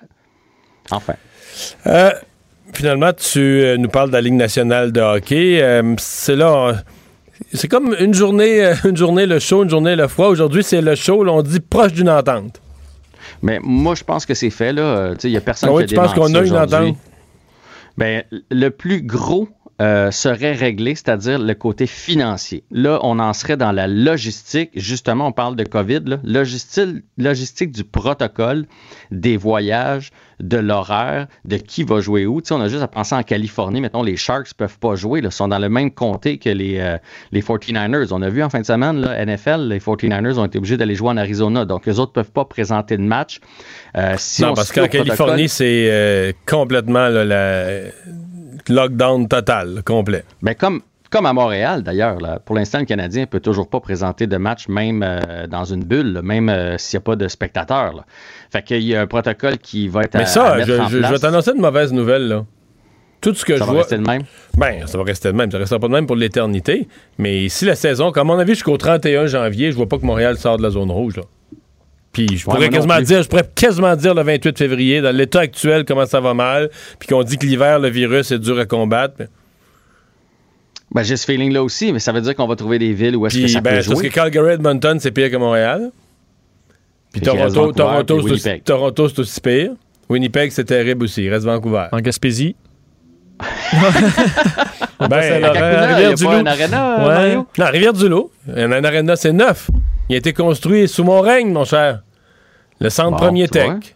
Enfin. 0.91 1.15
Euh, 1.87 2.11
finalement, 2.73 3.13
tu 3.13 3.39
euh, 3.39 3.77
nous 3.77 3.89
parles 3.89 4.09
de 4.09 4.13
la 4.13 4.21
Ligue 4.21 4.33
nationale 4.33 4.91
de 4.91 5.01
hockey. 5.01 5.61
Euh, 5.61 5.95
c'est 5.97 6.35
là. 6.35 6.75
C'est 7.53 7.67
comme 7.67 7.95
une 7.99 8.13
journée, 8.13 8.65
euh, 8.65 8.75
une 8.85 8.97
journée 8.97 9.25
le 9.25 9.39
chaud, 9.39 9.63
une 9.63 9.69
journée 9.69 9.95
le 9.95 10.07
froid. 10.07 10.27
Aujourd'hui, 10.27 10.63
c'est 10.63 10.81
le 10.81 10.95
chaud. 10.95 11.27
on 11.27 11.41
dit 11.41 11.59
proche 11.59 11.93
d'une 11.93 12.09
entente. 12.09 12.61
Mais 13.41 13.59
moi, 13.61 13.95
je 13.95 14.03
pense 14.03 14.25
que 14.25 14.33
c'est 14.33 14.49
fait. 14.49 14.71
Il 14.71 15.29
n'y 15.29 15.37
a 15.37 15.41
personne 15.41 15.69
ah 15.69 15.73
oui, 15.73 15.85
qui 15.85 15.95
a 15.95 15.97
tu 15.97 16.01
penses 16.03 16.13
qu'on 16.13 16.33
a 16.33 16.41
une 16.41 16.57
entente? 16.57 16.97
Ben, 17.97 18.23
le 18.49 18.69
plus 18.69 19.01
gros 19.01 19.49
euh, 19.83 20.11
serait 20.11 20.53
réglé, 20.53 20.95
c'est-à-dire 20.95 21.39
le 21.39 21.53
côté 21.55 21.87
financier. 21.87 22.63
Là, 22.71 22.99
on 23.01 23.19
en 23.19 23.33
serait 23.33 23.57
dans 23.57 23.73
la 23.73 23.85
logistique. 23.85 24.69
Justement, 24.75 25.27
on 25.27 25.31
parle 25.33 25.57
de 25.57 25.65
COVID, 25.65 26.19
Logistique, 26.23 27.03
logistique 27.17 27.71
du 27.71 27.83
protocole, 27.83 28.65
des 29.11 29.35
voyages, 29.35 30.11
de 30.39 30.55
l'horaire, 30.55 31.27
de 31.43 31.57
qui 31.57 31.83
va 31.83 31.99
jouer 31.99 32.25
où. 32.25 32.41
on 32.51 32.61
a 32.61 32.69
juste 32.69 32.81
à 32.81 32.87
penser 32.87 33.13
en 33.13 33.23
Californie, 33.23 33.81
mettons, 33.81 34.03
les 34.03 34.15
Sharks 34.15 34.51
ne 34.53 34.57
peuvent 34.57 34.79
pas 34.79 34.95
jouer, 34.95 35.19
Ils 35.21 35.31
sont 35.33 35.49
dans 35.49 35.59
le 35.59 35.67
même 35.67 35.91
comté 35.91 36.37
que 36.37 36.49
les, 36.49 36.79
euh, 36.79 36.97
les 37.33 37.41
49ers. 37.41 38.07
On 38.13 38.21
a 38.21 38.29
vu 38.29 38.41
en 38.41 38.49
fin 38.49 38.61
de 38.61 38.65
semaine, 38.65 39.01
là, 39.01 39.25
NFL, 39.25 39.67
les 39.67 39.79
49ers 39.79 40.37
ont 40.37 40.45
été 40.45 40.59
obligés 40.59 40.77
d'aller 40.77 40.95
jouer 40.95 41.09
en 41.09 41.17
Arizona. 41.17 41.65
Donc, 41.65 41.85
les 41.85 41.99
autres 41.99 42.13
ne 42.15 42.23
peuvent 42.23 42.31
pas 42.31 42.45
présenter 42.45 42.95
de 42.95 43.03
match. 43.03 43.41
Euh, 43.97 44.15
non, 44.39 44.53
parce 44.53 44.71
qu'en 44.71 44.87
Californie, 44.87 45.49
c'est 45.49 46.35
complètement 46.45 47.09
la 47.09 47.81
lockdown 48.69 49.27
total, 49.27 49.83
complet. 49.83 50.23
Mais 50.41 50.51
ben, 50.51 50.55
comme, 50.55 50.81
comme 51.09 51.25
à 51.25 51.33
Montréal, 51.33 51.83
d'ailleurs. 51.83 52.17
Pour 52.45 52.55
l'instant, 52.55 52.79
le 52.79 52.85
Canadien 52.85 53.21
ne 53.21 53.25
peut 53.27 53.39
toujours 53.39 53.69
pas 53.69 53.79
présenter 53.79 54.27
de 54.27 54.37
match, 54.37 54.67
même 54.67 55.03
euh, 55.03 55.47
dans 55.47 55.63
une 55.63 55.83
bulle, 55.83 56.21
même 56.23 56.49
euh, 56.49 56.77
s'il 56.77 56.97
n'y 56.97 57.03
a 57.03 57.05
pas 57.05 57.15
de 57.15 57.27
spectateurs. 57.27 58.03
Fait 58.51 58.63
qu'il 58.63 58.81
y 58.81 58.95
a 58.95 59.01
un 59.01 59.07
protocole 59.07 59.57
qui 59.59 59.87
va 59.87 60.03
être 60.03 60.15
Mais 60.15 60.25
ça, 60.25 60.59
je, 60.59 60.65
je, 60.65 60.97
vais 60.97 61.19
t'annoncer 61.19 61.51
une 61.51 61.61
mauvaise 61.61 61.93
nouvelle. 61.93 62.27
Là. 62.27 62.45
Tout 63.21 63.33
ce 63.35 63.45
que 63.45 63.57
ça 63.57 63.63
je 63.63 63.71
va 63.71 63.77
rester 63.77 63.97
le 63.97 64.03
même? 64.03 64.23
Ben, 64.57 64.85
ça 64.85 64.97
va 64.97 65.03
rester 65.05 65.29
le 65.29 65.35
même. 65.35 65.49
Ça 65.49 65.57
ne 65.57 65.61
restera 65.61 65.79
pas 65.79 65.87
le 65.87 65.93
même 65.93 66.07
pour 66.07 66.15
l'éternité. 66.15 66.87
Mais 67.17 67.47
si 67.47 67.63
la 67.63 67.75
saison, 67.75 68.11
comme 68.11 68.29
à 68.29 68.33
mon 68.33 68.39
avis, 68.39 68.53
jusqu'au 68.53 68.75
31 68.75 69.27
janvier, 69.27 69.71
je 69.71 69.77
vois 69.77 69.87
pas 69.87 69.97
que 69.97 70.05
Montréal 70.05 70.37
sort 70.37 70.57
de 70.57 70.63
la 70.63 70.71
zone 70.71 70.91
rouge. 70.91 71.15
Là. 71.17 71.23
Puis 72.13 72.37
je 72.37 72.45
pourrais 72.45 72.69
quasiment 72.69 73.01
dire, 73.01 73.23
je 73.23 73.27
pourrais 73.27 73.49
quasiment 73.55 73.95
dire 73.95 74.13
le 74.13 74.21
28 74.21 74.57
février, 74.57 75.01
dans 75.01 75.13
l'état 75.13 75.41
actuel, 75.41 75.83
comment 75.83 76.05
ça 76.05 76.21
va 76.21 76.35
mal, 76.35 76.69
puis 76.99 77.07
qu'on 77.09 77.23
dit 77.23 77.37
que 77.37 77.45
l'hiver, 77.45 77.79
le 77.79 77.89
virus 77.89 78.31
est 78.31 78.39
dur 78.39 78.57
à 78.59 78.65
combattre. 78.65 79.23
Ben, 80.93 81.01
j'ai 81.01 81.17
ce 81.17 81.25
feeling-là 81.25 81.63
aussi, 81.63 81.91
mais 81.91 81.97
ça 81.97 82.11
veut 82.11 82.21
dire 82.21 82.35
qu'on 82.35 82.45
va 82.45 82.55
trouver 82.55 82.77
des 82.77 82.93
villes 82.93 83.15
où 83.15 83.25
est-ce 83.25 83.39
que 83.39 83.47
ça 83.47 83.61
ben, 83.61 83.75
peut 83.75 83.81
jouer. 83.81 83.95
Parce 83.95 84.07
que 84.07 84.13
Calgary, 84.13 84.53
Edmonton, 84.53 84.99
c'est 84.99 85.11
pire 85.11 85.31
que 85.31 85.37
Montréal. 85.37 85.91
Puis 87.11 87.21
Toronto, 87.21 87.71
Toronto, 87.71 88.21
Toronto, 88.63 89.09
c'est 89.09 89.19
aussi 89.19 89.41
pire. 89.41 89.71
Winnipeg, 90.07 90.51
c'est 90.51 90.65
terrible 90.65 91.05
aussi. 91.05 91.23
Il 91.23 91.29
reste 91.29 91.45
Vancouver. 91.45 91.87
En 91.91 91.99
Gaspésie? 91.99 92.55
Ben, 95.09 95.45
Rivière-du-Loup. 95.95 96.43
Ouais. 96.43 97.35
Non, 97.35 97.65
Rivière-du-Loup. 97.65 98.31
Un 98.55 98.83
arena, 98.83 99.15
c'est 99.15 99.33
neuf. 99.33 99.69
Il 100.09 100.15
a 100.15 100.17
été 100.17 100.33
construit 100.33 100.87
sous 100.87 101.03
mon 101.03 101.21
règne, 101.21 101.51
mon 101.51 101.65
cher. 101.65 102.01
Le 102.79 102.89
centre 102.89 103.17
premier 103.17 103.47
tech. 103.47 103.95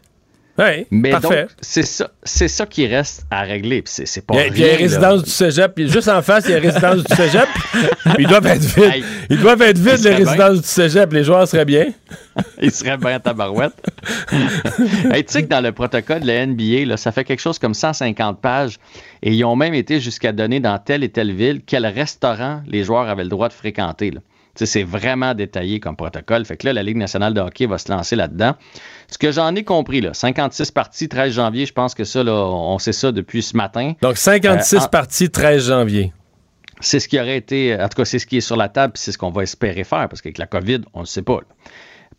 Oui, 0.57 0.87
Mais 0.89 1.11
parfait. 1.11 1.47
c'est 1.61 1.83
ça, 1.83 2.09
c'est 2.23 2.47
ça 2.47 2.65
qui 2.65 2.87
reste 2.87 3.27
à 3.29 3.41
régler. 3.41 3.83
c'est 3.85 4.25
pas 4.25 4.33
il 4.47 4.57
y 4.57 4.67
a, 4.67 4.75
résidence 4.75 5.23
du 5.23 5.29
cégep. 5.29 5.79
juste 5.81 6.07
en 6.07 6.21
face, 6.23 6.45
il 6.47 6.51
y 6.51 6.55
a 6.55 6.59
résidence 6.59 7.03
du 7.03 7.15
cégep. 7.15 7.47
ils 8.19 8.27
doivent 8.27 8.47
être 8.47 8.63
vides. 8.63 9.05
ils 9.29 9.39
doivent 9.39 9.61
être 9.61 9.77
vides, 9.77 10.03
les 10.03 10.15
résidences 10.15 10.61
du 10.61 10.67
cégep. 10.67 11.13
Les 11.13 11.23
joueurs 11.23 11.47
seraient 11.47 11.65
bien. 11.65 11.85
ils 12.61 12.71
seraient 12.71 12.97
bien 12.97 13.15
à 13.15 13.19
tabarouette. 13.19 13.73
hey, 15.11 15.23
tu 15.23 15.33
sais 15.33 15.43
que 15.43 15.47
dans 15.47 15.61
le 15.61 15.71
protocole 15.73 16.21
de 16.21 16.27
la 16.27 16.45
NBA, 16.47 16.85
là, 16.85 16.97
ça 16.97 17.11
fait 17.11 17.23
quelque 17.23 17.41
chose 17.41 17.59
comme 17.59 17.75
150 17.75 18.41
pages. 18.41 18.79
Et 19.21 19.33
ils 19.33 19.43
ont 19.43 19.55
même 19.55 19.75
été 19.75 19.99
jusqu'à 19.99 20.31
donner 20.31 20.59
dans 20.59 20.79
telle 20.79 21.03
et 21.03 21.09
telle 21.09 21.33
ville 21.33 21.61
quel 21.65 21.85
restaurant 21.85 22.61
les 22.67 22.83
joueurs 22.83 23.09
avaient 23.09 23.23
le 23.23 23.29
droit 23.29 23.47
de 23.47 23.53
fréquenter. 23.53 24.09
Là. 24.09 24.21
C'est 24.65 24.83
vraiment 24.83 25.33
détaillé 25.33 25.79
comme 25.79 25.95
protocole. 25.95 26.45
Fait 26.45 26.57
que 26.57 26.65
là, 26.65 26.73
la 26.73 26.83
Ligue 26.83 26.97
nationale 26.97 27.33
de 27.33 27.41
hockey 27.41 27.65
va 27.65 27.77
se 27.77 27.91
lancer 27.91 28.15
là-dedans. 28.15 28.55
Ce 29.07 29.17
que 29.17 29.31
j'en 29.31 29.53
ai 29.55 29.63
compris, 29.63 30.01
là, 30.01 30.13
56 30.13 30.71
parties, 30.71 31.09
13 31.09 31.33
janvier, 31.33 31.65
je 31.65 31.73
pense 31.73 31.93
que 31.93 32.03
ça, 32.03 32.23
là, 32.23 32.33
on 32.33 32.77
sait 32.79 32.93
ça 32.93 33.11
depuis 33.11 33.41
ce 33.41 33.55
matin. 33.55 33.93
Donc 34.01 34.17
56 34.17 34.75
euh, 34.75 34.87
parties, 34.87 35.29
13 35.29 35.67
janvier. 35.67 36.13
c'est 36.79 36.99
ce 36.99 37.07
qui 37.07 37.19
aurait 37.19 37.37
été, 37.37 37.75
en 37.79 37.87
tout 37.87 37.97
cas, 37.97 38.05
c'est 38.05 38.19
ce 38.19 38.27
qui 38.27 38.37
est 38.37 38.41
sur 38.41 38.57
la 38.57 38.69
table, 38.69 38.93
c'est 38.95 39.11
ce 39.11 39.17
qu'on 39.17 39.31
va 39.31 39.43
espérer 39.43 39.83
faire, 39.83 40.07
parce 40.09 40.21
qu'avec 40.21 40.37
la 40.37 40.47
COVID, 40.47 40.81
on 40.93 41.01
ne 41.01 41.05
sait 41.05 41.21
pas. 41.21 41.39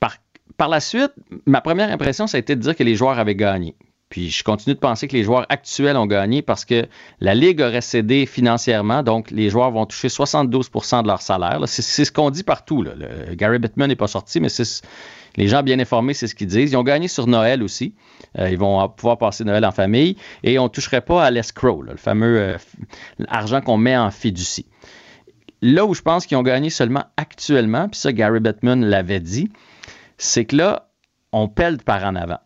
Par, 0.01 0.17
par 0.57 0.69
la 0.69 0.81
suite, 0.81 1.13
ma 1.47 1.61
première 1.61 1.91
impression, 1.91 2.27
ça 2.27 2.37
a 2.37 2.41
été 2.41 2.57
de 2.57 2.61
dire 2.61 2.77
que 2.77 2.83
les 2.83 2.95
joueurs 2.95 3.19
avaient 3.19 3.37
gagné. 3.37 3.75
Puis 4.09 4.31
je 4.31 4.43
continue 4.43 4.75
de 4.75 4.81
penser 4.81 5.07
que 5.07 5.15
les 5.15 5.23
joueurs 5.23 5.45
actuels 5.51 5.97
ont 5.97 6.07
gagné 6.07 6.41
parce 6.41 6.65
que 6.65 6.87
la 7.21 7.35
Ligue 7.35 7.61
aurait 7.61 7.83
cédé 7.83 8.25
financièrement, 8.25 9.03
donc 9.03 9.31
les 9.31 9.51
joueurs 9.51 9.71
vont 9.71 9.85
toucher 9.85 10.09
72% 10.09 11.03
de 11.03 11.09
leur 11.09 11.21
salaire. 11.21 11.61
C'est 11.67 12.05
ce 12.05 12.11
qu'on 12.11 12.31
dit 12.31 12.43
partout. 12.43 12.85
Gary 13.33 13.59
Bettman 13.59 13.89
n'est 13.89 13.97
pas 13.97 14.07
sorti, 14.07 14.41
mais 14.41 14.49
les 15.37 15.47
gens 15.47 15.63
bien 15.63 15.79
informés, 15.79 16.15
c'est 16.15 16.27
ce 16.27 16.35
qu'ils 16.35 16.47
disent. 16.47 16.73
Ils 16.73 16.77
ont 16.77 16.83
gagné 16.83 17.07
sur 17.07 17.27
Noël 17.27 17.63
aussi. 17.63 17.95
Euh, 18.39 18.49
ils 18.51 18.59
vont 18.59 18.89
pouvoir 18.89 19.19
passer 19.19 19.45
Noël 19.45 19.65
en 19.65 19.73
famille 19.73 20.17
et 20.43 20.59
on 20.59 20.65
ne 20.65 20.69
toucherait 20.69 21.03
pas 21.03 21.25
à 21.25 21.31
l'escrow, 21.31 21.83
le 21.83 21.97
fameux 21.97 22.39
euh, 22.39 22.57
argent 23.29 23.61
qu'on 23.61 23.77
met 23.77 23.97
en 23.97 24.11
fiducie. 24.11 24.67
Là 25.61 25.85
où 25.85 25.95
je 25.95 26.03
pense 26.03 26.27
qu'ils 26.27 26.37
ont 26.37 26.43
gagné 26.43 26.71
seulement 26.71 27.05
actuellement, 27.17 27.89
puis 27.89 28.01
ça, 28.01 28.13
Gary 28.13 28.41
Bettman 28.41 28.85
l'avait 28.85 29.21
dit, 29.21 29.51
c'est 30.17 30.45
que 30.45 30.57
là, 30.57 30.89
on 31.33 31.49
pèle 31.49 31.79
par 31.79 32.05
en 32.05 32.15
avant. 32.17 32.39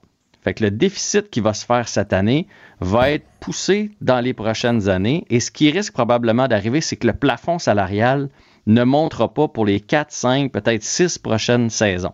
Fait 0.43 0.55
que 0.55 0.65
le 0.65 0.71
déficit 0.73 1.31
qui 1.31 1.41
va 1.41 1.55
se 1.55 1.65
faire 1.65 1.87
cette 1.87 2.13
année 2.13 2.49
va 2.81 3.11
être 3.11 3.25
poussé 3.39 3.93
dans 4.01 4.21
les 4.21 4.35
prochaines 4.35 4.89
années. 4.89 5.25
Et 5.31 5.39
ce 5.39 5.53
qui 5.53 5.71
risque 5.71 5.93
probablement 5.93 6.49
d'arriver, 6.49 6.81
c'est 6.81 6.97
que 6.97 7.07
le 7.07 7.13
plafond 7.13 7.61
salarial 7.61 8.29
ne 8.67 8.83
montera 8.83 9.33
pas 9.33 9.47
pour 9.47 9.67
les 9.67 9.81
4, 9.81 10.11
5, 10.11 10.53
peut-être 10.53 10.83
6 10.83 11.19
prochaines 11.19 11.71
saisons. 11.71 12.13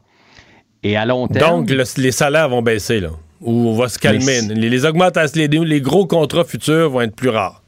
Et 0.83 0.97
à 0.97 1.07
long 1.07 1.27
terme. 1.27 1.65
Donc, 1.67 1.71
les 1.97 2.13
salaires 2.13 2.51
vont 2.51 2.63
baisser, 2.63 3.01
là. 3.01 3.11
Ou 3.41 3.69
on 3.69 3.77
va 3.77 3.89
se 3.89 3.99
calmer. 3.99 4.43
Les, 4.43 4.85
augmentations, 4.85 5.41
les, 5.41 5.49
les, 5.49 5.81
gros 5.81 6.07
contrats 6.07 6.45
futurs 6.45 6.91
vont 6.91 7.03
être 7.03 7.15
plus 7.15 7.29
rares. 7.29 7.63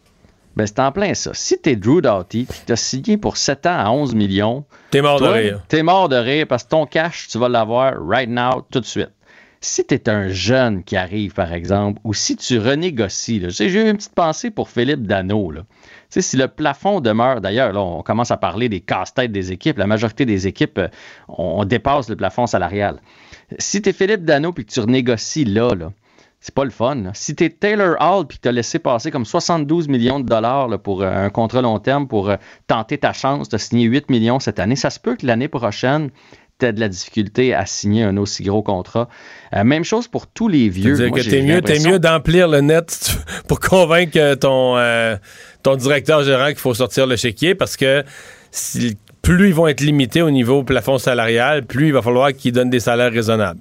Ben, 0.56 0.66
c'est 0.66 0.80
en 0.80 0.90
plein 0.92 1.14
ça. 1.14 1.30
Si 1.32 1.58
t'es 1.58 1.76
Drew 1.76 2.02
Doughty 2.02 2.40
et 2.40 2.66
t'as 2.66 2.76
signé 2.76 3.16
pour 3.16 3.36
7 3.36 3.66
ans 3.66 3.78
à 3.78 3.90
11 3.90 4.14
millions. 4.14 4.64
T'es 4.90 5.00
mort 5.00 5.20
de 5.20 5.26
rire. 5.26 5.62
T'es 5.68 5.82
mort 5.82 6.08
de 6.08 6.16
rire 6.16 6.46
parce 6.48 6.64
que 6.64 6.70
ton 6.70 6.86
cash, 6.86 7.28
tu 7.28 7.38
vas 7.38 7.48
l'avoir 7.48 7.94
right 8.04 8.28
now, 8.28 8.66
tout 8.70 8.80
de 8.80 8.86
suite 8.86 9.10
si 9.62 9.84
tu 9.84 9.94
es 9.94 10.08
un 10.08 10.28
jeune 10.28 10.82
qui 10.82 10.96
arrive, 10.96 11.34
par 11.34 11.52
exemple, 11.52 12.00
ou 12.04 12.14
si 12.14 12.36
tu 12.36 12.58
renégocies, 12.58 13.50
j'ai 13.50 13.66
eu 13.66 13.90
une 13.90 13.96
petite 13.96 14.14
pensée 14.14 14.50
pour 14.50 14.70
Philippe 14.70 15.06
Dano. 15.06 15.50
Là. 15.50 15.62
si 16.08 16.36
le 16.36 16.48
plafond 16.48 17.00
demeure, 17.00 17.42
d'ailleurs, 17.42 17.76
on 17.76 18.02
commence 18.02 18.30
à 18.30 18.38
parler 18.38 18.70
des 18.70 18.80
casse-têtes 18.80 19.32
des 19.32 19.52
équipes. 19.52 19.76
La 19.76 19.86
majorité 19.86 20.24
des 20.24 20.46
équipes, 20.46 20.78
euh, 20.78 20.88
on, 21.28 21.64
dépasse 21.64 22.08
le 22.08 22.16
plafond 22.16 22.46
salarial. 22.46 23.00
Si 23.58 23.82
tu 23.82 23.90
es 23.90 23.92
Philippe 23.92 24.24
Dano 24.24 24.50
et 24.56 24.64
que 24.64 24.70
tu 24.70 24.80
renégocies 24.80 25.44
là, 25.44 25.74
là 25.74 25.92
c'est 26.40 26.54
pas 26.54 26.64
le 26.64 26.70
fun. 26.70 27.10
Si 27.12 27.36
tu 27.36 27.44
es 27.44 27.50
Taylor 27.50 27.96
Hall 28.00 28.26
puis 28.26 28.38
que 28.38 28.42
tu 28.42 28.48
as 28.48 28.52
laissé 28.52 28.78
passer 28.78 29.10
comme 29.10 29.26
72 29.26 29.88
millions 29.88 30.20
de 30.20 30.26
dollars 30.26 30.78
pour 30.80 31.02
euh, 31.02 31.12
un 31.12 31.28
contrat 31.28 31.60
long 31.60 31.78
terme 31.78 32.08
pour 32.08 32.30
euh, 32.30 32.36
tenter 32.66 32.96
ta 32.96 33.12
chance 33.12 33.50
de 33.50 33.58
signer 33.58 33.84
8 33.84 34.08
millions 34.08 34.40
cette 34.40 34.58
année, 34.58 34.76
ça 34.76 34.88
se 34.88 34.98
peut 34.98 35.16
que 35.16 35.26
l'année 35.26 35.48
prochaine, 35.48 36.10
de 36.64 36.80
la 36.80 36.88
difficulté 36.88 37.54
à 37.54 37.66
signer 37.66 38.02
un 38.02 38.16
aussi 38.16 38.42
gros 38.42 38.62
contrat. 38.62 39.08
Euh, 39.54 39.64
même 39.64 39.84
chose 39.84 40.08
pour 40.08 40.26
tous 40.26 40.48
les 40.48 40.68
vieux. 40.68 40.96
Tu 40.96 41.10
que 41.10 41.28
t'es 41.28 41.42
mieux, 41.42 41.60
es 41.68 41.88
mieux 41.88 41.98
d'emplir 41.98 42.48
le 42.48 42.60
net 42.60 43.16
pour 43.48 43.60
convaincre 43.60 44.34
ton, 44.34 44.76
euh, 44.76 45.16
ton 45.62 45.76
directeur 45.76 46.22
général 46.22 46.52
qu'il 46.52 46.60
faut 46.60 46.74
sortir 46.74 47.06
le 47.06 47.16
chéquier 47.16 47.54
parce 47.54 47.76
que 47.76 48.04
plus 49.22 49.48
ils 49.48 49.54
vont 49.54 49.68
être 49.68 49.80
limités 49.80 50.22
au 50.22 50.30
niveau 50.30 50.62
plafond 50.62 50.98
salarial, 50.98 51.64
plus 51.64 51.88
il 51.88 51.92
va 51.92 52.02
falloir 52.02 52.32
qu'ils 52.32 52.52
donnent 52.52 52.70
des 52.70 52.80
salaires 52.80 53.12
raisonnables. 53.12 53.60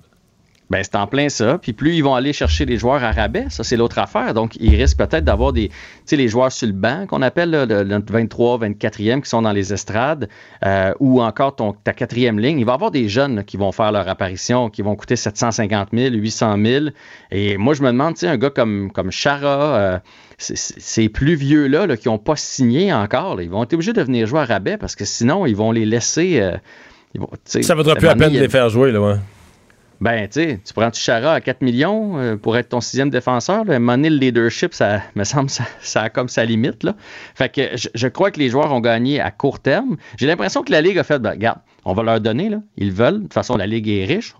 Ben, 0.69 0.83
c'est 0.83 0.95
en 0.95 1.07
plein 1.07 1.29
ça. 1.29 1.57
Puis 1.57 1.73
plus 1.73 1.95
ils 1.95 2.03
vont 2.03 2.13
aller 2.13 2.31
chercher 2.31 2.65
les 2.65 2.77
joueurs 2.77 3.03
à 3.03 3.11
rabais, 3.11 3.45
ça, 3.49 3.63
c'est 3.63 3.75
l'autre 3.75 3.97
affaire. 3.97 4.35
Donc, 4.35 4.55
ils 4.59 4.75
risquent 4.75 4.97
peut-être 4.97 5.23
d'avoir 5.23 5.51
des, 5.51 5.69
tu 5.69 5.75
sais, 6.05 6.15
les 6.15 6.27
joueurs 6.27 6.51
sur 6.51 6.67
le 6.67 6.73
banc 6.73 7.07
qu'on 7.07 7.23
appelle 7.23 7.49
le, 7.51 8.01
23, 8.07 8.59
24e 8.59 9.21
qui 9.21 9.29
sont 9.29 9.41
dans 9.41 9.51
les 9.51 9.73
estrades 9.73 10.29
euh, 10.65 10.93
ou 10.99 11.21
encore 11.23 11.55
ton, 11.55 11.73
ta 11.73 11.93
quatrième 11.93 12.39
ligne. 12.39 12.59
Il 12.59 12.65
va 12.65 12.73
y 12.73 12.75
avoir 12.75 12.91
des 12.91 13.09
jeunes 13.09 13.43
qui 13.43 13.57
vont 13.57 13.71
faire 13.71 13.91
leur 13.91 14.07
apparition, 14.07 14.69
qui 14.69 14.83
vont 14.83 14.95
coûter 14.95 15.15
750 15.15 15.89
000, 15.91 16.13
800 16.13 16.57
000. 16.63 16.85
Et 17.31 17.57
moi, 17.57 17.73
je 17.73 17.81
me 17.81 17.87
demande, 17.87 18.13
tu 18.13 18.21
sais, 18.21 18.27
un 18.27 18.37
gars 18.37 18.51
comme, 18.51 18.91
comme 18.91 19.11
Chara, 19.11 19.75
euh, 19.75 19.99
ces 20.37 21.09
plus 21.09 21.33
vieux-là 21.33 21.87
là, 21.87 21.97
qui 21.97 22.09
n'ont 22.09 22.19
pas 22.19 22.35
signé 22.35 22.93
encore, 22.93 23.41
ils 23.41 23.49
vont 23.49 23.63
être 23.63 23.73
obligés 23.73 23.93
de 23.93 24.01
venir 24.01 24.27
jouer 24.27 24.41
à 24.41 24.45
rabais 24.45 24.77
parce 24.77 24.95
que 24.95 25.03
sinon, 25.03 25.47
ils 25.47 25.55
vont 25.55 25.71
les 25.71 25.85
laisser. 25.85 26.39
Euh, 26.39 26.57
ça 27.45 27.73
vaudra 27.73 27.95
plus 27.95 28.05
la 28.05 28.15
peine 28.15 28.33
de 28.33 28.39
les 28.39 28.49
faire 28.49 28.69
jouer, 28.69 28.91
là, 28.91 29.01
ouais. 29.01 29.15
Ben, 30.01 30.27
tu 30.29 30.41
sais, 30.41 30.59
tu 30.63 30.73
prends 30.73 30.91
Chara 30.93 31.33
à 31.33 31.41
4 31.41 31.61
millions 31.61 32.17
euh, 32.17 32.37
pour 32.37 32.55
être 32.57 32.69
ton 32.69 32.79
sixième 32.79 33.09
défenseur. 33.09 33.65
Là? 33.65 33.79
le 33.79 34.07
leadership, 34.07 34.73
ça 34.73 35.01
me 35.15 35.25
semble, 35.25 35.49
ça, 35.49 35.65
ça, 35.81 36.03
a 36.03 36.09
comme 36.09 36.29
sa 36.29 36.45
limite. 36.45 36.83
Là. 36.83 36.95
Fait 37.35 37.49
que 37.49 37.61
je, 37.75 38.07
crois 38.07 38.31
que 38.31 38.39
les 38.39 38.49
joueurs 38.49 38.71
ont 38.71 38.79
gagné 38.79 39.19
à 39.19 39.29
court 39.31 39.59
terme. 39.59 39.97
J'ai 40.17 40.27
l'impression 40.27 40.63
que 40.63 40.71
la 40.71 40.81
Ligue 40.81 40.97
a 40.97 41.03
fait, 41.03 41.19
ben, 41.19 41.31
regarde, 41.31 41.59
on 41.83 41.93
va 41.93 42.03
leur 42.03 42.21
donner, 42.21 42.49
là. 42.49 42.61
Ils 42.77 42.93
veulent. 42.93 43.17
De 43.17 43.23
toute 43.23 43.33
façon, 43.33 43.57
la 43.57 43.67
Ligue 43.67 43.89
est 43.89 44.05
riche. 44.05 44.33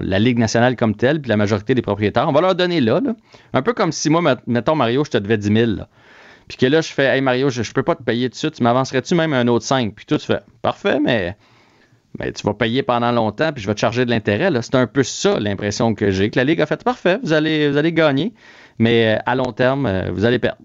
la 0.00 0.18
Ligue 0.18 0.38
nationale 0.38 0.74
comme 0.74 0.96
telle, 0.96 1.20
puis 1.20 1.28
la 1.28 1.36
majorité 1.36 1.74
des 1.74 1.82
propriétaires, 1.82 2.28
on 2.28 2.32
va 2.32 2.40
leur 2.40 2.54
donner 2.54 2.80
là. 2.80 3.00
Un 3.52 3.62
peu 3.62 3.74
comme 3.74 3.92
si 3.92 4.10
moi, 4.10 4.36
mettons, 4.46 4.74
Mario, 4.74 5.04
je 5.04 5.10
te 5.10 5.18
devais 5.18 5.38
10 5.38 5.52
000. 5.52 5.70
Là. 5.72 5.88
Puis 6.48 6.56
que 6.56 6.66
là, 6.66 6.80
je 6.80 6.92
fais, 6.92 7.16
hey 7.16 7.20
Mario, 7.20 7.50
je, 7.50 7.72
peux 7.72 7.82
pas 7.82 7.94
te 7.94 8.02
payer 8.02 8.28
tout 8.28 8.34
de 8.34 8.38
suite. 8.38 8.54
Tu 8.54 8.62
m'avancerais-tu 8.62 9.14
même 9.14 9.32
un 9.32 9.46
autre 9.48 9.64
5? 9.64 9.94
Puis 9.94 10.06
toi, 10.06 10.18
tu 10.18 10.26
fais, 10.26 10.40
parfait, 10.62 10.98
mais 11.00 11.36
mais 12.18 12.32
tu 12.32 12.46
vas 12.46 12.54
payer 12.54 12.82
pendant 12.82 13.12
longtemps, 13.12 13.52
puis 13.52 13.62
je 13.62 13.68
vais 13.68 13.74
te 13.74 13.80
charger 13.80 14.04
de 14.04 14.10
l'intérêt. 14.10 14.50
C'est 14.62 14.74
un 14.74 14.86
peu 14.86 15.02
ça 15.02 15.38
l'impression 15.38 15.94
que 15.94 16.10
j'ai, 16.10 16.30
que 16.30 16.38
la 16.38 16.44
Ligue 16.44 16.60
a 16.60 16.66
fait 16.66 16.82
parfait, 16.82 17.18
vous 17.22 17.32
allez, 17.32 17.70
vous 17.70 17.76
allez 17.76 17.92
gagner, 17.92 18.32
mais 18.78 19.16
euh, 19.16 19.18
à 19.26 19.34
long 19.34 19.52
terme, 19.52 19.86
euh, 19.86 20.10
vous 20.12 20.24
allez 20.24 20.38
perdre. 20.38 20.58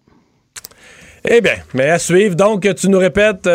Eh 1.27 1.41
bien, 1.41 1.55
mais 1.73 1.89
à 1.89 1.99
suivre. 1.99 2.35
Donc, 2.35 2.67
tu 2.75 2.89
nous 2.89 2.97
répètes 2.97 3.47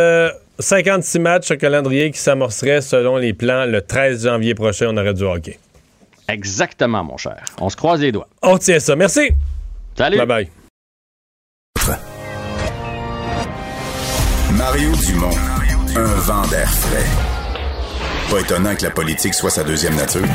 56 0.59 1.19
euh, 1.19 1.21
matchs 1.21 1.51
au 1.51 1.57
calendrier 1.57 2.11
qui 2.11 2.19
s'amorcerait 2.19 2.81
selon 2.81 3.17
les 3.17 3.33
plans 3.33 3.65
le 3.65 3.83
13 3.83 4.25
janvier 4.25 4.55
prochain, 4.55 4.89
on 4.91 4.97
aurait 4.97 5.15
du 5.15 5.25
hockey. 5.25 5.59
Exactement, 6.29 7.05
mon 7.05 7.17
cher. 7.17 7.45
On 7.61 7.69
se 7.69 7.77
croise 7.77 8.01
les 8.01 8.13
doigts. 8.13 8.29
On 8.43 8.59
tient 8.59 8.81
ça. 8.81 8.97
Merci. 8.97 9.31
Salut. 9.97 10.19
Bye 10.19 10.27
bye. 10.27 10.49
Mario 14.53 14.91
Dumont, 15.07 15.37
un 15.97 16.15
vent 16.21 16.47
d'air 16.49 16.71
frais. 16.71 17.36
Pas 18.31 18.41
étonnant 18.41 18.75
que 18.75 18.83
la 18.83 18.91
politique 18.91 19.35
soit 19.35 19.51
sa 19.51 19.63
deuxième 19.63 19.95
nature. 19.95 20.27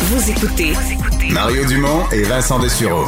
Vous 0.00 0.30
écoutez 0.30 0.74
Mario 1.30 1.64
Dumont 1.64 2.08
et 2.12 2.22
Vincent 2.22 2.58
Dessureau. 2.60 3.06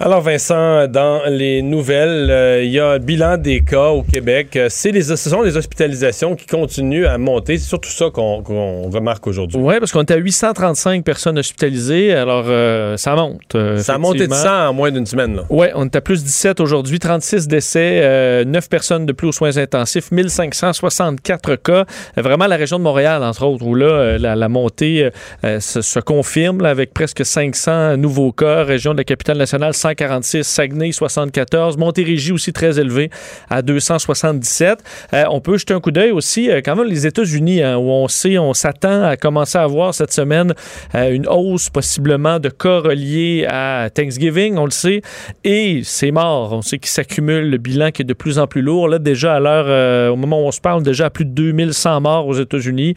Alors 0.00 0.22
Vincent, 0.22 0.88
dans 0.88 1.22
les 1.28 1.62
nouvelles, 1.62 2.28
euh, 2.28 2.64
il 2.64 2.72
y 2.72 2.80
a 2.80 2.88
un 2.88 2.98
bilan 2.98 3.36
des 3.36 3.60
cas 3.60 3.90
au 3.90 4.02
Québec. 4.02 4.56
Euh, 4.56 4.66
c'est 4.68 4.90
les, 4.90 5.02
ce 5.02 5.14
sont 5.14 5.42
les 5.42 5.56
hospitalisations 5.56 6.34
qui 6.34 6.46
continuent 6.46 7.06
à 7.06 7.16
monter. 7.16 7.58
C'est 7.58 7.68
surtout 7.68 7.90
ça 7.90 8.06
qu'on 8.10 8.42
remarque 8.90 9.24
aujourd'hui. 9.28 9.56
Oui, 9.60 9.74
parce 9.78 9.92
qu'on 9.92 10.00
est 10.00 10.10
à 10.10 10.16
835 10.16 11.04
personnes 11.04 11.38
hospitalisées. 11.38 12.12
Alors, 12.12 12.46
euh, 12.48 12.96
ça 12.96 13.14
monte. 13.14 13.56
ça 13.78 13.94
a 13.94 13.98
monté 13.98 14.26
de 14.26 14.34
100 14.34 14.70
en 14.70 14.72
moins 14.72 14.90
d'une 14.90 15.06
semaine. 15.06 15.42
Oui, 15.48 15.68
on 15.76 15.84
est 15.84 15.94
à 15.94 16.00
plus 16.00 16.24
17 16.24 16.58
aujourd'hui. 16.58 16.98
36 16.98 17.46
décès, 17.46 18.44
9 18.44 18.68
personnes 18.68 19.06
de 19.06 19.12
plus 19.12 19.28
aux 19.28 19.32
soins 19.32 19.56
intensifs, 19.58 20.10
1564 20.10 21.54
cas. 21.54 21.84
Vraiment 22.16 22.48
la 22.48 22.56
région 22.56 22.78
de 22.78 22.82
Montréal, 22.82 23.22
entre 23.22 23.44
autres, 23.46 23.64
où 23.64 23.76
là, 23.76 24.18
la, 24.18 24.48
montée 24.48 25.08
se, 25.44 26.00
confirme 26.00 26.64
avec 26.64 26.92
presque 26.92 27.24
500 27.24 27.96
nouveaux 27.96 28.32
cas. 28.32 28.64
Région 28.64 28.92
de 28.92 28.98
la 28.98 29.04
capitale 29.04 29.38
nationale, 29.38 29.72
146, 29.84 30.44
Saguenay 30.44 30.92
74, 30.92 31.76
Montérégie 31.76 32.32
aussi 32.32 32.54
très 32.54 32.80
élevé 32.80 33.10
à 33.50 33.60
277. 33.60 34.82
Euh, 35.12 35.24
on 35.30 35.42
peut 35.42 35.58
jeter 35.58 35.74
un 35.74 35.80
coup 35.80 35.90
d'œil 35.90 36.10
aussi 36.10 36.50
euh, 36.50 36.62
quand 36.64 36.74
même 36.74 36.88
les 36.88 37.06
États-Unis 37.06 37.62
hein, 37.62 37.76
où 37.76 37.90
on 37.90 38.08
sait, 38.08 38.38
on 38.38 38.54
s'attend 38.54 39.02
à 39.02 39.18
commencer 39.18 39.58
à 39.58 39.66
voir 39.66 39.92
cette 39.92 40.10
semaine 40.10 40.54
euh, 40.94 41.10
une 41.10 41.28
hausse 41.28 41.68
possiblement 41.68 42.38
de 42.38 42.48
cas 42.48 42.78
reliés 42.78 43.46
à 43.46 43.90
Thanksgiving, 43.94 44.56
on 44.56 44.64
le 44.64 44.70
sait, 44.70 45.02
et 45.44 45.82
c'est 45.84 46.12
mort. 46.12 46.54
On 46.54 46.62
sait 46.62 46.78
qu'il 46.78 46.88
s'accumule 46.88 47.50
le 47.50 47.58
bilan 47.58 47.90
qui 47.90 48.00
est 48.02 48.06
de 48.06 48.14
plus 48.14 48.38
en 48.38 48.46
plus 48.46 48.62
lourd. 48.62 48.88
Là 48.88 48.98
déjà 48.98 49.34
à 49.34 49.40
l'heure, 49.40 50.12
au 50.12 50.16
moment 50.16 50.40
où 50.42 50.46
on 50.46 50.52
se 50.52 50.62
parle, 50.62 50.82
déjà 50.82 51.06
à 51.06 51.10
plus 51.10 51.26
de 51.26 51.32
2100 51.32 52.00
morts 52.00 52.26
aux 52.26 52.40
États-Unis. 52.40 52.94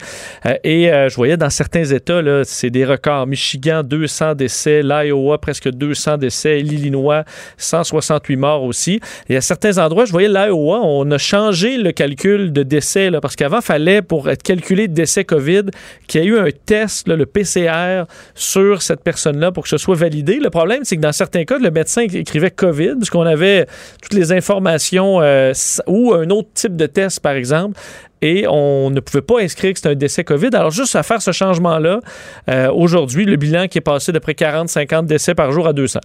et 0.64 0.84
je 0.86 1.14
voyais 1.14 1.36
dans 1.36 1.50
certains 1.50 1.84
États, 1.84 2.22
c'est 2.44 2.70
des 2.70 2.86
records. 2.86 3.26
Michigan, 3.26 3.82
200 3.82 4.36
décès, 4.36 4.82
l'Iowa, 4.82 5.36
presque 5.36 5.68
200 5.70 6.16
décès, 6.16 6.60
l'Illinois, 6.78 7.24
168 7.56 8.36
morts 8.36 8.64
aussi. 8.64 9.00
Et 9.28 9.36
à 9.36 9.40
certains 9.40 9.78
endroits, 9.78 10.04
je 10.04 10.12
voyais 10.12 10.28
l'Iowa, 10.28 10.80
on 10.82 11.10
a 11.10 11.18
changé 11.18 11.76
le 11.76 11.92
calcul 11.92 12.52
de 12.52 12.62
décès, 12.62 13.10
parce 13.20 13.36
qu'avant, 13.36 13.60
fallait, 13.60 14.02
pour 14.02 14.28
être 14.28 14.42
calculé 14.42 14.88
de 14.88 14.94
décès 14.94 15.24
COVID, 15.24 15.64
qu'il 16.06 16.22
y 16.22 16.24
ait 16.24 16.26
eu 16.28 16.38
un 16.38 16.48
test, 16.66 17.08
le 17.08 17.26
PCR, 17.26 18.04
sur 18.34 18.82
cette 18.82 19.02
personne-là 19.02 19.52
pour 19.52 19.64
que 19.64 19.68
ce 19.68 19.78
soit 19.78 19.96
validé. 19.96 20.38
Le 20.40 20.50
problème, 20.50 20.80
c'est 20.84 20.96
que 20.96 21.02
dans 21.02 21.12
certains 21.12 21.44
cas, 21.44 21.58
le 21.58 21.70
médecin 21.70 22.02
écrivait 22.02 22.50
COVID, 22.50 22.94
parce 22.98 23.10
qu'on 23.10 23.22
avait 23.22 23.66
toutes 24.02 24.14
les 24.14 24.32
informations 24.32 25.20
euh, 25.20 25.52
ou 25.86 26.14
un 26.14 26.30
autre 26.30 26.48
type 26.54 26.76
de 26.76 26.86
test, 26.86 27.20
par 27.20 27.32
exemple, 27.32 27.78
et 28.20 28.46
on 28.48 28.90
ne 28.90 29.00
pouvait 29.00 29.22
pas 29.22 29.40
inscrire 29.40 29.72
que 29.72 29.78
c'était 29.78 29.90
un 29.90 29.94
décès 29.94 30.24
COVID. 30.24 30.50
Alors, 30.54 30.70
juste 30.70 30.96
à 30.96 31.02
faire 31.02 31.22
ce 31.22 31.32
changement-là, 31.32 32.00
euh, 32.48 32.70
aujourd'hui, 32.72 33.24
le 33.24 33.36
bilan 33.36 33.68
qui 33.68 33.78
est 33.78 33.82
passé 33.82 34.12
de 34.12 34.18
près 34.18 34.32
40-50 34.32 35.06
décès 35.06 35.34
par 35.34 35.52
jour 35.52 35.66
à 35.66 35.72
200. 35.72 36.00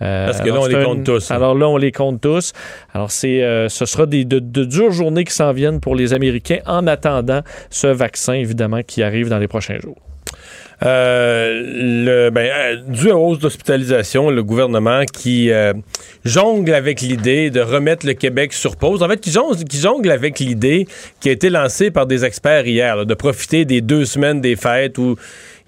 Euh, 0.00 0.26
Parce 0.26 0.40
que 0.40 0.46
là, 0.46 0.52
alors, 0.52 0.64
on 0.64 0.66
les 0.68 0.84
compte 0.84 1.04
tous, 1.04 1.30
hein. 1.30 1.34
Alors 1.34 1.54
là, 1.54 1.68
on 1.68 1.76
les 1.76 1.92
compte 1.92 2.20
tous. 2.20 2.52
Alors, 2.94 3.10
c'est, 3.10 3.42
euh, 3.42 3.68
ce 3.68 3.84
sera 3.84 4.06
des, 4.06 4.24
de, 4.24 4.38
de 4.38 4.64
dures 4.64 4.92
journées 4.92 5.24
qui 5.24 5.34
s'en 5.34 5.52
viennent 5.52 5.80
pour 5.80 5.96
les 5.96 6.14
Américains 6.14 6.58
en 6.66 6.86
attendant 6.86 7.40
ce 7.70 7.88
vaccin, 7.88 8.34
évidemment, 8.34 8.82
qui 8.86 9.02
arrive 9.02 9.28
dans 9.28 9.38
les 9.38 9.48
prochains 9.48 9.78
jours. 9.78 9.96
Euh, 10.84 11.60
le, 11.64 12.30
ben, 12.30 12.80
dû 12.86 13.06
à 13.06 13.14
la 13.14 13.16
hausse 13.16 13.40
d'hospitalisation, 13.40 14.30
le 14.30 14.44
gouvernement 14.44 15.02
qui 15.12 15.50
jongle 16.24 16.72
avec 16.72 17.00
l'idée 17.00 17.50
de 17.50 17.60
remettre 17.60 18.06
le 18.06 18.12
Québec 18.12 18.52
sur 18.52 18.76
pause. 18.76 19.02
En 19.02 19.08
fait, 19.08 19.20
qui 19.20 19.32
jongle, 19.32 19.56
qui 19.64 19.78
jongle 19.78 20.12
avec 20.12 20.38
l'idée 20.38 20.86
qui 21.18 21.30
a 21.30 21.32
été 21.32 21.50
lancée 21.50 21.90
par 21.90 22.06
des 22.06 22.24
experts 22.24 22.68
hier, 22.68 22.94
là, 22.94 23.04
de 23.04 23.14
profiter 23.14 23.64
des 23.64 23.80
deux 23.80 24.04
semaines 24.04 24.40
des 24.40 24.54
fêtes 24.54 24.98
où 24.98 25.16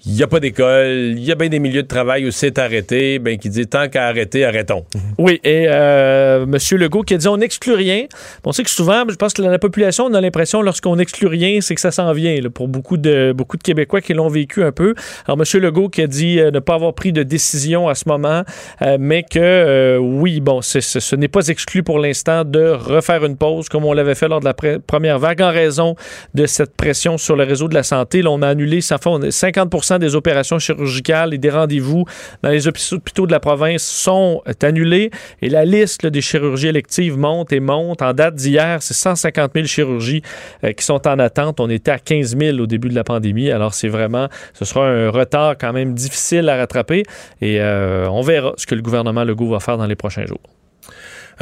il 0.05 0.13
n'y 0.13 0.23
a 0.23 0.27
pas 0.27 0.39
d'école, 0.39 1.13
il 1.15 1.23
y 1.23 1.31
a 1.31 1.35
bien 1.35 1.49
des 1.49 1.59
milieux 1.59 1.83
de 1.83 1.87
travail 1.87 2.25
où 2.25 2.31
c'est 2.31 2.57
arrêté, 2.57 3.19
ben, 3.19 3.37
qui 3.37 3.49
dit 3.49 3.67
tant 3.67 3.87
qu'à 3.87 4.07
arrêter, 4.07 4.45
arrêtons. 4.45 4.85
Oui, 5.17 5.39
et 5.43 5.65
euh, 5.67 6.43
M. 6.43 6.57
Legault 6.79 7.03
qui 7.03 7.13
a 7.13 7.17
dit 7.17 7.27
on 7.27 7.37
n'exclut 7.37 7.73
rien. 7.73 8.05
On 8.43 8.51
sait 8.51 8.63
que 8.63 8.69
souvent, 8.69 9.03
je 9.07 9.15
pense 9.15 9.33
que 9.33 9.41
la 9.41 9.59
population, 9.59 10.05
on 10.05 10.13
a 10.13 10.21
l'impression 10.21 10.61
lorsqu'on 10.61 10.95
n'exclut 10.95 11.27
rien, 11.27 11.61
c'est 11.61 11.75
que 11.75 11.81
ça 11.81 11.91
s'en 11.91 12.11
vient 12.13 12.35
là, 12.41 12.49
pour 12.49 12.67
beaucoup 12.67 12.97
de, 12.97 13.33
beaucoup 13.35 13.57
de 13.57 13.63
Québécois 13.63 14.01
qui 14.01 14.13
l'ont 14.13 14.27
vécu 14.27 14.63
un 14.63 14.71
peu. 14.71 14.95
Alors, 15.27 15.39
M. 15.39 15.61
Legault 15.61 15.89
qui 15.89 16.01
a 16.01 16.07
dit 16.07 16.39
euh, 16.39 16.51
ne 16.51 16.59
pas 16.59 16.75
avoir 16.75 16.93
pris 16.93 17.11
de 17.11 17.23
décision 17.23 17.87
à 17.87 17.95
ce 17.95 18.07
moment, 18.07 18.43
euh, 18.81 18.97
mais 18.99 19.23
que 19.23 19.39
euh, 19.39 19.97
oui, 19.97 20.39
bon, 20.39 20.61
ce 20.61 21.15
n'est 21.15 21.27
pas 21.27 21.47
exclu 21.47 21.83
pour 21.83 21.99
l'instant 21.99 22.43
de 22.43 22.69
refaire 22.69 23.23
une 23.25 23.37
pause 23.37 23.69
comme 23.69 23.85
on 23.85 23.93
l'avait 23.93 24.15
fait 24.15 24.27
lors 24.27 24.39
de 24.39 24.45
la 24.45 24.53
première 24.53 25.19
vague 25.19 25.41
en 25.41 25.51
raison 25.51 25.95
de 26.33 26.45
cette 26.45 26.75
pression 26.75 27.17
sur 27.17 27.35
le 27.35 27.43
réseau 27.43 27.67
de 27.67 27.75
la 27.75 27.83
santé. 27.83 28.21
Là, 28.21 28.31
on 28.31 28.41
a 28.41 28.47
annulé 28.47 28.81
ça 28.81 28.97
fait, 28.97 29.09
on 29.09 29.21
a 29.21 29.31
50 29.31 29.69
des 29.99 30.15
opérations 30.15 30.59
chirurgicales 30.59 31.33
et 31.33 31.37
des 31.37 31.49
rendez-vous 31.49 32.05
dans 32.43 32.49
les 32.49 32.67
hôpitaux 32.67 33.25
de 33.25 33.31
la 33.31 33.39
province 33.39 33.83
sont 33.83 34.41
euh, 34.47 34.53
annulés 34.61 35.11
et 35.41 35.49
la 35.49 35.65
liste 35.65 36.05
des 36.05 36.21
chirurgies 36.21 36.67
électives 36.67 37.17
monte 37.17 37.51
et 37.53 37.59
monte. 37.59 38.01
En 38.01 38.13
date 38.13 38.35
d'hier, 38.35 38.81
c'est 38.81 38.93
150 38.93 39.51
000 39.53 39.65
chirurgies 39.65 40.21
euh, 40.63 40.73
qui 40.73 40.83
sont 40.85 41.07
en 41.07 41.19
attente. 41.19 41.59
On 41.59 41.69
était 41.69 41.91
à 41.91 41.99
15 41.99 42.37
000 42.37 42.59
au 42.59 42.67
début 42.67 42.89
de 42.89 42.95
la 42.95 43.03
pandémie. 43.03 43.51
Alors, 43.51 43.73
c'est 43.73 43.89
vraiment, 43.89 44.27
ce 44.53 44.65
sera 44.65 44.87
un 44.87 45.09
retard 45.09 45.57
quand 45.57 45.73
même 45.73 45.93
difficile 45.93 46.49
à 46.49 46.57
rattraper 46.57 47.03
et 47.41 47.59
euh, 47.59 48.07
on 48.09 48.21
verra 48.21 48.53
ce 48.57 48.65
que 48.65 48.75
le 48.75 48.81
gouvernement 48.81 49.23
Legault 49.23 49.49
va 49.49 49.59
faire 49.59 49.77
dans 49.77 49.87
les 49.87 49.95
prochains 49.95 50.25
jours. 50.25 50.41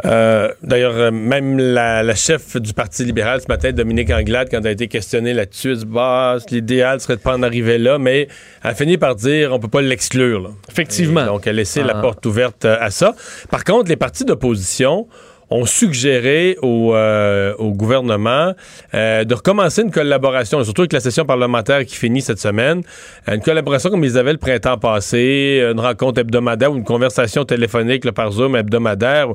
Euh, 0.06 0.50
D'ailleurs, 0.64 0.96
euh, 0.96 1.12
même 1.12 1.58
la, 1.58 2.04
la 2.04 2.16
chef 2.16 2.56
du 2.58 2.74
Parti 2.74 3.04
libéral 3.04 3.42
ce 3.42 3.48
matin, 3.48 3.72
Dominique 3.72 4.10
Anglade, 4.12 4.48
quand 4.50 4.60
elle 4.60 4.68
a 4.68 4.72
été 4.72 4.88
questionnée 4.88 5.34
là-dessus, 5.34 5.72
elle 5.72 5.78
dit 5.80 5.86
bah, 5.86 6.38
l'idéal 6.52 7.00
serait 7.02 7.18
de 7.18 7.22
pas 7.22 7.36
en 7.36 7.44
arriver 7.44 7.78
là, 7.78 7.98
mais 8.00 8.28
elle 8.64 8.70
a 8.72 8.76
fini 8.76 8.98
par 8.98 9.16
dire 9.16 9.52
on 9.54 9.60
peut 9.60 9.68
pas 9.68 9.82
l'exclure. 9.82 10.54
Effectivement. 10.72 11.24
Et 11.24 11.26
donc, 11.26 11.48
elle 11.48 11.56
a 11.56 11.58
laissé 11.58 11.84
la 11.84 11.98
Ah. 11.98 12.02
porte 12.02 12.26
ouverte 12.26 12.66
euh, 12.66 12.78
à 12.80 12.92
ça. 12.92 13.14
Par 13.50 13.64
contre, 13.64 13.90
les 13.90 13.98
partis 13.98 14.26
d'opposition 14.26 15.08
ont 15.52 15.66
suggéré 15.66 16.58
au, 16.62 16.94
euh, 16.96 17.54
gouvernement 17.72 18.54
euh, 18.94 19.24
de 19.24 19.34
recommencer 19.34 19.82
une 19.82 19.92
collaboration, 19.92 20.64
surtout 20.64 20.82
avec 20.84 20.94
la 20.94 21.00
session 21.00 21.26
parlementaire 21.26 21.86
qui 21.86 21.96
finit 21.96 22.22
cette 22.22 22.40
semaine, 22.40 22.84
euh, 23.28 23.36
une 23.36 23.42
collaboration 23.42 23.90
comme 23.90 24.04
ils 24.04 24.18
avaient 24.18 24.34
le 24.34 24.38
printemps 24.38 24.78
passé, 24.78 25.68
une 25.72 25.80
rencontre 25.80 26.22
hebdomadaire 26.22 26.72
ou 26.72 26.78
une 26.78 26.84
conversation 26.84 27.46
téléphonique 27.46 28.06
là, 28.06 28.12
par 28.12 28.32
Zoom 28.32 28.56
hebdomadaire. 28.56 29.30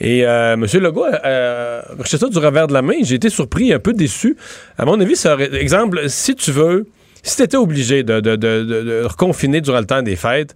Et 0.00 0.24
euh, 0.26 0.54
M. 0.54 0.66
Legault, 0.74 1.06
euh, 1.24 1.82
ça 2.04 2.28
du 2.28 2.38
revers 2.38 2.66
de 2.66 2.72
la 2.72 2.82
main, 2.82 2.94
j'ai 3.02 3.16
été 3.16 3.28
surpris, 3.30 3.72
un 3.72 3.78
peu 3.78 3.92
déçu. 3.92 4.36
À 4.78 4.84
mon 4.84 5.00
avis, 5.00 5.16
ça 5.16 5.34
aurait... 5.34 5.54
Exemple, 5.60 6.08
si 6.08 6.34
tu 6.34 6.52
veux, 6.52 6.86
si 7.22 7.36
tu 7.36 7.42
étais 7.42 7.56
obligé 7.56 8.02
de, 8.02 8.20
de- 8.20 8.36
de 8.36 9.04
reconfiner 9.04 9.60
durant 9.60 9.78
le 9.80 9.86
temps 9.86 10.02
des 10.02 10.16
fêtes, 10.16 10.54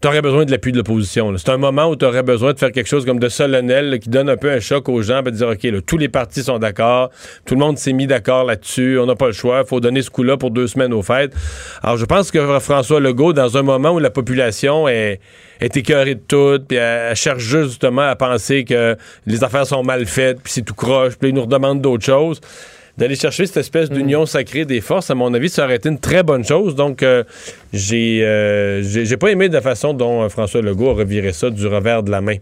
tu 0.00 0.06
aurais 0.06 0.22
besoin 0.22 0.44
de 0.44 0.50
l'appui 0.52 0.70
de 0.70 0.76
l'opposition. 0.76 1.36
C'est 1.36 1.48
un 1.50 1.56
moment 1.56 1.86
où 1.88 1.96
tu 1.96 2.04
aurais 2.04 2.22
besoin 2.22 2.52
de 2.52 2.58
faire 2.58 2.70
quelque 2.70 2.86
chose 2.86 3.04
comme 3.04 3.18
de 3.18 3.28
solennel 3.28 3.90
là, 3.90 3.98
qui 3.98 4.08
donne 4.08 4.28
un 4.28 4.36
peu 4.36 4.50
un 4.50 4.60
choc 4.60 4.88
aux 4.88 5.02
gens, 5.02 5.22
de 5.22 5.30
dire 5.30 5.48
OK, 5.48 5.62
là, 5.64 5.80
tous 5.84 5.98
les 5.98 6.08
partis 6.08 6.44
sont 6.44 6.58
d'accord, 6.58 7.10
tout 7.44 7.54
le 7.54 7.60
monde 7.60 7.78
s'est 7.78 7.92
mis 7.92 8.06
d'accord 8.06 8.44
là-dessus, 8.44 8.98
on 9.00 9.06
n'a 9.06 9.16
pas 9.16 9.26
le 9.26 9.32
choix, 9.32 9.62
il 9.64 9.68
faut 9.68 9.80
donner 9.80 10.02
ce 10.02 10.10
coup-là 10.10 10.36
pour 10.36 10.52
deux 10.52 10.68
semaines 10.68 10.92
aux 10.92 11.02
fêtes. 11.02 11.34
Alors 11.82 11.96
je 11.96 12.04
pense 12.04 12.30
que 12.30 12.58
François 12.60 13.00
Legault, 13.00 13.32
dans 13.32 13.56
un 13.56 13.62
moment 13.62 13.90
où 13.90 13.98
la 13.98 14.10
population 14.10 14.86
est, 14.86 15.20
est 15.60 15.76
écœurée 15.76 16.14
de 16.14 16.22
tout, 16.26 16.60
puis 16.66 16.78
elle, 16.78 17.16
cherche 17.16 17.42
juste, 17.42 17.70
justement 17.70 18.02
à 18.02 18.14
penser 18.14 18.64
que 18.64 18.96
les 19.26 19.42
affaires 19.42 19.66
sont 19.66 19.82
mal 19.82 20.06
faites, 20.06 20.40
puis 20.40 20.52
c'est 20.52 20.62
tout 20.62 20.74
croche, 20.74 21.16
puis 21.16 21.30
il 21.30 21.34
nous 21.34 21.42
redemande 21.42 21.80
d'autres 21.80 22.04
choses. 22.04 22.40
D'aller 22.98 23.14
chercher 23.14 23.46
cette 23.46 23.58
espèce 23.58 23.90
d'union 23.90 24.26
sacrée 24.26 24.64
des 24.64 24.80
forces, 24.80 25.08
à 25.10 25.14
mon 25.14 25.32
avis, 25.32 25.48
ça 25.48 25.64
aurait 25.64 25.76
été 25.76 25.88
une 25.88 26.00
très 26.00 26.24
bonne 26.24 26.44
chose. 26.44 26.74
Donc, 26.74 27.02
euh, 27.04 27.22
j'ai 27.72 28.24
euh, 28.24 28.82
j'ai 28.82 29.04
j'ai 29.04 29.16
pas 29.16 29.28
aimé 29.30 29.48
de 29.48 29.54
la 29.54 29.60
façon 29.60 29.94
dont 29.94 30.22
euh, 30.24 30.28
François 30.28 30.62
Legault 30.62 30.90
a 30.90 30.94
reviré 30.94 31.32
ça 31.32 31.48
du 31.50 31.66
revers 31.66 32.02
de 32.02 32.10
la 32.10 32.20
main. 32.20 32.34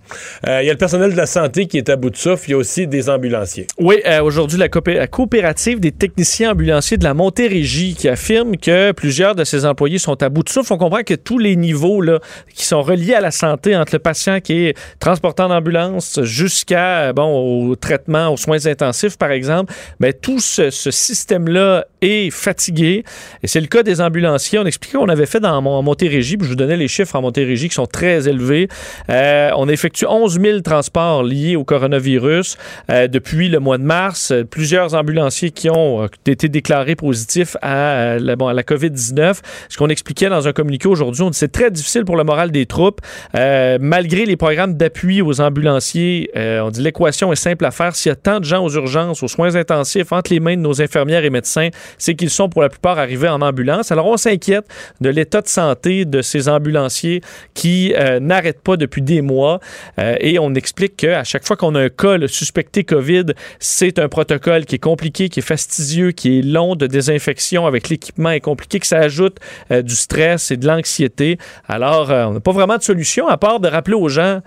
Euh, 0.46 0.62
Il 0.62 0.66
y 0.66 0.70
a 0.70 0.72
le 0.72 0.78
personnel 0.78 1.12
de 1.12 1.16
la 1.16 1.26
santé 1.26 1.66
qui 1.66 1.76
est 1.76 1.90
à 1.90 1.96
bout 1.96 2.08
de 2.08 2.16
souffle. 2.16 2.48
Il 2.48 2.50
y 2.52 2.54
a 2.54 2.56
aussi 2.56 2.86
des 2.86 3.10
ambulanciers. 3.10 3.66
Oui, 3.78 3.96
aujourd'hui, 4.22 4.58
la, 4.58 4.68
coopé- 4.68 4.94
la 4.96 5.06
coopérative 5.08 5.78
des 5.78 5.92
techniciens 5.92 6.52
ambulanciers 6.52 6.96
de 6.96 7.04
la 7.04 7.12
Montérégie 7.12 7.94
qui 7.94 8.08
affirme 8.08 8.56
que 8.56 8.92
plusieurs 8.92 9.34
de 9.34 9.44
ses 9.44 9.66
employés 9.66 9.98
sont 9.98 10.22
à 10.22 10.30
bout 10.30 10.42
de 10.42 10.48
souffle. 10.48 10.72
On 10.72 10.78
comprend 10.78 11.02
que 11.02 11.14
tous 11.14 11.38
les 11.38 11.56
niveaux 11.56 12.00
là, 12.00 12.18
qui 12.54 12.64
sont 12.64 12.80
reliés 12.82 13.12
à 13.14 13.20
la 13.20 13.30
santé, 13.30 13.76
entre 13.76 13.94
le 13.94 13.98
patient 13.98 14.40
qui 14.40 14.66
est 14.68 14.78
transportant 15.00 15.48
d'ambulance 15.50 16.20
jusqu'à 16.22 17.12
bon, 17.12 17.68
au 17.68 17.76
traitement, 17.76 18.32
aux 18.32 18.36
soins 18.38 18.64
intensifs, 18.66 19.18
par 19.18 19.32
exemple, 19.32 19.72
ben, 20.00 20.14
tout 20.14 20.38
ce, 20.46 20.90
système-là 20.90 21.86
est 22.02 22.30
fatigué. 22.30 23.04
Et 23.42 23.46
c'est 23.46 23.60
le 23.60 23.66
cas 23.66 23.82
des 23.82 24.00
ambulanciers. 24.00 24.58
On 24.58 24.64
expliquait 24.66 24.98
qu'on 24.98 25.08
avait 25.08 25.26
fait 25.26 25.40
dans 25.40 25.60
Mon- 25.60 25.82
Montérégie, 25.82 26.36
puis 26.36 26.46
je 26.46 26.52
vous 26.52 26.56
donnais 26.56 26.76
les 26.76 26.88
chiffres 26.88 27.16
en 27.16 27.22
Montérégie 27.22 27.68
qui 27.68 27.74
sont 27.74 27.86
très 27.86 28.28
élevés. 28.28 28.68
Euh, 29.10 29.50
on 29.56 29.68
effectue 29.68 30.06
11 30.06 30.40
000 30.40 30.60
transports 30.60 31.22
liés 31.22 31.56
au 31.56 31.64
coronavirus 31.64 32.56
euh, 32.90 33.08
depuis 33.08 33.48
le 33.48 33.58
mois 33.58 33.78
de 33.78 33.82
mars. 33.82 34.32
Plusieurs 34.50 34.94
ambulanciers 34.94 35.50
qui 35.50 35.70
ont 35.70 36.04
euh, 36.04 36.08
été 36.26 36.48
déclarés 36.48 36.96
positifs 36.96 37.56
à, 37.62 38.18
la, 38.18 38.36
bon, 38.36 38.48
la 38.48 38.62
COVID-19. 38.62 39.40
Ce 39.68 39.76
qu'on 39.76 39.88
expliquait 39.88 40.28
dans 40.28 40.48
un 40.48 40.52
communiqué 40.52 40.88
aujourd'hui, 40.88 41.22
on 41.22 41.30
dit 41.30 41.38
c'est 41.38 41.52
très 41.52 41.70
difficile 41.70 42.04
pour 42.04 42.16
le 42.16 42.24
moral 42.24 42.50
des 42.50 42.66
troupes. 42.66 43.00
Malgré 43.34 44.26
les 44.26 44.36
programmes 44.36 44.74
d'appui 44.74 45.22
aux 45.22 45.40
ambulanciers, 45.40 46.30
on 46.34 46.70
dit 46.70 46.82
l'équation 46.82 47.32
est 47.32 47.36
simple 47.36 47.64
à 47.64 47.70
faire. 47.70 47.94
S'il 47.94 48.10
y 48.10 48.12
a 48.12 48.16
tant 48.16 48.40
de 48.40 48.44
gens 48.44 48.64
aux 48.64 48.70
urgences, 48.70 49.22
aux 49.22 49.28
soins 49.28 49.54
intensifs, 49.54 50.12
entre 50.12 50.32
les 50.32 50.35
mains 50.40 50.56
de 50.56 50.60
nos 50.60 50.80
infirmières 50.82 51.24
et 51.24 51.30
médecins, 51.30 51.68
c'est 51.98 52.14
qu'ils 52.14 52.30
sont 52.30 52.48
pour 52.48 52.62
la 52.62 52.68
plupart 52.68 52.98
arrivés 52.98 53.28
en 53.28 53.40
ambulance. 53.42 53.92
Alors 53.92 54.06
on 54.06 54.16
s'inquiète 54.16 54.66
de 55.00 55.08
l'état 55.08 55.40
de 55.40 55.48
santé 55.48 56.04
de 56.04 56.22
ces 56.22 56.48
ambulanciers 56.48 57.20
qui 57.54 57.94
euh, 57.94 58.20
n'arrêtent 58.20 58.62
pas 58.62 58.76
depuis 58.76 59.02
des 59.02 59.22
mois. 59.22 59.60
Euh, 59.98 60.16
et 60.20 60.38
on 60.38 60.54
explique 60.54 60.96
qu'à 60.96 61.24
chaque 61.24 61.46
fois 61.46 61.56
qu'on 61.56 61.74
a 61.74 61.80
un 61.80 61.88
cas 61.88 62.16
suspecté 62.26 62.84
COVID, 62.84 63.26
c'est 63.58 63.98
un 63.98 64.08
protocole 64.08 64.64
qui 64.64 64.76
est 64.76 64.80
compliqué, 64.80 65.28
qui 65.28 65.40
est 65.40 65.42
fastidieux, 65.42 66.12
qui 66.12 66.38
est 66.38 66.42
long 66.42 66.76
de 66.76 66.86
désinfection 66.86 67.66
avec 67.66 67.88
l'équipement 67.88 68.30
est 68.30 68.40
compliqué, 68.40 68.80
que 68.80 68.86
ça 68.86 68.98
ajoute 68.98 69.38
euh, 69.70 69.82
du 69.82 69.94
stress 69.94 70.50
et 70.50 70.56
de 70.56 70.66
l'anxiété. 70.66 71.38
Alors, 71.68 72.10
on 72.10 72.32
n'a 72.32 72.40
pas 72.40 72.52
vraiment 72.52 72.76
de 72.76 72.82
solution 72.82 73.28
à 73.28 73.36
part 73.36 73.60
de 73.60 73.68
rappeler 73.68 73.94
aux 73.94 74.08
gens 74.08 74.40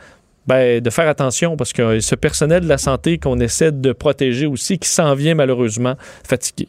ben, 0.50 0.82
de 0.82 0.89
faire 0.89 1.08
attention 1.08 1.56
parce 1.56 1.74
que 1.74 2.00
ce 2.00 2.16
personnel 2.16 2.64
de 2.64 2.68
la 2.68 2.80
santé 2.80 3.20
qu'on 3.20 3.39
essaie 3.39 3.72
de 3.72 3.91
protéger 3.91 4.47
aussi, 4.47 4.80
qui 4.80 4.89
s'en 4.89 5.14
vient 5.14 5.36
malheureusement 5.36 5.93
fatigué. 6.28 6.68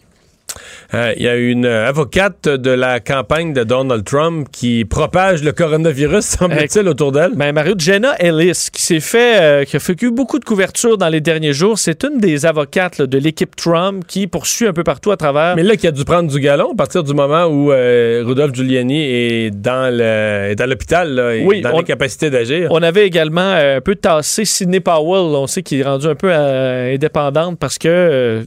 Euh, 0.94 1.12
Il 1.16 1.22
y 1.22 1.28
a 1.28 1.36
une 1.36 1.64
euh, 1.66 1.88
avocate 1.88 2.48
de 2.48 2.70
la 2.70 3.00
campagne 3.00 3.52
de 3.52 3.64
Donald 3.64 4.04
Trump 4.04 4.48
qui 4.50 4.84
propage 4.84 5.42
le 5.42 5.52
coronavirus, 5.52 6.24
semble-t-il, 6.38 6.88
autour 6.88 7.12
d'elle. 7.12 7.32
Ben, 7.34 7.52
Mario 7.52 7.74
Jenna 7.78 8.14
Ellis, 8.18 8.68
qui 8.72 8.82
s'est 8.82 9.00
fait, 9.00 9.40
euh, 9.40 9.64
qui 9.64 9.76
a 9.76 9.78
fait 9.78 9.94
beaucoup 10.10 10.38
de 10.38 10.44
couverture 10.44 10.98
dans 10.98 11.08
les 11.08 11.20
derniers 11.20 11.52
jours, 11.52 11.78
c'est 11.78 12.04
une 12.04 12.18
des 12.18 12.46
avocates 12.46 12.98
là, 12.98 13.06
de 13.06 13.18
l'équipe 13.18 13.54
Trump 13.54 14.04
qui 14.06 14.26
poursuit 14.26 14.66
un 14.66 14.72
peu 14.72 14.82
partout 14.84 15.10
à 15.10 15.16
travers. 15.16 15.54
Mais 15.56 15.62
là, 15.62 15.76
qui 15.76 15.86
a 15.86 15.90
dû 15.92 16.04
prendre 16.04 16.30
du 16.30 16.40
galon 16.40 16.72
à 16.72 16.76
partir 16.76 17.02
du 17.04 17.14
moment 17.14 17.44
où 17.46 17.70
euh, 17.72 18.22
Rudolph 18.26 18.54
Giuliani 18.54 19.02
est 19.04 19.50
dans 19.50 19.94
le, 19.94 20.50
est 20.50 20.60
à 20.60 20.66
l'hôpital, 20.66 21.40
Oui, 21.44 21.60
dans 21.60 21.70
l'incapacité 21.76 22.30
d'agir. 22.30 22.68
On 22.70 22.82
avait 22.82 23.06
également 23.06 23.52
un 23.52 23.80
peu 23.80 23.94
tassé 23.94 24.44
Sidney 24.44 24.80
Powell. 24.80 25.34
On 25.36 25.46
sait 25.46 25.62
qu'il 25.62 25.80
est 25.80 25.84
rendu 25.84 26.06
un 26.06 26.14
peu 26.14 26.32
indépendante 26.32 27.58
parce 27.58 27.78
que. 27.78 28.44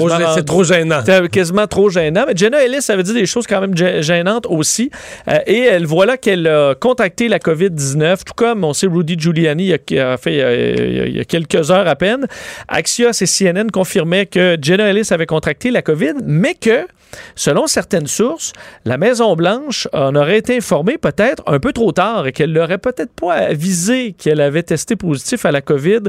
rendu- 0.00 0.24
C'est 0.34 0.44
trop 0.44 0.64
gênant. 0.64 1.02
Trop 1.68 1.90
gênant. 1.90 2.24
Mais 2.26 2.34
Jenna 2.36 2.62
Ellis 2.64 2.86
avait 2.88 3.02
dit 3.02 3.14
des 3.14 3.26
choses 3.26 3.46
quand 3.46 3.60
même 3.60 3.74
gê- 3.74 4.02
gênantes 4.02 4.46
aussi. 4.48 4.90
Euh, 5.28 5.38
et 5.46 5.60
elle 5.60 5.86
voilà 5.86 6.16
qu'elle 6.16 6.46
a 6.46 6.74
contacté 6.74 7.28
la 7.28 7.38
COVID-19, 7.38 8.24
tout 8.24 8.34
comme 8.36 8.64
on 8.64 8.72
sait 8.72 8.86
Rudy 8.86 9.16
Giuliani 9.18 9.72
il 9.88 9.98
a- 9.98 10.16
fait 10.16 10.34
il 10.34 10.38
y 10.38 11.08
il 11.10 11.16
y 11.16 11.20
a 11.20 11.24
quelques 11.24 11.70
heures 11.70 11.86
à 11.88 11.96
peine. 11.96 12.26
Axios 12.68 13.10
et 13.20 13.26
CNN 13.26 13.70
confirmaient 13.72 14.26
que 14.26 14.56
Jenna 14.60 14.88
Ellis 14.90 15.08
avait 15.10 15.26
contracté 15.26 15.70
la 15.70 15.82
COVID, 15.82 16.14
mais 16.24 16.54
que 16.54 16.86
selon 17.34 17.66
certaines 17.66 18.06
sources, 18.06 18.52
la 18.84 18.98
Maison-Blanche 18.98 19.88
en 19.92 20.14
aurait 20.16 20.38
été 20.38 20.56
informée 20.56 20.98
peut-être 20.98 21.42
un 21.46 21.58
peu 21.58 21.72
trop 21.72 21.92
tard 21.92 22.26
et 22.26 22.32
qu'elle 22.32 22.52
n'aurait 22.52 22.78
peut-être 22.78 23.12
pas 23.12 23.34
avisé 23.34 24.12
qu'elle 24.12 24.40
avait 24.40 24.62
testé 24.62 24.96
positif 24.96 25.44
à 25.44 25.52
la 25.52 25.60
COVID 25.60 26.00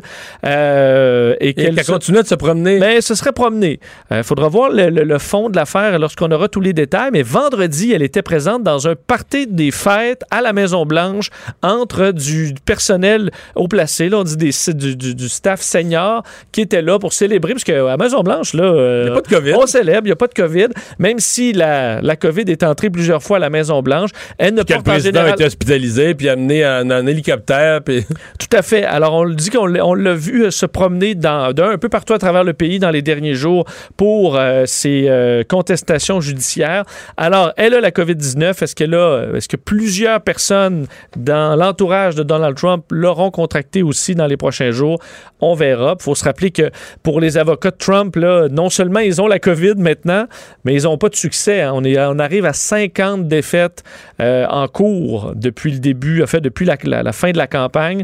euh, 0.45 1.35
et 1.39 1.53
qu'elle 1.53 1.75
qu'elle 1.75 1.85
continuait 1.85 2.23
de 2.23 2.27
se 2.27 2.35
promener. 2.35 2.79
Mais 2.79 3.01
ce 3.01 3.15
serait 3.15 3.31
promené. 3.31 3.79
Il 4.11 4.23
faudra 4.23 4.47
voir 4.47 4.69
le, 4.69 4.89
le- 4.89 5.03
le 5.03 5.17
fond 5.19 5.49
de 5.49 5.55
l'affaire 5.55 5.97
lorsqu'on 5.99 6.31
aura 6.31 6.47
tous 6.47 6.61
les 6.61 6.73
détails. 6.73 7.09
Mais 7.11 7.21
vendredi, 7.23 7.91
elle 7.93 8.01
était 8.01 8.21
présente 8.21 8.63
dans 8.63 8.87
un 8.87 8.95
party 8.95 9.47
des 9.47 9.71
fêtes 9.71 10.23
à 10.31 10.41
la 10.41 10.53
Maison-Blanche 10.53 11.29
entre 11.63 12.11
du 12.11 12.53
personnel 12.65 13.31
haut 13.55 13.67
placé, 13.67 14.09
là, 14.09 14.19
on 14.19 14.23
dit 14.23 14.37
des, 14.37 14.51
du, 14.73 14.95
du- 14.95 15.15
du 15.15 15.29
staff 15.29 15.61
senior 15.61 16.23
qui 16.51 16.61
était 16.61 16.81
là 16.81 16.99
pour 16.99 17.13
célébrer, 17.13 17.53
parce 17.53 17.63
qu'à 17.63 17.81
la 17.83 17.97
Maison-Blanche, 17.97 18.53
là, 18.53 18.63
euh, 18.63 19.03
Il 19.05 19.09
y 19.09 19.11
a 19.11 19.15
pas 19.15 19.21
de 19.21 19.27
COVID. 19.35 19.53
on 19.55 19.65
célèbre, 19.67 20.01
il 20.03 20.09
n'y 20.09 20.11
a 20.11 20.15
pas 20.15 20.27
de 20.27 20.33
COVID, 20.33 20.67
même 20.99 21.19
si 21.19 21.53
la, 21.53 22.01
la 22.01 22.15
COVID 22.15 22.43
est 22.47 22.63
entrée 22.63 22.89
plusieurs 22.89 23.21
fois 23.23 23.37
à 23.37 23.39
la 23.39 23.49
Maison-Blanche. 23.49 24.09
Elle 24.37 24.53
ne 24.53 24.63
que 24.63 24.73
le 24.73 24.75
porte 24.75 24.87
en 24.87 24.91
président 24.91 25.19
a 25.19 25.23
général... 25.23 25.33
été 25.39 25.45
hospitalisé 25.45 26.15
puis 26.15 26.29
amené 26.29 26.65
en, 26.65 26.89
en 26.89 27.07
hélicoptère. 27.07 27.81
Puis... 27.81 28.05
Tout 28.39 28.57
à 28.57 28.61
fait. 28.61 28.83
Alors, 28.83 29.13
on 29.13 29.23
le 29.23 29.35
dit 29.35 29.49
qu'on 29.49 29.65
l'a- 29.65 30.13
vu 30.15 30.45
euh, 30.45 30.51
se 30.51 30.65
promener 30.65 31.15
dans, 31.15 31.51
d'un 31.53 31.71
un 31.71 31.77
peu 31.77 31.89
partout 31.89 32.13
à 32.13 32.19
travers 32.19 32.43
le 32.43 32.53
pays 32.53 32.79
dans 32.79 32.91
les 32.91 33.01
derniers 33.01 33.33
jours 33.33 33.65
pour 33.97 34.37
euh, 34.37 34.63
ces 34.65 35.05
euh, 35.07 35.43
contestations 35.47 36.21
judiciaires. 36.21 36.83
Alors, 37.17 37.51
elle 37.57 37.73
a 37.73 37.81
la 37.81 37.91
COVID-19. 37.91 38.63
Est-ce 38.63 38.75
qu'elle 38.75 38.93
a, 38.93 38.97
euh, 38.97 39.35
est-ce 39.35 39.47
que 39.49 39.57
plusieurs 39.57 40.21
personnes 40.21 40.87
dans 41.17 41.55
l'entourage 41.55 42.15
de 42.15 42.23
Donald 42.23 42.55
Trump 42.55 42.85
l'auront 42.91 43.31
contracté 43.31 43.83
aussi 43.83 44.15
dans 44.15 44.27
les 44.27 44.37
prochains 44.37 44.71
jours? 44.71 44.99
On 45.41 45.53
verra. 45.53 45.95
Il 45.99 46.03
faut 46.03 46.15
se 46.15 46.23
rappeler 46.23 46.51
que 46.51 46.69
pour 47.03 47.19
les 47.19 47.37
avocats 47.37 47.71
de 47.71 47.77
Trump, 47.77 48.15
là, 48.15 48.47
non 48.49 48.69
seulement 48.69 48.99
ils 48.99 49.21
ont 49.21 49.27
la 49.27 49.39
COVID 49.39 49.75
maintenant, 49.77 50.25
mais 50.63 50.73
ils 50.73 50.84
n'ont 50.85 50.97
pas 50.97 51.09
de 51.09 51.15
succès. 51.15 51.61
hein. 51.61 51.71
On, 51.75 51.83
est, 51.83 51.99
on 51.99 52.19
arrive 52.19 52.45
à 52.45 52.53
50 52.53 53.27
défaites 53.27 53.83
euh, 54.21 54.45
en 54.49 54.67
cours 54.67 55.33
depuis 55.35 55.71
le 55.71 55.79
début, 55.79 56.23
en 56.23 56.27
fait, 56.27 56.41
depuis 56.41 56.65
la- 56.65 56.77
la- 56.83 57.03
la 57.03 57.11
fin 57.13 57.31
de 57.31 57.37
la 57.37 57.47
campagne. 57.47 58.03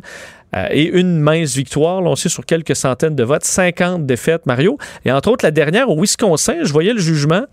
Euh, 0.55 0.65
et 0.69 0.83
une 0.83 1.19
mince 1.19 1.55
victoire, 1.55 2.01
là, 2.01 2.09
on 2.09 2.15
sait, 2.17 2.27
sur 2.27 2.45
quelques 2.45 2.75
centaines 2.75 3.15
de 3.15 3.23
votes, 3.23 3.45
50 3.45 4.05
défaites, 4.05 4.45
Mario. 4.45 4.77
Et 5.05 5.11
entre 5.11 5.31
autres, 5.31 5.45
la 5.45 5.51
dernière 5.51 5.89
au 5.89 5.99
Wisconsin, 6.01 6.55
je 6.63 6.73
voyais 6.73 6.93
le 6.93 6.99
jugement 6.99 7.43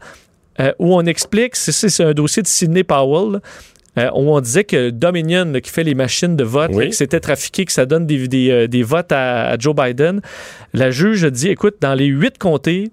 euh, 0.60 0.72
où 0.80 0.96
on 0.96 1.02
explique, 1.02 1.54
c'est- 1.54 2.02
un 2.02 2.12
dossier 2.12 2.42
de 2.42 2.48
Sidney 2.48 2.82
Powell, 2.82 3.34
là, 3.34 3.40
euh, 3.98 4.10
où 4.14 4.32
on 4.34 4.40
disait 4.40 4.64
que 4.64 4.90
Dominion, 4.90 5.44
là, 5.52 5.60
qui 5.60 5.70
fait 5.70 5.84
les 5.84 5.94
machines 5.94 6.34
de 6.34 6.42
vote, 6.42 6.70
Oui. 6.74 6.84
là, 6.84 6.90
que 6.90 6.96
c'était 6.96 7.20
trafiqué, 7.20 7.64
que 7.64 7.70
ça 7.72 7.86
donne 7.86 8.04
des, 8.06 8.26
des, 8.26 8.66
des 8.66 8.82
votes 8.82 9.12
à, 9.12 9.50
à 9.50 9.58
Joe 9.58 9.74
Biden, 9.76 10.20
la 10.74 10.90
juge 10.90 11.22
a 11.22 11.30
dit, 11.30 11.48
écoute, 11.48 11.76
dans 11.80 11.94
les 11.94 12.06
huit 12.06 12.36
comtés 12.38 12.90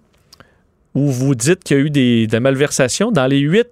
où 0.95 1.11
vous 1.11 1.35
dites 1.35 1.63
qu'il 1.63 1.77
y 1.77 1.79
a 1.79 1.83
eu 1.83 1.89
des, 1.89 2.27
de 2.27 2.33
la 2.33 2.39
malversation, 2.39 3.11
dans 3.11 3.27
les 3.27 3.39
huit, 3.39 3.67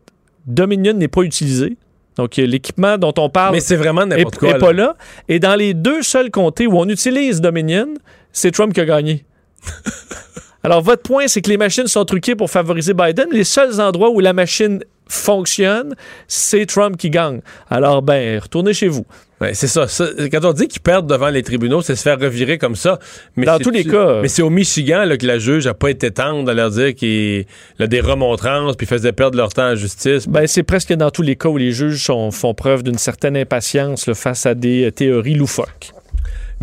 Dominion 0.45 0.93
n'est 0.93 1.07
pas 1.07 1.21
utilisé. 1.21 1.77
Donc, 2.17 2.37
euh, 2.37 2.45
l'équipement 2.45 2.97
dont 2.97 3.13
on 3.17 3.29
parle 3.29 3.55
Mais 3.55 3.61
c'est 3.61 3.77
vraiment 3.77 4.05
n'est 4.05 4.17
n'importe 4.17 4.37
quoi. 4.37 4.53
là. 4.53 4.59
pas 4.59 4.73
là. 4.73 4.95
Et 5.29 5.39
dans 5.39 5.55
les 5.55 5.73
deux 5.73 6.03
seuls 6.03 6.29
comtés 6.29 6.67
où 6.67 6.77
on 6.77 6.87
utilise 6.87 7.41
Dominion, 7.41 7.87
c'est 8.31 8.51
Trump 8.51 8.73
qui 8.73 8.81
a 8.81 8.85
gagné. 8.85 9.25
Alors, 10.63 10.81
votre 10.81 11.01
point, 11.01 11.27
c'est 11.27 11.41
que 11.41 11.49
les 11.49 11.57
machines 11.57 11.87
sont 11.87 12.05
truquées 12.05 12.35
pour 12.35 12.49
favoriser 12.49 12.93
Biden. 12.93 13.27
Les 13.31 13.43
seuls 13.43 13.81
endroits 13.81 14.09
où 14.09 14.19
la 14.19 14.33
machine 14.33 14.83
fonctionne, 15.09 15.95
c'est 16.27 16.65
Trump 16.65 16.97
qui 16.97 17.09
gagne. 17.09 17.41
Alors, 17.69 18.01
ben, 18.01 18.39
retournez 18.39 18.73
chez 18.73 18.87
vous. 18.87 19.05
Ouais, 19.43 19.53
c'est 19.53 19.67
ça, 19.67 19.87
ça. 19.87 20.07
Quand 20.31 20.45
on 20.45 20.53
dit 20.53 20.67
qu'ils 20.67 20.81
perdent 20.81 21.07
devant 21.07 21.29
les 21.29 21.43
tribunaux, 21.43 21.81
c'est 21.81 21.95
se 21.95 22.01
faire 22.01 22.19
revirer 22.19 22.57
comme 22.57 22.75
ça. 22.75 22.97
Mais 23.35 23.45
Dans 23.45 23.57
c'est- 23.57 23.63
tous 23.63 23.69
les 23.71 23.83
cas. 23.83 24.19
Mais 24.21 24.27
c'est 24.29 24.41
au 24.41 24.49
Michigan 24.49 25.03
là, 25.05 25.17
que 25.17 25.25
la 25.27 25.37
juge 25.37 25.65
n'a 25.65 25.73
pas 25.73 25.89
été 25.89 26.11
tendre 26.11 26.49
à 26.49 26.53
leur 26.53 26.69
dire 26.71 26.95
qu'il 26.95 27.45
a 27.79 27.87
des 27.87 27.99
remontrances 27.99 28.75
puis 28.75 28.87
faisait 28.87 29.11
perdre 29.11 29.37
leur 29.37 29.53
temps 29.53 29.71
en 29.71 29.75
justice. 29.75 30.27
Ben, 30.27 30.47
c'est 30.47 30.63
presque 30.63 30.93
dans 30.93 31.11
tous 31.11 31.21
les 31.23 31.35
cas 31.35 31.49
où 31.49 31.57
les 31.57 31.71
juges 31.71 32.03
sont- 32.03 32.31
font 32.31 32.53
preuve 32.53 32.83
d'une 32.83 32.97
certaine 32.97 33.35
impatience 33.37 34.07
là, 34.07 34.13
face 34.15 34.45
à 34.45 34.55
des 34.55 34.85
euh, 34.85 34.91
théories 34.91 35.35
loufoques. 35.35 35.91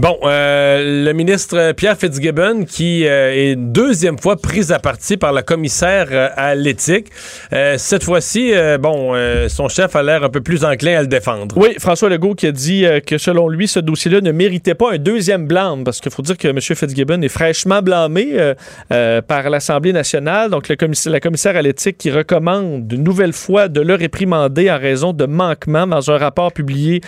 Bon, 0.00 0.16
euh, 0.22 1.04
le 1.04 1.12
ministre 1.12 1.72
Pierre 1.72 1.94
Fitzgibbon, 1.94 2.64
qui 2.64 3.06
euh, 3.06 3.34
est 3.34 3.54
deuxième 3.54 4.18
fois 4.18 4.36
pris 4.36 4.72
à 4.72 4.78
partie 4.78 5.18
par 5.18 5.30
la 5.30 5.42
commissaire 5.42 6.06
euh, 6.10 6.30
à 6.38 6.54
l'éthique. 6.54 7.08
Euh, 7.52 7.74
cette 7.76 8.04
fois-ci, 8.04 8.54
euh, 8.54 8.78
bon, 8.78 9.12
son 9.50 9.68
chef 9.68 9.94
a 9.96 10.02
l'air 10.02 10.24
un 10.24 10.30
peu 10.30 10.40
plus 10.40 10.64
enclin 10.64 10.96
à 10.96 11.02
le 11.02 11.06
défendre. 11.06 11.54
Oui, 11.58 11.74
François 11.78 12.08
Legault 12.08 12.34
qui 12.34 12.46
a 12.46 12.52
dit 12.52 12.86
que 13.06 13.18
selon 13.18 13.50
lui, 13.50 13.68
ce 13.68 13.78
dossier-là 13.78 14.22
ne 14.22 14.32
méritait 14.32 14.74
pas 14.74 14.94
un 14.94 14.96
deuxième 14.96 15.46
blâme, 15.46 15.84
parce 15.84 16.00
qu'il 16.00 16.10
faut 16.10 16.22
dire 16.22 16.38
que 16.38 16.48
M. 16.48 16.58
Fitzgibbon 16.58 17.20
est 17.20 17.28
fraîchement 17.28 17.82
blâmé 17.82 18.54
par 18.88 19.50
l'Assemblée 19.50 19.92
nationale. 19.92 20.48
Donc, 20.48 20.70
le 20.70 20.76
commissaire, 20.76 21.12
la 21.12 21.20
commissaire 21.20 21.56
à 21.56 21.62
l'éthique 21.62 21.98
qui 21.98 22.10
recommande 22.10 22.90
une 22.90 23.04
nouvelle 23.04 23.34
fois 23.34 23.68
de 23.68 23.82
le 23.82 23.96
réprimander 23.96 24.70
en 24.70 24.78
raison 24.78 25.12
de 25.12 25.26
manquements 25.26 25.86
dans 25.86 26.10
un 26.10 26.16
rapport 26.16 26.52
publié 26.52 27.02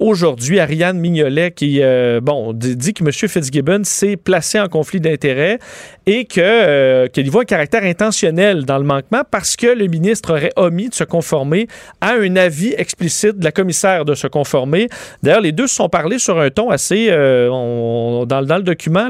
aujourd'hui. 0.00 0.60
Ariane 0.60 0.98
Mignolet 0.98 1.52
qui, 1.52 1.80
bon, 2.26 2.52
dit, 2.52 2.92
que 2.92 3.04
M. 3.04 3.10
Fitzgibbon 3.12 3.82
s'est 3.84 4.16
placé 4.16 4.58
en 4.58 4.68
conflit 4.68 5.00
d'intérêts 5.00 5.58
et 6.06 6.26
euh, 6.38 7.06
qu'il 7.08 7.26
y 7.26 7.30
voit 7.30 7.42
un 7.42 7.46
caractère 7.46 7.84
intentionnel 7.84 8.64
dans 8.64 8.78
le 8.78 8.84
manquement 8.84 9.22
parce 9.30 9.54
que 9.56 9.68
le 9.68 9.86
ministre 9.86 10.32
aurait 10.32 10.52
omis 10.56 10.88
de 10.88 10.94
se 10.94 11.04
conformer 11.04 11.68
à 12.00 12.14
un 12.14 12.36
avis 12.36 12.74
explicite 12.76 13.38
de 13.38 13.44
la 13.44 13.52
commissaire 13.52 14.04
de 14.04 14.14
se 14.14 14.26
conformer. 14.26 14.88
D'ailleurs, 15.22 15.40
les 15.40 15.52
deux 15.52 15.68
se 15.68 15.76
sont 15.76 15.88
parlé 15.88 16.18
sur 16.18 16.38
un 16.40 16.50
ton 16.50 16.68
assez... 16.70 17.08
euh, 17.10 17.48
on- 17.50 18.26
dans, 18.26 18.40
le 18.40 18.62
document, 18.62 19.08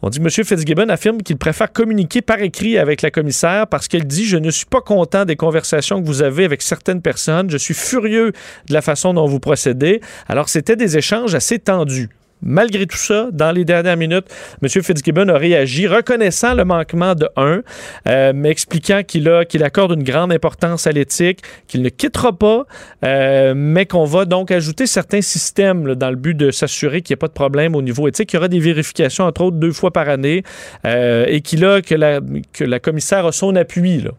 on 0.00 0.08
dit 0.08 0.18
que 0.18 0.24
M. 0.24 0.30
Fitzgibbon 0.30 0.88
affirme 0.88 1.18
qu'il 1.22 1.36
préfère 1.36 1.70
communiquer 1.70 2.22
par 2.22 2.40
écrit 2.40 2.78
avec 2.78 3.02
la 3.02 3.10
commissaire 3.10 3.66
parce 3.66 3.88
qu'elle 3.88 4.06
dit 4.06 4.24
«Je 4.26 4.38
ne 4.38 4.50
suis 4.50 4.64
pas 4.66 4.80
content 4.80 5.26
des 5.26 5.36
conversations 5.36 6.00
que 6.00 6.06
vous 6.06 6.22
avez 6.22 6.44
avec 6.46 6.62
certaines 6.62 7.02
personnes. 7.02 7.50
Je 7.50 7.58
suis 7.58 7.74
furieux 7.74 8.32
de 8.68 8.72
la 8.72 8.80
façon 8.80 9.12
dont 9.12 9.26
vous 9.26 9.40
procédez.» 9.40 10.00
Alors, 10.28 10.48
c'était 10.48 10.76
des 10.76 10.96
échanges 10.96 11.34
assez 11.34 11.58
tendus. 11.58 12.08
Malgré 12.46 12.86
tout 12.86 12.98
ça, 12.98 13.28
dans 13.32 13.52
les 13.52 13.64
dernières 13.64 13.96
minutes, 13.96 14.26
M. 14.62 14.68
Fitzgibbon 14.68 15.28
a 15.28 15.38
réagi, 15.38 15.86
reconnaissant 15.86 16.52
le 16.52 16.66
manquement 16.66 17.14
de 17.14 17.26
un, 17.36 17.62
euh, 18.06 18.32
mais 18.34 18.50
expliquant 18.50 19.02
qu'il 19.02 19.30
qu'il 19.48 19.64
accorde 19.64 19.92
une 19.92 20.02
grande 20.02 20.30
importance 20.30 20.86
à 20.86 20.92
l'éthique, 20.92 21.40
qu'il 21.66 21.80
ne 21.80 21.88
quittera 21.88 22.36
pas, 22.36 22.66
euh, 23.02 23.54
mais 23.56 23.86
qu'on 23.86 24.04
va 24.04 24.26
donc 24.26 24.50
ajouter 24.50 24.86
certains 24.86 25.22
systèmes 25.22 25.94
dans 25.94 26.10
le 26.10 26.16
but 26.16 26.34
de 26.34 26.50
s'assurer 26.50 27.00
qu'il 27.00 27.14
n'y 27.14 27.18
a 27.18 27.22
pas 27.22 27.28
de 27.28 27.32
problème 27.32 27.74
au 27.74 27.80
niveau 27.80 28.06
éthique. 28.08 28.32
Il 28.32 28.36
y 28.36 28.38
aura 28.38 28.48
des 28.48 28.60
vérifications, 28.60 29.24
entre 29.24 29.40
autres, 29.40 29.56
deux 29.56 29.72
fois 29.72 29.90
par 29.90 30.10
année, 30.10 30.42
euh, 30.86 31.24
et 31.26 31.40
qu'il 31.40 31.64
a 31.64 31.80
que 31.80 31.94
la, 31.94 32.20
que 32.52 32.64
la 32.64 32.78
commissaire 32.78 33.24
a 33.24 33.32
son 33.32 33.56
appui. 33.56 34.02
Là. 34.02 34.10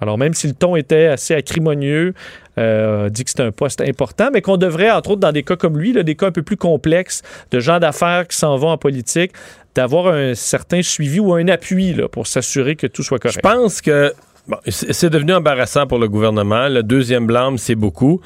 Alors, 0.00 0.18
même 0.18 0.34
si 0.34 0.46
le 0.46 0.54
ton 0.54 0.76
était 0.76 1.06
assez 1.06 1.34
acrimonieux, 1.34 2.14
euh, 2.58 3.08
dit 3.08 3.24
que 3.24 3.30
c'est 3.30 3.40
un 3.40 3.52
poste 3.52 3.80
important, 3.80 4.30
mais 4.32 4.42
qu'on 4.42 4.56
devrait, 4.56 4.90
entre 4.90 5.10
autres, 5.10 5.20
dans 5.20 5.32
des 5.32 5.42
cas 5.42 5.56
comme 5.56 5.78
lui, 5.78 5.92
des 5.92 6.14
cas 6.14 6.26
un 6.26 6.32
peu 6.32 6.42
plus 6.42 6.56
complexes, 6.56 7.22
de 7.50 7.60
gens 7.60 7.78
d'affaires 7.78 8.26
qui 8.28 8.36
s'en 8.36 8.56
vont 8.56 8.68
en 8.68 8.78
politique, 8.78 9.32
d'avoir 9.74 10.08
un 10.08 10.34
certain 10.34 10.82
suivi 10.82 11.20
ou 11.20 11.34
un 11.34 11.48
appui 11.48 11.94
pour 12.12 12.26
s'assurer 12.26 12.76
que 12.76 12.86
tout 12.86 13.02
soit 13.02 13.18
Je 13.18 13.28
correct. 13.28 13.42
pense 13.42 13.80
que 13.80 14.12
c'est 14.68 15.10
devenu 15.10 15.34
embarrassant 15.34 15.86
pour 15.86 15.98
le 15.98 16.08
gouvernement. 16.08 16.68
Le 16.68 16.82
deuxième 16.82 17.26
blâme, 17.26 17.58
c'est 17.58 17.74
beaucoup. 17.74 18.20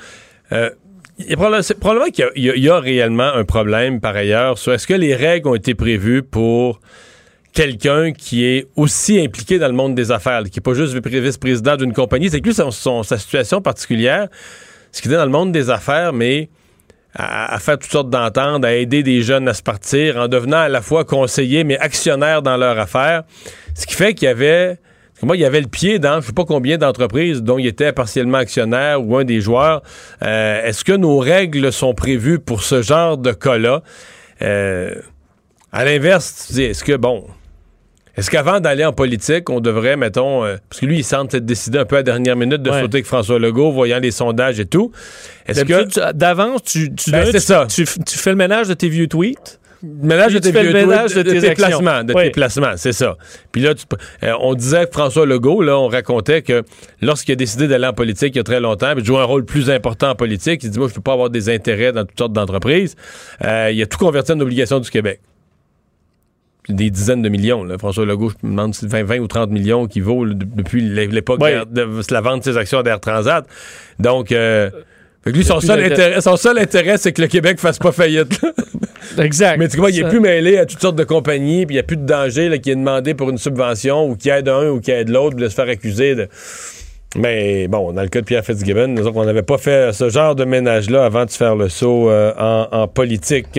Euh, 0.53 0.71
il 1.19 1.37
probablement, 1.37 2.07
qu'il 2.07 2.31
y 2.37 2.61
y 2.61 2.69
a 2.69 2.81
réellement 2.81 3.33
un 3.35 3.45
problème 3.45 4.01
par 4.01 4.17
ailleurs 4.17 4.59
sur 4.59 4.73
est-ce 4.73 4.87
que 4.87 4.95
les 4.95 5.15
règles 5.15 5.49
ont 5.49 5.55
été 5.55 5.75
prévues 5.75 6.23
pour 6.23 6.81
quelqu'un 7.53 8.13
qui 8.13 8.45
est 8.45 8.67
aussi 8.77 9.21
impliqué 9.21 9.59
dans 9.59 9.67
le 9.69 9.75
monde 9.75 9.95
des 9.95 10.11
affaires, 10.13 10.43
qui 10.45 10.59
n'est 10.59 10.63
pas 10.63 10.75
juste 10.75 10.95
vice-président 11.07 11.77
d'une 11.77 11.93
compagnie. 11.93 12.31
C'est 12.31 12.41
que 12.41 12.49
lui, 12.49 12.55
son- 12.55 13.03
sa 13.03 13.19
situation 13.19 13.61
particulière, 13.61 14.29
ce 14.93 15.03
qu'il 15.03 15.13
est 15.13 15.17
dans 15.17 15.25
le 15.25 15.31
monde 15.31 15.53
des 15.53 15.71
affaires, 15.71 16.13
mais 16.13 16.49
à, 17.15 17.59
faire 17.59 17.79
toutes 17.79 17.91
sortes 17.91 18.11
d'ententes, 18.11 18.65
à 18.65 18.75
aider 18.75 19.03
des 19.03 19.23
jeunes 19.23 19.49
à 19.49 19.55
se 19.55 19.63
partir, 19.63 20.17
en 20.17 20.29
devenant 20.29 20.59
à 20.59 20.69
la 20.69 20.81
fois 20.81 21.05
conseiller, 21.05 21.65
mais 21.65 21.77
actionnaire 21.79 22.41
dans 22.41 22.57
leur 22.57 22.79
affaire. 22.79 23.25
Ce 23.75 23.87
qui 23.87 23.95
fait 23.95 24.15
qu'il 24.15 24.27
y 24.27 24.31
avait... 24.31 24.79
Moi, 25.23 25.37
il 25.37 25.41
y 25.41 25.45
avait 25.45 25.61
le 25.61 25.67
pied 25.67 25.99
dans 25.99 26.23
je 26.23 26.29
sais 26.29 26.33
pas 26.33 26.47
combien 26.47 26.79
d'entreprises 26.79 27.43
dont 27.43 27.59
il 27.59 27.67
était 27.67 27.93
partiellement 27.93 28.39
actionnaire 28.39 29.05
ou 29.05 29.19
un 29.19 29.25
des 29.25 29.43
joueurs. 29.43 29.83
Euh, 30.23 30.65
Est-ce 30.65 30.83
que 30.83 30.93
nos 30.93 31.19
règles 31.19 31.73
sont 31.75 31.93
prévues 31.93 32.39
pour 32.39 32.63
ce 32.63 32.81
genre 32.81 33.19
de 33.19 33.33
cas-là? 33.33 33.83
Euh, 34.41 34.95
à 35.73 35.85
l'inverse, 35.85 36.47
tu 36.47 36.53
dis, 36.55 36.63
est-ce 36.63 36.83
que, 36.83 36.97
bon, 36.97 37.27
est-ce 38.21 38.31
qu'avant 38.31 38.61
d'aller 38.61 38.85
en 38.85 38.93
politique, 38.93 39.51
on 39.51 39.61
devrait, 39.61 39.97
mettons, 39.97 40.45
euh, 40.45 40.57
parce 40.69 40.81
que 40.81 40.87
lui, 40.87 40.99
il 40.99 41.05
semble 41.05 41.31
s'être 41.31 41.47
décidé 41.47 41.79
un 41.79 41.85
peu 41.85 41.97
à 41.97 42.01
la 42.01 42.03
dernière 42.05 42.37
minute 42.37 42.63
de 42.63 42.71
Ouais. 42.71 42.81
sauter 42.83 42.97
avec 42.99 43.07
François 43.07 43.39
Legault, 43.39 43.73
voyant 43.73 43.99
les 43.99 44.11
sondages 44.11 44.61
et 44.61 44.67
tout. 44.67 44.93
Est-ce 45.47 45.65
que. 45.65 46.13
D'avance, 46.13 46.63
tu, 46.63 46.95
tu, 46.95 47.11
Ben, 47.11 47.33
ça. 47.39 47.67
tu, 47.67 47.85
tu 47.85 48.19
fais 48.19 48.31
le 48.31 48.37
ménage 48.37 48.69
de 48.69 48.75
tes 48.75 48.89
vieux 48.89 49.09
tweets. 49.09 49.59
Ménage 49.83 50.35
de 50.35 50.39
tes 50.41 50.53
vieux 50.53 50.75
ménage 50.75 51.13
tweets, 51.15 51.27
de 51.27 51.41
tes 51.41 51.55
placements, 51.55 52.05
de 52.05 52.13
Oui. 52.13 52.25
tes 52.25 52.31
placements, 52.33 52.75
c'est 52.77 52.93
ça. 52.93 53.17
Puis 53.51 53.63
là, 53.63 53.75
tu 53.75 53.85
euh, 54.25 54.35
on 54.41 54.53
disait 54.53 54.85
que 54.85 54.93
François 54.93 55.25
Legault, 55.25 55.63
là, 55.63 55.79
on 55.79 55.89
racontait 55.89 56.43
que 56.43 56.65
lorsqu'il 57.01 57.33
a 57.33 57.37
décidé 57.37 57.67
d'aller 57.67 57.87
en 57.87 57.95
politique 57.95 58.35
il 58.35 58.37
y 58.37 58.41
a 58.41 58.45
très 58.45 58.61
longtemps, 58.61 58.93
puis 58.93 59.01
de 59.01 59.07
jouer 59.07 59.21
un 59.21 59.25
rôle 59.25 59.47
plus 59.47 59.71
important 59.71 60.11
en 60.11 60.15
politique, 60.15 60.63
il 60.65 60.71
dit 60.71 60.79
moi 60.79 60.89
je 60.89 60.93
peux 60.95 61.01
pas 61.01 61.15
avoir 61.15 61.31
des 61.31 61.49
intérêts 61.49 61.93
dans 61.93 62.05
toutes 62.05 62.19
sortes 62.19 62.35
d'entreprises. 62.35 62.95
Euh, 63.43 63.71
il 63.73 63.81
a 63.81 63.87
tout 63.87 63.97
converti 63.97 64.33
en 64.33 64.41
obligation 64.41 64.81
du 64.81 64.91
Québec. 64.91 65.21
Des 66.69 66.91
dizaines 66.91 67.23
de 67.23 67.29
millions. 67.29 67.65
Là. 67.65 67.79
François 67.79 68.05
Legault, 68.05 68.31
je 68.31 68.47
me 68.47 68.51
demande 68.53 68.75
si 68.75 68.87
20, 68.87 69.05
20 69.05 69.19
ou 69.19 69.27
30 69.27 69.51
millions 69.51 69.87
qui 69.87 70.01
vaut 70.01 70.25
là, 70.25 70.35
depuis 70.37 70.83
l'époque 70.83 71.41
Ouais. 71.43 71.63
de, 71.71 71.87
la 72.11 72.21
vente 72.21 72.41
de 72.41 72.53
ses 72.53 72.57
actions 72.57 72.83
d'Air 72.83 73.01
Transat. 73.01 73.47
Donc, 73.99 74.31
euh, 74.33 74.71
fait 75.23 75.33
que 75.33 75.37
lui, 75.37 75.45
son 75.45 75.61
seul, 75.61 75.83
intérêt, 75.83 76.21
son 76.21 76.37
seul 76.37 76.59
intérêt, 76.59 76.97
c'est 76.97 77.13
que 77.13 77.21
le 77.21 77.29
Québec 77.29 77.59
fasse 77.59 77.79
pas 77.79 77.93
faillite. 77.93 78.41
Exact. 79.19 79.59
Mais 79.59 79.69
tu 79.69 79.77
vois, 79.77 79.91
il 79.91 79.99
est 80.01 80.09
plus 80.09 80.21
mêlé 80.21 80.57
à 80.59 80.65
toutes 80.67 80.81
sortes 80.81 80.97
de 80.97 81.05
compagnies, 81.05 81.67
puis 81.67 81.75
il 81.75 81.77
n'y 81.77 81.81
a 81.81 81.83
plus 81.83 81.97
de 81.97 82.07
danger 82.07 82.49
là, 82.49 82.59
qui 82.59 82.71
est 82.71 82.77
demandé 82.77 83.15
pour 83.15 83.29
une 83.29 83.39
subvention 83.39 84.09
ou 84.09 84.17
qui 84.17 84.31
aide 84.31 84.49
un 84.49 84.69
ou 84.71 84.81
qui 84.81 84.91
aide 84.91 85.09
l'autre, 85.11 85.37
de 85.37 85.49
se 85.49 85.55
faire 85.55 85.69
accuser 85.69 86.15
de. 86.15 86.29
Mais 87.17 87.67
bon, 87.67 87.93
dans 87.93 88.03
le 88.03 88.09
cas 88.09 88.21
de 88.21 88.25
Pierre 88.25 88.45
Fitzgibbon, 88.45 88.87
nous 88.87 89.07
autres, 89.07 89.17
on 89.17 89.25
n'avait 89.25 89.43
pas 89.43 89.59
fait 89.59 89.93
ce 89.93 90.09
genre 90.09 90.37
de 90.37 90.45
ménage-là 90.45 91.05
avant 91.05 91.25
de 91.25 91.31
faire 91.31 91.57
le 91.57 91.69
saut 91.69 92.09
euh, 92.09 92.33
en, 92.39 92.69
en 92.71 92.89
politique. 92.89 93.59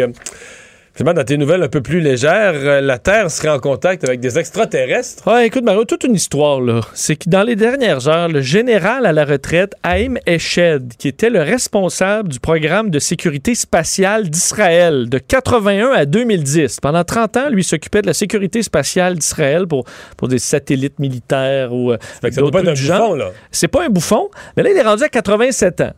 Finalement, 0.93 1.21
dans 1.21 1.25
tes 1.25 1.37
nouvelles 1.37 1.63
un 1.63 1.69
peu 1.69 1.81
plus 1.81 2.01
légères, 2.01 2.53
euh, 2.55 2.81
la 2.81 2.99
Terre 2.99 3.31
serait 3.31 3.47
en 3.49 3.59
contact 3.59 4.03
avec 4.03 4.19
des 4.19 4.37
extraterrestres. 4.37 5.25
Ouais, 5.25 5.47
écoute, 5.47 5.63
Mario, 5.63 5.85
toute 5.85 6.03
une 6.03 6.15
histoire, 6.15 6.59
là. 6.59 6.81
C'est 6.93 7.15
que 7.15 7.29
dans 7.29 7.43
les 7.43 7.55
dernières 7.55 8.09
heures, 8.09 8.27
le 8.27 8.41
général 8.41 9.05
à 9.05 9.13
la 9.13 9.23
retraite, 9.23 9.73
Haïm 9.83 10.19
Eshed, 10.25 10.93
qui 10.97 11.07
était 11.07 11.29
le 11.29 11.41
responsable 11.41 12.27
du 12.27 12.41
programme 12.41 12.89
de 12.89 12.99
sécurité 12.99 13.55
spatiale 13.55 14.29
d'Israël 14.29 15.07
de 15.07 15.17
81 15.17 15.91
à 15.91 16.05
2010, 16.05 16.81
pendant 16.81 17.05
30 17.05 17.37
ans, 17.37 17.49
lui 17.49 17.63
s'occupait 17.63 18.01
de 18.01 18.07
la 18.07 18.13
sécurité 18.13 18.61
spatiale 18.61 19.15
d'Israël 19.15 19.67
pour, 19.67 19.85
pour 20.17 20.27
des 20.27 20.39
satellites 20.39 20.99
militaires 20.99 21.73
ou 21.73 21.93
euh, 21.93 21.97
d'autres 22.21 22.51
pas 22.51 22.69
un 22.69 22.73
bouffon, 22.73 23.13
là. 23.13 23.31
C'est 23.49 23.69
pas 23.69 23.85
un 23.85 23.89
bouffon, 23.89 24.29
mais 24.57 24.63
là, 24.63 24.71
il 24.71 24.77
est 24.77 24.81
rendu 24.81 25.03
à 25.03 25.09
87 25.09 25.81
ans. 25.81 25.93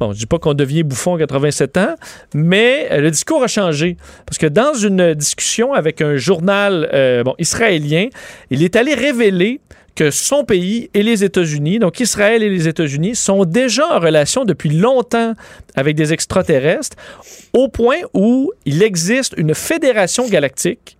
Bon, 0.00 0.12
je 0.12 0.18
dis 0.18 0.26
pas 0.26 0.38
qu'on 0.38 0.54
devient 0.54 0.82
bouffon 0.82 1.14
à 1.14 1.18
87 1.18 1.76
ans, 1.76 1.94
mais 2.34 2.88
euh, 2.90 3.00
le 3.00 3.10
discours 3.10 3.42
a 3.42 3.46
changé. 3.46 3.96
Parce 4.26 4.38
que 4.38 4.46
dans 4.46 4.74
une 4.74 5.14
discussion 5.14 5.72
avec 5.72 6.00
un 6.00 6.16
journal 6.16 6.88
euh, 6.92 7.22
bon, 7.22 7.34
israélien, 7.38 8.08
il 8.50 8.62
est 8.62 8.74
allé 8.74 8.94
révéler 8.94 9.60
que 9.94 10.10
son 10.10 10.44
pays 10.44 10.90
et 10.94 11.02
les 11.02 11.22
États-Unis, 11.22 11.78
donc 11.78 12.00
Israël 12.00 12.42
et 12.42 12.50
les 12.50 12.66
États-Unis, 12.66 13.14
sont 13.14 13.44
déjà 13.44 13.86
en 13.94 14.00
relation 14.00 14.44
depuis 14.44 14.70
longtemps 14.70 15.34
avec 15.76 15.94
des 15.94 16.12
extraterrestres, 16.12 16.96
au 17.52 17.68
point 17.68 17.98
où 18.12 18.52
il 18.64 18.82
existe 18.82 19.34
une 19.36 19.54
fédération 19.54 20.26
galactique 20.28 20.98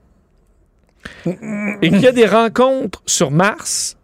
et 1.27 1.89
qu'il 1.89 2.01
y 2.01 2.07
a 2.07 2.13
des 2.13 2.27
rencontres 2.27 3.03
sur 3.07 3.31
Mars, 3.31 3.97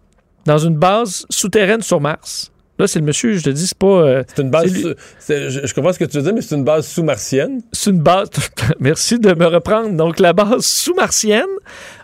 dans 0.45 0.59
une 0.59 0.77
base 0.77 1.25
souterraine 1.31 1.83
sur 1.83 2.01
Mars. 2.01 2.51
Là, 2.81 2.87
c'est 2.87 2.99
le 2.99 3.05
monsieur, 3.05 3.35
je 3.35 3.45
te 3.45 3.51
dis, 3.51 3.67
c'est 3.67 3.77
pas. 3.79 3.87
euh, 3.87 4.23
C'est 4.35 4.43
une 4.43 4.51
base. 4.51 4.73
Sous- 4.75 4.95
je, 5.29 5.67
je 5.67 5.75
comprends 5.75 5.93
ce 5.93 5.99
que 5.99 6.05
tu 6.07 6.17
veux 6.17 6.23
dire, 6.23 6.33
mais 6.35 6.41
c'est 6.41 6.55
une 6.57 6.65
base 6.65 6.87
sous-martienne. 6.89 7.61
c'est 7.73 7.91
une 7.91 8.01
base. 8.01 8.29
Merci 8.81 9.19
de 9.19 9.35
me 9.35 9.47
reprendre. 9.47 9.91
Donc, 9.97 10.19
la 10.19 10.33
base 10.33 10.65
sous-martienne 10.65 11.45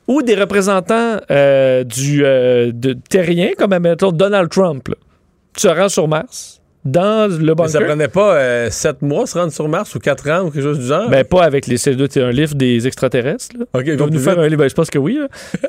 ou 0.07 0.23
des 0.23 0.35
représentants 0.35 1.17
euh, 1.31 1.83
du 1.83 2.25
euh, 2.25 2.71
de 2.73 2.93
terrien, 2.93 3.51
comme 3.59 3.73
admettons 3.73 4.13
Donald 4.13 4.51
Trump, 4.51 4.87
là, 4.89 4.95
se 5.57 5.69
rend 5.69 5.89
sur 5.89 6.07
Mars 6.09 6.61
dans 6.87 7.31
le 7.31 7.55
Mais 7.55 7.69
ça 7.69 7.81
prenait 7.81 8.09
pas 8.09 8.35
euh, 8.37 8.71
sept 8.71 9.03
mois 9.03 9.27
se 9.27 9.37
rendre 9.39 9.53
sur 9.53 9.69
Mars 9.69 9.95
ou 9.95 9.99
quatre 9.99 10.29
ans 10.31 10.43
ou 10.45 10.51
quelque 10.51 10.63
chose 10.63 10.79
du 10.79 10.87
genre? 10.87 11.09
Ben, 11.11 11.25
pas 11.25 11.45
avec 11.45 11.67
les 11.67 11.77
C2, 11.77 12.07
c'est 12.11 12.23
un 12.23 12.31
livre 12.31 12.55
des 12.55 12.87
extraterrestres. 12.87 13.57
Là. 13.59 13.65
ok, 13.75 13.83
Ils 13.87 13.97
vont 13.97 14.07
nous 14.09 14.19
faire 14.19 14.39
un 14.39 14.47
livre. 14.49 14.63
Ben, 14.63 14.69
je 14.71 14.75
pense 14.75 14.91
que 14.91 14.99
oui. 14.99 15.19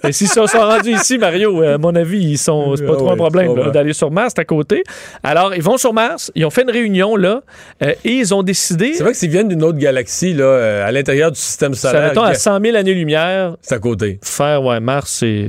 Et 0.07 0.11
s'ils 0.11 0.27
sont, 0.30 0.48
sont 0.48 0.60
rendus 0.60 0.91
ici, 0.94 1.18
Mario, 1.18 1.61
euh, 1.61 1.76
à 1.76 1.77
mon 1.77 1.95
avis, 1.95 2.19
ils 2.23 2.38
sont. 2.38 2.76
C'est 2.76 2.85
pas 2.85 2.94
Ah 2.94 2.98
trop 2.98 3.06
ouais, 3.07 3.14
un 3.14 3.18
problème 3.18 3.56
là, 3.56 3.69
d'aller 3.72 3.94
sur 3.94 4.11
Mars, 4.11 4.34
c'est 4.35 4.41
à 4.41 4.45
côté. 4.45 4.84
Alors, 5.23 5.53
ils 5.56 5.61
vont 5.64 5.77
sur 5.77 5.94
Mars, 5.94 6.31
ils 6.35 6.45
ont 6.45 6.49
fait 6.49 6.61
une 6.64 6.72
réunion 6.72 7.15
là, 7.15 7.41
euh, 7.84 7.94
et 8.06 8.11
ils 8.11 8.34
ont 8.34 8.44
décidé. 8.44 8.94
C'est 8.94 9.03
vrai 9.03 9.11
que 9.14 9.18
s'ils 9.18 9.30
viennent 9.30 9.48
d'une 9.49 9.64
autre 9.64 9.77
galaxie, 9.77 10.34
là, 10.34 10.44
euh, 10.45 10.88
à 10.88 10.91
l'intérieur 10.91 11.31
du 11.31 11.39
système 11.39 11.73
Ça 11.73 11.89
solaire, 11.91 12.07
mettons 12.10 12.22
à 12.23 12.31
que- 12.34 12.38
100 12.39 12.60
000 12.61 12.76
années-lumière, 12.77 13.56
c'est 13.61 13.76
à 13.76 13.80
côté. 13.80 14.19
faire, 14.23 14.64
ouais, 14.64 14.80
Mars, 14.80 15.18
c'est. 15.19 15.48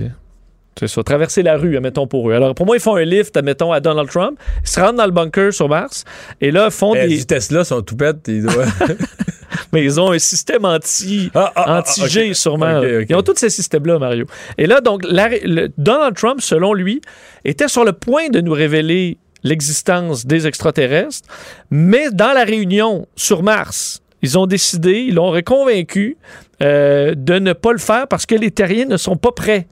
C'est 0.79 0.87
ça, 0.89 1.03
traverser 1.03 1.43
la 1.43 1.57
rue, 1.57 1.77
admettons, 1.77 2.07
pour 2.07 2.31
eux. 2.31 2.35
Alors, 2.35 2.55
pour 2.55 2.65
moi, 2.67 2.77
ils 2.77 2.81
font 2.81 2.95
un 2.97 3.05
lift, 3.05 3.37
admettons, 3.37 3.73
à 3.73 3.81
Donald 3.81 4.09
Trump. 4.09 4.39
Ils 4.63 4.69
se 4.69 4.79
rendent 4.81 4.97
dans 4.97 5.07
le 5.07 5.11
bunker 5.13 5.53
sur 5.53 5.69
Mars. 5.69 6.05
Et 6.41 6.51
là, 6.51 6.71
font 6.71 6.95
Eh, 6.95 7.09
des. 7.09 7.17
Du 7.17 7.27
Tesla 7.27 7.65
sont 7.65 7.83
tout 7.83 7.97
bêtes. 7.97 8.27
Ils 8.29 8.43
doivent... 8.45 8.73
Mais 9.73 9.83
ils 9.83 10.01
ont 10.01 10.13
un 10.13 10.19
système 10.19 10.65
anti. 10.65 11.31
Ah, 11.35 11.53
ah, 11.57 11.65
ah, 11.67 11.79
Anti-G, 11.81 12.29
ok. 12.31 12.35
sûrement. 12.37 12.83
Ils 12.83 13.15
ont 13.15 13.23
tous 13.23 13.37
ces 13.37 13.51
systèmes-là, 13.51 13.99
Mario. 13.99 14.27
Et 14.57 14.67
là, 14.67 14.81
donc, 14.81 15.03
la- 15.09 15.29
le- 15.29 15.69
Donald 15.79 16.15
Trump, 16.17 16.41
selon 16.41 16.75
lui, 16.75 17.01
était 17.45 17.69
sur 17.69 17.85
le 17.85 17.93
point 17.93 18.29
de 18.29 18.41
nous 18.41 18.53
révéler 18.53 19.19
l'existence 19.45 20.27
des 20.27 20.47
extraterrestres, 20.47 21.29
mais 21.71 22.11
dans 22.13 22.33
la 22.33 22.45
réunion 22.45 23.07
sur 23.17 23.43
Mars, 23.43 24.03
ils 24.23 24.39
ont 24.39 24.47
décidé, 24.47 25.05
ils 25.09 25.15
l'ont 25.15 25.31
reconvaincu 25.31 26.17
euh, 26.63 27.15
de 27.17 27.39
ne 27.39 27.53
pas 27.53 27.73
le 27.73 27.79
faire 27.79 28.09
parce 28.09 28.27
que 28.27 28.35
les 28.35 28.51
terriens 28.51 28.87
ne 28.87 28.97
sont 28.97 29.17
pas 29.17 29.33
prêts. 29.33 29.67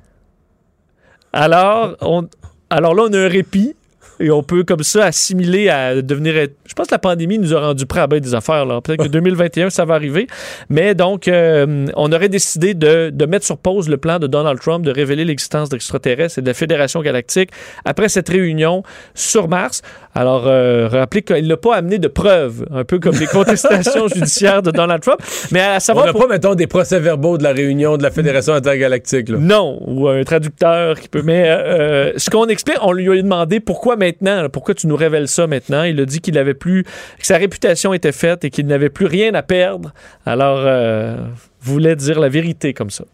Alors, 1.32 1.97
on, 2.01 2.28
alors 2.70 2.94
là, 2.94 3.05
on 3.09 3.12
a 3.12 3.19
un 3.19 3.28
répit. 3.28 3.74
Et 4.19 4.31
on 4.31 4.43
peut 4.43 4.65
comme 4.65 4.82
ça 4.82 5.05
assimiler 5.05 5.69
à 5.69 6.01
devenir. 6.01 6.32
Je 6.65 6.73
pense 6.74 6.86
que 6.86 6.94
la 6.94 6.98
pandémie 6.98 7.39
nous 7.39 7.55
a 7.55 7.61
rendu 7.61 7.85
prêts 7.85 8.01
à 8.01 8.07
bien 8.07 8.19
des 8.19 8.35
affaires. 8.35 8.65
là. 8.65 8.81
Peut-être 8.81 9.03
que 9.03 9.09
2021, 9.12 9.69
ça 9.70 9.85
va 9.85 9.94
arriver. 9.94 10.27
Mais 10.70 10.94
donc, 10.94 11.28
euh, 11.28 11.86
on 11.97 12.11
aurait 12.12 12.28
décidé 12.28 12.73
de, 12.73 13.11
de 13.12 13.27
mettre 13.27 13.44
sur 13.44 13.59
pause 13.59 13.89
le 13.89 13.98
plan 13.98 14.19
de 14.19 14.27
Donald 14.27 14.59
Trump 14.61 14.85
de 14.85 14.90
révéler 14.90 15.24
l'existence 15.24 15.69
d'extraterrestres 15.69 16.39
et 16.39 16.43
de 16.43 16.47
la 16.47 16.55
Fédération 16.55 17.03
galactique 17.03 17.51
après 17.85 18.09
cette 18.09 18.28
réunion 18.28 18.82
sur 19.15 19.48
Mars. 19.48 19.82
Alors, 20.17 20.45
euh, 20.47 20.89
rappelez 20.89 21.21
qu'il 21.23 21.45
ne 21.45 21.49
l'a 21.51 21.57
pas 21.59 21.77
amené 21.77 21.99
de 21.99 22.09
preuves, 22.09 22.65
un 22.73 22.85
peu 22.85 22.99
comme 22.99 23.17
les 23.17 23.27
contestations 23.27 24.09
judiciaires 24.15 24.63
de 24.63 24.71
Donald 24.71 25.03
Trump. 25.03 25.21
Mais 25.53 25.61
à 25.61 25.75
On 25.77 25.81
savoir. 25.81 26.07
n'a 26.07 26.13
pour- 26.13 26.23
pas, 26.23 26.29
mettons, 26.29 26.55
des 26.55 26.67
procès-verbaux 26.67 27.37
de 27.37 27.43
la 27.43 27.53
réunion 27.53 27.99
de 27.99 28.03
la 28.03 28.11
Fédération 28.11 28.55
intergalactique. 28.55 29.29
Là. 29.29 29.37
Non, 29.39 29.79
ou 29.87 30.09
un 30.09 30.25
traducteur 30.25 30.99
qui 30.99 31.09
peut. 31.09 31.21
Mais 31.23 31.51
euh, 31.51 31.57
euh, 31.59 32.13
ce 32.17 32.31
qu'on 32.31 32.47
explique, 32.47 32.79
on 32.81 32.93
lui 32.93 33.11
a 33.19 33.23
demandé 33.23 33.61
pourquoi 33.61 33.97
maintenant, 33.97 34.41
là, 34.43 34.49
pourquoi 34.49 34.75
tu 34.75 34.87
nous 34.87 34.97
révèles 34.97 35.29
ça 35.29 35.47
maintenant? 35.47 35.83
Il 35.83 36.01
a 36.01 36.07
dit 36.07 36.21
qu'il 36.21 36.39
avait 36.39 36.55
plus, 36.55 36.85
que 36.85 37.27
sa 37.27 37.37
réputation 37.37 37.93
était 37.93 38.13
faite 38.13 38.43
et 38.45 38.51
qu'il 38.51 38.67
n'avait 38.67 38.89
plus 38.91 39.07
rien 39.07 39.35
à 39.35 39.43
perdre. 39.43 39.93
Alors, 40.25 40.61
euh, 40.65 41.17
voulait 41.61 41.95
dire 41.95 42.21
la 42.21 42.31
vérité 42.31 42.73
comme 42.73 42.91
ça. 42.91 43.05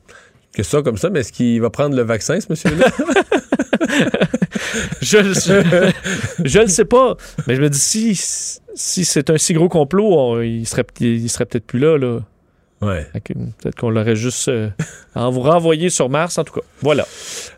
Que 0.54 0.62
ça, 0.62 0.82
comme 0.82 0.98
ça, 0.98 1.10
mais 1.10 1.20
est-ce 1.20 1.32
qu'il 1.32 1.60
va 1.62 1.70
prendre 1.70 1.96
le 1.96 2.02
vaccin, 2.02 2.38
ce 2.38 2.46
monsieur-là? 2.50 2.86
Je, 5.02 5.18
je, 5.18 5.92
je 6.44 6.58
le 6.60 6.66
sais 6.68 6.84
pas, 6.84 7.16
mais 7.46 7.56
je 7.56 7.60
me 7.62 7.68
dis 7.68 7.78
si 7.78 8.14
si 8.74 9.04
c'est 9.04 9.30
un 9.30 9.38
si 9.38 9.52
gros 9.54 9.68
complot, 9.68 10.40
il 10.42 10.66
serait 10.66 10.84
il 11.00 11.28
serait 11.28 11.46
peut-être 11.46 11.66
plus 11.66 11.78
là 11.78 11.98
là. 11.98 12.20
Ouais. 12.82 13.06
Peut-être 13.12 13.76
qu'on 13.76 13.90
l'aurait 13.90 14.16
juste 14.16 14.48
euh, 14.48 14.68
en 15.14 15.30
vous 15.30 15.40
renvoyé 15.40 15.90
sur 15.90 16.08
Mars 16.08 16.38
en 16.38 16.44
tout 16.44 16.54
cas. 16.54 16.66
Voilà. 16.80 17.06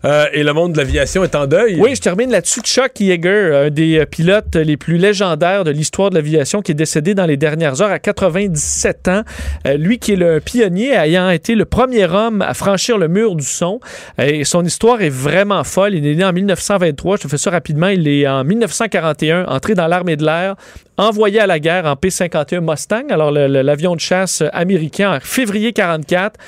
Euh, 0.05 0.27
et 0.33 0.43
le 0.43 0.53
monde 0.53 0.73
de 0.73 0.79
l'aviation 0.79 1.25
est 1.25 1.35
en 1.35 1.47
deuil. 1.47 1.77
Oui, 1.81 1.95
je 1.95 2.01
termine 2.01 2.31
là-dessus. 2.31 2.61
Chuck 2.61 2.99
Yeager, 3.01 3.67
un 3.67 3.71
des 3.71 4.01
euh, 4.01 4.07
pilotes 4.07 4.57
les 4.57 4.77
plus 4.77 4.99
légendaires 4.99 5.65
de 5.65 5.71
l'histoire 5.71 6.11
de 6.11 6.17
l'aviation, 6.17 6.63
qui 6.63 6.73
est 6.73 6.75
décédé 6.75 7.15
dans 7.15 7.27
les 7.27 7.37
dernières 7.37 7.81
heures 7.81 7.91
à 7.91 7.99
97 7.99 9.09
ans. 9.09 9.23
Euh, 9.67 9.77
lui 9.77 9.99
qui 9.99 10.13
est 10.13 10.17
le 10.17 10.41
pionnier, 10.41 10.93
ayant 10.93 11.31
été 11.31 11.55
le 11.55 11.65
premier 11.65 12.05
homme 12.05 12.43
à 12.43 12.55
franchir 12.55 12.99
le 12.99 13.09
mur 13.09 13.37
du 13.37 13.45
son. 13.45 13.81
Et 14.19 14.45
son 14.45 14.65
histoire 14.65 15.01
est 15.01 15.11
vraiment 15.11 15.65
folle. 15.65 15.95
Il 15.95 16.07
est 16.07 16.17
né 16.17 16.25
en 16.25 16.33
1923. 16.33 17.17
Je 17.17 17.23
te 17.23 17.29
fais 17.29 17.39
ça 17.39 17.51
rapidement. 17.51 17.89
Il 17.89 18.07
est 18.09 18.27
en 18.27 18.45
1941 18.45 19.47
entré 19.47 19.75
dans 19.75 19.87
l'armée 19.87 20.17
de 20.17 20.25
l'air, 20.25 20.57
envoyé 20.97 21.41
à 21.41 21.47
la 21.47 21.59
guerre 21.59 21.87
en 21.87 21.97
P-51 21.97 22.61
Mustang, 22.61 23.05
alors 23.11 23.31
l'avion 23.33 23.95
de 23.95 24.01
chasse 24.01 24.43
américain 24.53 25.17
en 25.17 25.21
février 25.21 25.73
44 25.73 26.39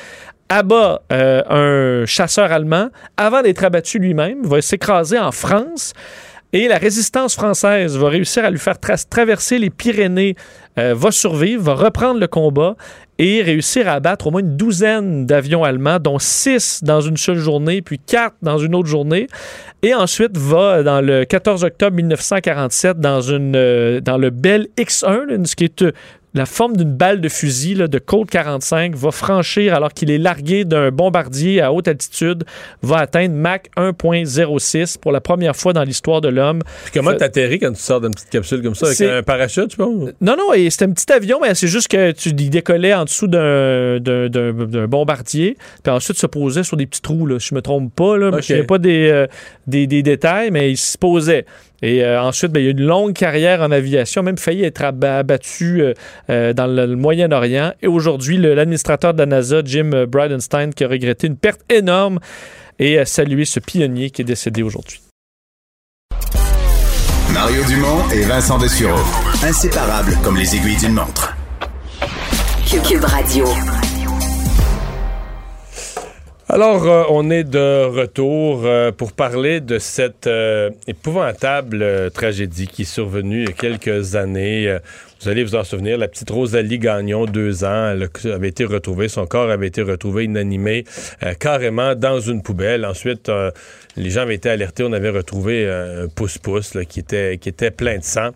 abat 0.49 1.03
euh, 1.13 2.03
un 2.03 2.07
chasseur 2.07 2.53
allemand 2.53 2.89
avant 3.17 3.43
d'être 3.43 3.65
abattu 3.65 3.99
lui-même, 3.99 4.45
va 4.45 4.63
s'écraser 4.63 5.19
en 5.19 5.33
France. 5.33 5.93
Et 6.53 6.69
la 6.69 6.79
résistance 6.79 7.35
française 7.35 7.99
va 7.99 8.09
réussir 8.09 8.45
à 8.45 8.51
lui 8.51 8.59
faire 8.61 8.77
tra- 8.77 9.05
traverser 9.09 9.59
les 9.59 9.69
Pyrénées, 9.69 10.37
euh, 10.79 10.95
va 10.97 11.11
survivre, 11.11 11.65
va 11.65 11.75
reprendre 11.75 12.21
le 12.21 12.29
combat 12.29 12.77
et 13.19 13.43
réussir 13.43 13.89
à 13.89 13.93
abattre 13.93 14.27
au 14.27 14.31
moins 14.31 14.41
une 14.41 14.57
douzaine 14.57 15.27
d'avions 15.27 15.65
allemands, 15.65 15.99
dont 15.99 16.19
six 16.19 16.83
dans 16.83 17.01
une 17.01 17.17
seule 17.17 17.39
journée, 17.39 17.83
puis 17.83 17.99
quatre 17.99 18.37
dans 18.43 18.59
une 18.59 18.75
autre 18.75 18.89
journée. 18.89 19.27
Et 19.83 19.95
ensuite 19.95 20.37
va, 20.37 20.83
dans 20.83 21.01
le 21.01 21.25
14 21.25 21.65
octobre 21.65 21.97
1947, 21.97 23.01
dans, 23.01 23.21
une, 23.21 23.57
euh, 23.57 24.01
dans 24.01 24.19
le 24.19 24.31
Bell 24.31 24.69
X-1, 24.77 25.27
là, 25.27 25.37
ce 25.45 25.57
qui 25.57 25.65
est 25.65 25.83
euh, 25.83 25.93
la 26.37 26.47
forme 26.47 26.77
d'une 26.77 26.93
balle 26.93 27.21
de 27.21 27.29
fusil 27.29 27.75
là, 27.75 27.89
de 27.89 27.99
Colt 27.99 28.31
45 28.31 28.95
va 28.95 29.11
franchir 29.11 29.75
alors 29.75 29.93
qu'il 29.93 30.11
est 30.11 30.19
largué 30.19 30.65
d'un 30.65 30.91
bombardier 30.91 31.61
à 31.61 31.73
haute 31.73 31.89
altitude, 31.89 32.45
va 32.83 32.99
atteindre 32.99 33.35
Mach 33.35 33.63
1.06 33.77 34.99
pour 34.99 35.13
la 35.13 35.21
première 35.21 35.57
fois 35.57 35.73
dans 35.73 35.83
l'histoire 35.83 36.21
de 36.21 36.29
l'homme. 36.29 36.61
Comment 36.95 37.11
Ça- 37.13 37.17
t'atterris 37.17 37.59
quand 37.59 37.73
tu 37.73 37.81
sors 37.81 38.01
d'une 38.01 38.13
petite 38.13 38.31
capsule 38.31 38.63
comme 38.63 38.75
ça? 38.75 38.87
Avec 38.87 39.01
un 39.01 39.23
parachute, 39.23 39.73
je 39.73 39.77
pense? 39.77 40.11
Non, 40.21 40.37
non, 40.37 40.53
et 40.55 40.71
c'était 40.71 40.85
un 40.85 40.93
petit 40.93 41.11
avion, 41.13 41.39
mais 41.41 41.55
c'est 41.55 41.69
juste 41.69 41.89
que 41.89 42.13
tu 42.13 42.31
il 42.47 42.51
décollait 42.51 42.95
en 42.95 43.05
dessous 43.05 43.27
d'un, 43.27 43.99
bombardier, 44.87 45.57
puis 45.83 45.93
ensuite 45.93 46.19
se 46.19 46.27
posait 46.27 46.63
sur 46.63 46.77
des 46.77 46.87
petits 46.87 47.03
trous, 47.03 47.27
là. 47.27 47.39
Je 47.39 47.55
me 47.55 47.63
trompe 47.63 47.95
pas, 47.95 48.17
là. 48.17 48.31
Je 48.41 48.55
ne 48.55 48.63
pas 48.63 48.79
des, 48.79 49.09
euh, 49.11 49.27
des, 49.67 49.87
des 49.87 50.03
détails, 50.03 50.51
mais 50.51 50.71
il 50.71 50.77
se 50.77 50.97
posait. 50.97 51.45
Et 51.83 52.03
euh, 52.03 52.23
ensuite, 52.23 52.53
ben, 52.53 52.61
il 52.61 52.65
y 52.65 52.69
a 52.69 52.71
une 52.71 52.83
longue 52.83 53.13
carrière 53.13 53.61
en 53.61 53.71
aviation, 53.71 54.23
même 54.23 54.39
failli 54.39 54.65
être 54.65 54.83
abattu 54.83 55.83
euh, 55.83 55.95
euh, 56.31 56.53
dans 56.53 56.67
le, 56.67 56.97
Moyen-Orient. 56.97 57.73
Et 57.83 57.87
aujourd'hui, 57.87 58.39
l'administrateur 58.39 59.15
de 59.15 59.19
la 59.19 59.27
NASA, 59.27 59.63
Jim 59.65 60.07
Bridenstine, 60.09 60.73
qui 60.75 60.85
a 60.85 60.89
regretté 60.89 61.27
une 61.27 61.37
perte 61.37 61.61
énorme 61.71 62.19
et 62.79 62.99
a 62.99 63.05
salué 63.05 63.45
ce 63.45 63.61
pionnier 63.61 64.11
qui 64.11 64.23
est 64.23 64.25
décédé 64.27 64.63
aujourd'hui. 64.63 65.01
Mario 67.33 67.63
Dumont 67.65 68.09
et 68.15 68.23
Vincent 68.23 68.59
Dessureau. 68.59 68.99
Inséparables 69.43 70.17
comme 70.25 70.37
les 70.37 70.57
aiguilles 70.57 70.79
d'une 70.79 70.95
montre. 70.95 71.37
Cube 72.85 73.05
Radio. 73.05 73.47
Alors, 76.49 76.87
euh, 76.87 77.03
on 77.09 77.29
est 77.29 77.43
de 77.43 77.87
retour 77.87 78.63
euh, 78.65 78.93
pour 78.93 79.13
parler 79.13 79.61
de 79.61 79.81
cette 79.81 80.29
euh, 80.29 80.71
épouvantable 80.87 82.09
tragédie 82.13 82.69
qui 82.69 82.83
est 82.83 82.85
survenue 82.85 83.43
il 83.43 83.49
y 83.49 83.51
a 83.51 83.53
quelques 83.53 84.15
années. 84.15 84.79
vous 85.21 85.29
allez 85.29 85.43
vous 85.43 85.57
en 85.57 85.65
souvenir, 85.65 85.99
la 85.99 86.07
petite 86.07 86.31
Rosalie 86.31 86.79
Gagnon, 86.79 87.27
deux 87.27 87.65
ans, 87.65 87.91
elle 87.91 88.09
avait 88.33 88.49
été 88.49 88.65
retrouvée, 88.65 89.09
son 89.09 89.27
corps 89.27 89.51
avait 89.51 89.67
été 89.67 89.83
retrouvé 89.83 90.23
inanimé 90.23 90.85
carrément 91.41 91.97
dans 91.97 92.21
une 92.21 92.45
poubelle. 92.45 92.87
Ensuite, 92.87 93.29
les 93.97 94.11
gens 94.11 94.21
avaient 94.21 94.37
été 94.37 94.49
alertés, 94.49 94.85
on 94.85 94.93
avait 94.93 95.11
retrouvé 95.11 95.69
un 95.69 96.07
pouce-pouce 96.07 96.79
qui, 96.89 97.01
était, 97.01 97.39
qui 97.39 97.49
était 97.49 97.73
plein 97.73 97.99
de 97.99 98.05
sang. 98.05 98.31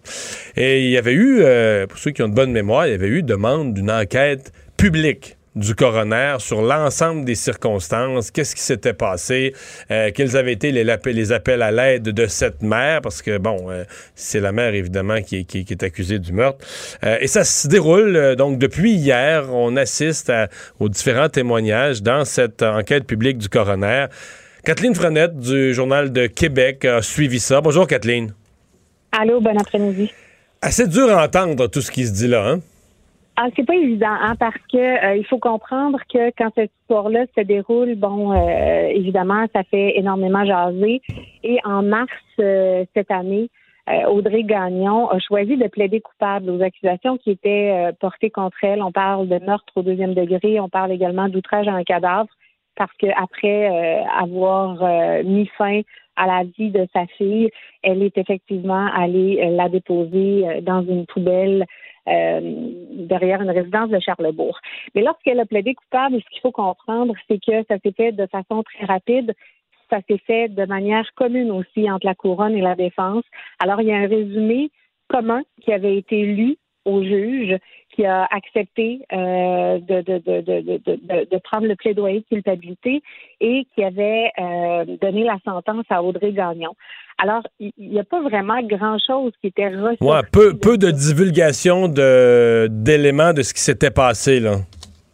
Et 0.56 0.84
il 0.84 0.90
y 0.90 0.98
avait 0.98 1.14
eu, 1.14 1.44
pour 1.88 1.98
ceux 1.98 2.10
qui 2.10 2.22
ont 2.24 2.28
de 2.28 2.34
bonne 2.34 2.50
mémoire, 2.50 2.88
il 2.88 2.90
y 2.90 2.94
avait 2.94 3.06
eu 3.06 3.22
demande 3.22 3.72
d'une 3.72 3.90
enquête 3.90 4.52
publique 4.76 5.36
du 5.56 5.74
coroner 5.74 6.36
sur 6.38 6.62
l'ensemble 6.62 7.24
des 7.24 7.34
circonstances, 7.34 8.30
qu'est-ce 8.30 8.54
qui 8.54 8.62
s'était 8.62 8.92
passé, 8.92 9.54
euh, 9.90 10.10
quels 10.14 10.36
avaient 10.36 10.52
été 10.52 10.70
les, 10.70 10.84
les 10.84 11.32
appels 11.32 11.62
à 11.62 11.72
l'aide 11.72 12.04
de 12.04 12.26
cette 12.26 12.62
mère, 12.62 13.00
parce 13.00 13.20
que, 13.20 13.38
bon, 13.38 13.70
euh, 13.70 13.84
c'est 14.14 14.40
la 14.40 14.52
mère, 14.52 14.74
évidemment, 14.74 15.20
qui, 15.22 15.44
qui, 15.44 15.66
est 15.68 15.82
accusée 15.82 16.18
du 16.18 16.32
meurtre. 16.32 16.64
Euh, 17.04 17.18
et 17.20 17.26
ça 17.26 17.44
se 17.44 17.66
déroule, 17.66 18.36
donc, 18.36 18.58
depuis 18.58 18.92
hier, 18.92 19.52
on 19.52 19.76
assiste 19.76 20.32
aux 20.78 20.88
différents 20.88 21.28
témoignages 21.28 22.02
dans 22.02 22.24
cette 22.24 22.62
enquête 22.62 23.04
publique 23.04 23.38
du 23.38 23.48
coroner. 23.48 24.06
Kathleen 24.64 24.94
Frenette, 24.94 25.36
du 25.38 25.74
Journal 25.74 26.12
de 26.12 26.26
Québec, 26.26 26.84
a 26.84 27.02
suivi 27.02 27.40
ça. 27.40 27.60
Bonjour, 27.60 27.86
Kathleen. 27.86 28.34
Allô, 29.12 29.40
bon 29.40 29.58
après-midi. 29.58 30.12
Assez 30.62 30.86
dur 30.86 31.10
à 31.10 31.24
entendre 31.24 31.66
tout 31.66 31.80
ce 31.80 31.90
qui 31.90 32.06
se 32.06 32.12
dit 32.12 32.28
là, 32.28 32.46
hein? 32.46 32.60
Ah, 33.36 33.48
c'est 33.56 33.64
pas 33.64 33.74
évident, 33.74 34.06
hein, 34.20 34.34
parce 34.38 34.58
que 34.70 34.76
euh, 34.76 35.16
il 35.16 35.24
faut 35.24 35.38
comprendre 35.38 35.98
que 36.12 36.30
quand 36.36 36.50
cette 36.54 36.72
histoire-là 36.82 37.24
se 37.36 37.42
déroule, 37.42 37.94
bon, 37.94 38.32
euh, 38.32 38.88
évidemment, 38.88 39.46
ça 39.54 39.62
fait 39.64 39.96
énormément 39.96 40.44
jaser. 40.44 41.00
Et 41.42 41.58
en 41.64 41.82
mars 41.82 42.12
euh, 42.38 42.84
cette 42.94 43.10
année, 43.10 43.48
Audrey 44.08 44.44
Gagnon 44.44 45.08
a 45.08 45.18
choisi 45.18 45.56
de 45.56 45.66
plaider 45.66 46.00
coupable 46.00 46.48
aux 46.48 46.62
accusations 46.62 47.16
qui 47.16 47.30
étaient 47.32 47.90
portées 47.98 48.30
contre 48.30 48.56
elle. 48.62 48.84
On 48.84 48.92
parle 48.92 49.26
de 49.26 49.44
meurtre 49.44 49.72
au 49.74 49.82
deuxième 49.82 50.14
degré, 50.14 50.60
on 50.60 50.68
parle 50.68 50.92
également 50.92 51.28
d'outrage 51.28 51.66
à 51.66 51.72
un 51.72 51.82
cadavre, 51.82 52.28
parce 52.76 52.92
qu'après 52.98 54.04
avoir 54.16 54.76
mis 55.24 55.46
fin 55.58 55.80
à 56.14 56.26
la 56.28 56.44
vie 56.44 56.70
de 56.70 56.86
sa 56.92 57.06
fille, 57.18 57.50
elle 57.82 58.04
est 58.04 58.16
effectivement 58.16 58.86
allée 58.94 59.44
la 59.50 59.68
déposer 59.68 60.60
dans 60.62 60.82
une 60.82 61.06
poubelle 61.06 61.62
euh, 61.62 61.66
derrière 62.10 63.40
une 63.42 63.50
résidence 63.50 63.90
de 63.90 64.00
Charlebourg. 64.00 64.58
Mais 64.94 65.02
lorsqu'elle 65.02 65.40
a 65.40 65.46
plaidé 65.46 65.74
coupable, 65.74 66.20
ce 66.20 66.30
qu'il 66.30 66.40
faut 66.40 66.52
comprendre, 66.52 67.14
c'est 67.28 67.38
que 67.38 67.64
ça 67.68 67.78
s'est 67.78 67.92
fait 67.92 68.12
de 68.12 68.26
façon 68.26 68.62
très 68.62 68.84
rapide. 68.84 69.34
Ça 69.88 69.98
s'est 70.08 70.18
fait 70.18 70.48
de 70.48 70.64
manière 70.66 71.08
commune 71.14 71.50
aussi 71.50 71.90
entre 71.90 72.06
la 72.06 72.14
couronne 72.14 72.56
et 72.56 72.60
la 72.60 72.74
défense. 72.74 73.24
Alors, 73.58 73.80
il 73.80 73.88
y 73.88 73.92
a 73.92 73.96
un 73.96 74.06
résumé 74.06 74.70
commun 75.08 75.42
qui 75.60 75.72
avait 75.72 75.96
été 75.96 76.24
lu 76.24 76.56
au 76.84 77.02
juge 77.02 77.58
qui 78.00 78.06
a 78.06 78.26
accepté 78.30 79.00
euh, 79.12 79.78
de, 79.78 80.00
de, 80.00 80.18
de, 80.18 81.30
de, 81.30 81.38
prendre 81.44 81.66
le 81.66 81.76
plaidoyer 81.76 82.20
de 82.20 82.24
culpabilité 82.24 83.02
et 83.42 83.66
qui 83.74 83.84
avait 83.84 84.30
euh, 84.38 84.96
donné 85.02 85.24
la 85.24 85.36
sentence 85.44 85.84
à 85.90 86.02
Audrey 86.02 86.32
Gagnon. 86.32 86.74
Alors, 87.18 87.42
il 87.58 87.72
n'y 87.78 88.00
a 88.00 88.04
pas 88.04 88.22
vraiment 88.22 88.62
grand-chose 88.62 89.32
qui 89.42 89.48
était 89.48 89.68
reçu. 89.68 89.98
Ouais, 90.00 90.22
peu, 90.32 90.56
peu 90.56 90.78
de 90.78 90.90
divulgation 90.90 91.88
d'éléments 91.88 93.34
de 93.34 93.42
ce 93.42 93.52
qui 93.52 93.60
s'était 93.60 93.90
passé, 93.90 94.40
là. 94.40 94.56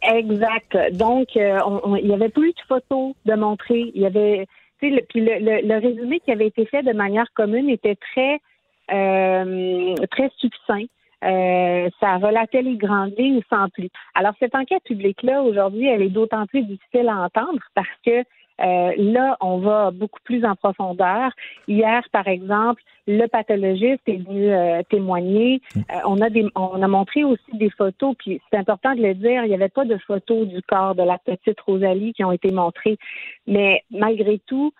Exact. 0.09 0.77
Donc, 0.93 1.27
euh, 1.35 1.59
il 1.99 2.07
n'y 2.07 2.13
avait 2.13 2.29
plus 2.29 2.53
de 2.53 2.61
photos 2.69 3.13
de 3.25 3.33
montrer. 3.33 3.91
Il 3.95 4.01
y 4.01 4.05
avait, 4.05 4.47
le, 4.81 5.01
puis 5.09 5.19
le, 5.19 5.67
le, 5.67 5.79
résumé 5.79 6.21
qui 6.21 6.31
avait 6.31 6.47
été 6.47 6.65
fait 6.67 6.83
de 6.83 6.93
manière 6.93 7.27
commune 7.35 7.69
était 7.69 7.97
très, 7.97 8.39
très 8.87 10.31
succinct. 10.37 10.85
Euh, 11.23 11.89
ça 11.99 12.17
relatait 12.17 12.61
les 12.61 12.77
grandes 12.77 13.13
lignes 13.17 13.41
sans 13.49 13.69
plus. 13.69 13.89
Alors, 14.13 14.33
cette 14.39 14.55
enquête 14.55 14.83
publique-là, 14.83 15.41
aujourd'hui, 15.41 15.87
elle 15.87 16.03
est 16.03 16.09
d'autant 16.09 16.45
plus 16.45 16.63
difficile 16.63 17.09
à 17.09 17.23
entendre 17.23 17.59
parce 17.73 17.87
que 18.05 18.23
euh, 18.59 18.91
là, 18.97 19.37
on 19.39 19.59
va 19.59 19.91
beaucoup 19.91 20.19
plus 20.23 20.43
en 20.43 20.55
profondeur. 20.55 21.31
Hier, 21.67 22.01
par 22.11 22.27
exemple, 22.27 22.81
le 23.05 23.27
pathologiste 23.27 24.01
est 24.07 24.17
venu 24.17 24.51
euh, 24.51 24.81
témoigner. 24.89 25.61
on 26.05 26.19
a 26.21 26.29
des, 26.29 26.47
on 26.55 26.81
a 26.81 26.87
montré 26.87 27.23
aussi 27.23 27.51
des 27.53 27.69
photos, 27.69 28.15
puis 28.17 28.41
c'est 28.49 28.57
important 28.57 28.95
de 28.95 29.01
le 29.01 29.13
dire, 29.13 29.43
il 29.43 29.49
n'y 29.49 29.53
avait 29.55 29.69
pas 29.69 29.85
de 29.85 29.97
photos 29.97 30.47
du 30.47 30.61
corps 30.63 30.95
de 30.95 31.03
la 31.03 31.19
petite 31.19 31.59
Rosalie 31.61 32.13
qui 32.13 32.23
ont 32.23 32.31
été 32.31 32.51
montrées. 32.51 32.97
Mais 33.45 33.83
malgré 33.91 34.39
tout, 34.39 34.73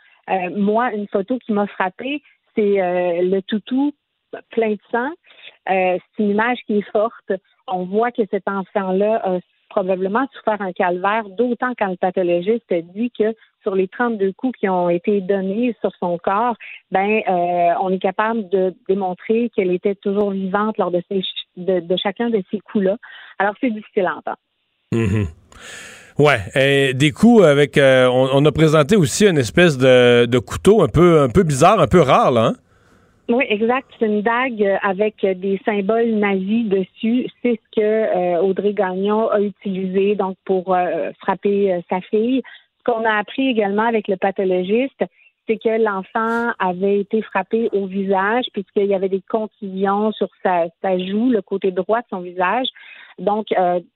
moi, 0.55 0.91
une 0.93 1.07
photo 1.07 1.38
qui 1.38 1.53
m'a 1.53 1.68
frappée, 1.68 2.22
c'est 2.55 3.22
le 3.22 3.39
toutou 3.41 3.93
plein 4.49 4.71
de 4.71 4.79
sang. 4.91 5.09
Euh, 5.69 5.97
c'est 6.15 6.23
une 6.23 6.31
image 6.31 6.59
qui 6.65 6.79
est 6.79 6.91
forte. 6.91 7.31
On 7.67 7.85
voit 7.85 8.11
que 8.11 8.23
cet 8.31 8.47
enfant-là 8.47 9.21
a 9.23 9.39
probablement 9.69 10.25
souffert 10.33 10.61
un 10.61 10.71
calvaire, 10.71 11.25
d'autant 11.29 11.73
quand 11.77 11.87
le 11.89 11.97
pathologiste 11.97 12.73
dit 12.95 13.11
que 13.11 13.35
sur 13.63 13.75
les 13.75 13.87
32 13.89 14.31
coups 14.33 14.57
qui 14.59 14.69
ont 14.69 14.89
été 14.89 15.19
donnés 15.19 15.75
sur 15.81 15.91
son 15.99 16.17
corps, 16.17 16.55
ben 16.89 17.21
euh, 17.27 17.73
on 17.81 17.91
est 17.91 17.99
capable 17.99 18.47
de 18.49 18.73
démontrer 18.87 19.51
qu'elle 19.55 19.71
était 19.71 19.95
toujours 19.95 20.31
vivante 20.31 20.77
lors 20.77 20.89
de, 20.89 21.01
de, 21.57 21.95
chacun 21.97 22.29
de 22.29 22.41
ces 22.49 22.59
coups-là. 22.59 22.95
Alors 23.39 23.55
c'est 23.59 23.69
difficile 23.69 24.05
à 24.05 24.15
entendre. 24.15 24.37
Mm-hmm. 24.93 25.27
Ouais, 26.19 26.93
des 26.93 27.11
coups 27.11 27.43
avec. 27.43 27.77
Euh, 27.77 28.07
on, 28.07 28.43
a 28.45 28.51
présenté 28.51 28.95
aussi 28.95 29.27
une 29.27 29.37
espèce 29.37 29.77
de, 29.77 30.25
de, 30.25 30.39
couteau 30.39 30.81
un 30.81 30.87
peu 30.87 31.21
un 31.21 31.29
peu 31.29 31.43
bizarre, 31.43 31.79
un 31.79 31.87
peu 31.87 32.01
rare 32.01 32.31
là. 32.31 32.45
Hein? 32.47 32.53
Oui, 33.29 33.43
exact. 33.49 33.89
C'est 33.99 34.05
une 34.05 34.21
dague 34.21 34.79
avec 34.81 35.15
des 35.21 35.59
symboles 35.65 36.11
nazis 36.11 36.65
dessus. 36.65 37.27
C'est 37.41 37.59
ce 37.59 37.75
que 37.75 37.81
euh, 37.81 38.41
Audrey 38.41 38.73
Gagnon 38.73 39.29
a 39.29 39.41
utilisé 39.41 40.15
donc 40.15 40.37
pour 40.45 40.73
euh, 40.73 41.11
frapper 41.19 41.73
euh, 41.73 41.81
sa 41.89 41.99
fille. 41.99 42.41
Ce 42.79 42.83
qu'on 42.85 43.03
a 43.03 43.15
appris 43.15 43.49
également 43.49 43.83
avec 43.83 44.07
le 44.07 44.15
pathologiste, 44.15 45.03
c'est 45.47 45.57
que 45.57 45.81
l'enfant 45.81 46.53
avait 46.59 46.99
été 46.99 47.21
frappé 47.21 47.69
au 47.71 47.87
visage 47.87 48.45
puisqu'il 48.53 48.85
y 48.85 48.93
avait 48.93 49.09
des 49.09 49.23
contusions 49.29 50.11
sur 50.11 50.29
sa, 50.43 50.65
sa, 50.81 50.97
joue, 50.97 51.29
le 51.29 51.41
côté 51.41 51.71
droit 51.71 52.01
de 52.01 52.07
son 52.09 52.19
visage. 52.19 52.67
Donc, 53.17 53.47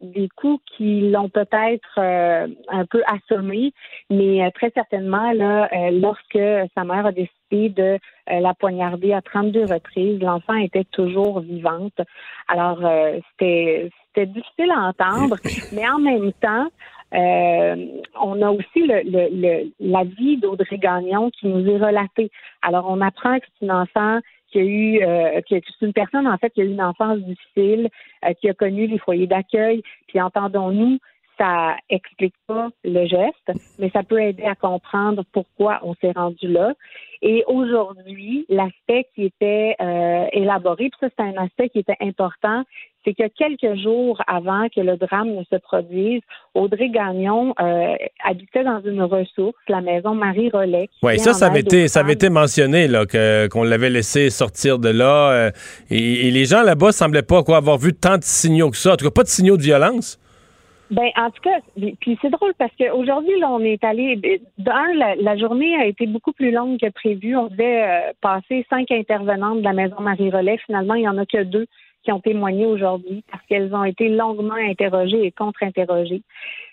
des 0.02 0.30
coups 0.36 0.64
qui 0.66 1.12
l'ont 1.12 1.30
peut-être 1.30 2.00
un 2.00 2.86
peu 2.90 3.04
assommé, 3.06 3.72
mais 4.10 4.50
très 4.56 4.72
certainement, 4.72 5.32
là, 5.34 5.70
lorsque 5.92 6.40
sa 6.76 6.84
mère 6.84 7.06
a 7.06 7.12
décidé 7.12 7.32
de 7.52 8.00
euh, 8.32 8.40
la 8.40 8.54
poignarder 8.54 9.14
à 9.14 9.22
32 9.22 9.66
reprises. 9.66 10.20
L'enfant 10.22 10.56
était 10.56 10.86
toujours 10.86 11.40
vivante. 11.42 12.00
Alors, 12.48 12.86
euh, 12.86 13.20
c'était 13.32 13.90
c'était 14.14 14.28
difficile 14.28 14.72
à 14.72 14.88
entendre, 14.88 15.38
mais 15.74 15.88
en 15.90 16.00
même 16.00 16.34
temps, 16.34 16.68
euh, 17.14 17.76
on 18.22 18.42
a 18.42 18.50
aussi 18.52 18.88
le, 18.88 19.02
le, 19.06 19.72
la 19.80 20.04
vie 20.04 20.38
d'Audrey 20.38 20.78
Gagnon 20.78 21.30
qui 21.32 21.48
nous 21.48 21.68
est 21.68 21.78
relatée. 21.78 22.32
Alors, 22.62 22.86
on 22.90 23.02
apprend 23.02 23.40
que 23.40 23.46
c'est 23.60 23.66
une 23.66 23.72
enfant 23.72 24.20
qui 24.52 24.60
a 24.60 24.64
eu, 24.64 25.02
euh, 25.02 25.42
qui 25.42 25.56
est 25.56 25.64
une 25.82 25.94
personne 25.94 26.28
en 26.28 26.38
fait 26.38 26.50
qui 26.52 26.62
a 26.62 26.66
eu 26.66 26.72
une 26.72 26.82
enfance 26.82 27.20
difficile, 27.20 27.90
qui 28.40 28.50
a 28.50 28.54
connu 28.54 28.88
les 28.88 29.00
foyers 29.00 29.28
d'accueil. 29.28 29.82
Puis 30.08 30.22
entendons-nous, 30.22 31.00
ça 31.42 31.76
explique 31.90 32.36
pas 32.48 32.70
le 32.84 33.06
geste, 33.08 33.60
mais 33.80 33.90
ça 33.90 34.04
peut 34.04 34.22
aider 34.22 34.44
à 34.44 34.56
comprendre 34.56 35.24
pourquoi 35.32 35.80
on 35.82 35.96
s'est 35.96 36.12
rendu 36.12 36.48
là. 36.48 36.74
Et 37.24 37.44
aujourd'hui, 37.48 38.46
l'aspect 38.50 39.08
qui 39.14 39.26
était 39.26 39.76
euh, 39.80 40.26
élaboré, 40.34 40.90
puis 40.90 41.00
ça 41.00 41.08
c'est 41.16 41.24
un 41.24 41.44
aspect 41.44 41.70
qui 41.70 41.80
était 41.80 41.98
important, 42.00 42.64
c'est 43.04 43.14
que 43.14 43.28
quelques 43.28 43.80
jours 43.82 44.22
avant 44.28 44.68
que 44.70 44.82
le 44.82 44.98
drame 44.98 45.30
ne 45.36 45.44
se 45.44 45.56
produise, 45.58 46.22
Audrey 46.54 46.90
Gagnon 46.90 47.54
euh, 47.60 47.96
habitait 48.24 48.64
dans 48.64 48.82
une 48.82 49.02
ressource, 49.04 49.56
la 49.68 49.82
maison 49.82 50.14
Marie 50.14 50.50
Rollet. 50.52 50.90
Oui, 51.02 51.18
ça, 51.20 51.34
ça 51.34 51.48
avait 51.48 51.62
été, 51.62 51.88
ça 51.88 52.02
avait 52.02 52.14
été 52.14 52.30
mentionné 52.30 52.88
là, 52.88 53.06
que, 53.06 53.48
qu'on 53.48 53.64
l'avait 53.64 53.90
laissé 53.90 54.30
sortir 54.30 54.78
de 54.78 54.90
là. 54.90 55.32
Euh, 55.32 55.52
et, 55.90 56.28
et, 56.28 56.32
les 56.32 56.46
gens 56.46 56.62
là-bas 56.62 56.92
semblaient 56.92 57.24
pas 57.24 57.44
quoi 57.44 57.58
avoir 57.58 57.78
vu 57.78 57.94
tant 57.94 58.18
de 58.18 58.24
signaux 58.24 58.70
que 58.70 58.78
ça. 58.78 58.94
En 58.94 58.98
tout 58.98 59.06
cas, 59.06 59.12
pas 59.12 59.24
de 59.24 59.30
signaux 59.30 59.58
de 59.58 59.64
violence. 59.64 60.21
Ben, 60.92 61.10
en 61.16 61.32
tout 61.32 61.42
cas, 61.42 61.60
puis 62.02 62.20
c'est 62.22 62.30
drôle 62.30 62.54
parce 62.58 62.74
qu'aujourd'hui, 62.78 63.40
là, 63.40 63.50
on 63.50 63.62
est 63.62 63.82
allé. 63.82 64.42
D'un, 64.58 64.94
la, 64.94 65.16
la, 65.16 65.38
journée 65.38 65.74
a 65.78 65.86
été 65.86 66.06
beaucoup 66.06 66.34
plus 66.34 66.52
longue 66.52 66.78
que 66.80 66.90
prévu. 66.90 67.38
On 67.38 67.48
devait 67.48 67.84
euh, 67.84 68.12
passer 68.20 68.66
cinq 68.70 68.92
intervenantes 68.92 69.60
de 69.60 69.64
la 69.64 69.72
Maison 69.72 70.02
Marie-Relais. 70.02 70.58
Finalement, 70.66 70.96
il 70.96 71.02
n'y 71.02 71.08
en 71.08 71.18
a 71.18 71.26
que 71.26 71.44
deux 71.44 71.66
qui 72.04 72.12
ont 72.12 72.20
témoigné 72.20 72.66
aujourd'hui 72.66 73.24
parce 73.32 73.42
qu'elles 73.46 73.74
ont 73.74 73.86
été 73.86 74.10
longuement 74.10 74.56
interrogées 74.56 75.26
et 75.26 75.32
contre-interrogées. 75.32 76.24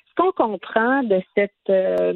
Ce 0.09 0.15
qu'on 0.17 0.33
comprend 0.33 1.05
de 1.05 1.21
cette 1.37 1.53
euh, 1.71 2.13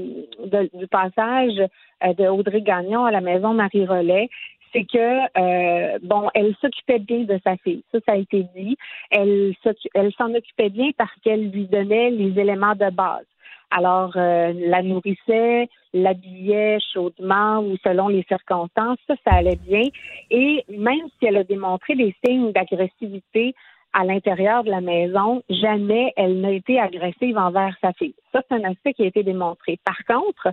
du 0.74 0.88
passage 0.88 1.60
euh, 2.02 2.14
de 2.14 2.26
Audrey 2.26 2.62
Gagnon 2.62 3.04
à 3.04 3.12
la 3.12 3.20
Maison 3.20 3.54
Marie-Relais, 3.54 4.28
c'est 4.72 4.84
que 4.84 5.20
euh, 5.38 5.98
bon, 6.02 6.28
elle 6.34 6.54
s'occupait 6.60 6.98
bien 6.98 7.20
de 7.24 7.38
sa 7.44 7.56
fille. 7.58 7.82
Ça, 7.92 7.98
ça 8.06 8.12
a 8.12 8.16
été 8.16 8.46
dit. 8.56 8.76
Elle, 9.10 9.54
elle 9.94 10.12
s'en 10.14 10.34
occupait 10.34 10.70
bien 10.70 10.90
parce 10.96 11.14
qu'elle 11.22 11.50
lui 11.50 11.66
donnait 11.66 12.10
les 12.10 12.38
éléments 12.40 12.74
de 12.74 12.90
base. 12.90 13.26
Alors, 13.70 14.12
euh, 14.16 14.52
la 14.54 14.82
nourrissait, 14.82 15.68
l'habillait 15.94 16.78
chaudement 16.92 17.60
ou 17.60 17.76
selon 17.82 18.08
les 18.08 18.22
circonstances, 18.24 18.98
ça, 19.06 19.14
ça 19.24 19.36
allait 19.36 19.56
bien. 19.56 19.88
Et 20.30 20.62
même 20.68 21.08
si 21.18 21.26
elle 21.26 21.38
a 21.38 21.44
démontré 21.44 21.94
des 21.94 22.14
signes 22.24 22.52
d'agressivité 22.52 23.54
à 23.94 24.04
l'intérieur 24.04 24.64
de 24.64 24.70
la 24.70 24.80
maison, 24.80 25.42
jamais 25.48 26.12
elle 26.16 26.40
n'a 26.40 26.52
été 26.52 26.78
agressive 26.78 27.36
envers 27.38 27.74
sa 27.80 27.92
fille. 27.94 28.14
Ça, 28.32 28.42
c'est 28.46 28.54
un 28.54 28.70
aspect 28.70 28.92
qui 28.94 29.04
a 29.04 29.06
été 29.06 29.22
démontré. 29.22 29.78
Par 29.84 29.98
contre, 30.06 30.48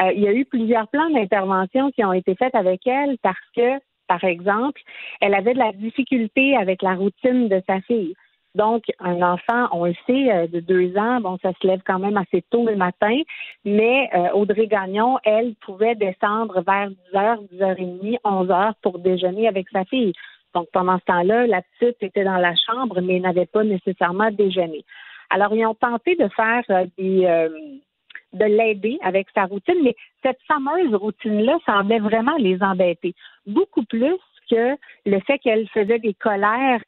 euh, 0.00 0.12
il 0.12 0.22
y 0.22 0.28
a 0.28 0.32
eu 0.32 0.44
plusieurs 0.44 0.88
plans 0.88 1.10
d'intervention 1.10 1.90
qui 1.90 2.04
ont 2.04 2.12
été 2.12 2.34
faits 2.34 2.54
avec 2.54 2.86
elle 2.86 3.18
parce 3.22 3.36
que, 3.56 3.78
par 4.06 4.22
exemple, 4.24 4.80
elle 5.20 5.34
avait 5.34 5.54
de 5.54 5.58
la 5.58 5.72
difficulté 5.72 6.56
avec 6.56 6.82
la 6.82 6.94
routine 6.94 7.48
de 7.48 7.62
sa 7.66 7.80
fille. 7.82 8.14
Donc, 8.54 8.84
un 8.98 9.22
enfant, 9.22 9.68
on 9.72 9.84
le 9.84 9.94
sait, 10.06 10.32
euh, 10.32 10.46
de 10.46 10.60
deux 10.60 10.96
ans, 10.96 11.20
bon, 11.20 11.38
ça 11.42 11.52
se 11.60 11.66
lève 11.66 11.80
quand 11.86 11.98
même 11.98 12.16
assez 12.16 12.42
tôt 12.50 12.66
le 12.66 12.76
matin, 12.76 13.16
mais 13.64 14.08
euh, 14.14 14.30
Audrey 14.32 14.66
Gagnon, 14.66 15.18
elle, 15.24 15.54
pouvait 15.56 15.94
descendre 15.94 16.62
vers 16.62 16.90
10h, 17.12 17.48
10h30, 17.52 18.18
11h 18.24 18.72
pour 18.82 18.98
déjeuner 18.98 19.48
avec 19.48 19.68
sa 19.70 19.84
fille. 19.84 20.12
Donc, 20.54 20.66
pendant 20.72 20.98
ce 20.98 21.04
temps-là, 21.04 21.46
la 21.46 21.62
petite 21.62 22.02
était 22.02 22.24
dans 22.24 22.38
la 22.38 22.54
chambre, 22.56 23.00
mais 23.00 23.20
n'avait 23.20 23.46
pas 23.46 23.64
nécessairement 23.64 24.30
déjeuné. 24.30 24.82
Alors, 25.30 25.54
ils 25.54 25.66
ont 25.66 25.74
tenté 25.74 26.16
de 26.16 26.28
faire 26.28 26.86
des, 26.96 27.48
de 28.32 28.44
l'aider 28.44 28.98
avec 29.02 29.28
sa 29.34 29.44
routine, 29.44 29.78
mais 29.82 29.96
cette 30.22 30.40
fameuse 30.46 30.94
routine-là 30.94 31.58
semblait 31.64 31.98
vraiment 31.98 32.36
les 32.36 32.62
embêter. 32.62 33.14
Beaucoup 33.46 33.84
plus 33.84 34.18
que 34.50 34.76
le 35.06 35.20
fait 35.20 35.38
qu'elle 35.38 35.68
faisait 35.68 35.98
des 35.98 36.14
colères 36.14 36.80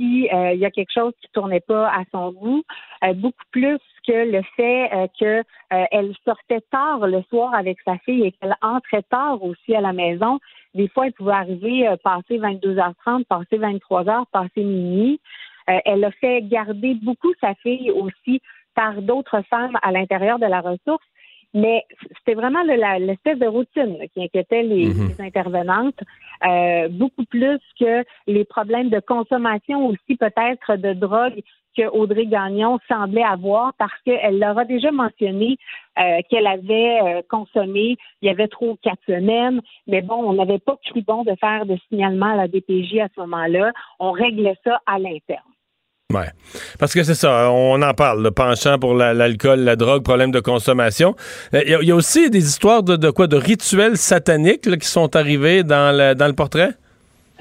s'il 0.00 0.32
euh, 0.32 0.54
y 0.54 0.64
a 0.64 0.70
quelque 0.70 0.92
chose 0.92 1.12
qui 1.20 1.28
tournait 1.32 1.60
pas 1.60 1.88
à 1.88 2.04
son 2.10 2.32
goût, 2.32 2.62
euh, 3.04 3.12
beaucoup 3.12 3.44
plus 3.50 3.78
que 4.06 4.12
le 4.12 4.40
fait 4.56 4.90
euh, 4.94 5.06
qu'elle 5.18 6.14
sortait 6.24 6.62
tard 6.70 7.06
le 7.06 7.22
soir 7.28 7.54
avec 7.54 7.78
sa 7.84 7.98
fille 7.98 8.24
et 8.24 8.32
qu'elle 8.32 8.56
entrait 8.62 9.04
tard 9.10 9.42
aussi 9.42 9.74
à 9.74 9.82
la 9.82 9.92
maison. 9.92 10.40
Des 10.74 10.88
fois, 10.88 11.06
elle 11.06 11.12
pouvait 11.12 11.32
arriver 11.32 11.94
passer 12.02 12.38
22h30, 12.38 13.24
passer 13.24 13.58
23h, 13.58 14.24
passer 14.32 14.64
minuit. 14.64 15.20
elle 15.66 16.04
a 16.04 16.10
fait 16.12 16.42
garder 16.42 16.94
beaucoup 16.94 17.32
sa 17.40 17.54
fille 17.56 17.90
aussi 17.90 18.40
par 18.80 19.02
d'autres 19.02 19.42
femmes 19.50 19.76
à 19.82 19.92
l'intérieur 19.92 20.38
de 20.38 20.46
la 20.46 20.62
ressource. 20.62 21.04
Mais 21.52 21.84
c'était 22.16 22.34
vraiment 22.34 22.62
l'espèce 22.62 23.38
de 23.38 23.46
routine 23.46 23.98
qui 24.14 24.22
inquiétait 24.22 24.62
les, 24.62 24.86
mhm. 24.86 25.16
intervenantes, 25.18 26.00
euh, 26.46 26.88
beaucoup 26.88 27.26
plus 27.26 27.60
que 27.78 28.04
les 28.26 28.44
problèmes 28.44 28.88
de 28.88 29.00
consommation 29.00 29.88
aussi 29.88 30.16
peut-être 30.16 30.76
de 30.76 30.92
drogue 30.94 31.40
que 31.76 31.86
Audrey 31.88 32.26
Gagnon 32.26 32.78
semblait 32.88 33.30
avoir 33.38 33.74
parce 33.74 34.00
qu'elle 34.04 34.38
leur 34.38 34.56
a 34.58 34.64
déjà 34.64 34.90
mentionné 34.92 35.58
euh, 35.98 36.20
qu'elle 36.30 36.46
avait 36.46 37.00
euh, 37.02 37.22
consommé 37.28 37.96
il 38.22 38.26
y 38.26 38.30
avait 38.30 38.48
trop 38.48 38.78
quatre 38.82 39.04
semaines, 39.06 39.60
mais 39.86 40.00
bon, 40.00 40.18
on 40.30 40.32
n'avait 40.32 40.58
pas 40.58 40.76
cru 40.86 41.02
bon 41.02 41.22
de 41.24 41.34
faire 41.38 41.66
de 41.66 41.76
signalement 41.88 42.32
à 42.32 42.36
la 42.36 42.48
DPJ 42.48 43.00
à 43.00 43.08
ce 43.14 43.20
moment-là. 43.20 43.72
On 43.98 44.12
réglait 44.12 44.56
ça 44.64 44.80
à 44.86 44.98
l'interne. 44.98 45.50
Ouais. 46.10 46.28
Parce 46.78 46.92
que 46.92 47.04
c'est 47.04 47.14
ça, 47.14 47.50
on 47.50 47.80
en 47.80 47.94
parle, 47.94 48.22
le 48.22 48.30
penchant 48.32 48.78
pour 48.78 48.94
l'alcool, 48.94 49.60
la, 49.60 49.76
drogue, 49.76 50.02
problème 50.02 50.32
de 50.32 50.40
consommation. 50.40 51.14
Euh, 51.54 51.62
il 51.64 51.88
y, 51.88 51.92
a 51.92 51.94
aussi 51.94 52.30
des 52.30 52.44
histoires 52.44 52.82
de, 52.82 53.10
quoi, 53.10 53.28
de 53.28 53.36
rituels 53.36 53.96
sataniques 53.96 54.78
qui 54.78 54.88
sont 54.88 55.14
arrivés 55.14 55.62
dans 55.62 55.96
dans 56.16 56.26
le 56.26 56.34
portrait? 56.34 56.74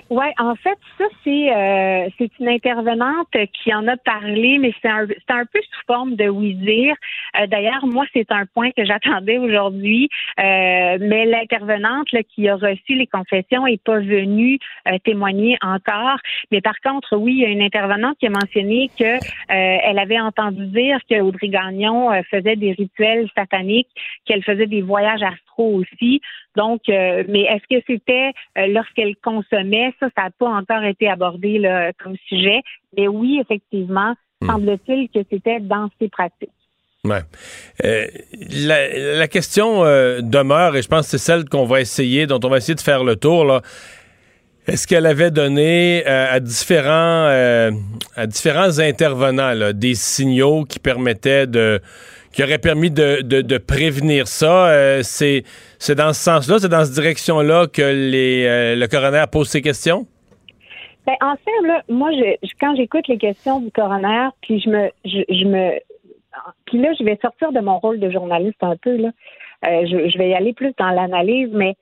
Oui, 0.10 0.26
en 0.40 0.56
fait, 0.56 0.78
ça, 0.98 1.06
c'est 1.24 1.56
euh, 1.56 2.10
c'est 2.18 2.32
une 2.40 2.50
intervenante 2.50 3.28
qui 3.54 3.74
en 3.74 3.88
a 3.88 3.98
parlé, 3.98 4.58
mais 4.58 4.74
c'est 4.82 4.88
un, 4.88 5.08
c'est 5.08 5.34
un 5.34 5.46
peu 5.46 5.60
sous 5.62 5.86
forme 5.88 6.16
de 6.16 6.28
oui-dire. 6.28 6.96
Euh, 7.40 7.48
d'ailleurs, 7.48 7.86
moi, 7.86 8.06
c'est 8.14 8.32
un 8.32 8.46
point 8.46 8.72
que 8.72 8.86
j'attendais 8.86 9.38
aujourd'hui, 9.38 10.10
euh, 10.40 10.98
mais 11.00 11.26
l'intervenante 11.26 12.08
qui 12.34 12.48
a 12.50 12.56
reçu 12.56 12.96
les 12.96 13.08
confessions 13.08 13.68
est 13.68 13.84
pas 13.84 14.00
venue 14.00 14.60
témoigner 15.04 15.58
encore. 15.62 16.18
Mais 16.52 16.62
par 16.62 16.80
contre, 16.84 17.16
oui, 17.16 17.34
il 17.34 17.40
y 17.40 17.46
a 17.46 17.50
une 17.50 17.62
intervenante 17.62 18.18
qui 18.18 18.28
a 18.28 18.30
mentionné 18.30 18.90
que 18.98 19.18
elle 19.48 20.00
avait 20.00 20.20
entendu 20.20 20.66
dire 20.68 21.00
que 21.10 21.20
Audrey 21.22 21.50
Gagnon 21.50 22.10
faisait 22.30 22.56
des 22.56 22.72
rituels 22.72 23.30
sataniques, 23.36 23.90
qu'elle 24.26 24.44
faisait 24.44 24.68
des 24.68 24.82
voyages 24.82 25.24
astraux 25.24 25.76
aussi. 25.76 26.22
Donc, 26.56 26.82
mais 26.88 27.42
est-ce 27.42 27.78
que 27.78 27.84
c'était 27.88 28.32
lorsqu'elle 28.56 29.16
consommait 29.18 29.89
ça, 30.00 30.08
ça 30.16 30.24
n'a 30.24 30.30
pas 30.32 30.50
encore 30.50 30.84
été 30.84 31.10
abordé 31.10 31.62
comme 32.04 32.16
sujet. 32.28 32.62
Mais 32.98 33.08
oui, 33.08 33.40
effectivement, 33.42 34.16
hmm. 34.42 34.48
semble-t-il 34.48 35.10
que 35.10 35.20
c'était 35.30 35.60
dans 35.60 35.90
ces 36.00 36.10
pratiques. 36.10 36.50
Ouais. 37.06 37.22
Euh, 37.86 38.08
la, 38.52 39.28
question 39.30 39.86
euh, 39.86 40.20
demeure, 40.22 40.76
et 40.76 40.82
je 40.82 40.88
pense 40.90 41.06
que 41.06 41.12
c'est 41.12 41.18
celle 41.18 41.46
qu'on 41.46 41.66
va 41.66 41.80
essayer, 41.80 42.28
dont 42.28 42.40
on 42.44 42.50
va 42.50 42.58
essayer 42.58 42.76
de 42.76 42.82
faire 42.82 43.06
le 43.06 43.16
tour. 43.16 43.46
Là. 43.46 43.62
Est-ce 44.68 44.86
qu'elle 44.86 45.06
avait 45.06 45.32
donné 45.32 46.04
euh, 46.06 46.28
à 46.30 46.40
différents 46.42 47.28
à 48.16 48.28
différents 48.28 48.80
intervenants 48.80 49.72
des 49.74 49.96
signaux 49.96 50.66
qui 50.66 50.80
permettaient 50.80 51.48
de 51.48 51.80
qui 52.34 52.44
auraient 52.44 52.60
permis 52.60 52.92
de, 52.92 53.22
de, 53.22 53.58
prévenir 53.58 54.28
ça? 54.28 55.02
c'est 55.02 55.44
c'est 55.80 55.96
dans 55.96 56.14
ce 56.14 56.22
sens-là, 56.22 56.60
c'est 56.60 56.70
dans 56.70 56.84
cette 56.84 56.94
direction-là 56.94 57.68
que 57.68 57.82
les, 57.82 58.46
euh, 58.46 58.76
le 58.76 58.88
coroner 58.88 59.24
pose 59.32 59.48
ses 59.48 59.62
questions? 59.62 60.06
Ben, 61.08 61.16
en 61.22 61.36
fait, 61.38 61.68
là, 61.68 61.82
moi, 61.88 62.12
je, 62.12 62.48
quand 62.60 62.76
j'écoute 62.76 63.08
les 63.08 63.18
questions 63.18 63.62
du 63.62 63.72
coroner, 63.72 64.28
puis 64.42 64.60
je 64.60 64.70
me, 64.70 64.92
je, 65.06 65.46
me, 65.46 65.80
puis 66.66 66.80
là, 66.80 66.92
je 67.00 67.04
vais 67.04 67.18
sortir 67.22 67.54
de 67.54 67.62
mon 67.62 67.80
rôle 67.80 68.00
de 68.00 68.12
journaliste 68.12 68.62
un 68.62 68.76
peu. 68.76 68.92
Euh, 68.92 69.12
je, 69.64 70.18
vais 70.18 70.30
y 70.30 70.34
aller 70.36 70.54
plus 70.54 70.74
dans 70.78 70.90
l'analyse, 70.90 71.50
mais 71.54 71.76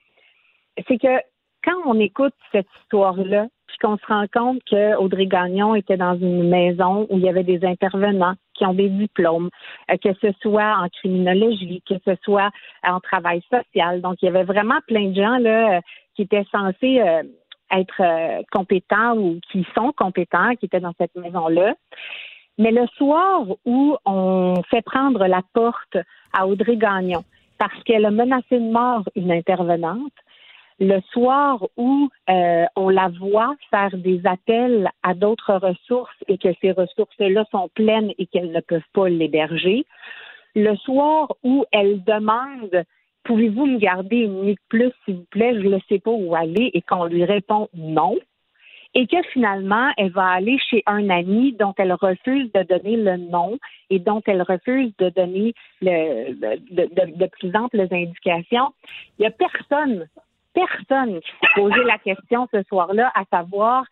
c'est 0.86 0.98
que 0.98 1.20
quand 1.64 1.76
on 1.84 1.98
écoute 1.98 2.34
cette 2.52 2.68
histoire-là, 2.80 3.48
puis 3.66 3.76
qu'on 3.82 3.98
se 3.98 4.06
rend 4.06 4.26
compte 4.32 4.62
que 4.70 4.96
Audrey 4.96 5.26
Gagnon 5.26 5.74
était 5.74 5.96
dans 5.96 6.14
une 6.14 6.48
maison 6.48 7.06
où 7.10 7.18
il 7.18 7.24
y 7.24 7.28
avait 7.28 7.44
des 7.44 7.64
intervenants 7.64 8.34
qui 8.58 8.66
ont 8.66 8.74
des 8.74 8.88
diplômes, 8.88 9.48
euh, 9.90 9.96
que 10.02 10.10
ce 10.20 10.32
soit 10.42 10.76
en 10.76 10.88
criminologie, 10.88 11.82
que 11.88 11.94
ce 12.04 12.14
soit 12.22 12.50
en 12.86 13.00
travail 13.00 13.42
social. 13.50 14.00
Donc, 14.00 14.16
il 14.20 14.26
y 14.26 14.28
avait 14.28 14.44
vraiment 14.44 14.78
plein 14.86 15.08
de 15.08 15.14
gens 15.14 15.38
là 15.38 15.76
euh, 15.76 15.80
qui 16.14 16.22
étaient 16.22 16.46
censés 16.50 17.00
euh, 17.00 17.22
être 17.70 18.42
compétents 18.50 19.16
ou 19.16 19.38
qui 19.52 19.66
sont 19.76 19.92
compétents, 19.92 20.54
qui 20.56 20.66
étaient 20.66 20.80
dans 20.80 20.94
cette 20.98 21.14
maison-là. 21.14 21.74
Mais 22.56 22.72
le 22.72 22.86
soir 22.96 23.42
où 23.66 23.96
on 24.04 24.54
fait 24.70 24.82
prendre 24.82 25.26
la 25.26 25.42
porte 25.52 25.98
à 26.32 26.46
Audrey 26.46 26.76
Gagnon 26.76 27.24
parce 27.58 27.82
qu'elle 27.84 28.06
a 28.06 28.10
menacé 28.10 28.58
de 28.58 28.72
mort 28.72 29.04
une 29.14 29.30
intervenante, 29.30 30.12
le 30.80 31.00
soir 31.12 31.66
où 31.76 32.08
euh, 32.30 32.64
on 32.76 32.88
la 32.88 33.08
voit 33.08 33.54
faire 33.70 33.96
des 33.96 34.20
appels 34.24 34.88
à 35.02 35.14
d'autres 35.14 35.54
ressources 35.54 36.16
et 36.28 36.38
que 36.38 36.48
ces 36.60 36.72
ressources-là 36.72 37.44
sont 37.50 37.68
pleines 37.74 38.12
et 38.18 38.26
qu'elles 38.26 38.52
ne 38.52 38.60
peuvent 38.60 38.80
pas 38.92 39.08
l'héberger, 39.08 39.84
le 40.54 40.76
soir 40.76 41.34
où 41.42 41.64
elle 41.72 42.02
demande 42.04 42.84
Pouvez-vous 43.24 43.66
me 43.66 43.78
garder 43.78 44.20
une 44.20 44.40
nuit 44.40 44.54
de 44.54 44.60
plus, 44.70 44.90
s'il 45.04 45.16
vous 45.16 45.26
plaît, 45.30 45.60
je 45.60 45.68
ne 45.68 45.78
sais 45.86 45.98
pas 45.98 46.10
où 46.10 46.34
aller, 46.34 46.70
et 46.72 46.80
qu'on 46.80 47.04
lui 47.04 47.26
répond 47.26 47.68
non, 47.74 48.16
et 48.94 49.06
que 49.06 49.22
finalement, 49.34 49.90
elle 49.98 50.12
va 50.12 50.28
aller 50.28 50.58
chez 50.70 50.82
un 50.86 51.10
ami 51.10 51.52
dont 51.52 51.74
elle 51.76 51.92
refuse 51.92 52.50
de 52.52 52.62
donner 52.62 52.96
le 52.96 53.18
nom 53.18 53.58
et 53.90 53.98
dont 53.98 54.22
elle 54.26 54.40
refuse 54.40 54.92
de 54.98 55.10
donner 55.10 55.52
le, 55.82 56.32
de, 56.32 57.16
de 57.16 57.26
plus 57.26 57.54
amples 57.54 57.80
indications. 57.80 58.72
Il 59.18 59.22
n'y 59.22 59.26
a 59.26 59.30
personne 59.30 60.08
personne 60.66 61.20
qui 61.20 61.30
s'est 61.40 61.48
posé 61.54 61.84
la 61.84 61.98
question 61.98 62.48
ce 62.52 62.62
soir-là, 62.64 63.12
à 63.14 63.24
savoir 63.30 63.84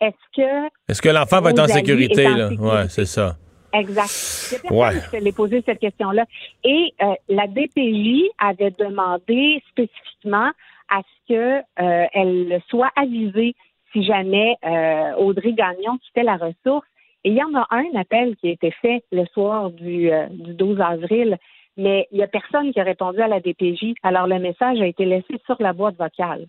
est-ce 0.00 0.36
que. 0.36 0.68
Est-ce 0.88 1.02
que 1.02 1.08
l'enfant 1.08 1.40
va 1.40 1.50
être 1.50 1.60
en 1.60 1.68
sécurité, 1.68 2.24
là? 2.24 2.50
Oui, 2.58 2.88
c'est 2.88 3.06
ça. 3.06 3.36
Exact. 3.72 4.60
Il 4.64 4.68
personne 4.68 5.24
qui 5.24 5.32
posé 5.32 5.62
cette 5.64 5.78
question-là. 5.78 6.26
Et 6.64 6.92
euh, 7.02 7.14
la 7.28 7.46
DPJ 7.46 8.28
avait 8.38 8.72
demandé 8.72 9.62
spécifiquement 9.70 10.50
à 10.90 11.00
ce 11.00 11.28
qu'elle 11.28 12.52
euh, 12.52 12.58
soit 12.68 12.90
avisée 12.96 13.54
si 13.92 14.04
jamais 14.04 14.56
euh, 14.64 15.14
Audrey 15.16 15.52
Gagnon 15.52 15.98
quittait 15.98 16.22
la 16.22 16.36
ressource 16.36 16.86
Et 17.24 17.30
il 17.30 17.34
y 17.34 17.42
en 17.42 17.54
a 17.54 17.66
un 17.70 17.98
appel 17.98 18.36
qui 18.36 18.48
a 18.48 18.52
été 18.52 18.70
fait 18.82 19.04
le 19.10 19.24
soir 19.32 19.70
du, 19.70 20.10
du 20.30 20.54
12 20.54 20.80
avril, 20.80 21.38
mais 21.76 22.06
il 22.12 22.18
n'y 22.18 22.24
a 22.24 22.28
personne 22.28 22.72
qui 22.72 22.80
a 22.80 22.84
répondu 22.84 23.20
à 23.20 23.28
la 23.28 23.40
DPJ. 23.40 23.94
Alors, 24.02 24.26
le 24.26 24.38
message 24.38 24.80
a 24.80 24.86
été 24.86 25.04
laissé 25.04 25.34
sur 25.46 25.56
la 25.60 25.72
boîte 25.72 25.96
vocale. 25.98 26.46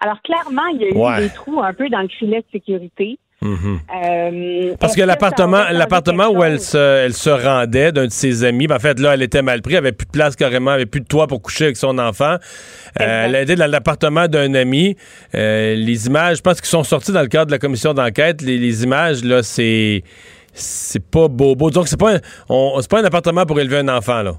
Alors, 0.00 0.20
clairement, 0.22 0.66
il 0.74 0.80
y 0.82 0.84
a 0.84 0.88
eu 0.88 0.94
Ouais. 0.96 1.20
des 1.20 1.30
trous 1.30 1.60
un 1.62 1.72
peu 1.72 1.88
dans 1.88 2.00
le 2.02 2.08
filet 2.08 2.40
de 2.40 2.46
sécurité. 2.52 3.18
Mhm. 3.40 3.80
Euh, 4.04 4.74
Parce 4.78 4.94
que 4.94 5.02
l'appartement, 5.02 5.64
l'appartement 5.72 6.28
où 6.28 6.44
elle 6.44 6.60
se, 6.60 6.78
elle 6.78 7.12
se 7.12 7.30
rendait 7.30 7.90
d'un 7.90 8.04
de 8.06 8.10
ses 8.12 8.44
amis, 8.44 8.68
ben, 8.68 8.76
en 8.76 8.78
fait, 8.78 9.00
là, 9.00 9.14
elle 9.14 9.22
était 9.22 9.42
mal 9.42 9.62
prise, 9.62 9.74
elle 9.74 9.78
avait 9.84 9.92
plus 9.92 10.06
de 10.06 10.12
place 10.12 10.36
carrément, 10.36 10.70
elle 10.70 10.76
avait 10.76 10.86
plus 10.86 11.00
de 11.00 11.06
toit 11.06 11.26
pour 11.26 11.42
coucher 11.42 11.64
avec 11.64 11.76
son 11.76 11.98
enfant. 11.98 12.36
Euh, 13.00 13.24
elle 13.26 13.34
a 13.34 13.42
été 13.42 13.56
dans 13.56 13.68
l'appartement 13.68 14.28
d'un 14.28 14.54
ami. 14.54 14.96
Euh, 15.34 15.74
les 15.74 16.06
images, 16.06 16.36
je 16.36 16.42
pense 16.42 16.60
qu'ils 16.60 16.70
sont 16.70 16.84
sortis 16.84 17.10
dans 17.10 17.22
le 17.22 17.26
cadre 17.28 17.46
de 17.46 17.50
la 17.52 17.58
commission 17.58 17.94
d'enquête. 17.94 18.42
Les, 18.42 18.58
les 18.58 18.84
images, 18.84 19.24
là, 19.24 19.42
c'est, 19.42 20.04
c'est 20.52 21.04
pas 21.10 21.28
beau. 21.28 21.54
beau. 21.54 21.68
Disons 21.70 21.82
que 21.82 21.88
c'est 21.88 21.98
pas, 22.00 22.14
un, 22.16 22.18
c'est 22.80 22.90
pas 22.90 23.00
un 23.00 23.04
appartement 23.04 23.44
pour 23.46 23.58
élever 23.60 23.78
un 23.78 23.88
enfant, 23.88 24.22
là? 24.22 24.32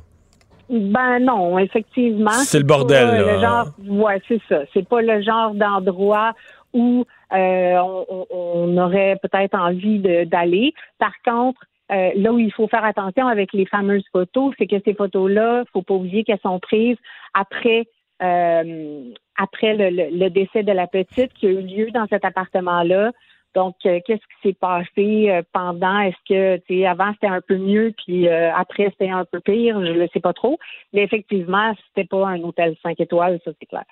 Ben 0.70 1.20
non, 1.20 1.60
effectivement. 1.60 2.32
C'est 2.32 2.58
le 2.60 2.64
bordel, 2.66 3.08
pas 3.08 3.18
là. 3.22 3.34
Le 3.36 3.40
genre, 3.42 3.68
ouais, 4.06 4.22
c'est 4.28 4.42
ça. 4.50 4.62
C'est 4.74 4.88
pas 4.88 5.02
le 5.02 5.22
genre 5.22 5.54
d'endroit 5.54 6.34
où 6.74 7.06
euh, 7.34 7.78
on, 7.78 8.06
on- 8.10 8.26
on 8.32 8.78
aurait 8.78 9.18
peut-être 9.22 9.56
envie 9.56 10.00
de- 10.00 10.24
d'aller. 10.24 10.74
Par 11.00 11.12
contre, 11.26 11.60
euh, 11.92 12.12
là 12.16 12.32
où 12.32 12.40
il 12.40 12.52
faut 12.52 12.68
faire 12.68 12.86
attention 12.86 13.28
avec 13.28 13.54
les 13.54 13.66
fameuses 13.66 14.06
photos, 14.12 14.54
c'est 14.58 14.66
que 14.68 14.78
ces 14.86 14.94
photos-là, 14.94 15.64
faut 15.74 15.82
pas 15.84 15.94
oublier 15.96 16.24
qu'elles 16.24 16.40
sont 16.42 16.60
prises 16.60 16.98
après 17.34 17.86
euh, 18.22 19.04
après 19.38 19.76
le, 19.76 19.90
le- 19.90 20.18
le 20.18 20.30
décès 20.30 20.64
de 20.64 20.72
la 20.72 20.88
petite 20.88 21.34
qui 21.34 21.48
a 21.48 21.50
eu 21.50 21.62
lieu 21.62 21.92
dans 21.92 22.08
cet 22.08 22.24
appartement-là. 22.26 23.12
Donc, 23.56 23.76
euh, 23.86 24.00
qu'est-ce 24.06 24.20
qui 24.20 24.50
s'est 24.50 24.58
passé 24.60 25.30
euh, 25.30 25.42
pendant? 25.54 26.00
Est-ce 26.00 26.18
que, 26.28 26.58
tu 26.68 26.80
sais, 26.80 26.86
avant 26.86 27.12
c'était 27.14 27.28
un 27.28 27.42
peu 27.42 27.58
mieux, 27.58 27.94
puis 28.04 28.28
euh, 28.28 28.52
après 28.56 28.90
c'était 28.92 29.12
un 29.12 29.26
peu 29.26 29.40
pire? 29.40 29.80
Je 29.86 29.92
ne 29.92 30.08
sais 30.14 30.20
pas 30.20 30.34
trop. 30.34 30.58
Mais 30.92 31.04
effectivement, 31.04 31.74
c'était 31.88 32.08
pas 32.08 32.28
un 32.28 32.42
hôtel 32.42 32.76
5 32.82 33.00
étoiles, 33.00 33.40
ça 33.46 33.52
c'est 33.60 33.68
clair. 33.68 33.86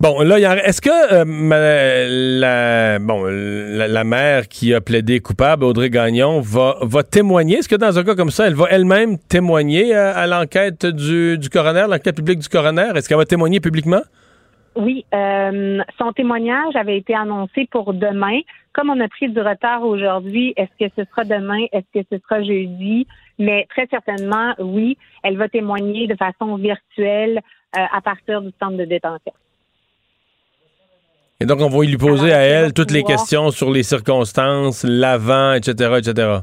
Bon, 0.00 0.20
là, 0.20 0.38
est-ce 0.64 0.80
que 0.80 0.90
la, 2.38 3.00
bon, 3.00 3.24
la, 3.24 3.88
la 3.88 4.04
mère 4.04 4.46
qui 4.46 4.72
a 4.72 4.80
plaidé 4.80 5.18
coupable, 5.18 5.64
Audrey 5.64 5.90
Gagnon, 5.90 6.40
va, 6.40 6.76
va 6.82 7.02
témoigner? 7.02 7.56
Est-ce 7.56 7.68
que 7.68 7.74
dans 7.74 7.98
un 7.98 8.04
cas 8.04 8.14
comme 8.14 8.30
ça, 8.30 8.46
elle 8.46 8.54
va 8.54 8.66
elle-même 8.70 9.18
témoigner 9.18 9.96
à, 9.96 10.16
à 10.16 10.28
l'enquête 10.28 10.86
du, 10.86 11.36
du 11.38 11.50
coroner, 11.50 11.86
l'enquête 11.88 12.14
publique 12.14 12.38
du 12.38 12.48
coroner? 12.48 12.92
Est-ce 12.94 13.08
qu'elle 13.08 13.18
va 13.18 13.24
témoigner 13.24 13.58
publiquement? 13.58 14.02
Oui, 14.78 15.04
euh, 15.12 15.82
son 15.98 16.12
témoignage 16.12 16.76
avait 16.76 16.98
été 16.98 17.12
annoncé 17.12 17.66
pour 17.68 17.92
demain. 17.92 18.38
Comme 18.72 18.90
on 18.90 19.00
a 19.00 19.08
pris 19.08 19.28
du 19.28 19.40
retard 19.40 19.82
aujourd'hui, 19.82 20.54
est-ce 20.56 20.86
que 20.86 20.92
ce 20.96 21.04
sera 21.10 21.24
demain? 21.24 21.66
Est-ce 21.72 22.00
que 22.00 22.06
ce 22.12 22.22
sera 22.22 22.44
jeudi? 22.44 23.04
Mais 23.40 23.66
très 23.70 23.88
certainement, 23.88 24.54
oui, 24.60 24.96
elle 25.24 25.36
va 25.36 25.48
témoigner 25.48 26.06
de 26.06 26.14
façon 26.14 26.54
virtuelle 26.56 27.40
euh, 27.76 27.80
à 27.92 28.00
partir 28.00 28.40
du 28.40 28.50
centre 28.62 28.76
de 28.76 28.84
détention. 28.84 29.32
Et 31.40 31.44
donc, 31.46 31.58
on 31.60 31.68
va 31.68 31.84
lui 31.84 31.96
poser 31.96 32.32
Alors, 32.32 32.38
à 32.38 32.42
elle 32.42 32.72
toutes 32.72 32.92
les 32.92 33.02
questions 33.02 33.50
sur 33.50 33.72
les 33.72 33.82
circonstances, 33.82 34.84
l'avant, 34.84 35.54
etc., 35.54 35.94
etc. 35.98 36.38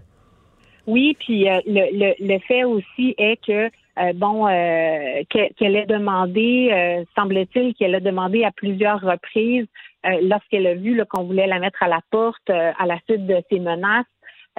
Oui, 0.88 1.16
puis 1.22 1.50
euh, 1.50 1.62
le, 1.66 1.88
le, 1.98 2.14
le 2.20 2.40
fait 2.40 2.66
aussi 2.66 3.16
est 3.18 3.40
que 3.46 3.70
euh, 4.00 4.14
bon 4.14 4.48
euh, 4.48 5.24
que- 5.30 5.54
qu'elle 5.54 5.76
ait 5.76 5.86
demandé, 5.86 6.70
euh, 6.72 7.04
semble-t-il 7.16 7.74
qu'elle 7.76 7.96
a 7.96 8.00
demandé 8.00 8.44
à 8.44 8.52
plusieurs 8.52 9.02
reprises 9.02 9.68
euh, 10.06 10.20
lorsqu'elle 10.24 10.68
a 10.68 10.76
vu 10.76 11.02
qu'on 11.10 11.24
voulait 11.24 11.48
la 11.48 11.60
mettre 11.60 11.82
à 11.84 11.88
la 11.88 12.02
porte 12.12 12.50
euh, 12.50 12.72
à 12.78 12.86
la 12.86 12.98
suite 13.08 13.26
de 13.26 13.42
ces 13.50 13.60
menaces. 13.60 14.06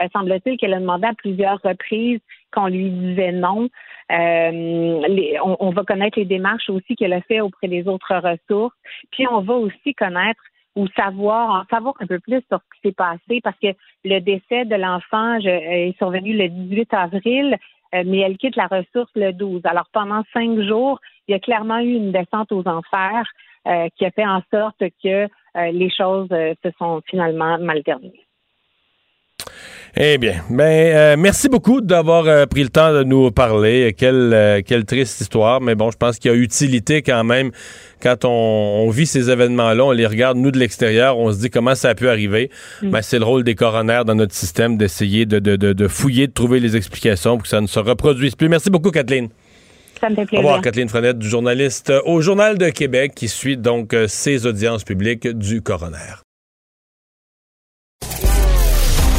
euh, 0.01 0.09
semble-t-il 0.13 0.57
qu'elle 0.59 0.75
a 0.75 0.81
demandé 0.81 1.07
à 1.07 1.15
plusieurs 1.15 1.61
reprises 1.63 2.21
qu'on 2.53 2.67
lui 2.69 2.91
disait 2.91 3.33
non. 3.33 3.69
Les- 4.11 5.39
on, 5.43 5.57
on 5.61 5.71
va 5.71 5.85
connaître 5.85 6.19
les 6.19 6.25
démarches 6.25 6.69
aussi 6.71 6.97
qu'elle 6.97 7.13
a 7.13 7.21
fait 7.23 7.41
auprès 7.41 7.69
des 7.69 7.87
autres 7.89 8.15
ressources. 8.17 8.75
Puis 9.13 9.27
on 9.31 9.41
va 9.41 9.55
aussi 9.55 9.95
connaître 9.95 10.41
ou 10.77 10.87
savoir, 10.89 11.51
en 11.51 11.65
savoir 11.75 11.95
un 12.01 12.07
peu 12.07 12.19
plus 12.21 12.43
sur 12.49 12.59
ce 12.61 12.77
qui 12.77 12.89
s'est 12.89 12.95
passé 12.95 13.41
parce 13.43 13.59
que 13.59 13.69
le 14.05 14.19
décès 14.21 14.67
de 14.67 14.75
l'enfant 14.77 15.37
est 15.39 15.97
survenu 15.99 16.37
le 16.37 16.49
18 16.49 16.93
avril, 16.93 17.57
mais 18.05 18.19
elle 18.19 18.37
quitte 18.37 18.57
la 18.57 18.67
ressource 18.67 19.11
le 19.15 19.33
12. 19.33 19.63
Alors 19.65 19.89
pendant 19.93 20.23
cinq 20.33 20.61
jours, 20.61 21.01
il 21.29 21.33
y 21.33 21.35
a 21.35 21.41
clairement 21.41 21.79
eu 21.79 21.95
une 21.95 22.13
descente 22.13 22.53
aux 22.53 22.67
enfers 22.67 23.27
euh, 23.67 23.89
qui 23.97 24.05
a 24.05 24.11
fait 24.11 24.27
en 24.27 24.43
sorte 24.53 24.83
que 25.03 25.25
euh, 25.25 25.29
les 25.73 25.91
choses 25.91 26.29
euh, 26.31 26.55
se 26.65 26.71
sont 26.79 27.03
finalement 27.09 27.59
mal 27.59 27.83
terminées. 27.83 28.26
Eh 29.99 30.19
bien, 30.19 30.43
ben, 30.51 30.63
euh, 30.63 31.17
merci 31.19 31.49
beaucoup 31.49 31.81
d'avoir 31.81 32.27
euh, 32.27 32.45
pris 32.45 32.63
le 32.63 32.69
temps 32.69 32.93
de 32.93 33.03
nous 33.03 33.31
parler. 33.31 33.95
Quelle, 33.97 34.31
euh, 34.35 34.61
quelle 34.63 34.85
triste 34.85 35.23
histoire, 35.23 35.63
mais 35.63 35.75
bon, 35.75 35.91
je 35.91 35.97
pense 35.97 36.19
qu'il 36.19 36.31
y 36.31 36.35
a 36.35 36.37
utilité 36.37 37.01
quand 37.01 37.25
même 37.25 37.51
quand 38.03 38.27
on, 38.27 38.29
on 38.29 38.91
vit 38.91 39.07
ces 39.07 39.31
événements-là, 39.31 39.83
on 39.87 39.93
les 39.93 40.05
regarde, 40.07 40.37
nous, 40.37 40.51
de 40.51 40.59
l'extérieur, 40.59 41.17
on 41.19 41.33
se 41.33 41.39
dit 41.39 41.49
comment 41.49 41.75
ça 41.75 41.89
a 41.89 41.95
pu 41.95 42.11
arriver. 42.11 42.51
Ben, 42.83 43.01
c'est 43.01 43.19
le 43.19 43.25
rôle 43.25 43.43
des 43.43 43.55
coronaires 43.55 44.05
dans 44.05 44.15
notre 44.15 44.35
système 44.35 44.77
d'essayer 44.77 45.25
de, 45.25 45.39
de, 45.39 45.57
de, 45.57 45.73
de 45.73 45.89
fouiller, 45.89 46.27
de 46.27 46.33
trouver 46.33 46.61
les 46.61 46.77
explications 46.77 47.37
pour 47.37 47.45
que 47.45 47.49
ça 47.49 47.63
ne 47.63 47.67
se 47.67 47.79
reproduise 47.79 48.35
plus. 48.35 48.51
Merci 48.51 48.69
beaucoup, 48.69 48.91
Kathleen. 48.91 49.31
Ça 49.99 50.11
me 50.11 50.15
fait 50.15 50.21
Au 50.23 50.27
plaisir. 50.27 50.45
revoir, 50.45 50.61
Kathleen 50.61 50.91
Frenette, 50.91 51.19
du 51.19 51.27
journaliste 51.27 51.89
euh, 51.89 52.03
au 52.05 52.21
Journal 52.21 52.59
de 52.59 52.69
Québec, 52.69 53.13
qui 53.17 53.29
suit 53.29 53.57
donc 53.57 53.95
euh, 53.95 54.07
ces 54.09 54.45
audiences 54.45 54.85
publiques 54.85 55.27
du 55.27 55.63
coroner. 55.63 56.26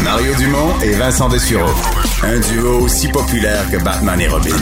Mario 0.09 0.33
Dumont 0.35 0.79
et 0.81 0.93
Vincent 0.93 1.27
Dessureau. 1.27 1.69
Un 2.23 2.39
duo 2.39 2.79
aussi 2.79 3.09
populaire 3.09 3.69
que 3.69 3.75
Batman 3.75 4.17
et 4.21 4.29
Robin. 4.29 4.55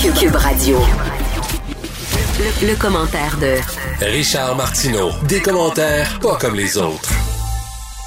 Cube, 0.00 0.36
Radio. 0.36 0.78
Le, 2.38 2.68
le 2.68 2.76
commentaire 2.76 3.36
de 3.38 3.56
Richard 4.06 4.54
Martineau. 4.54 5.10
Des 5.24 5.40
commentaires 5.40 6.16
pas 6.20 6.36
comme 6.36 6.54
les 6.54 6.78
autres. 6.78 7.10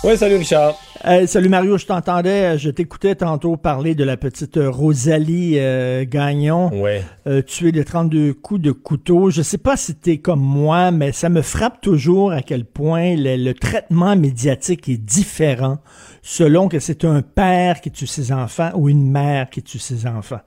Oui, 0.05 0.17
salut 0.17 0.37
Richard. 0.37 0.75
Hey, 1.03 1.27
salut 1.27 1.49
Mario, 1.49 1.79
je 1.79 1.87
t'entendais, 1.87 2.59
je 2.59 2.69
t'écoutais 2.69 3.15
tantôt 3.15 3.57
parler 3.57 3.95
de 3.95 4.03
la 4.03 4.17
petite 4.17 4.57
euh, 4.57 4.69
Rosalie 4.69 5.53
euh, 5.57 6.05
Gagnon, 6.07 6.69
Ouais. 6.79 7.01
euh, 7.25 7.41
tuée 7.41 7.71
de 7.71 7.81
32 7.81 8.33
coups 8.35 8.61
de 8.61 8.71
couteau. 8.71 9.31
Je 9.31 9.41
sais 9.41 9.57
pas 9.57 9.77
si 9.77 9.95
t'es 9.95 10.17
comme 10.19 10.41
moi, 10.41 10.91
mais 10.91 11.11
ça 11.11 11.29
me 11.29 11.41
frappe 11.41 11.81
toujours 11.81 12.31
à 12.31 12.43
quel 12.43 12.65
point 12.65 13.15
le, 13.15 13.35
le 13.35 13.53
traitement 13.55 14.15
médiatique 14.15 14.89
est 14.89 14.97
différent 15.03 15.79
selon 16.21 16.67
que 16.67 16.79
c'est 16.79 17.03
un 17.03 17.21
père 17.21 17.81
qui 17.81 17.91
tue 17.91 18.07
ses 18.07 18.31
enfants 18.31 18.71
ou 18.75 18.89
une 18.89 19.09
mère 19.09 19.49
qui 19.49 19.63
tue 19.63 19.79
ses 19.79 20.05
enfants. 20.05 20.41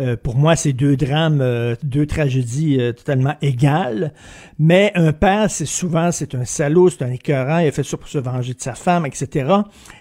Euh, 0.00 0.16
pour 0.16 0.36
moi, 0.36 0.56
c'est 0.56 0.72
deux 0.72 0.96
drames, 0.96 1.40
euh, 1.40 1.76
deux 1.82 2.06
tragédies 2.06 2.78
euh, 2.80 2.92
totalement 2.92 3.34
égales. 3.40 4.12
Mais 4.58 4.92
un 4.96 5.12
père, 5.12 5.50
c'est 5.50 5.66
souvent, 5.66 6.10
c'est 6.10 6.34
un 6.34 6.44
salaud, 6.44 6.90
c'est 6.90 7.02
un 7.02 7.12
écœurant, 7.12 7.58
il 7.58 7.68
a 7.68 7.72
fait 7.72 7.84
ça 7.84 7.96
pour 7.96 8.08
se 8.08 8.18
venger 8.18 8.54
de 8.54 8.60
sa 8.60 8.74
femme, 8.74 9.06
etc. 9.06 9.54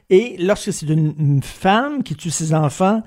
Et 0.09 0.35
lorsque 0.39 0.73
c'est 0.73 0.87
une, 0.87 1.41
femme 1.43 2.03
qui 2.03 2.15
tue 2.15 2.31
ses 2.31 2.53
enfants, 2.53 3.03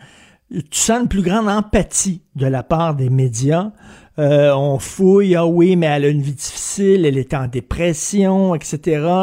tu 0.50 0.78
sens 0.78 1.02
une 1.02 1.08
plus 1.08 1.22
grande 1.22 1.48
empathie 1.48 2.22
de 2.36 2.46
la 2.46 2.62
part 2.62 2.94
des 2.94 3.10
médias. 3.10 3.72
On 4.18 4.78
fouille, 4.78 5.34
ah 5.34 5.46
oui, 5.46 5.76
mais 5.76 5.86
elle 5.86 6.04
a 6.04 6.08
une 6.08 6.22
vie 6.22 6.34
difficile, 6.34 7.06
elle 7.06 7.18
est 7.18 7.34
en 7.34 7.48
dépression, 7.48 8.54
etc. 8.54 8.78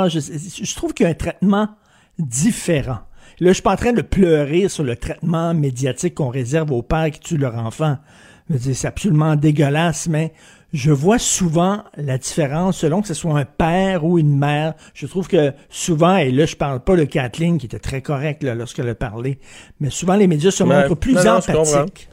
Je, 0.09 0.19
je 0.19 0.75
trouve 0.75 0.93
qu'il 0.93 1.05
y 1.05 1.07
a 1.07 1.11
un 1.11 1.15
traitement 1.15 1.69
différent. 2.19 2.99
Là, 3.39 3.49
je 3.49 3.53
suis 3.53 3.63
pas 3.63 3.73
en 3.73 3.77
train 3.77 3.93
de 3.93 4.01
pleurer 4.01 4.67
sur 4.67 4.83
le 4.83 4.95
traitement 4.95 5.53
médiatique 5.53 6.15
qu'on 6.15 6.29
réserve 6.29 6.71
aux 6.71 6.81
pères 6.81 7.09
qui 7.11 7.19
tuent 7.19 7.37
leur 7.37 7.55
enfant. 7.55 7.97
C'est 8.57 8.87
absolument 8.87 9.35
dégueulasse, 9.35 10.07
mais 10.07 10.33
je 10.73 10.91
vois 10.91 11.19
souvent 11.19 11.83
la 11.97 12.17
différence 12.17 12.79
selon 12.79 13.01
que 13.01 13.07
ce 13.07 13.13
soit 13.13 13.39
un 13.39 13.45
père 13.45 14.03
ou 14.03 14.19
une 14.19 14.37
mère. 14.37 14.73
Je 14.93 15.07
trouve 15.07 15.27
que 15.27 15.53
souvent, 15.69 16.17
et 16.17 16.31
là, 16.31 16.45
je 16.45 16.55
parle 16.55 16.79
pas 16.79 16.95
de 16.95 17.05
Kathleen 17.05 17.57
qui 17.57 17.67
était 17.67 17.79
très 17.79 18.01
correcte 18.01 18.43
lorsqu'elle 18.43 18.89
a 18.89 18.95
parlé, 18.95 19.39
mais 19.79 19.89
souvent 19.89 20.15
les 20.15 20.27
médias 20.27 20.51
se 20.51 20.63
montrent 20.63 20.95
plus 20.95 21.13
Non, 21.13 21.23
non, 21.23 21.31
empathiques 21.37 22.09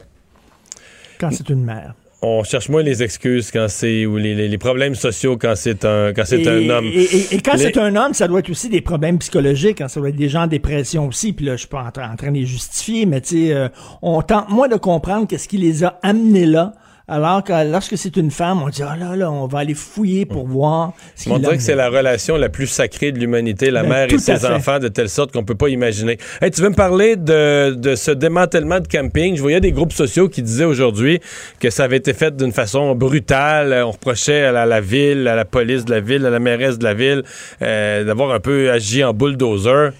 quand 1.19 1.31
c'est 1.31 1.49
une 1.49 1.63
mère. 1.63 1.93
On 2.23 2.43
cherche 2.43 2.67
moins 2.69 2.81
les 2.81 3.03
excuses 3.03 3.51
quand 3.51 3.67
c'est 3.69 4.07
ou 4.07 4.17
les, 4.17 4.33
les- 4.33 4.47
les 4.47 4.57
problèmes 4.57 4.95
sociaux 4.95 5.37
quand 5.37 5.53
c'est 5.55 5.85
un 5.85 6.13
quand 6.13 6.23
c'est 6.25 6.47
un 6.47 6.67
homme. 6.67 6.85
Et, 6.85 7.03
et- 7.03 7.35
et 7.35 7.39
quand 7.41 7.53
Les- 7.53 7.59
c'est 7.65 7.77
un 7.77 7.95
homme, 7.95 8.13
ça 8.15 8.27
doit 8.27 8.39
être 8.39 8.49
aussi 8.49 8.69
des 8.69 8.81
problèmes 8.81 9.19
psychologiques, 9.19 9.81
hein, 9.81 9.87
ça 9.87 9.99
doit 9.99 10.09
être 10.09 10.15
des 10.15 10.27
gens 10.29 10.43
en 10.43 10.47
dépression 10.47 11.07
aussi. 11.07 11.31
Puis 11.33 11.45
là, 11.45 11.53
je 11.53 11.59
suis 11.59 11.67
pas 11.67 11.83
en, 11.83 11.89
tra- 11.89 12.11
en 12.11 12.15
train 12.15 12.31
de 12.31 12.37
les 12.37 12.45
justifier, 12.47 13.05
mais 13.05 13.21
tu 13.21 13.47
sais, 13.47 13.53
euh, 13.53 13.69
on 14.01 14.23
tente 14.23 14.49
moins 14.49 14.67
de 14.67 14.77
comprendre 14.77 15.27
qu'est-ce 15.27 15.47
qui 15.47 15.57
les 15.57 15.83
a 15.83 15.99
amenés 16.01 16.47
là 16.47 16.73
Alors 17.09 17.41
que 17.41 17.53
lorsque 17.71 17.97
c'est 17.97 18.17
une 18.17 18.31
femme, 18.31 18.61
on 18.61 18.67
dit, 18.67 18.83
ah 18.83 18.97
là 18.97 19.15
là, 19.15 19.31
on 19.31 19.47
va 19.47 19.59
aller 19.59 19.73
fouiller 19.73 20.25
pour 20.25 20.45
voir 20.45 20.91
ce 21.15 21.29
On 21.29 21.39
dirait 21.39 21.53
que 21.55 21.61
est. 21.61 21.65
c'est 21.65 21.75
la 21.75 21.87
relation 21.87 22.35
la 22.35 22.49
plus 22.49 22.67
sacrée 22.67 23.13
de 23.13 23.19
l'humanité, 23.19 23.71
la 23.71 23.83
Ben, 23.83 23.89
mère 23.89 24.13
et 24.13 24.17
ses 24.17 24.45
à 24.45 24.53
enfants, 24.53 24.79
de 24.79 24.89
telle 24.89 25.07
sorte 25.07 25.31
qu'on 25.31 25.45
peut 25.45 25.55
pas 25.55 25.69
imaginer. 25.69 26.17
Hey, 26.41 26.51
tu 26.51 26.61
veux 26.61 26.67
me 26.67 26.75
parler 26.75 27.15
de, 27.15 27.73
de 27.75 27.95
ce 27.95 28.11
démantèlement 28.11 28.81
de 28.81 28.87
camping? 28.89 29.37
Je 29.37 29.41
voyais 29.41 29.61
des 29.61 29.71
groupes 29.71 29.93
sociaux 29.93 30.27
qui 30.27 30.41
disaient 30.41 30.65
aujourd'hui 30.65 31.21
que 31.61 31.69
ça 31.69 31.85
avait 31.85 31.95
été 31.95 32.13
fait 32.13 32.35
d'une 32.35 32.51
façon 32.51 32.93
brutale. 32.93 33.73
On 33.85 33.91
reprochait 33.91 34.43
à 34.43 34.51
la, 34.51 34.65
la 34.65 34.81
ville, 34.81 35.29
à 35.29 35.35
la 35.35 35.45
police 35.45 35.85
de 35.85 35.91
la 35.91 36.01
ville, 36.01 36.25
à 36.25 36.29
la 36.29 36.39
mairesse 36.39 36.77
de 36.77 36.83
la 36.83 36.93
ville 36.93 37.23
euh, 37.61 38.03
d'avoir 38.03 38.31
un 38.31 38.41
peu 38.41 38.69
agi 38.69 39.01
en 39.05 39.13
bulldozer. 39.13 39.91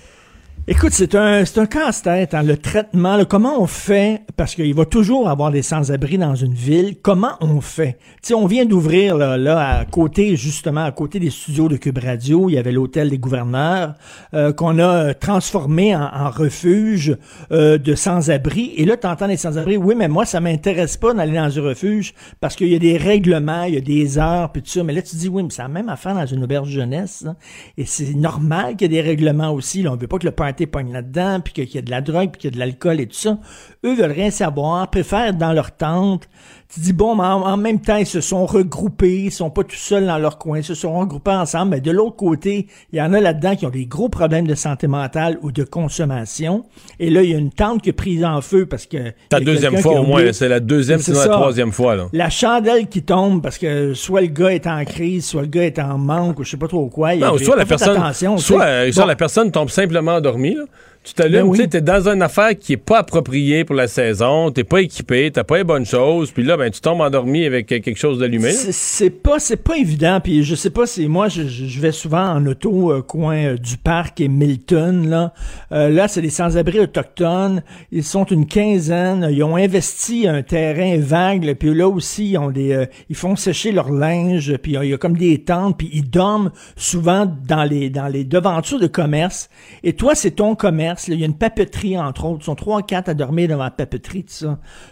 Écoute, 0.70 0.92
c'est 0.92 1.16
un, 1.16 1.46
c'est 1.46 1.62
un 1.62 1.66
casse-tête, 1.66 2.34
hein, 2.34 2.44
le 2.44 2.58
traitement, 2.58 3.16
là, 3.16 3.24
comment 3.24 3.62
on 3.62 3.68
fait, 3.68 4.24
parce 4.36 4.54
qu'il 4.54 4.74
va 4.74 4.84
toujours 4.84 5.30
avoir 5.30 5.50
des 5.50 5.62
sans-abri 5.62 6.18
dans 6.18 6.36
une 6.36 6.54
ville, 6.54 6.98
comment 7.02 7.38
on 7.40 7.62
fait? 7.62 7.98
Tu 8.22 8.34
on 8.34 8.48
vient 8.48 8.66
d'ouvrir, 8.66 9.16
là, 9.16 9.38
là, 9.38 9.80
à 9.80 9.86
côté, 9.86 10.36
justement, 10.36 10.84
à 10.84 10.92
côté 10.92 11.22
des 11.22 11.30
studios 11.30 11.70
de 11.70 11.78
Cube 11.78 12.00
Radio, 12.00 12.50
il 12.50 12.56
y 12.56 12.58
avait 12.58 12.74
l'hôtel 12.74 13.10
des 13.10 13.18
gouverneurs, 13.18 13.94
euh, 14.34 14.52
qu'on 14.52 14.78
a 14.78 14.84
euh, 14.84 15.14
transformé 15.18 15.96
en, 15.96 16.02
en 16.02 16.30
refuge 16.30 17.16
euh, 17.54 17.78
de 17.78 17.96
sans-abri. 17.96 18.74
Et 18.76 18.84
là, 18.84 18.98
t'entends 18.98 19.28
les 19.28 19.38
sans-abri, 19.38 19.78
oui, 19.78 19.96
mais 19.98 20.10
moi, 20.10 20.26
ça 20.26 20.42
m'intéresse 20.42 20.98
pas 20.98 21.14
d'aller 21.14 21.38
dans 21.38 21.60
un 21.60 21.62
refuge, 21.62 22.14
parce 22.42 22.58
qu'il 22.58 22.68
y 22.68 22.76
a 22.76 22.80
des 22.80 22.98
règlements, 22.98 23.64
il 23.64 23.76
y 23.76 23.78
a 23.78 23.82
des 23.82 24.18
heures, 24.18 24.52
puis 24.52 24.62
tout 24.62 24.72
ça. 24.72 24.84
Mais 24.84 24.92
là, 24.92 25.02
tu 25.02 25.16
dis, 25.16 25.30
oui, 25.30 25.44
mais 25.44 25.50
c'est 25.50 25.62
la 25.62 25.70
même 25.70 25.88
affaire 25.88 26.14
dans 26.14 26.26
une 26.26 26.44
auberge 26.44 26.68
jeunesse, 26.68 27.24
hein. 27.26 27.38
Et 27.78 27.86
c'est 27.86 28.16
normal 28.16 28.76
qu'il 28.76 28.92
y 28.92 28.98
ait 28.98 29.02
des 29.02 29.08
règlements 29.08 29.52
aussi. 29.52 29.82
Là. 29.82 29.94
On 29.94 29.96
veut 29.96 30.08
pas 30.08 30.18
que 30.20 30.26
le 30.26 30.32
pogne 30.66 30.92
là-dedans, 30.92 31.40
puis 31.42 31.54
qu'il 31.54 31.70
y 31.70 31.78
ait 31.78 31.82
de 31.82 31.92
la 31.92 32.02
drogue, 32.02 32.32
puis 32.32 32.42
qu'il 32.42 32.48
y 32.50 32.54
ait 32.54 32.56
de 32.56 32.60
l'alcool 32.60 33.00
et 33.00 33.08
tout 33.08 33.16
ça. 33.16 33.38
Eux 33.86 33.94
veulent 33.94 34.12
rien 34.12 34.32
savoir, 34.32 34.90
préfèrent 34.90 35.34
dans 35.34 35.54
leur 35.54 35.76
tente. 35.76 36.28
Tu 36.74 36.82
dis, 36.82 36.92
bon, 36.92 37.16
mais 37.16 37.24
en, 37.24 37.44
en 37.44 37.56
même 37.56 37.80
temps, 37.80 37.96
ils 37.96 38.06
se 38.06 38.20
sont 38.20 38.46
regroupés, 38.46 39.24
ils 39.24 39.32
sont 39.32 39.50
pas 39.50 39.64
tout 39.64 39.78
seuls 39.78 40.06
dans 40.06 40.18
leur 40.18 40.38
coin, 40.38 40.58
ils 40.58 40.64
se 40.66 40.76
sont 40.76 41.00
regroupés 41.00 41.32
ensemble. 41.32 41.72
Mais 41.72 41.82
de 41.82 41.92
l'autre 41.92 42.18
côté, 42.18 42.68
il 42.92 43.00
y 43.00 43.02
en 43.02 43.14
a 43.14 43.22
là-dedans 43.22 43.56
qui 43.56 43.66
ont 43.66 43.70
des 43.70 43.86
gros 43.86 44.10
problèmes 44.10 44.46
de 44.48 44.54
santé 44.54 44.88
mentale 44.88 45.38
ou 45.42 45.54
de 45.54 45.64
consommation. 45.64 46.66
Et 47.00 47.10
là, 47.10 47.24
il 47.24 47.32
y 47.32 47.34
a 47.34 47.38
une 47.38 47.52
tente 47.52 47.82
qui 47.82 47.90
est 47.90 47.94
prise 47.94 48.26
en 48.26 48.42
feu 48.42 48.66
parce 48.66 48.86
que... 48.86 48.98
La 48.98 49.04
il 49.32 49.34
y 49.34 49.36
a 49.36 49.40
deuxième 49.46 49.78
fois 49.78 50.02
au 50.02 50.04
moins, 50.04 50.34
c'est 50.34 50.50
la 50.50 50.60
deuxième, 50.60 51.00
sinon 51.00 51.20
la 51.20 51.28
troisième 51.30 51.72
fois. 51.72 51.96
Là. 51.96 52.08
La 52.12 52.30
chandelle 52.30 52.88
qui 52.88 53.02
tombe 53.02 53.42
parce 53.42 53.58
que 53.58 53.94
soit 53.94 54.20
le 54.22 54.28
gars 54.28 54.54
est 54.54 54.68
en 54.68 54.84
crise, 54.84 55.26
soit 55.26 55.44
le 55.44 55.48
gars 55.48 55.64
est 55.66 55.80
en 55.80 55.98
manque 55.98 56.40
ou 56.40 56.44
je 56.44 56.52
sais 56.52 56.58
pas 56.58 56.68
trop 56.68 56.88
quoi. 56.90 57.14
Il 57.14 57.22
Non, 57.22 57.38
soit 57.38 57.56
la 57.56 57.66
personne, 57.66 57.98
soit, 58.38 58.64
euh, 58.66 58.92
soit 58.92 59.04
Bon. 59.04 59.08
la 59.08 59.16
personne 59.16 59.52
tombe 59.52 59.70
simplement 59.70 60.16
endormie. 60.16 60.56
là. 60.56 60.64
Tu 61.08 61.14
t'allumes, 61.14 61.44
Ben 61.44 61.48
oui. 61.48 61.58
tu 61.60 61.70
t'es 61.70 61.80
dans 61.82 62.10
une 62.10 62.22
affaire 62.22 62.58
qui 62.60 62.74
est 62.74 62.78
pas 62.78 62.98
appropriée 63.00 63.64
pour 63.64 63.76
la 63.76 63.88
saison, 63.88 64.52
t'es 64.52 64.66
pas 64.66 64.82
équipé, 64.82 65.32
t'as 65.32 65.46
pas 65.46 65.58
les 65.60 65.64
bonnes 65.64 65.86
choses, 65.86 66.32
puis 66.32 66.44
là, 66.44 66.58
ben, 66.58 66.70
tu 66.70 66.82
tombes 66.82 67.00
endormi 67.00 67.46
avec 67.46 67.72
euh, 67.72 67.80
quelque 67.80 67.98
chose 67.98 68.20
d'allumé. 68.20 68.52
C'est- 68.52 69.10
pas, 69.10 69.40
c'est 69.40 69.56
pas 69.64 69.78
évident. 69.78 70.20
Puis 70.22 70.44
je 70.44 70.54
sais 70.54 70.70
pas, 70.70 70.86
c'est 70.86 71.08
moi, 71.08 71.30
je, 71.30 71.48
je- 71.48 71.80
vais 71.80 71.94
souvent 71.94 72.26
en 72.34 72.46
auto 72.46 72.92
euh, 72.92 73.02
coin 73.02 73.38
euh, 73.38 73.58
du 73.58 73.78
parc 73.78 74.20
et 74.20 74.28
Milton. 74.28 75.10
Là, 75.10 75.34
Euh, 75.72 75.90
là, 75.90 76.08
c'est 76.10 76.22
des 76.22 76.30
sans-abri 76.30 76.80
autochtones. 76.80 77.62
Ils 77.92 78.04
sont 78.04 78.26
une 78.26 78.46
quinzaine. 78.46 79.28
Ils 79.32 79.44
ont 79.44 79.56
investi 79.56 80.28
un 80.28 80.42
terrain 80.42 80.98
vague. 81.00 81.54
Puis 81.58 81.74
là 81.74 81.88
aussi, 81.88 82.32
ils 82.32 82.38
ont 82.38 82.52
des, 82.52 82.86
ils 83.10 83.16
font 83.16 83.36
sécher 83.36 83.72
leur 83.72 83.92
linge. 83.92 84.58
Puis 84.58 84.74
il 84.82 84.90
y 84.90 84.94
a 84.94 84.98
comme 84.98 85.16
des 85.18 85.38
tentes. 85.44 85.78
Puis 85.78 85.90
ils 85.94 86.10
dorment 86.10 86.52
souvent 86.76 87.32
dans 87.48 87.64
les, 87.64 87.90
dans 87.90 88.08
les 88.08 88.24
devantures 88.24 88.80
de 88.80 88.88
commerce. 88.88 89.50
Et 89.84 89.94
toi, 89.94 90.16
c'est 90.16 90.32
ton 90.32 90.56
commerce. 90.56 90.97
Il 91.08 91.20
y 91.20 91.24
a 91.24 91.26
une 91.26 91.38
papeterie 91.38 91.98
entre 91.98 92.26
autres. 92.26 92.40
Ils 92.42 92.46
sont 92.46 92.56
trois, 92.56 92.82
quatre 92.82 93.10
à 93.10 93.14
dormir 93.14 93.50
devant 93.50 93.64
la 93.64 93.72
papeterie. 93.72 94.26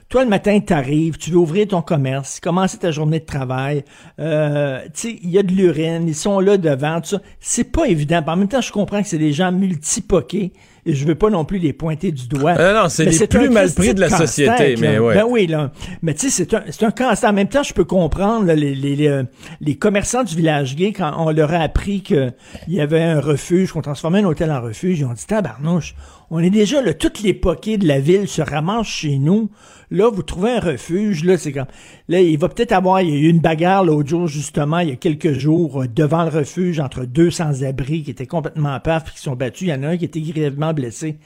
Toi, 0.09 0.23
le 0.23 0.29
matin, 0.29 0.59
t'arrives, 0.59 1.17
tu 1.17 1.31
veux 1.31 1.37
ouvrir 1.37 1.67
ton 1.67 1.81
commerce, 1.81 2.39
commencer 2.39 2.77
ta 2.77 2.91
journée 2.91 3.19
de 3.19 3.25
travail. 3.25 3.83
Euh, 4.19 4.81
tu 4.93 5.19
il 5.21 5.29
y 5.29 5.37
a 5.37 5.43
de 5.43 5.51
l'urine, 5.51 6.07
ils 6.07 6.15
sont 6.15 6.39
là 6.39 6.57
devant, 6.57 7.01
tout 7.01 7.09
ça. 7.09 7.21
C'est 7.39 7.71
pas 7.71 7.87
évident. 7.87 8.21
En 8.25 8.35
même 8.35 8.47
temps, 8.47 8.61
je 8.61 8.71
comprends 8.71 9.01
que 9.01 9.07
c'est 9.07 9.17
des 9.17 9.33
gens 9.33 9.51
multipoqués. 9.51 10.53
Et 10.87 10.93
je 10.93 11.05
veux 11.05 11.15
pas 11.15 11.31
non 11.31 11.45
plus 11.45 11.57
les 11.57 11.73
pointer 11.73 12.11
du 12.11 12.27
doigt. 12.27 12.53
Ah 12.59 12.73
non, 12.83 12.89
c'est 12.89 13.05
les 13.05 13.27
plus 13.27 13.49
mal 13.49 13.71
pris 13.71 13.95
de 13.95 13.99
la 13.99 14.09
société, 14.09 14.75
là. 14.75 14.81
mais 14.81 14.99
ouais. 14.99 15.15
Ben 15.15 15.25
oui, 15.27 15.47
là. 15.47 15.71
Mais 16.03 16.13
tu 16.13 16.29
sais, 16.29 16.45
c'est 16.45 16.53
un, 16.53 16.63
c'est 16.69 16.85
un 16.85 16.91
casse-tête. 16.91 17.29
En 17.29 17.33
même 17.33 17.47
temps, 17.47 17.63
je 17.63 17.73
peux 17.73 17.85
comprendre 17.85 18.45
là, 18.45 18.53
les, 18.53 18.75
les, 18.75 18.95
les, 18.95 19.07
euh, 19.07 19.23
les 19.61 19.75
commerçants 19.75 20.23
du 20.23 20.35
village 20.35 20.75
gay, 20.75 20.93
quand 20.93 21.11
on 21.17 21.31
leur 21.31 21.51
a 21.53 21.57
appris 21.57 22.01
qu'il 22.01 22.33
y 22.67 22.79
avait 22.79 23.01
un 23.01 23.19
refuge, 23.19 23.71
qu'on 23.71 23.81
transformait 23.81 24.19
un 24.19 24.25
hôtel 24.25 24.51
en 24.51 24.61
refuge, 24.61 24.99
ils 24.99 25.05
ont 25.05 25.13
dit, 25.13 25.25
tabarnouche, 25.25 25.95
on 26.31 26.39
est 26.39 26.49
déjà 26.49 26.81
là, 26.81 26.93
toutes 26.93 27.21
les 27.21 27.33
poquets 27.33 27.77
de 27.77 27.87
la 27.87 27.99
ville 27.99 28.27
se 28.27 28.41
ramassent 28.41 28.87
chez 28.87 29.17
nous. 29.17 29.49
Là, 29.91 30.09
vous 30.11 30.23
trouvez 30.23 30.51
un 30.51 30.59
refuge, 30.59 31.23
là, 31.23 31.37
c'est 31.37 31.51
comme... 31.51 31.67
Là, 32.09 32.19
il 32.19 32.37
va 32.39 32.49
peut-être 32.49 32.71
avoir... 32.71 33.01
Il 33.01 33.09
y 33.09 33.13
a 33.13 33.19
eu 33.19 33.29
une 33.29 33.39
bagarre 33.39 33.83
l'autre 33.83 34.09
jour, 34.09 34.27
justement, 34.27 34.79
il 34.79 34.89
y 34.89 34.91
a 34.91 34.95
quelques 34.95 35.33
jours, 35.33 35.83
euh, 35.83 35.87
devant 35.87 36.23
le 36.23 36.29
refuge, 36.29 36.79
entre 36.79 37.05
deux 37.05 37.29
sans-abri 37.29 38.01
qui 38.03 38.11
étaient 38.11 38.25
complètement 38.25 38.79
paf, 38.79 39.13
qui 39.13 39.19
sont 39.19 39.35
battus. 39.35 39.67
Il 39.67 39.71
y 39.71 39.73
en 39.73 39.83
a 39.83 39.89
un 39.89 39.97
qui 39.97 40.05
était 40.05 40.21
grièvement 40.21 40.73
blessé. 40.73 41.17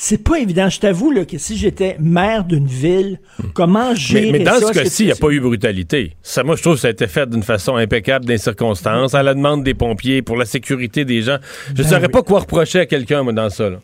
C'est 0.00 0.22
pas 0.22 0.38
évident. 0.38 0.68
Je 0.68 0.78
t'avoue 0.78 1.10
là, 1.10 1.24
que 1.24 1.38
si 1.38 1.56
j'étais 1.56 1.96
maire 1.98 2.44
d'une 2.44 2.68
ville, 2.68 3.18
comment 3.52 3.96
gérer 3.96 4.28
Hmm. 4.28 4.32
Mais, 4.32 4.38
mais 4.38 4.44
dans 4.44 4.60
ça? 4.60 4.68
ce 4.68 4.78
cas-ci, 4.78 5.02
il 5.02 5.06
n'y 5.06 5.12
a 5.12 5.16
pas 5.16 5.30
eu 5.30 5.40
brutalité. 5.40 6.12
Ça, 6.22 6.44
moi, 6.44 6.54
je 6.54 6.62
trouve 6.62 6.74
que 6.74 6.80
ça 6.82 6.86
a 6.86 6.92
été 6.92 7.08
fait 7.08 7.28
d'une 7.28 7.42
façon 7.42 7.74
impeccable 7.74 8.24
dans 8.26 8.30
les 8.30 8.38
circonstances, 8.38 9.16
à 9.16 9.24
la 9.24 9.34
demande 9.34 9.64
des 9.64 9.74
pompiers, 9.74 10.22
pour 10.22 10.36
la 10.36 10.44
sécurité 10.44 11.04
des 11.04 11.22
gens. 11.22 11.38
Je 11.66 11.72
ne 11.72 11.76
Ben 11.78 11.84
saurais 11.84 12.06
oui. 12.06 12.12
pas 12.12 12.22
quoi 12.22 12.38
reprocher 12.40 12.78
à 12.78 12.86
quelqu'un, 12.86 13.24
moi, 13.24 13.32
dans 13.32 13.50
ça. 13.50 13.70
là. 13.70 13.78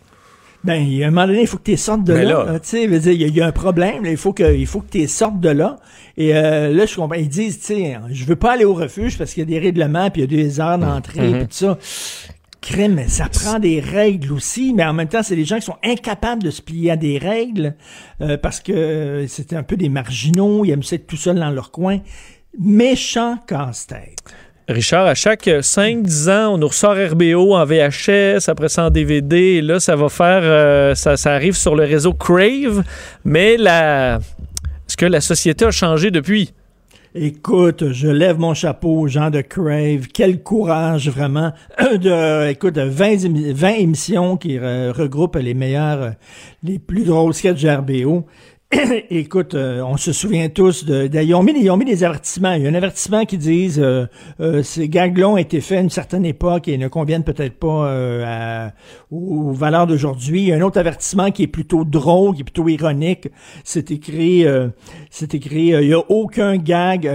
Ben, 0.64 0.76
il 0.76 0.94
y 0.94 1.04
a 1.04 1.08
un 1.08 1.10
moment 1.10 1.26
donné, 1.26 1.42
il 1.42 1.46
faut 1.46 1.58
que 1.58 1.62
tu 1.70 1.76
sortes 1.76 2.04
de 2.04 2.14
Mais 2.14 2.24
là. 2.24 2.44
là- 2.46 2.52
là, 2.54 2.60
tu 2.60 2.68
sais, 2.68 2.84
il 2.84 2.92
y, 2.92 3.24
a- 3.24 3.26
il 3.28 3.34
y 3.36 3.40
a 3.40 3.46
un 3.46 3.52
problème. 3.52 4.02
là, 4.04 4.10
il 4.10 4.16
faut 4.16 4.32
que, 4.32 4.56
il 4.56 4.66
faut 4.66 4.80
que 4.80 4.90
tu 4.90 5.06
sortes 5.06 5.38
de 5.40 5.50
là. 5.50 5.76
Et 6.16 6.34
euh, 6.34 6.72
là, 6.72 6.86
je 6.86 6.94
comprends. 6.96 7.16
Ils 7.18 7.28
disent, 7.28 7.58
tu 7.60 7.66
sais, 7.66 7.96
je 8.10 8.24
veux 8.24 8.36
pas 8.36 8.52
aller 8.52 8.64
au 8.64 8.72
refuge 8.74 9.18
parce 9.18 9.34
qu'il 9.34 9.42
y 9.42 9.46
a 9.46 9.60
des 9.60 9.64
règlements, 9.64 10.10
puis 10.10 10.22
il 10.22 10.32
y 10.32 10.40
a 10.40 10.42
des 10.42 10.60
heures 10.60 10.78
d'entrée, 10.78 11.28
Mhm. 11.28 11.38
puis 11.38 11.46
tout 11.48 11.52
ça. 11.54 11.78
Crime, 12.62 13.02
ça 13.08 13.26
prend 13.30 13.58
des 13.58 13.78
règles 13.78 14.32
aussi, 14.32 14.72
mais 14.72 14.86
en 14.86 14.94
même 14.94 15.08
temps, 15.08 15.22
c'est 15.22 15.36
des 15.36 15.44
gens 15.44 15.56
qui 15.56 15.66
sont 15.66 15.76
incapables 15.84 16.42
de 16.42 16.48
se 16.50 16.62
plier 16.62 16.92
à 16.92 16.96
des 16.96 17.18
règles 17.18 17.74
euh, 18.22 18.38
parce 18.38 18.60
que 18.60 18.72
euh, 18.72 19.26
c'était 19.26 19.56
un 19.56 19.62
peu 19.62 19.76
des 19.76 19.90
marginaux, 19.90 20.64
ils 20.64 20.70
aiment 20.70 20.82
ça 20.82 20.96
être 20.96 21.06
tout 21.06 21.18
seuls 21.18 21.38
dans 21.38 21.50
leur 21.50 21.70
coin. 21.70 21.98
Méchant 22.58 23.36
casse-tête. 23.46 24.22
Richard, 24.68 25.06
à 25.06 25.14
chaque 25.14 25.46
5-10 25.46 26.30
ans, 26.30 26.54
on 26.54 26.58
nous 26.58 26.68
ressort 26.68 26.94
RBO 26.96 27.54
en 27.54 27.64
VHS, 27.66 28.48
après 28.48 28.70
ça 28.70 28.86
en 28.86 28.90
DVD, 28.90 29.36
et 29.36 29.62
là, 29.62 29.78
ça 29.78 29.94
va 29.94 30.08
faire. 30.08 30.40
euh, 30.42 30.94
ça, 30.94 31.16
arrive 31.32 31.54
sur 31.54 31.74
le 31.76 31.84
réseau 31.84 32.14
Crave, 32.14 32.82
mais 33.24 33.56
la. 33.58 34.16
Est-ce 34.88 34.96
que 34.96 35.06
la 35.06 35.20
société 35.20 35.66
a 35.66 35.70
changé 35.70 36.10
depuis? 36.10 36.52
Écoute, 37.14 37.92
je 37.92 38.08
lève 38.08 38.38
mon 38.38 38.54
chapeau 38.54 39.00
aux 39.00 39.06
gens 39.06 39.30
de 39.30 39.40
Crave. 39.40 40.08
Quel 40.12 40.42
courage, 40.42 41.08
vraiment. 41.10 41.52
De, 41.92 42.48
écoute, 42.50 42.76
20, 42.78 43.06
émi- 43.16 43.52
20 43.52 43.68
émissions 43.74 44.36
qui 44.36 44.58
euh, 44.58 44.92
regroupent 44.92 45.36
les 45.36 45.54
meilleurs, 45.54 46.14
les 46.62 46.78
plus 46.78 47.04
drôles 47.04 47.32
sketchs 47.34 47.62
de 47.62 47.68
RBO. 47.70 48.26
Écoute, 49.10 49.54
euh, 49.54 49.82
on 49.82 49.96
se 49.96 50.12
souvient 50.12 50.48
tous 50.48 50.84
de, 50.84 51.08
ils, 51.12 51.34
ont 51.34 51.42
mis, 51.42 51.52
des- 51.84 52.04
avertissements. 52.04 52.52
Il 52.52 52.62
y 52.62 52.66
a 52.66 52.70
un 52.70 52.74
avertissement 52.74 53.24
qui 53.24 53.38
disent 53.38 53.80
euh, 53.80 54.06
euh, 54.40 54.62
ces 54.62 54.88
gags-là 54.88 55.28
ont 55.28 55.36
été 55.36 55.60
faits 55.60 55.78
à 55.78 55.80
une 55.80 55.90
certaine 55.90 56.24
époque 56.24 56.68
et 56.68 56.78
ne 56.78 56.88
conviennent 56.88 57.24
peut-être 57.24 57.58
pas 57.58 57.86
euh, 57.88 58.68
aux, 59.10 59.52
valeurs 59.52 59.86
d'aujourd'hui. 59.86 60.42
Il 60.42 60.48
y 60.48 60.52
a 60.52 60.56
un 60.56 60.62
autre 60.62 60.78
avertissement 60.78 61.30
qui 61.30 61.44
est 61.44 61.48
plutôt 61.48 61.84
drôle, 61.84 62.34
qui 62.34 62.40
est 62.40 62.44
plutôt 62.44 62.68
ironique. 62.68 63.28
C'est 63.64 63.90
écrit, 63.90 64.46
euh, 64.46 64.68
c'est 65.10 65.34
écrit, 65.34 65.68
il 65.68 65.88
y 65.88 65.94
a 65.94 66.10
aucun 66.10 66.56
gag 66.56 67.10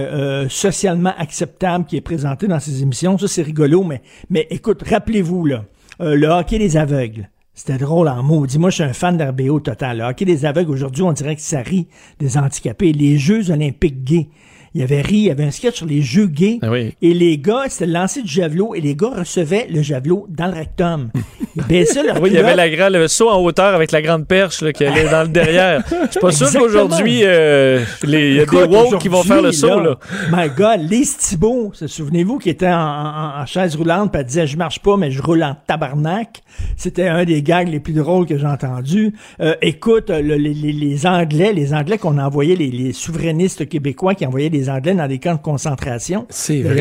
socialement 0.48 1.12
acceptable 1.18 1.84
qui 1.84 1.96
est 1.96 2.00
présenté 2.00 2.46
dans 2.46 2.60
ces 2.60 2.82
émissions. 2.82 3.18
Ça, 3.18 3.28
c'est 3.28 3.42
rigolo, 3.42 3.82
mais, 3.84 4.02
mais 4.28 4.46
écoute, 4.50 4.82
rappelez-vous 4.88 5.46
là, 5.46 5.64
le 5.98 6.26
hockey 6.26 6.58
des 6.58 6.76
aveugles. 6.76 7.28
C'était 7.62 7.76
drôle 7.76 8.08
en 8.08 8.22
mots. 8.22 8.46
Dis-moi, 8.46 8.70
je 8.70 8.76
suis 8.76 8.84
un 8.84 8.94
fan 8.94 9.18
d'RBO 9.18 9.60
total. 9.60 9.98
Le 9.98 10.04
hockey 10.04 10.24
des 10.24 10.46
aveugles, 10.46 10.70
aujourd'hui, 10.70 11.02
on 11.02 11.12
dirait 11.12 11.36
que 11.36 11.42
ça 11.42 11.60
rit 11.60 11.88
des 12.18 12.38
handicapés. 12.38 12.94
Les 12.94 13.18
Jeux 13.18 13.50
olympiques 13.50 14.02
gays. 14.02 14.30
Il 14.74 14.80
y 14.80 14.84
avait 14.84 15.00
ri, 15.00 15.16
il 15.16 15.22
y 15.24 15.30
avait 15.30 15.44
un 15.44 15.50
sketch 15.50 15.76
sur 15.78 15.86
les 15.86 16.00
jeux 16.00 16.26
gays. 16.26 16.58
Ah 16.62 16.70
oui. 16.70 16.94
Et 17.02 17.12
les 17.12 17.38
gars, 17.38 17.64
c'était 17.68 17.86
le 17.86 17.92
lancer 17.92 18.22
du 18.22 18.28
javelot 18.28 18.74
et 18.76 18.80
les 18.80 18.94
gars 18.94 19.10
recevaient 19.18 19.66
le 19.68 19.82
javelot 19.82 20.26
dans 20.28 20.46
le 20.46 20.52
rectum. 20.52 21.10
Ils 21.56 21.64
baissaient 21.64 22.04
leur 22.04 22.20
Oui, 22.22 22.30
il 22.32 22.36
y 22.36 22.38
avait 22.38 22.54
la 22.54 22.88
le 22.90 23.08
saut 23.08 23.28
en 23.28 23.40
hauteur 23.42 23.74
avec 23.74 23.90
la 23.90 24.00
grande 24.00 24.28
perche 24.28 24.62
là, 24.62 24.72
qui 24.72 24.84
allait 24.84 25.08
dans 25.10 25.22
le 25.22 25.28
derrière. 25.28 25.82
Je 25.90 26.10
suis 26.12 26.20
pas 26.20 26.30
sûr 26.30 26.52
qu'aujourd'hui, 26.52 27.22
euh, 27.24 27.80
les- 28.04 28.30
il 28.30 28.36
y 28.36 28.40
a 28.40 28.46
des 28.46 28.56
woke 28.56 28.98
qui 28.98 29.08
vont 29.08 29.22
faire 29.24 29.42
le 29.42 29.50
saut. 29.52 29.80
Là. 29.80 29.98
My 30.32 30.48
God, 30.56 30.88
Lise 30.88 31.16
Thibault, 31.16 31.70
se 31.74 31.86
souvenez-vous, 31.88 32.38
qui 32.38 32.48
était 32.50 32.68
en, 32.68 32.72
en- 32.78 33.40
en 33.42 33.46
chaise 33.46 33.74
roulante, 33.74 34.12
puis 34.12 34.20
elle 34.20 34.26
disait, 34.26 34.46
je 34.46 34.56
marche 34.56 34.78
pas, 34.80 34.96
mais 34.96 35.10
je 35.10 35.20
roule 35.20 35.42
en 35.42 35.56
tabarnak. 35.66 36.42
C'était 36.76 37.08
un 37.08 37.24
des 37.24 37.42
gags 37.42 37.68
les 37.68 37.80
plus 37.80 37.92
drôles 37.94 38.26
que 38.26 38.38
j'ai 38.38 38.46
entendu. 38.46 39.14
Euh, 39.40 39.54
écoute, 39.62 40.10
le- 40.10 40.36
les, 40.36 40.54
les- 40.54 40.72
les 40.72 41.06
Anglais, 41.06 41.52
les 41.52 41.74
Anglais 41.74 41.98
qu'on 41.98 42.18
envoyait, 42.18 42.54
les, 42.54 42.70
les 42.70 42.92
souverainistes 42.92 43.68
québécois 43.68 44.14
qui 44.14 44.24
envoyaient 44.26 44.50
des 44.50 44.59
Anglais 44.68 44.94
dans 44.94 45.08
des 45.08 45.18
camps 45.18 45.36
de 45.36 45.40
concentration. 45.40 46.26
C'est 46.28 46.62
vrai. 46.62 46.76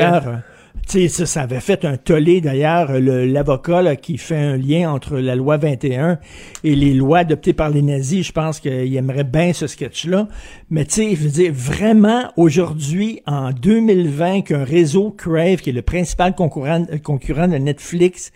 Ça, 0.87 1.25
ça 1.27 1.41
avait 1.41 1.59
fait 1.59 1.85
un 1.85 1.97
tollé 1.97 2.41
d'ailleurs, 2.41 2.99
le- 2.99 3.25
l'avocat 3.25 3.95
qui 3.95 4.17
fait 4.17 4.37
un 4.37 4.57
lien 4.57 4.91
entre 4.91 5.17
la 5.19 5.35
loi 5.35 5.57
21 5.57 6.17
et 6.63 6.75
les 6.75 6.93
lois 6.93 7.19
adoptées 7.19 7.53
par 7.53 7.69
les 7.69 7.81
nazis. 7.83 8.25
Je 8.25 8.31
pense 8.31 8.59
qu'il 8.59 8.95
aimerait 8.95 9.23
bien 9.23 9.53
ce 9.53 9.67
sketch-là. 9.67 10.27
Mais 10.71 10.85
tu 10.85 10.93
sais, 10.95 11.09
je 11.15 11.23
veux 11.23 11.29
dire, 11.29 11.51
vraiment, 11.53 12.31
aujourd'hui, 12.37 13.21
en 13.27 13.51
2020, 13.51 14.41
qu'un 14.41 14.63
réseau 14.63 15.11
Crave, 15.11 15.57
qui 15.57 15.69
est 15.69 15.73
le 15.73 15.81
principal 15.83 16.33
concurrent, 16.33 16.85
concurrent 17.03 17.47
de 17.47 17.57
Netflix, 17.57 18.31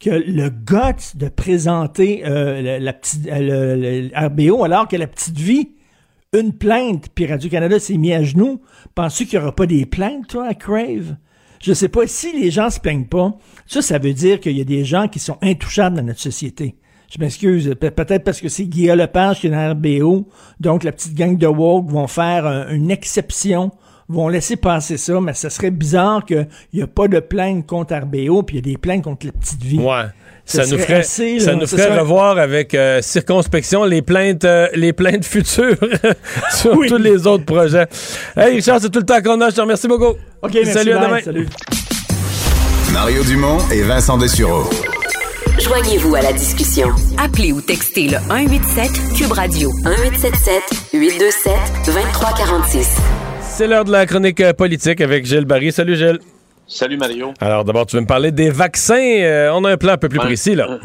que 0.00 0.10
le 0.10 0.50
guts 0.50 1.16
de 1.16 1.28
présenter 1.28 2.22
euh, 2.26 2.60
la, 2.60 2.78
la 2.80 2.92
petite, 2.92 3.26
euh, 3.28 3.76
le, 3.76 4.08
le 4.08 4.26
RBO 4.26 4.64
alors 4.64 4.88
que 4.88 4.96
la 4.96 5.06
petite 5.06 5.38
vie, 5.38 5.70
une 6.34 6.52
plainte, 6.52 7.08
puis 7.14 7.26
Radio-Canada 7.26 7.78
s'est 7.78 7.96
mis 7.96 8.12
à 8.12 8.22
genoux. 8.22 8.60
Penses-tu 8.94 9.26
qu'il 9.26 9.38
n'y 9.38 9.44
aura 9.44 9.54
pas 9.54 9.66
des 9.66 9.86
plaintes, 9.86 10.26
toi, 10.28 10.46
à 10.48 10.54
Crave? 10.54 11.16
Je 11.62 11.72
sais 11.72 11.88
pas, 11.88 12.06
si 12.06 12.38
les 12.38 12.50
gens 12.50 12.68
se 12.70 12.78
plaignent 12.80 13.06
pas, 13.06 13.36
ça, 13.66 13.80
ça 13.80 13.98
veut 13.98 14.12
dire 14.12 14.38
qu'il 14.40 14.56
y 14.56 14.60
a 14.60 14.64
des 14.64 14.84
gens 14.84 15.08
qui 15.08 15.18
sont 15.18 15.38
intouchables 15.42 15.96
dans 15.96 16.02
notre 16.02 16.20
société. 16.20 16.74
Je 17.10 17.18
m'excuse, 17.18 17.74
pe- 17.80 17.90
peut-être 17.90 18.24
parce 18.24 18.40
que 18.40 18.48
c'est 18.48 18.64
Guillaume 18.64 18.98
Lepage 18.98 19.40
qui 19.40 19.46
est 19.46 19.50
dans 19.50 19.72
RBO, 19.72 20.28
donc 20.60 20.82
la 20.84 20.92
petite 20.92 21.14
gang 21.14 21.38
de 21.38 21.46
woke 21.46 21.88
vont 21.90 22.06
faire 22.08 22.46
un- 22.46 22.68
une 22.74 22.90
exception, 22.90 23.70
vont 24.08 24.28
laisser 24.28 24.56
passer 24.56 24.96
ça, 24.98 25.20
mais 25.20 25.32
ça 25.32 25.48
serait 25.48 25.70
bizarre 25.70 26.24
qu'il 26.26 26.48
n'y 26.74 26.82
a 26.82 26.86
pas 26.86 27.08
de 27.08 27.20
plainte 27.20 27.66
contre 27.66 27.94
RBO, 27.94 28.42
puis 28.42 28.56
il 28.56 28.66
y 28.66 28.70
a 28.70 28.72
des 28.72 28.78
plaintes 28.78 29.04
contre 29.04 29.26
la 29.26 29.32
petite 29.32 29.62
vie. 29.62 29.78
Ça 30.46 30.66
nous 30.66 30.78
ferait, 30.78 30.94
assez, 30.96 31.40
ça 31.40 31.54
nous 31.54 31.66
ferait 31.66 31.84
serait- 31.84 31.98
revoir 32.00 32.38
avec 32.38 32.74
euh, 32.74 33.00
circonspection 33.00 33.84
les 33.84 34.02
plaintes, 34.02 34.44
euh, 34.44 34.68
les 34.74 34.92
plaintes 34.92 35.24
futures 35.34 35.76
sur 36.54 36.72
tous 36.86 36.98
les 36.98 37.26
autres 37.26 37.44
projets. 37.46 37.86
Hey 38.36 38.56
Richard, 38.56 38.80
c'est 38.80 38.90
tout 38.90 38.98
le 39.00 39.06
temps 39.06 39.22
qu'on 39.22 39.40
a. 39.40 39.50
Je 39.50 39.54
te 39.56 39.60
remercie 39.62 39.88
beaucoup. 39.88 40.14
OK, 40.42 40.50
merci, 40.52 40.72
Salut, 40.72 40.92
à 40.92 41.06
demain. 41.06 41.20
salut. 41.24 41.48
Mario 42.92 43.24
Dumont 43.24 43.58
et 43.72 43.82
Vincent 43.82 44.18
Dessureau. 44.18 44.68
Joignez-vous 45.58 46.14
à 46.16 46.20
la 46.22 46.32
discussion. 46.32 46.88
Appelez 47.16 47.52
ou 47.52 47.60
textez 47.60 48.08
le 48.08 48.18
187 48.28 48.90
Cube 49.16 49.32
Radio 49.32 49.70
1877 49.84 50.62
827 50.92 51.52
2346. 51.86 52.88
C'est 53.40 53.66
l'heure 53.66 53.84
de 53.84 53.92
la 53.92 54.04
chronique 54.04 54.40
euh, 54.40 54.52
politique 54.52 55.00
avec 55.00 55.24
Gilles 55.26 55.44
Barry. 55.44 55.72
Salut 55.72 55.96
Gilles. 55.96 56.18
Salut 56.66 56.96
Mario. 56.96 57.34
Alors 57.40 57.64
d'abord, 57.64 57.86
tu 57.86 57.96
veux 57.96 58.02
me 58.02 58.06
parler 58.06 58.32
des 58.32 58.50
vaccins. 58.50 58.94
Euh, 58.94 59.50
on 59.52 59.64
a 59.64 59.72
un 59.72 59.76
plan 59.76 59.92
un 59.92 59.98
peu 59.98 60.08
plus 60.08 60.18
précis 60.18 60.54
là. 60.54 60.78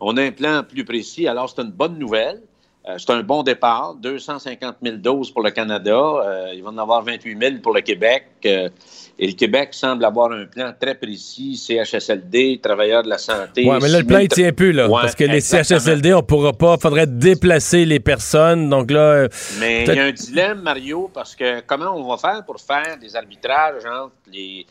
On 0.00 0.16
a 0.16 0.22
un 0.22 0.30
plan 0.30 0.62
plus 0.62 0.84
précis. 0.84 1.26
Alors, 1.26 1.50
c'est 1.50 1.62
une 1.62 1.70
bonne 1.70 1.98
nouvelle. 1.98 2.40
Euh, 2.88 2.94
c'est 2.96 3.10
un 3.10 3.22
bon 3.22 3.42
départ. 3.42 3.96
250 4.00 4.76
000 4.82 4.96
doses 4.96 5.30
pour 5.30 5.42
le 5.42 5.50
Canada. 5.50 5.92
Euh, 5.92 6.52
il 6.54 6.62
va 6.62 6.70
en 6.70 6.78
avoir 6.78 7.02
28 7.02 7.38
000 7.38 7.54
pour 7.62 7.74
le 7.74 7.80
Québec. 7.80 8.26
Et 8.44 9.26
le 9.26 9.32
Québec 9.32 9.70
semble 9.72 10.04
avoir 10.04 10.30
un 10.30 10.46
plan 10.46 10.72
très 10.80 10.94
précis. 10.94 11.56
CHSLD, 11.56 12.60
travailleurs 12.62 13.02
de 13.02 13.08
la 13.08 13.18
santé. 13.18 13.68
Ouais, 13.68 13.78
mais 13.82 13.88
là, 13.88 13.98
le 13.98 14.04
6 14.04 14.06
000 14.06 14.06
plan, 14.06 14.18
il 14.20 14.28
tient 14.28 14.52
plus, 14.52 14.72
là. 14.72 14.88
Ouais, 14.88 15.02
parce 15.02 15.16
que 15.16 15.24
les. 15.24 15.40
CHSLD, 15.40 16.14
on 16.14 16.22
pourra 16.22 16.52
pas. 16.52 16.78
faudrait 16.78 17.06
déplacer 17.06 17.84
les 17.84 18.00
personnes. 18.00 18.70
Donc 18.70 18.90
là. 18.90 19.26
Mais 19.58 19.84
il 19.84 19.94
y 19.94 19.98
a 19.98 20.04
un 20.04 20.12
dilemme, 20.12 20.62
Mario, 20.62 21.10
parce 21.12 21.34
que 21.34 21.60
comment 21.66 21.92
on 21.96 22.08
va 22.08 22.16
faire 22.16 22.44
pour 22.46 22.60
faire 22.60 22.96
des 22.98 23.16
arbitrages 23.16 23.84
entre 23.84 24.12
les, 24.32 24.64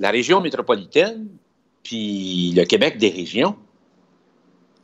la 0.00 0.10
région 0.10 0.40
métropolitaine 0.40 1.28
puis 1.84 2.52
le 2.56 2.64
Québec 2.64 2.98
des 2.98 3.10
régions? 3.10 3.54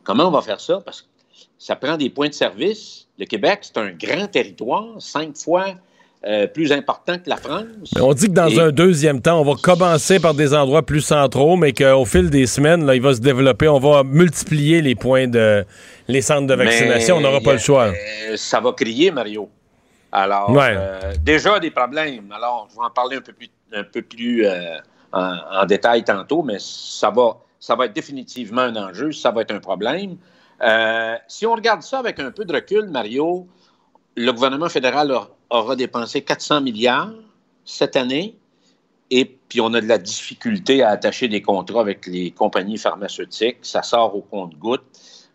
Comment 0.05 0.29
on 0.29 0.31
va 0.31 0.43
faire 0.43 0.61
ça? 0.61 0.81
Parce 0.85 1.03
que 1.03 1.07
ça 1.59 1.75
prend 1.75 1.97
des 1.97 2.11
points 2.11 2.29
de 2.29 2.35
service. 2.35 3.07
Le 3.19 3.25
Québec, 3.25 3.61
c'est 3.63 3.79
un 3.79 3.91
grand 3.91 4.27
territoire, 4.29 4.95
cinq 4.99 5.37
fois 5.37 5.67
euh, 6.25 6.47
plus 6.47 6.73
important 6.73 7.19
que 7.19 7.29
la 7.29 7.37
France. 7.37 7.67
On 8.01 8.13
dit 8.13 8.27
que 8.29 8.33
dans 8.33 8.49
Et- 8.49 8.59
un 8.61 8.71
deuxième 8.71 9.21
temps, 9.21 9.41
on 9.41 9.45
va 9.45 9.55
commencer 9.61 10.19
par 10.21 10.35
des 10.35 10.55
endroits 10.55 10.83
plus 10.83 11.01
centraux, 11.01 11.57
mais 11.57 11.73
qu'au 11.73 12.05
fil 12.05 12.31
des 12.31 12.47
semaines, 12.47 12.85
là, 12.85 12.95
il 12.95 13.03
va 13.03 13.15
se 13.15 13.21
développer. 13.21 13.69
On 13.69 13.79
va 13.79 14.03
multiplier 14.05 14.81
les 14.83 14.95
points 14.95 15.29
de. 15.29 15.65
les 16.09 16.23
centres 16.23 16.47
de 16.47 16.55
vaccination. 16.55 17.17
Mais, 17.21 17.27
on 17.27 17.29
n'aura 17.29 17.41
pas 17.41 17.53
le 17.55 17.59
choix. 17.59 17.93
euh, 18.29 18.37
ça 18.37 18.61
va 18.61 18.73
crier, 18.73 19.11
Mario. 19.11 19.49
Alors, 20.13 20.51
Ouais. 20.51 20.75
euh, 20.77 21.15
déjà 21.23 21.59
des 21.61 21.71
problèmes. 21.71 22.31
Alors, 22.33 22.69
je 22.71 22.77
vais 22.77 22.85
en 22.87 22.91
parler 22.91 23.17
un 23.17 23.21
peu 23.21 23.33
plus, 23.33 23.49
un 23.73 23.85
peu 23.85 24.03
plus 24.03 24.47
en, 25.17 25.67
détail 25.67 26.05
tantôt, 26.05 26.43
mais 26.43 26.59
ça 26.59 27.11
va, 27.11 27.39
ça 27.59 27.75
va 27.75 27.87
être 27.87 27.93
définitivement 27.93 28.63
un 28.63 28.77
enjeu, 28.77 29.13
ça 29.13 29.31
va 29.31 29.43
être 29.43 29.53
un 29.53 29.61
problème. 29.61 30.17
Euh, 30.63 31.17
si 31.29 31.47
on 31.47 31.55
regarde 31.55 31.83
ça 31.83 31.99
avec 31.99 32.19
un 32.19 32.31
peu 32.31 32.45
de 32.45 32.53
recul, 32.53 32.89
Mario, 32.89 33.47
le 34.17 34.33
gouvernement 34.33 34.69
fédéral 34.69 35.13
aura, 35.51 35.77
dépensé 35.77 36.23
400 36.23 36.63
milliards 36.63 37.13
cette 37.65 37.97
année. 37.97 38.37
Et 39.11 39.25
puis, 39.25 39.61
on 39.61 39.73
a 39.75 39.81
de 39.81 39.87
la 39.87 39.99
difficulté 39.99 40.83
à 40.83 40.91
attacher 40.91 41.29
des 41.29 41.41
contrats 41.41 41.81
avec 41.81 42.07
les 42.07 42.33
compagnies 42.33 42.79
pharmaceutiques. 42.79 43.59
Ça 43.63 43.83
sort 43.83 44.17
au 44.17 44.23
compte-gouttes. 44.23 44.85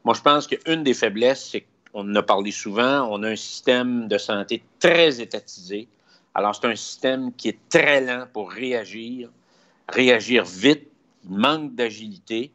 Moi, 0.04 0.14
je 0.16 0.22
pense 0.22 0.48
qu'une 0.48 0.84
des 0.84 0.94
faiblesses, 0.94 1.50
c'est 1.52 1.66
qu'on 1.94 2.10
en 2.10 2.16
a 2.16 2.24
parlé 2.24 2.52
souvent, 2.52 3.08
on 3.10 3.24
a 3.24 3.30
un 3.30 3.36
système 3.36 4.08
de 4.08 4.18
santé 4.18 4.64
très 4.80 5.22
étatisé. 5.22 5.88
Alors, 6.34 6.56
c'est 6.56 6.68
un 6.68 6.76
système 6.76 7.34
qui 7.34 7.50
est 7.50 7.60
très 7.70 8.02
lent 8.02 8.26
pour 8.34 8.52
réagir, 8.52 9.30
réagir 9.90 10.46
vite, 10.46 10.88
manque 11.26 11.76
d'agilité, 11.76 12.52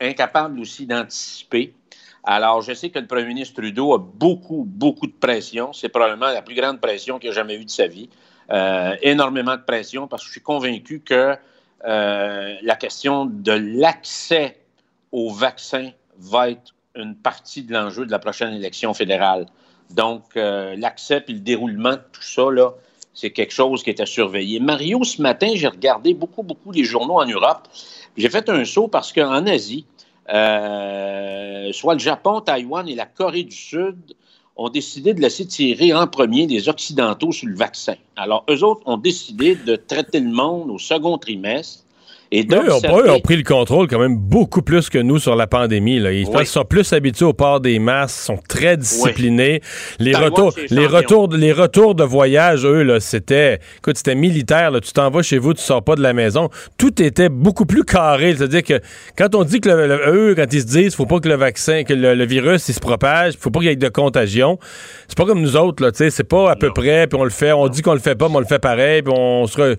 incapable 0.00 0.60
aussi 0.60 0.86
d'anticiper. 0.86 1.74
Alors, 2.24 2.62
je 2.62 2.72
sais 2.72 2.90
que 2.90 2.98
le 2.98 3.06
premier 3.06 3.26
ministre 3.26 3.60
Trudeau 3.60 3.94
a 3.94 3.98
beaucoup, 3.98 4.64
beaucoup 4.66 5.06
de 5.06 5.12
pression. 5.12 5.72
C'est 5.72 5.88
probablement 5.88 6.30
la 6.30 6.42
plus 6.42 6.54
grande 6.54 6.80
pression 6.80 7.18
qu'il 7.18 7.30
a 7.30 7.32
jamais 7.32 7.56
eue 7.56 7.64
de 7.64 7.70
sa 7.70 7.86
vie. 7.86 8.08
Euh, 8.50 8.96
énormément 9.02 9.56
de 9.56 9.62
pression 9.62 10.08
parce 10.08 10.22
que 10.22 10.26
je 10.26 10.32
suis 10.32 10.42
convaincu 10.42 11.00
que 11.00 11.36
euh, 11.84 12.54
la 12.62 12.76
question 12.76 13.24
de 13.24 13.52
l'accès 13.52 14.60
au 15.10 15.30
vaccin 15.30 15.90
va 16.18 16.50
être 16.50 16.74
une 16.94 17.16
partie 17.16 17.62
de 17.62 17.72
l'enjeu 17.72 18.04
de 18.04 18.10
la 18.10 18.18
prochaine 18.18 18.52
élection 18.52 18.94
fédérale. 18.94 19.46
Donc, 19.90 20.36
euh, 20.36 20.74
l'accès 20.76 21.20
puis 21.20 21.34
le 21.34 21.40
déroulement 21.40 21.92
de 21.92 22.02
tout 22.12 22.22
ça, 22.22 22.50
là, 22.50 22.72
c'est 23.14 23.30
quelque 23.30 23.52
chose 23.52 23.82
qui 23.82 23.90
est 23.90 24.00
à 24.00 24.06
surveiller. 24.06 24.60
Mario, 24.60 25.04
ce 25.04 25.20
matin, 25.20 25.48
j'ai 25.54 25.68
regardé 25.68 26.14
beaucoup, 26.14 26.42
beaucoup 26.42 26.72
les 26.72 26.84
journaux 26.84 27.20
en 27.20 27.26
Europe. 27.26 27.68
J'ai 28.16 28.30
fait 28.30 28.48
un 28.48 28.64
saut 28.64 28.88
parce 28.88 29.12
qu'en 29.12 29.46
Asie, 29.46 29.84
euh, 30.32 31.72
soit 31.72 31.94
le 31.94 32.00
Japon, 32.00 32.40
Taïwan 32.40 32.88
et 32.88 32.94
la 32.94 33.06
Corée 33.06 33.44
du 33.44 33.56
Sud 33.56 34.14
ont 34.56 34.68
décidé 34.68 35.14
de 35.14 35.20
laisser 35.20 35.46
tirer 35.46 35.94
en 35.94 36.06
premier 36.06 36.46
les 36.46 36.68
Occidentaux 36.68 37.32
sur 37.32 37.48
le 37.48 37.56
vaccin. 37.56 37.94
Alors, 38.16 38.44
eux 38.50 38.62
autres 38.62 38.82
ont 38.86 38.98
décidé 38.98 39.56
de 39.56 39.76
traiter 39.76 40.20
le 40.20 40.30
monde 40.30 40.70
au 40.70 40.78
second 40.78 41.18
trimestre 41.18 41.81
et 42.34 42.46
Eux 42.50 42.72
ont, 42.72 42.80
eux 43.00 43.10
ont 43.10 43.20
pris 43.20 43.36
le 43.36 43.42
contrôle 43.42 43.88
quand 43.88 43.98
même 43.98 44.16
beaucoup 44.16 44.62
plus 44.62 44.88
que 44.88 44.98
nous 44.98 45.18
sur 45.18 45.36
la 45.36 45.46
pandémie. 45.46 45.98
Là. 46.00 46.12
Ils, 46.12 46.26
sont 46.46 46.64
plus 46.64 46.90
habitués 46.92 47.26
au 47.26 47.34
port 47.34 47.60
des 47.60 47.78
masques, 47.78 48.18
sont 48.24 48.38
très 48.48 48.76
disciplinés. 48.78 49.60
Les, 49.98 50.12
retours, 50.14 50.52
les, 50.70 50.86
retours, 50.86 51.28
de- 51.28 51.36
les 51.36 51.52
retours 51.52 51.94
de 51.94 52.04
voyage, 52.04 52.64
eux, 52.64 52.98
c'était, 53.00 53.60
écoute, 53.78 53.98
c'était 53.98 54.14
militaire. 54.14 54.70
Là. 54.70 54.80
Tu 54.80 54.92
t'en 54.92 55.10
vas 55.10 55.22
chez 55.22 55.36
vous, 55.38 55.52
tu 55.52 55.62
sors 55.62 55.82
pas 55.84 55.94
de 55.94 56.00
la 56.02 56.14
maison. 56.14 56.48
Tout 56.78 57.02
était 57.02 57.28
beaucoup 57.28 57.66
plus 57.66 57.84
carré. 57.84 58.34
C'est-à-dire 58.34 58.62
que 58.62 58.80
quand 59.16 59.34
on 59.34 59.44
dit 59.44 59.60
que 59.60 59.68
le- 59.68 59.86
le- 59.86 60.00
eux, 60.30 60.34
quand 60.34 60.50
ils 60.52 60.62
se 60.62 60.66
disent, 60.66 60.94
faut 60.94 61.06
pas 61.06 61.20
que 61.20 61.28
le 61.28 61.36
vaccin, 61.36 61.84
que 61.84 61.92
le, 61.92 62.14
le 62.14 62.24
virus, 62.24 62.68
il 62.68 62.74
se 62.74 62.80
propage, 62.80 63.34
faut 63.38 63.50
pas 63.50 63.60
qu'il 63.60 63.68
y 63.68 63.72
ait 63.72 63.76
de 63.76 63.88
contagion. 63.88 64.58
C'est 65.06 65.18
pas 65.18 65.26
comme 65.26 65.42
nous 65.42 65.56
autres, 65.56 65.82
là. 65.82 65.92
Tu 65.92 65.98
sais, 65.98 66.10
c'est 66.10 66.24
pas 66.24 66.50
à 66.50 66.56
peu 66.56 66.72
près, 66.72 67.06
puis 67.06 67.18
on 67.20 67.24
le 67.24 67.30
fait. 67.30 67.52
On 67.52 67.68
dit 67.68 67.82
qu'on 67.82 67.92
le 67.92 68.00
fait 68.00 68.14
pas, 68.14 68.28
mais 68.30 68.36
on 68.36 68.40
le 68.40 68.46
fait 68.46 68.58
pareil, 68.58 69.02
puis 69.02 69.12
on 69.14 69.46
se, 69.46 69.58
re-. 69.60 69.76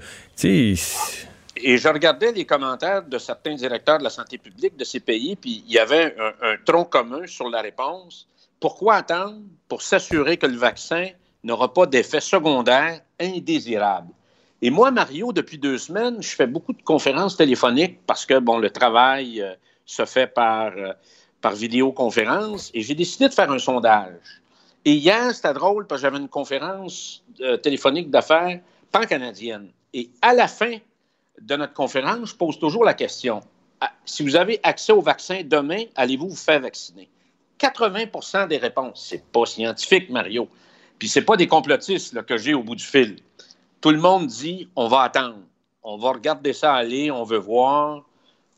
Et 1.56 1.78
je 1.78 1.88
regardais 1.88 2.32
les 2.32 2.46
commentaires 2.46 3.04
de 3.04 3.18
certains 3.18 3.56
directeurs 3.56 4.00
de 4.00 4.04
la 4.04 4.10
santé 4.10 4.38
publique 4.38 4.76
de 4.76 4.84
ces 4.84 5.00
pays, 5.00 5.36
puis 5.36 5.64
il 5.68 5.72
y 5.72 5.78
avait 5.78 6.16
un, 6.42 6.56
tronc 6.66 6.86
commun 6.86 7.28
sur 7.28 7.50
la 7.50 7.62
réponse. 7.62 8.28
Pourquoi 8.60 8.96
attendre 8.96 9.42
pour 9.68 9.82
s'assurer 9.82 10.38
que 10.38 10.48
le 10.48 10.58
vaccin 10.58 11.10
n'aura 11.44 11.72
pas 11.72 11.86
d'effet 11.86 12.22
secondaire 12.22 13.02
indésirable? 13.20 14.10
Et 14.62 14.70
moi, 14.70 14.92
Mario, 14.92 15.34
depuis 15.34 15.58
deux 15.58 15.78
semaines, 15.78 16.24
je 16.24 16.36
fais 16.36 16.48
beaucoup 16.48 16.74
de 16.74 16.82
conférences 16.82 17.36
téléphoniques 17.36 18.00
parce 18.08 18.26
que, 18.26 18.40
bon, 18.40 18.58
le 18.58 18.70
travail 18.70 19.42
euh, 19.42 19.54
se 19.86 20.06
fait 20.06 20.28
par, 20.28 20.72
euh, 20.78 20.94
par 21.42 21.54
vidéoconférence 21.54 22.72
et 22.74 22.82
j'ai 22.82 22.96
décidé 22.96 23.28
de 23.28 23.34
faire 23.34 23.52
un 23.52 23.60
sondage. 23.60 24.42
Et 24.86 24.94
hier, 24.94 25.36
c'était 25.36 25.54
drôle 25.54 25.86
parce 25.86 26.02
que 26.02 26.08
j'avais 26.08 26.18
une 26.18 26.30
conférence 26.30 27.24
euh, 27.42 27.58
téléphonique 27.58 28.10
d'affaires 28.10 28.60
pan-canadienne. 28.92 29.70
Et 29.94 30.10
à 30.22 30.34
la 30.34 30.48
fin 30.48 30.78
de 31.40 31.56
notre 31.56 31.74
conférence, 31.74 32.30
je 32.30 32.36
pose 32.36 32.60
toujours 32.60 32.84
la 32.84 32.94
question 32.94 33.42
Ah, 33.82 33.92
si 34.06 34.24
vous 34.24 34.36
avez 34.36 34.60
accès 34.64 34.92
au 34.92 35.02
vaccin 35.02 35.42
demain, 35.44 35.84
allez-vous 35.96 36.30
vous 36.30 36.36
faire 36.36 36.60
vacciner? 36.60 37.10
80% 37.60 38.48
des 38.48 38.58
réponses. 38.58 39.06
C'est 39.08 39.26
pas 39.32 39.46
scientifique, 39.46 40.10
Mario. 40.10 40.48
Puis 41.00 41.08
c'est 41.08 41.22
pas 41.22 41.38
des 41.38 41.48
complotistes 41.48 42.22
que 42.26 42.38
j'ai 42.38 42.54
au 42.54 42.64
bout 42.64 42.76
du 42.76 42.84
fil. 42.84 43.18
Tout 43.82 43.92
le 43.92 44.00
monde 44.00 44.28
dit 44.28 44.70
on 44.76 44.88
va 44.88 45.02
attendre, 45.02 45.40
on 45.84 45.98
va 45.98 46.12
regarder 46.12 46.54
ça 46.54 46.74
aller, 46.74 47.12
on 47.12 47.24
veut 47.24 47.38
voir 47.38 48.04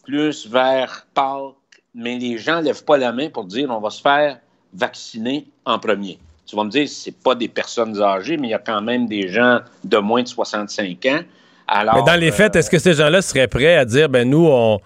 plus 0.04 0.48
vers 0.48 1.08
Pâques, 1.14 1.56
mais 1.94 2.18
les 2.20 2.38
gens 2.38 2.62
lèvent 2.62 2.86
pas 2.86 2.98
la 2.98 3.12
main 3.12 3.30
pour 3.30 3.46
dire 3.46 3.70
on 3.72 3.80
va 3.80 3.90
se 3.90 4.02
faire 4.02 4.40
vacciner 4.74 5.48
en 5.66 5.80
premier. 5.80 6.20
Tu 6.46 6.56
vas 6.56 6.64
me 6.64 6.70
dire, 6.70 6.88
c'est 6.88 7.20
pas 7.24 7.34
des 7.34 7.48
personnes 7.48 8.00
âgées, 8.02 8.38
mais 8.38 8.50
il 8.50 8.52
y 8.52 8.56
a 8.56 8.60
quand 8.60 8.82
même 8.82 9.08
des 9.08 9.30
gens 9.30 9.62
de 9.84 9.98
moins 9.98 10.22
de 10.22 10.28
65 10.28 11.06
ans. 11.08 11.22
Alors, 11.68 11.96
Mais 11.96 12.04
dans 12.04 12.20
les 12.20 12.32
faits, 12.32 12.56
est-ce 12.56 12.70
que 12.70 12.80
ces 12.80 12.94
gens-là 12.94 13.22
seraient 13.22 13.48
prêts 13.48 13.76
à 13.76 13.86
dire, 13.86 14.10
ben 14.10 14.30
nous, 14.30 14.48
on 14.50 14.80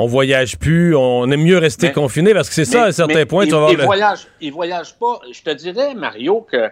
on 0.00 0.06
voyage 0.06 0.56
plus, 0.58 0.94
on 0.94 1.28
aime 1.28 1.42
mieux 1.42 1.58
rester 1.58 1.88
Mais- 1.88 1.92
confiné 1.92 2.32
parce 2.32 2.48
que 2.48 2.54
c'est 2.54 2.64
ça, 2.64 2.84
à 2.84 2.86
un 2.86 2.92
certain 2.92 3.26
point, 3.26 3.42
ils, 3.44 3.48
tu 3.48 3.54
vas 3.54 3.58
voir 3.58 3.72
ils 3.72 3.78
le- 3.78 3.84
voyagent, 3.84 4.28
ils 4.40 4.52
voyagent 4.52 4.94
pas. 4.94 5.18
Je 5.32 5.42
te 5.42 5.50
dirais, 5.50 5.92
Mario, 5.94 6.46
que 6.48 6.70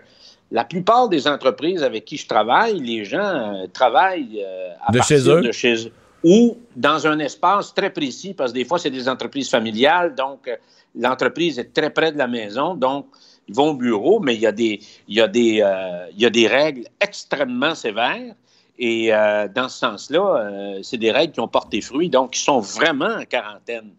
la 0.53 0.63
plupart 0.63 1.09
des 1.09 1.27
entreprises 1.27 1.83
avec 1.83 2.05
qui 2.05 2.19
je 2.19 2.29
travaille, 2.29 2.79
les 2.79 3.05
gens 3.05 3.19
euh, 3.19 3.67
travaillent 3.73 4.45
euh, 4.47 4.71
à 4.87 4.93
De 4.93 4.99
partir 4.99 5.17
chez 5.19 5.29
eux. 5.29 5.41
de 5.41 5.51
chez 5.51 5.87
eux 5.87 5.93
ou 6.23 6.57
dans 6.77 7.05
un 7.09 7.19
espace 7.19 7.75
très 7.75 7.91
précis, 7.91 8.33
parce 8.33 8.53
que 8.53 8.59
des 8.59 8.65
fois, 8.65 8.79
c'est 8.79 8.91
des 8.91 9.09
entreprises 9.09 9.51
familiales, 9.51 10.15
donc 10.15 10.47
euh, 10.47 10.55
l'entreprise 10.97 11.59
est 11.59 11.73
très 11.75 11.91
près 11.91 12.13
de 12.13 12.19
la 12.19 12.29
maison, 12.29 12.75
donc 12.77 13.07
ils 13.49 13.55
vont 13.57 13.71
au 13.71 13.75
bureau, 13.75 14.21
mais 14.21 14.35
il 14.37 14.41
y 14.41 14.47
a 14.47 14.53
des, 14.53 14.79
il 15.09 15.17
y 15.17 15.21
a 15.21 15.27
des, 15.27 15.63
euh, 15.65 16.07
il 16.13 16.23
y 16.23 16.27
a 16.27 16.31
des 16.31 16.47
règles 16.47 16.85
extrêmement 17.01 17.75
sévères. 17.75 18.35
Et 18.79 19.13
euh, 19.13 19.49
dans 19.49 19.69
ce 19.69 19.79
sens-là, 19.79 20.21
euh, 20.21 20.81
c'est 20.83 20.99
des 20.99 21.11
règles 21.11 21.33
qui 21.33 21.41
ont 21.41 21.49
porté 21.49 21.81
fruit, 21.81 22.11
donc 22.11 22.37
ils 22.37 22.43
sont 22.43 22.61
vraiment 22.61 23.07
en 23.07 23.25
quarantaine. 23.25 23.91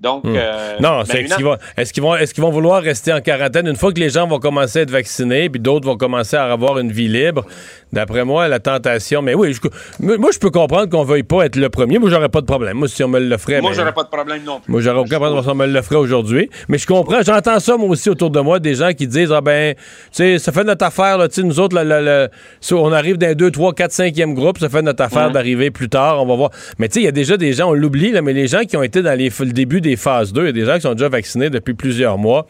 Donc, 0.00 0.24
Hmm. 0.24 0.34
euh, 0.34 0.76
non, 0.80 1.00
ben, 1.00 1.04
c'est 1.04 1.20
est-ce 1.22 1.34
qu'ils 1.36 1.44
vont, 1.44 1.56
est-ce 1.76 1.92
qu'ils 1.92 2.02
vont, 2.02 2.16
est-ce 2.16 2.32
qu'ils 2.32 2.42
vont 2.42 2.50
vouloir 2.50 2.82
rester 2.82 3.12
en 3.12 3.20
quarantaine? 3.20 3.66
Une 3.66 3.76
fois 3.76 3.92
que 3.92 4.00
les 4.00 4.08
gens 4.08 4.26
vont 4.26 4.38
commencer 4.38 4.78
à 4.78 4.82
être 4.82 4.90
vaccinés, 4.90 5.50
puis 5.50 5.60
d'autres 5.60 5.86
vont 5.86 5.98
commencer 5.98 6.36
à 6.36 6.44
avoir 6.50 6.78
une 6.78 6.90
vie 6.90 7.08
libre. 7.08 7.44
D'après 7.92 8.24
moi, 8.24 8.48
la 8.48 8.60
tentation. 8.60 9.20
Mais 9.20 9.34
oui, 9.34 9.52
je- 9.52 10.06
moi, 10.16 10.30
je 10.32 10.38
peux 10.38 10.50
comprendre 10.50 10.88
qu'on 10.88 11.02
veuille 11.04 11.24
pas 11.24 11.44
être 11.44 11.56
le 11.56 11.68
premier. 11.68 11.98
Moi, 11.98 12.08
j'aurais 12.08 12.28
pas 12.28 12.40
de 12.40 12.46
problème. 12.46 12.78
Moi, 12.78 12.88
si 12.88 13.02
on 13.04 13.08
me 13.08 13.18
le 13.18 13.36
ferait, 13.36 13.60
Moi, 13.60 13.70
mais- 13.72 13.76
j'aurais 13.76 13.92
pas 13.92 14.04
de 14.04 14.08
problème 14.08 14.42
non 14.46 14.60
plus. 14.60 14.70
Moi, 14.72 14.80
j'aurais 14.80 15.00
aucun 15.00 15.18
problème 15.18 15.42
si 15.42 15.48
on 15.50 15.54
me 15.54 15.66
le 15.66 15.82
ferait 15.82 15.96
aujourd'hui. 15.96 16.48
Mais 16.68 16.78
je 16.78 16.86
comprends. 16.86 17.20
J'entends 17.22 17.58
ça, 17.60 17.76
moi 17.76 17.88
aussi, 17.88 18.08
autour 18.08 18.30
de 18.30 18.40
moi, 18.40 18.58
des 18.60 18.76
gens 18.76 18.92
qui 18.92 19.06
disent 19.06 19.32
Ah 19.32 19.40
ben, 19.42 19.74
tu 19.74 19.80
sais, 20.12 20.38
ça 20.38 20.50
fait 20.52 20.64
notre 20.64 20.84
affaire, 20.86 21.18
là, 21.18 21.28
tu 21.28 21.34
sais, 21.34 21.42
nous 21.42 21.58
autres, 21.60 21.78
la- 21.78 22.28
ça, 22.60 22.76
on 22.76 22.92
arrive 22.92 23.18
d'un 23.18 23.34
2, 23.34 23.50
3, 23.50 23.74
4, 23.74 23.92
5e 23.92 24.34
groupe, 24.34 24.58
ça 24.58 24.68
fait 24.68 24.82
notre 24.82 25.02
affaire 25.02 25.30
d'arriver 25.30 25.70
plus 25.70 25.88
tard, 25.88 26.22
on 26.22 26.26
va 26.26 26.36
voir. 26.36 26.50
Mais 26.78 26.88
tu 26.88 26.94
sais, 26.94 27.00
il 27.00 27.04
y 27.04 27.08
a 27.08 27.12
déjà 27.12 27.36
des 27.36 27.52
gens, 27.52 27.68
on 27.70 27.74
l'oublie, 27.74 28.12
là, 28.12 28.22
mais 28.22 28.32
les 28.32 28.46
gens 28.46 28.60
qui 28.60 28.76
ont 28.76 28.82
été 28.82 29.02
dans 29.02 29.18
les, 29.18 29.30
le 29.40 29.52
début 29.52 29.80
des 29.80 29.89
phases 29.96 30.32
2, 30.32 30.42
il 30.42 30.46
y 30.46 30.48
a 30.48 30.52
des 30.52 30.64
gens 30.64 30.74
qui 30.76 30.82
sont 30.82 30.94
déjà 30.94 31.08
vaccinés 31.08 31.50
depuis 31.50 31.74
plusieurs 31.74 32.18
mois. 32.18 32.46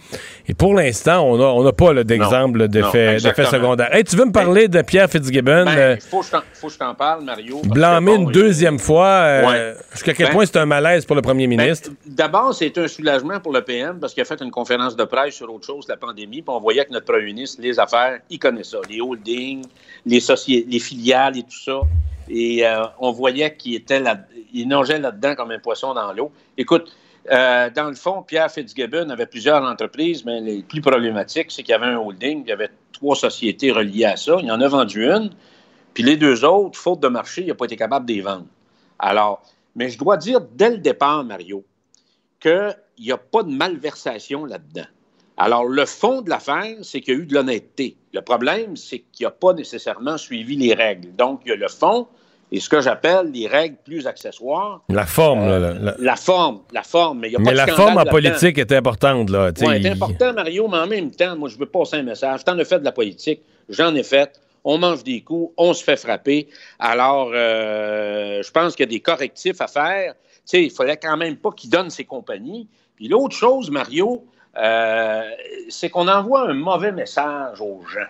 Et 0.48 0.54
pour 0.54 0.74
l'instant, 0.74 1.20
on 1.24 1.36
n'a 1.38 1.44
on 1.44 1.66
a 1.66 1.72
pas 1.72 1.92
d'exemple 2.04 2.68
d'effet 2.68 3.18
secondaire. 3.18 3.94
Hey, 3.94 4.04
tu 4.04 4.16
veux 4.16 4.24
me 4.24 4.32
parler 4.32 4.68
de 4.68 4.82
Pierre 4.82 5.08
Fitzgibbon? 5.10 5.64
Ben, 5.64 5.78
euh, 5.78 5.96
faut 6.10 6.20
que 6.20 6.26
je 6.26 6.30
t'en- 6.32 6.42
faut 6.54 6.66
que 6.68 6.72
je 6.72 6.78
t'en 6.78 6.94
parle, 6.94 7.24
Mario. 7.24 7.60
blâmé 7.64 8.16
bon, 8.16 8.22
une 8.26 8.32
deuxième 8.32 8.78
fois. 8.78 9.06
euh, 9.06 9.46
Ouais. 9.46 9.74
Jusqu'à 9.92 10.14
quel 10.14 10.26
Ben- 10.26 10.32
point 10.32 10.46
c'est 10.46 10.56
un 10.58 10.66
malaise 10.66 11.04
pour 11.04 11.16
le 11.16 11.22
premier 11.22 11.46
Ben, 11.46 11.56
ministre? 11.60 11.90
D'abord, 12.06 12.54
c'est 12.54 12.76
un 12.78 12.88
soulagement 12.88 13.40
pour 13.40 13.52
le 13.52 13.62
PM 13.62 13.98
parce 14.00 14.12
qu'il 14.14 14.22
a 14.22 14.24
fait 14.26 14.40
une 14.42 14.50
conférence 14.50 14.96
de 14.96 15.04
presse 15.04 15.34
sur 15.34 15.52
autre 15.52 15.66
chose, 15.66 15.86
la 15.88 15.96
pandémie, 15.96 16.42
puis 16.42 16.54
on 16.54 16.60
voyait 16.60 16.84
que 16.84 16.92
notre 16.92 17.06
premier 17.06 17.24
ministre, 17.26 17.60
les 17.62 17.78
affaires, 17.78 18.18
il 18.28 18.38
connaît 18.38 18.64
ça, 18.64 18.78
les 18.88 19.00
holdings, 19.00 19.64
les 20.06 20.20
filiales 20.78 21.36
et 21.38 21.42
tout 21.42 21.58
ça. 21.64 21.80
Et 22.28 22.64
euh, 22.66 22.84
on 23.00 23.10
voyait 23.10 23.54
qu'il 23.56 23.74
était 23.74 23.98
là, 24.00 24.16
il 24.54 24.68
nageait 24.68 24.98
là-dedans 24.98 25.34
comme 25.34 25.50
un 25.50 25.58
poisson 25.58 25.94
dans 25.94 26.12
l'eau. 26.12 26.30
Écoute, 26.56 26.90
euh, 27.30 27.70
dans 27.70 27.88
le 27.88 27.94
fond, 27.94 28.22
Pierre 28.22 28.51
Fitzgibbon 28.51 29.10
avait 29.10 29.26
plusieurs 29.26 29.62
entreprises, 29.62 30.24
mais 30.24 30.40
les 30.40 30.62
plus 30.62 30.80
problématiques, 30.80 31.51
c'est 31.51 31.62
qu'il 31.62 31.72
y 31.72 31.74
avait 31.74 31.86
un 31.86 31.98
holding, 31.98 32.42
il 32.44 32.48
y 32.48 32.52
avait 32.52 32.70
trois 32.92 33.16
sociétés 33.16 33.70
reliées 33.70 34.06
à 34.06 34.16
ça. 34.16 34.36
Il 34.42 34.51
en 34.51 34.60
a 34.60 34.68
vendu 34.68 35.06
une, 35.06 35.30
puis 35.94 36.02
les 36.02 36.16
deux 36.16 36.44
autres, 36.44 36.78
faute 36.78 37.01
de 37.01 37.09
marché, 37.09 37.42
il 37.42 37.48
n'a 37.48 37.55
pas 37.55 37.66
été 37.66 37.76
capable 37.76 38.06
de 38.06 38.14
les 38.14 38.20
vendre. 38.20 38.47
Alors, 38.98 39.42
mais 39.74 39.90
je 39.90 39.98
dois 39.98 40.16
dire 40.16 40.40
dès 40.40 40.70
le 40.70 40.78
départ, 40.78 41.24
Mario, 41.24 41.64
qu'il 42.40 42.76
n'y 42.98 43.12
a 43.12 43.18
pas 43.18 43.42
de 43.42 43.51
malversation 43.51 44.44
là-dedans. 44.44 44.86
Alors, 45.36 45.64
le 45.64 45.86
fond 45.86 46.20
de 46.20 46.28
l'affaire, 46.28 46.76
c'est 46.82 47.01
qu'il 47.01 47.14
y 47.14 47.16
a 47.16 47.20
eu 47.20 47.26
de 47.26 47.34
l'honnêteté. 47.34 47.97
Le 48.12 48.20
problème, 48.20 48.76
c'est 48.76 49.05
qu'il 49.12 49.24
n'a 49.24 49.30
pas 49.30 49.55
nécessairement 49.55 50.18
suivi 50.18 50.56
les 50.56 50.74
règles. 50.74 51.14
Donc, 51.16 51.42
il 51.44 51.48
y 51.48 51.52
a 51.52 51.56
le 51.56 51.68
fond 51.68 52.09
et 52.52 52.59
ce 52.60 52.68
que 52.68 52.81
j'appelle 52.81 53.31
les 53.32 53.47
règles 53.47 53.77
plus 53.85 54.06
accessoires. 54.06 54.81
La 54.89 55.06
forme, 55.06 55.48
là, 55.48 55.59
la- 55.59 55.94
la- 55.98 56.16
forme, 56.16 56.60
la 56.72 56.82
forme, 56.82 57.20
mais 57.20 57.28
n'y 57.28 57.36
a 57.36 57.39
pas 57.39 57.44
Mais 57.44 57.52
de 57.52 57.56
la 57.56 57.66
forme 57.68 57.98
en 57.98 58.05
politique 58.05 58.59
est 58.59 58.72
importante, 58.72 59.31
là. 59.31 59.51
Oui, 59.60 59.81
c'est 59.82 59.89
important, 59.90 60.32
Mario, 60.32 60.66
mais 60.68 60.78
en 60.78 60.86
même 60.86 61.10
temps, 61.10 61.36
moi, 61.36 61.48
je 61.48 61.56
veux 61.56 61.66
passer 61.66 61.97
un 61.97 62.02
message. 62.02 62.44
T'en 62.44 62.59
as 62.59 62.64
fait 62.64 62.81
de 62.81 62.85
la 62.85 62.93
politique, 62.93 63.40
j'en 63.68 63.94
ai 63.94 64.02
fait. 64.02 64.40
On 64.64 64.77
mange 64.78 65.02
des 65.05 65.22
coups, 65.22 65.52
on 65.56 65.72
se 65.72 65.82
fait 65.82 65.97
frapper. 65.97 66.48
Alors, 66.78 67.31
euh, 67.32 68.43
je 68.43 68.51
pense 68.51 68.74
qu'il 68.77 68.85
y 68.85 68.89
a 68.89 68.90
des 68.90 69.01
correctifs 69.01 69.60
à 69.60 69.66
faire. 69.68 70.14
Tu 70.14 70.40
sais, 70.44 70.62
il 70.64 70.70
fallait 70.70 70.97
quand 70.97 71.16
même 71.16 71.36
pas 71.36 71.51
qu'il 71.52 71.70
donne 71.70 71.89
ses 71.89 72.05
compagnies. 72.05 72.68
Puis 72.97 73.09
l'autre 73.09 73.35
chose, 73.36 73.70
Mario, 73.70 74.24
euh, 74.59 75.22
c'est 75.68 75.89
qu'on 75.89 76.09
envoie 76.09 76.51
un 76.51 76.55
mauvais 76.55 76.93
message 76.93 77.60
aux 77.60 77.82
gens, 77.90 78.09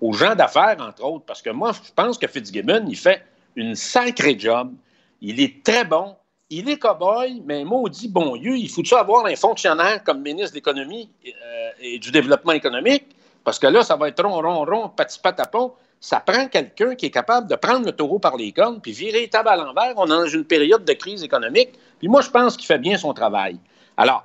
aux 0.00 0.12
gens 0.12 0.34
d'affaires, 0.36 0.76
entre 0.80 1.04
autres, 1.04 1.24
parce 1.26 1.42
que 1.42 1.50
moi, 1.50 1.72
je 1.72 1.90
pense 1.96 2.16
que 2.18 2.28
Fitzgibbon, 2.28 2.84
il 2.88 2.96
fait 2.96 3.22
une 3.58 3.74
sacrée 3.74 4.38
job. 4.38 4.72
Il 5.20 5.40
est 5.40 5.64
très 5.64 5.84
bon. 5.84 6.16
Il 6.48 6.70
est 6.70 6.80
cow-boy, 6.80 7.42
mais 7.44 7.64
maudit 7.64 8.08
bon 8.08 8.36
Dieu, 8.36 8.56
il 8.56 8.70
faut-tu 8.70 8.94
avoir 8.94 9.26
un 9.26 9.36
fonctionnaire 9.36 10.02
comme 10.02 10.22
ministre 10.22 10.52
de 10.52 10.54
l'Économie 10.54 11.10
euh, 11.26 11.70
et 11.78 11.98
du 11.98 12.10
Développement 12.10 12.52
économique? 12.52 13.04
Parce 13.44 13.58
que 13.58 13.66
là, 13.66 13.82
ça 13.82 13.96
va 13.96 14.08
être 14.08 14.24
rond, 14.24 14.40
rond, 14.40 14.64
rond, 14.64 14.88
petit 14.88 15.18
patapon. 15.18 15.72
Ça 16.00 16.20
prend 16.20 16.46
quelqu'un 16.46 16.94
qui 16.94 17.06
est 17.06 17.10
capable 17.10 17.50
de 17.50 17.56
prendre 17.56 17.84
le 17.84 17.92
taureau 17.92 18.18
par 18.18 18.36
les 18.36 18.52
cornes 18.52 18.80
puis 18.80 18.92
virer 18.92 19.20
les 19.20 19.28
tables 19.28 19.48
à 19.48 19.56
l'envers. 19.56 19.92
On 19.96 20.06
est 20.06 20.08
dans 20.08 20.26
une 20.26 20.44
période 20.44 20.84
de 20.84 20.92
crise 20.94 21.22
économique. 21.22 21.78
Puis 21.98 22.08
moi, 22.08 22.22
je 22.22 22.30
pense 22.30 22.56
qu'il 22.56 22.66
fait 22.66 22.78
bien 22.78 22.96
son 22.96 23.12
travail. 23.12 23.58
Alors, 23.96 24.24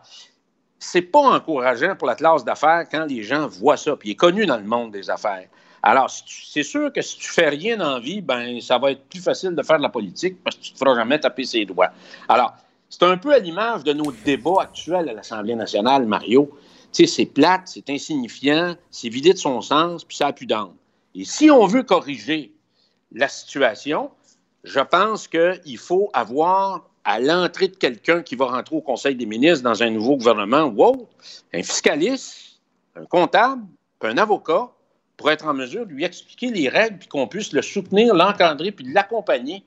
c'est 0.80 1.02
pas 1.02 1.20
encourageant 1.20 1.96
pour 1.96 2.08
la 2.08 2.16
classe 2.16 2.46
d'affaires 2.46 2.86
quand 2.90 3.06
les 3.06 3.24
gens 3.24 3.48
voient 3.48 3.78
ça. 3.78 3.96
Puis 3.98 4.10
il 4.10 4.12
est 4.14 4.16
connu 4.16 4.46
dans 4.46 4.58
le 4.58 4.64
monde 4.64 4.92
des 4.92 5.10
affaires. 5.10 5.48
Alors, 5.86 6.10
c'est 6.10 6.64
sûr 6.64 6.94
que 6.94 7.02
si 7.02 7.18
tu 7.18 7.30
fais 7.30 7.50
rien 7.50 7.76
la 7.76 8.00
vie, 8.00 8.22
ben, 8.22 8.62
ça 8.62 8.78
va 8.78 8.92
être 8.92 9.04
plus 9.04 9.20
facile 9.20 9.54
de 9.54 9.62
faire 9.62 9.78
de 9.78 9.84
la 9.84 9.90
politique 9.90 10.42
parce 10.42 10.56
que 10.56 10.62
tu 10.62 10.72
te 10.72 10.78
feras 10.78 10.96
jamais 10.96 11.20
taper 11.20 11.44
ses 11.44 11.66
doigts. 11.66 11.90
Alors, 12.30 12.54
c'est 12.90 13.04
un 13.04 13.18
peu 13.18 13.34
à 13.34 13.40
l'image 13.40 13.84
de 13.84 13.92
nos 13.92 14.14
débats 14.24 14.62
actuels 14.62 15.10
à 15.10 15.14
l'Assemblée 15.14 15.56
nationale, 15.56 16.06
Mario. 16.06 16.50
Tu 16.94 17.06
sais, 17.06 17.14
c'est 17.14 17.26
plate, 17.26 17.64
c'est 17.66 17.90
insignifiant, 17.90 18.76
c'est 18.92 19.10
vidé 19.10 19.34
de 19.34 19.38
son 19.38 19.60
sens, 19.60 20.06
puis 20.06 20.16
ça 20.16 20.28
n'a 20.28 20.34
plus 20.34 20.46
d'âme. 20.46 20.74
Et 21.16 21.26
si 21.26 21.52
on 21.52 21.66
veut 21.66 21.84
corriger 21.84 22.54
la 23.12 23.28
situation, 23.28 24.10
je 24.64 24.80
pense 24.80 25.28
qu'il 25.28 25.78
faut 25.78 26.10
avoir 26.14 26.90
à 27.04 27.20
l'entrée 27.20 27.68
de 27.68 27.76
quelqu'un 27.76 28.22
qui 28.22 28.36
va 28.36 28.46
rentrer 28.46 28.76
au 28.78 28.82
Conseil 28.82 29.16
des 29.16 29.26
ministres 29.26 29.64
dans 29.64 29.84
un 29.84 29.90
nouveau 29.90 30.16
gouvernement 30.16 30.64
ou 30.64 30.82
autre, 30.82 31.10
un 31.54 31.62
fiscaliste, 31.62 32.62
un 32.96 33.06
comptable, 33.06 33.64
un 34.02 34.18
avocat 34.18 34.70
pour 35.18 35.32
être 35.32 35.46
en 35.46 35.54
mesure 35.54 35.86
de 35.86 35.92
lui 35.92 36.04
expliquer 36.04 36.52
les 36.52 36.70
règles 36.70 36.98
puis 36.98 37.08
qu'on 37.08 37.28
puisse 37.28 37.54
le 37.54 37.62
soutenir, 37.62 38.14
l'encadrer 38.14 38.72
puis 38.72 38.86
l'accompagner 38.92 39.64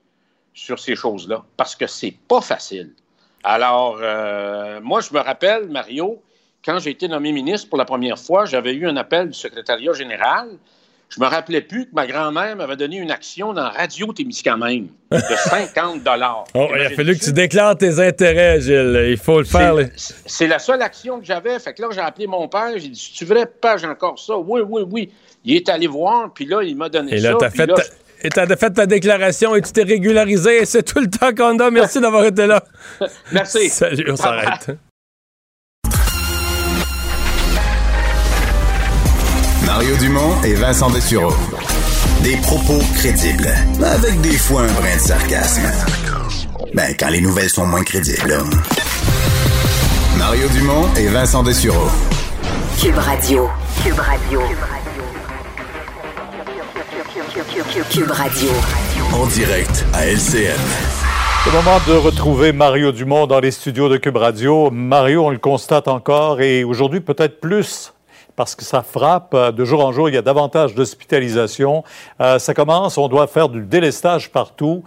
sur 0.54 0.78
ces 0.78 0.96
choses-là. 0.96 1.44
Parce 1.56 1.76
que 1.76 1.86
c'est 1.86 2.14
pas 2.28 2.40
facile. 2.40 2.92
Alors, 3.44 3.98
euh, 4.00 4.80
moi, 4.80 5.00
je 5.00 5.12
me 5.12 5.20
rappelle, 5.20 5.68
Mario, 5.68 6.20
quand 6.64 6.78
j'ai 6.80 6.90
été 6.90 7.06
nommé 7.06 7.30
ministre 7.30 7.68
pour 7.68 7.78
la 7.78 7.84
première 7.84 8.18
fois, 8.18 8.44
j'avais 8.44 8.74
eu 8.74 8.88
un 8.88 8.96
appel 8.96 9.28
du 9.28 9.38
secrétariat 9.38 9.92
général. 9.92 10.58
Je 11.08 11.20
me 11.20 11.26
rappelais 11.26 11.60
plus 11.60 11.84
que 11.86 11.90
ma 11.94 12.06
grand-mère 12.06 12.56
m'avait 12.56 12.76
donné 12.76 12.96
une 12.96 13.10
action 13.12 13.52
dans 13.52 13.70
Radio 13.70 14.12
Témiscamingue 14.12 14.88
de 15.12 15.18
50 15.48 16.02
dollars. 16.02 16.44
Oh, 16.54 16.68
il 16.74 16.82
a 16.82 16.90
fallu 16.90 17.16
que 17.16 17.24
tu 17.24 17.32
déclares 17.32 17.76
tes 17.78 18.00
intérêts, 18.00 18.60
Gilles. 18.60 19.06
Il 19.10 19.16
faut 19.16 19.38
le 19.38 19.44
faire. 19.44 19.74
C'est 19.96 20.48
la 20.48 20.58
seule 20.58 20.82
action 20.82 21.20
que 21.20 21.24
j'avais. 21.26 21.58
Fait 21.60 21.72
que 21.74 21.82
là, 21.82 21.88
j'ai 21.92 22.00
appelé 22.00 22.26
mon 22.26 22.48
père. 22.48 22.70
J'ai 22.76 22.88
dit, 22.88 23.12
tu 23.14 23.24
vrai, 23.24 23.46
pas 23.46 23.76
j'ai 23.76 23.86
encore 23.86 24.18
ça? 24.18 24.36
Oui, 24.36 24.60
oui, 24.68 24.82
oui. 24.90 25.12
Il 25.44 25.54
est 25.54 25.68
allé 25.68 25.86
voir, 25.86 26.32
puis 26.34 26.44
là, 26.44 26.62
il 26.62 26.76
m'a 26.76 26.88
donné 26.88 27.14
Et 27.14 27.20
ça. 27.20 27.30
là, 27.30 27.36
puis 27.40 27.50
fait, 27.56 27.66
là, 27.66 27.74
ta- 27.74 27.82
et 28.22 28.28
t'as 28.30 28.56
fait 28.56 28.70
ta 28.72 28.86
déclaration 28.86 29.54
et 29.54 29.62
tu 29.62 29.70
t'es 29.72 29.84
régularisé. 29.84 30.64
C'est 30.64 30.82
tout 30.82 30.98
le 30.98 31.08
temps 31.08 31.32
qu'on 31.32 31.56
a. 31.60 31.70
Merci 31.70 32.00
d'avoir 32.00 32.24
été 32.24 32.46
là. 32.46 32.64
Merci. 33.32 33.68
Salut, 33.68 34.06
on 34.10 34.16
s'arrête. 34.16 34.70
Mario 39.76 39.94
Dumont 39.98 40.42
et 40.42 40.54
Vincent 40.54 40.88
Dessureau. 40.88 41.34
Des 42.22 42.38
propos 42.38 42.78
crédibles, 42.94 43.50
avec 43.84 44.18
des 44.22 44.38
fois 44.38 44.62
un 44.62 44.72
brin 44.72 44.96
de 44.96 45.00
sarcasme. 45.00 45.70
Ben, 46.72 46.94
quand 46.98 47.10
les 47.10 47.20
nouvelles 47.20 47.50
sont 47.50 47.66
moins 47.66 47.84
crédibles. 47.84 48.38
Mario 50.16 50.48
Dumont 50.48 50.88
et 50.96 51.08
Vincent 51.08 51.42
Dessureau. 51.42 51.90
Cube 52.80 52.96
Radio. 52.96 53.50
Cube 53.84 53.98
Radio. 53.98 54.40
Cube 57.90 58.10
Radio. 58.10 58.48
En 59.12 59.26
direct 59.26 59.84
à 59.92 60.06
LCN. 60.06 60.56
C'est 61.44 61.50
le 61.50 61.56
moment 61.58 61.80
de 61.86 61.92
retrouver 61.92 62.52
Mario 62.52 62.92
Dumont 62.92 63.26
dans 63.26 63.40
les 63.40 63.50
studios 63.50 63.90
de 63.90 63.98
Cube 63.98 64.16
Radio. 64.16 64.70
Mario, 64.70 65.26
on 65.26 65.30
le 65.30 65.38
constate 65.38 65.86
encore 65.86 66.40
et 66.40 66.64
aujourd'hui 66.64 67.00
peut-être 67.00 67.40
plus 67.40 67.92
parce 68.36 68.54
que 68.54 68.64
ça 68.64 68.82
frappe 68.82 69.32
euh, 69.34 69.50
de 69.50 69.64
jour 69.64 69.84
en 69.84 69.92
jour. 69.92 70.08
Il 70.08 70.14
y 70.14 70.18
a 70.18 70.22
davantage 70.22 70.74
d'hospitalisation. 70.74 71.82
Euh, 72.20 72.38
ça 72.38 72.54
commence, 72.54 72.98
on 72.98 73.08
doit 73.08 73.26
faire 73.26 73.48
du 73.48 73.62
délestage 73.62 74.30
partout. 74.30 74.84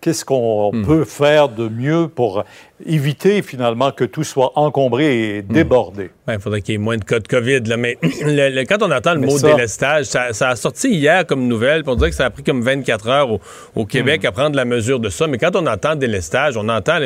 Qu'est-ce 0.00 0.24
qu'on 0.24 0.72
peut 0.84 1.04
faire 1.04 1.48
de 1.48 1.68
mieux 1.68 2.08
pour 2.08 2.42
éviter 2.84 3.40
finalement 3.40 3.92
que 3.92 4.02
tout 4.02 4.24
soit 4.24 4.50
encombré 4.56 5.36
et 5.36 5.42
débordé? 5.42 6.10
Ben, 6.26 6.34
il 6.34 6.40
faudrait 6.40 6.60
qu'il 6.60 6.72
y 6.72 6.74
ait 6.74 6.78
moins 6.78 6.96
de 6.96 7.04
cas 7.04 7.20
de 7.20 7.28
COVID. 7.28 7.60
Là. 7.60 7.76
Mais 7.76 7.96
le- 8.02 8.48
le- 8.50 8.64
quand 8.64 8.82
on 8.82 8.90
entend 8.90 9.14
le 9.14 9.20
Mais 9.20 9.28
mot 9.28 9.38
ça- 9.38 9.54
délestage, 9.54 10.06
ça, 10.06 10.32
ça 10.32 10.48
a 10.48 10.56
sorti 10.56 10.90
hier 10.90 11.24
comme 11.24 11.46
nouvelle. 11.46 11.84
On 11.86 11.94
dirait 11.94 12.10
que 12.10 12.16
ça 12.16 12.24
a 12.26 12.30
pris 12.30 12.42
comme 12.42 12.62
24 12.62 13.08
heures 13.08 13.30
au, 13.30 13.40
au 13.76 13.86
Québec 13.86 14.24
à 14.24 14.32
prendre 14.32 14.56
la 14.56 14.64
mesure 14.64 14.98
de 14.98 15.08
ça. 15.08 15.28
Mais 15.28 15.38
quand 15.38 15.54
on 15.54 15.68
entend 15.68 15.94
délestage, 15.94 16.56
on 16.56 16.68
entend 16.68 16.98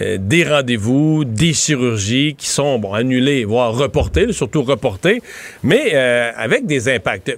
euh, 0.00 0.18
des 0.20 0.44
rendez-vous, 0.44 1.24
des 1.24 1.52
chirurgies 1.52 2.34
qui 2.36 2.48
sont 2.48 2.78
bon, 2.78 2.92
annulées, 2.92 3.44
voire 3.44 3.72
reportées, 3.72 4.32
surtout 4.32 4.62
reportées, 4.62 5.22
mais 5.62 5.92
euh, 5.94 6.30
avec 6.36 6.66
des 6.66 6.88
impacts. 6.88 7.36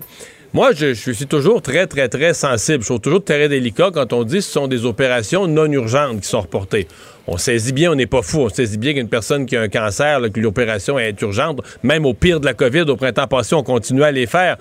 Moi, 0.54 0.70
je, 0.74 0.94
suis 0.94 1.26
toujours 1.26 1.60
très, 1.60 1.86
très, 1.86 2.08
très 2.08 2.32
sensible. 2.32 2.82
Je 2.82 2.90
suis 2.90 3.00
toujours 3.00 3.22
très 3.22 3.48
délicat 3.50 3.90
quand 3.92 4.14
on 4.14 4.24
dit 4.24 4.36
que 4.36 4.40
ce 4.40 4.50
sont 4.50 4.66
des 4.66 4.86
opérations 4.86 5.46
non 5.46 5.70
urgentes 5.70 6.22
qui 6.22 6.28
sont 6.28 6.40
reportées. 6.40 6.88
On 7.26 7.36
saisit 7.36 7.74
bien, 7.74 7.92
on 7.92 7.94
n'est 7.94 8.06
pas 8.06 8.22
fou. 8.22 8.40
On 8.40 8.48
saisit 8.48 8.78
bien 8.78 8.94
qu'une 8.94 9.10
personne 9.10 9.44
qui 9.44 9.56
a 9.56 9.60
un 9.60 9.68
cancer, 9.68 10.20
là, 10.20 10.30
que 10.30 10.40
l'opération 10.40 10.98
est 10.98 11.20
urgente, 11.20 11.60
même 11.82 12.06
au 12.06 12.14
pire 12.14 12.40
de 12.40 12.46
la 12.46 12.54
COVID, 12.54 12.86
au 12.88 12.96
printemps 12.96 13.26
passé, 13.26 13.54
on 13.54 13.62
continue 13.62 14.02
à 14.02 14.10
les 14.10 14.26
faire. 14.26 14.56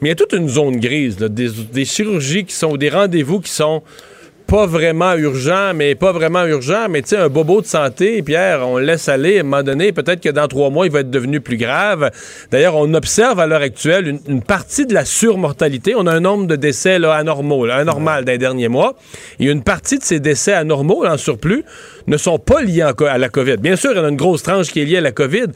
Mais 0.00 0.08
il 0.08 0.10
y 0.10 0.12
a 0.12 0.14
toute 0.14 0.32
une 0.32 0.48
zone 0.48 0.78
grise, 0.78 1.16
des, 1.16 1.48
des 1.48 1.84
chirurgies 1.84 2.44
qui 2.44 2.54
sont, 2.54 2.76
des 2.76 2.90
rendez-vous 2.90 3.40
qui 3.40 3.50
sont 3.50 3.82
pas 4.52 4.66
vraiment 4.66 5.14
urgents, 5.14 5.72
mais 5.74 5.94
pas 5.94 6.12
vraiment 6.12 6.44
urgents, 6.44 6.86
mais 6.90 7.00
tu 7.00 7.08
sais, 7.08 7.16
un 7.16 7.30
bobo 7.30 7.62
de 7.62 7.66
santé, 7.66 8.22
Pierre, 8.22 8.68
on 8.68 8.76
le 8.76 8.84
laisse 8.84 9.08
aller, 9.08 9.38
à 9.38 9.40
un 9.40 9.44
moment 9.44 9.62
donné, 9.62 9.92
peut-être 9.92 10.20
que 10.20 10.28
dans 10.28 10.46
trois 10.46 10.68
mois, 10.68 10.84
il 10.84 10.92
va 10.92 11.00
être 11.00 11.10
devenu 11.10 11.40
plus 11.40 11.56
grave. 11.56 12.10
D'ailleurs, 12.50 12.76
on 12.76 12.92
observe 12.92 13.40
à 13.40 13.46
l'heure 13.46 13.62
actuelle 13.62 14.06
une, 14.06 14.20
une 14.28 14.42
partie 14.42 14.84
de 14.84 14.92
la 14.92 15.06
surmortalité. 15.06 15.94
On 15.96 16.06
a 16.06 16.12
un 16.12 16.20
nombre 16.20 16.46
de 16.46 16.56
décès 16.56 16.98
là, 16.98 17.14
anormaux, 17.14 17.64
là, 17.64 17.76
anormal 17.76 18.26
dans 18.26 18.32
les 18.32 18.36
derniers 18.36 18.68
mois. 18.68 18.94
Et 19.40 19.46
une 19.46 19.62
partie 19.62 19.98
de 19.98 20.04
ces 20.04 20.20
décès 20.20 20.52
anormaux, 20.52 21.02
là, 21.02 21.14
en 21.14 21.16
surplus, 21.16 21.64
ne 22.06 22.16
sont 22.16 22.38
pas 22.38 22.62
liés 22.62 22.82
à 22.82 23.18
la 23.18 23.28
COVID. 23.28 23.56
Bien 23.58 23.76
sûr, 23.76 23.92
il 23.92 23.96
y 23.96 24.00
en 24.00 24.04
a 24.04 24.08
une 24.08 24.16
grosse 24.16 24.42
tranche 24.42 24.70
qui 24.70 24.80
est 24.80 24.84
liée 24.84 24.98
à 24.98 25.00
la 25.00 25.12
COVID, 25.12 25.46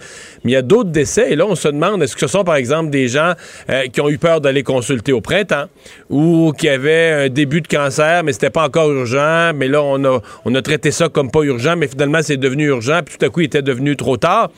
mais 0.45 0.51
il 0.51 0.55
y 0.55 0.57
a 0.57 0.63
d'autres 0.63 0.91
décès. 0.91 1.33
Et 1.33 1.37
là, 1.37 1.47
on 1.47 1.55
se 1.55 1.69
demande, 1.69 2.03
est-ce 2.03 2.15
que 2.15 2.21
ce 2.21 2.27
sont, 2.27 2.45
par 2.45 2.57
exemple, 2.57 2.91
des 2.91 3.09
gens 3.09 3.33
euh, 3.71 3.87
qui 3.93 4.01
ont 4.01 4.09
eu 4.09 4.19
peur 4.19 4.41
d'aller 4.41 4.63
consulter 4.63 5.13
au 5.13 5.21
printemps 5.21 5.67
ou 6.11 6.53
qui 6.57 6.69
avaient 6.69 7.27
un 7.27 7.29
début 7.29 7.61
de 7.61 7.69
cancer, 7.69 8.23
mais 8.25 8.33
c'était 8.33 8.51
pas 8.51 8.65
encore 8.65 8.93
urgent, 8.93 9.53
mais 9.55 9.69
là, 9.69 9.83
on 9.83 10.55
a, 10.55 10.63
traité 10.63 10.91
ça 10.91 11.09
comme 11.09 11.31
pas 11.31 11.43
urgent, 11.43 11.77
mais 11.77 11.87
finalement, 11.87 12.21
c'est 12.23 12.37
devenu 12.37 12.67
urgent, 12.67 13.01
puis 13.05 13.17
tout 13.19 13.25
à 13.25 13.29
coup, 13.29 13.41
il 13.41 13.47
était 13.47 13.63
devenu 13.63 13.97
trop 13.97 14.17
tard. 14.17 14.51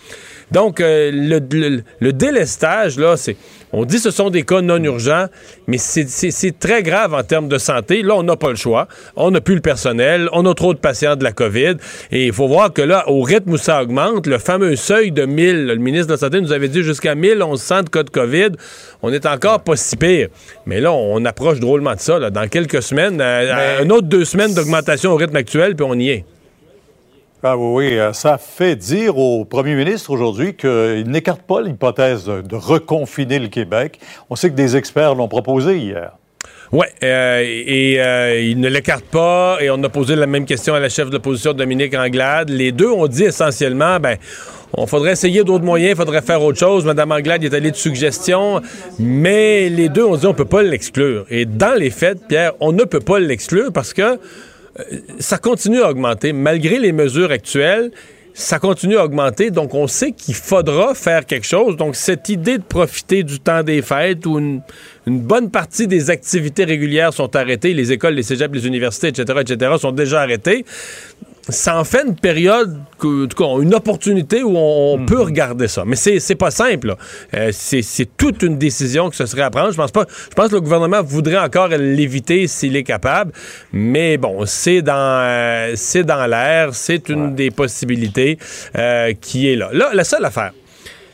Donc, 0.50 0.80
euh, 0.80 1.10
le 1.12 2.12
délestage, 2.12 2.98
là, 2.98 3.16
c'est. 3.16 3.36
On 3.72 3.84
dit 3.84 3.96
que 3.96 4.02
ce 4.02 4.10
sont 4.10 4.30
des 4.30 4.42
cas 4.44 4.60
non 4.62 4.82
urgents, 4.82 5.26
mais 5.66 5.78
c'est- 5.78 6.58
très 6.58 6.82
grave 6.82 7.12
en 7.14 7.22
termes 7.22 7.48
de 7.48 7.58
santé. 7.58 8.02
Là, 8.02 8.14
on 8.16 8.22
n'a 8.22 8.36
pas 8.36 8.50
le 8.50 8.56
choix. 8.56 8.88
On 9.16 9.30
n'a 9.30 9.40
plus 9.40 9.54
le 9.54 9.60
personnel. 9.60 10.28
On 10.32 10.46
a 10.46 10.54
trop 10.54 10.72
de 10.74 10.78
patients 10.78 11.16
de 11.16 11.24
la 11.24 11.32
COVID. 11.32 11.74
Et 12.10 12.26
il 12.26 12.32
faut 12.32 12.48
voir 12.48 12.72
que 12.72 12.82
là, 12.82 13.08
au 13.08 13.22
rythme 13.22 13.52
où 13.52 13.56
ça 13.58 13.82
augmente, 13.82 14.26
le 14.26 14.38
fameux 14.38 14.76
seuil 14.76 15.12
de 15.12 15.24
1000, 15.26 15.66
le 15.66 15.76
ministre 15.76 16.06
de 16.08 16.12
la 16.12 16.18
Santé 16.18 16.40
nous 16.40 16.52
avait 16.52 16.68
dit 16.68 16.82
jusqu'à 16.82 17.14
1100 17.14 17.82
de 17.82 17.88
cas 17.90 18.02
de 18.02 18.10
COVID. 18.10 18.48
On 19.02 19.12
est 19.12 19.26
encore 19.26 19.60
pas 19.60 19.76
si 19.76 19.96
pire. 19.96 20.28
Mais 20.66 20.80
là, 20.80 20.92
on 20.92 21.24
approche 21.24 21.60
drôlement 21.60 21.94
de 21.94 22.00
ça. 22.00 22.18
là. 22.18 22.30
Dans 22.30 22.48
quelques 22.48 22.82
semaines, 22.82 23.20
euh, 23.20 23.82
un 23.82 23.90
autre 23.90 24.06
deux 24.08 24.24
semaines 24.24 24.54
d'augmentation 24.54 25.12
au 25.12 25.16
rythme 25.16 25.36
actuel, 25.36 25.76
puis 25.76 25.86
on 25.88 25.94
y 25.94 26.10
est. 26.10 26.24
Ah 27.40 27.56
oui, 27.56 27.96
euh, 27.96 28.12
ça 28.12 28.36
fait 28.36 28.74
dire 28.74 29.16
au 29.16 29.44
premier 29.44 29.76
ministre 29.76 30.10
aujourd'hui 30.10 30.54
qu'il 30.54 31.04
n'écarte 31.06 31.42
pas 31.42 31.60
l'hypothèse 31.60 32.24
de, 32.24 32.56
reconfiner 32.56 33.38
le 33.38 33.46
Québec. 33.46 34.00
On 34.28 34.34
sait 34.34 34.50
que 34.50 34.56
des 34.56 34.76
experts 34.76 35.14
l'ont 35.14 35.28
proposé 35.28 35.78
hier. 35.78 36.14
Oui, 36.72 36.86
et 37.00 37.96
euh, 38.00 38.40
il 38.40 38.58
ne 38.58 38.68
l'écarte 38.68 39.04
pas. 39.04 39.58
Et 39.60 39.70
on 39.70 39.80
a 39.84 39.88
posé 39.88 40.16
la 40.16 40.26
même 40.26 40.46
question 40.46 40.74
à 40.74 40.80
la 40.80 40.88
chef 40.88 41.10
de 41.10 41.14
l'opposition, 41.14 41.52
Dominique 41.52 41.94
Anglade. 41.94 42.50
Les 42.50 42.72
deux 42.72 42.90
ont 42.90 43.06
dit 43.06 43.24
essentiellement, 43.24 44.00
ben, 44.00 44.16
on 44.74 44.86
faudrait 44.86 45.12
essayer 45.12 45.44
d'autres 45.44 45.64
moyens, 45.64 45.92
il 45.92 45.96
faudrait 45.96 46.22
faire 46.22 46.42
autre 46.42 46.58
chose. 46.58 46.84
Madame 46.84 47.12
Anglade 47.12 47.44
est 47.44 47.54
allée 47.54 47.70
de 47.70 47.76
suggestions, 47.76 48.60
mais 48.98 49.68
les 49.68 49.88
deux 49.88 50.04
ont 50.04 50.16
dit 50.16 50.26
on 50.26 50.34
peut 50.34 50.44
pas 50.44 50.64
l'exclure. 50.64 51.24
Et 51.30 51.46
dans 51.46 51.78
les 51.78 51.90
faits, 51.90 52.18
Pierre, 52.28 52.52
on 52.58 52.72
ne 52.72 52.82
peut 52.82 53.00
pas 53.00 53.20
l'exclure 53.20 53.72
parce 53.72 53.94
que 53.94 54.02
euh, 54.02 54.16
ça 55.18 55.38
continue 55.38 55.80
à 55.82 55.90
augmenter 55.90 56.32
malgré 56.32 56.78
les 56.78 56.92
mesures 56.92 57.30
actuelles. 57.30 57.90
Ça 58.34 58.60
continue 58.60 58.96
à 58.96 59.04
augmenter, 59.04 59.50
donc 59.50 59.74
on 59.74 59.88
sait 59.88 60.12
qu'il 60.12 60.36
faudra 60.36 60.94
faire 60.94 61.26
quelque 61.26 61.46
chose. 61.46 61.76
Donc 61.76 61.96
cette 61.96 62.28
idée 62.28 62.58
de 62.58 62.62
profiter 62.62 63.24
du 63.24 63.40
temps 63.40 63.64
des 63.64 63.82
fêtes 63.82 64.24
où 64.26 64.38
une, 64.38 64.60
une 65.08 65.18
bonne 65.18 65.50
partie 65.50 65.88
des 65.88 66.08
activités 66.10 66.62
régulières 66.62 67.12
sont 67.12 67.34
arrêtées, 67.34 67.74
les 67.74 67.90
écoles, 67.90 68.14
les 68.14 68.22
cégeps, 68.22 68.54
les 68.54 68.66
universités, 68.68 69.08
etc., 69.08 69.40
etc., 69.40 69.72
sont 69.80 69.90
déjà 69.90 70.20
arrêtées, 70.20 70.64
ça 71.48 71.78
en 71.78 71.84
fait 71.84 72.04
une 72.06 72.14
période, 72.16 72.78
que- 72.98 73.24
en 73.24 73.26
tout 73.28 73.36
cas, 73.36 73.62
une 73.62 73.74
opportunité 73.74 74.42
où 74.42 74.56
on, 74.56 74.94
on 74.94 75.06
peut 75.06 75.20
regarder 75.20 75.68
ça. 75.68 75.84
Mais 75.86 75.96
c'est 75.96 76.20
c'est 76.20 76.34
pas 76.34 76.50
simple. 76.50 76.94
Euh, 77.34 77.50
c'est 77.52 77.82
c'est 77.82 78.08
toute 78.16 78.42
une 78.42 78.58
décision 78.58 79.08
que 79.10 79.16
ce 79.16 79.26
serait 79.26 79.42
à 79.42 79.50
prendre. 79.50 79.70
Je 79.72 79.76
pense 79.76 79.92
pas. 79.92 80.04
Je 80.30 80.34
pense 80.34 80.48
que 80.48 80.54
le 80.54 80.60
gouvernement 80.60 81.02
voudrait 81.02 81.38
encore 81.38 81.68
l'éviter 81.68 82.46
s'il 82.46 82.76
est 82.76 82.82
capable. 82.84 83.32
Mais 83.72 84.16
bon, 84.18 84.44
c'est 84.46 84.82
dans 84.82 84.94
euh, 85.22 85.72
c'est 85.76 86.04
dans 86.04 86.26
l'air. 86.26 86.70
C'est 86.74 87.08
une 87.08 87.34
des 87.34 87.50
possibilités 87.50 88.38
euh, 88.76 89.12
qui 89.20 89.50
est 89.50 89.56
là. 89.56 89.70
Là, 89.72 89.90
la 89.94 90.04
seule 90.04 90.24
affaire. 90.24 90.52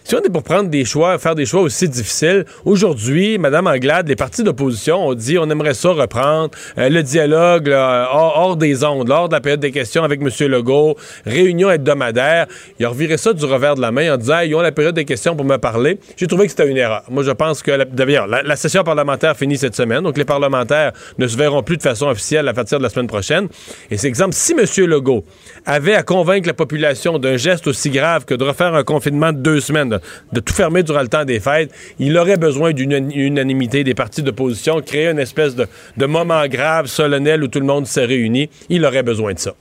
Si 0.07 0.15
on 0.15 0.19
est 0.19 0.29
pour 0.29 0.43
prendre 0.43 0.69
des 0.69 0.85
choix, 0.85 1.19
faire 1.19 1.35
des 1.35 1.47
choix 1.47 1.63
aussi 1.63 1.89
difficiles, 1.89 2.45
aujourd'hui, 2.67 3.39
Mme 3.39 3.69
Anglade, 3.69 4.07
les 4.07 4.17
partis 4.17 4.45
d'opposition 4.45 5.09
ont 5.09 5.15
dit 5.15 5.39
on 5.39 5.49
aimerait 5.49 5.73
ça 5.73 5.93
reprendre 5.93 6.51
euh, 6.77 6.91
le 6.91 7.03
dialogue 7.03 7.71
hors, 7.71 8.59
des 8.59 8.85
ondes, 8.85 9.09
lors 9.09 9.31
de 9.31 9.35
la 9.35 9.41
période 9.41 9.61
des 9.61 9.71
questions 9.71 10.05
avec 10.05 10.21
M. 10.21 10.29
Legault, 10.51 10.99
réunion 11.25 11.71
hebdomadaire. 11.71 12.49
Ils 12.79 12.87
ont 12.87 12.91
reviré 12.91 13.17
ça 13.17 13.33
du 13.33 13.47
revers 13.47 13.77
de 13.77 13.81
la 13.81 13.93
main 13.93 14.13
en 14.13 14.19
disant 14.19 14.41
ils 14.41 14.55
ont 14.55 14.61
la 14.61 14.73
période 14.73 14.95
des 14.95 15.07
questions 15.07 15.35
pour 15.37 15.47
me 15.47 15.57
parler. 15.57 15.99
J'ai 16.19 16.27
trouvé 16.27 16.45
que 16.45 16.51
c'était 16.51 16.69
une 16.69 16.77
erreur. 16.77 17.05
Moi, 17.09 17.23
je 17.23 17.31
pense 17.31 17.63
que, 17.63 17.71
la, 17.71 18.43
la 18.43 18.57
session 18.57 18.85
parlementaire 18.85 19.35
finit 19.35 19.57
cette 19.57 19.75
semaine, 19.75 20.03
donc 20.03 20.19
les 20.19 20.27
parlementaires 20.27 20.93
ne 21.17 21.27
se 21.27 21.39
verront 21.39 21.63
plus 21.63 21.79
de 21.79 21.83
façon 21.83 22.09
officielle 22.09 22.47
à 22.47 22.53
partir 22.53 22.77
de 22.77 22.83
la 22.83 22.91
semaine 22.91 23.07
prochaine. 23.07 23.49
Et 23.91 23.97
c'est 23.97 24.09
exemple, 24.09 24.35
si 24.35 24.53
M. 24.53 24.87
Legault 24.87 25.25
avait 25.65 25.95
à 25.95 26.03
convaincre 26.03 26.47
la 26.47 26.53
population 26.53 27.19
d'un 27.19 27.39
geste 27.39 27.67
aussi 27.67 27.89
grave 27.89 28.27
que 28.27 28.35
de 28.35 28.45
refaire 28.45 28.75
un 28.75 28.85
confinement 28.85 29.33
de 29.33 29.39
deux 29.39 29.61
semaines, 29.61 29.94
de, 29.99 30.01
de 30.33 30.41
tout 30.41 30.55
fermer 30.55 30.83
durant 30.83 31.03
le 31.03 31.09
temps 31.09 31.25
des 31.25 31.41
fêtes, 31.41 31.71
il 31.99 32.17
aurait 32.19 32.37
besoin 32.37 32.73
d'une 32.73 33.11
unanimité 33.13 33.85
des 33.85 33.95
partis 33.95 34.23
d'opposition, 34.23 34.81
créer 34.81 35.09
une 35.09 35.19
espèce 35.19 35.55
de, 35.55 35.67
de 35.97 36.07
moment 36.07 36.47
grave, 36.47 36.87
solennel 36.87 37.43
où 37.43 37.49
tout 37.49 37.61
le 37.61 37.67
monde 37.67 37.87
s'est 37.87 38.05
réuni. 38.05 38.49
Il 38.69 38.85
aurait 38.85 39.03
besoin 39.03 39.33
de 39.35 39.39
ça. 39.39 39.53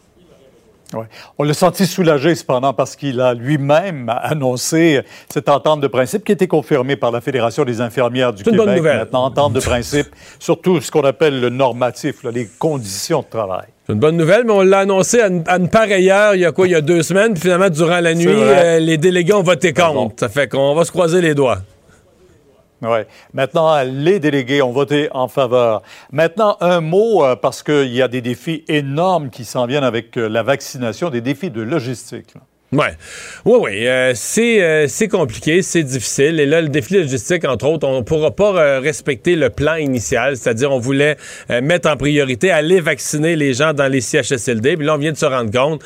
Ouais. 0.93 1.05
On 1.39 1.43
l'a 1.43 1.55
senti 1.55 1.88
soulagé 1.88 2.35
cependant 2.35 2.72
parce 2.72 2.95
qu'il 2.95 3.19
a 3.19 3.34
lui-même 3.34 4.14
annoncé 4.22 5.01
cette 5.27 5.49
entente 5.49 5.81
de 5.81 5.88
principe 5.88 6.23
qui 6.23 6.31
a 6.31 6.35
été 6.35 6.47
confirmée 6.47 6.95
par 6.95 7.10
la 7.10 7.19
Fédération 7.19 7.65
des 7.65 7.81
infirmières 7.81 8.31
du 8.31 8.43
C'est 8.43 8.51
une 8.51 8.57
Québec. 8.57 8.68
bonne 8.68 8.76
nouvelle. 8.77 8.97
Maintenant, 8.99 9.26
entente 9.26 9.53
de 9.53 9.60
principe 9.60 10.07
sur 10.38 10.61
tout 10.61 10.81
ce 10.81 10.91
qu'on 10.91 11.01
appelle 11.01 11.41
le 11.41 11.49
normatif, 11.49 12.22
là, 12.23 12.30
les 12.30 12.47
conditions 12.60 13.22
de 13.22 13.26
travail. 13.27 13.65
C'est 13.85 13.93
une 13.93 13.99
bonne 13.99 14.15
nouvelle, 14.15 14.45
mais 14.45 14.53
on 14.53 14.61
l'a 14.61 14.80
annoncé 14.80 15.19
à 15.19 15.27
une, 15.27 15.43
à 15.45 15.57
une 15.57 15.68
pareille 15.69 16.10
heure, 16.10 16.35
il 16.35 16.41
y 16.41 16.45
a 16.45 16.53
quoi, 16.53 16.68
il 16.68 16.72
y 16.72 16.76
a 16.76 16.81
deux 16.81 17.03
semaines, 17.03 17.34
puis 17.34 17.41
finalement, 17.41 17.69
durant 17.69 17.99
la 17.99 18.14
nuit, 18.14 18.27
euh, 18.30 18.80
les 18.80 18.97
délégués 18.97 19.34
ont 19.34 19.43
voté 19.43 19.73
contre. 19.73 20.15
Ça 20.18 20.30
fait 20.30 20.47
qu'on 20.47 20.73
va 20.73 20.85
se 20.85 20.91
croiser 20.91 21.22
les 21.22 21.35
doigts. 21.35 21.60
Oui. 22.81 22.99
Maintenant, 23.34 23.81
les 23.84 24.19
délégués 24.19 24.61
ont 24.61 24.72
voté 24.72 25.10
en 25.11 25.27
faveur. 25.27 25.81
Maintenant, 26.11 26.57
un 26.61 26.81
mot, 26.81 27.23
euh, 27.26 27.35
parce 27.35 27.64
qu'il 27.64 27.93
y 27.93 28.01
a 28.01 28.07
des 28.07 28.22
défis 28.22 28.64
énormes 28.68 29.30
qui 29.30 29.45
s'en 29.45 29.65
viennent 29.65 29.84
avec 29.84 30.18
euh, 30.18 30.27
la 30.27 30.43
vaccination, 30.43 31.10
des 31.10 31.22
défis 31.22 31.49
de 31.49 31.61
logistique. 31.61 32.35
là. 32.35 32.41
Oui, 32.73 32.87
oui. 33.45 33.87
euh, 33.87 34.13
c'est 34.15 34.63
euh, 34.63 34.87
c'est 34.87 35.07
compliqué, 35.07 35.61
c'est 35.61 35.83
difficile. 35.83 36.39
Et 36.39 36.45
là, 36.47 36.59
le 36.61 36.69
défi 36.69 36.95
logistique, 36.95 37.45
entre 37.45 37.67
autres, 37.67 37.87
on 37.87 37.97
ne 37.97 38.01
pourra 38.03 38.31
pas 38.31 38.55
euh, 38.55 38.79
respecter 38.79 39.35
le 39.35 39.49
plan 39.51 39.75
initial. 39.75 40.37
C'est-à-dire, 40.37 40.71
on 40.71 40.79
voulait 40.79 41.17
mettre 41.61 41.89
en 41.89 41.97
priorité, 41.97 42.49
aller 42.51 42.79
vacciner 42.81 43.35
les 43.35 43.53
gens 43.53 43.73
dans 43.73 43.87
les 43.87 44.01
CHSLD. 44.01 44.77
Puis 44.77 44.85
là, 44.85 44.95
on 44.95 44.97
vient 44.97 45.11
de 45.11 45.17
se 45.17 45.25
rendre 45.25 45.51
compte 45.51 45.83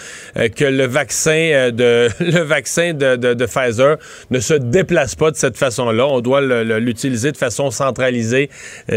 que 0.55 0.63
le 0.65 0.85
vaccin 0.85 1.71
de 1.73 2.07
le 2.19 2.41
vaccin 2.41 2.93
de, 2.93 3.15
de- 3.15 3.45
Pfizer 3.45 3.97
ne 4.31 4.39
se 4.39 4.53
déplace 4.53 5.15
pas 5.15 5.31
de 5.31 5.35
cette 5.35 5.57
façon-là. 5.57 6.05
On 6.07 6.21
doit 6.21 6.41
l'utiliser 6.41 7.31
de 7.31 7.37
façon 7.37 7.71
centralisée 7.71 8.49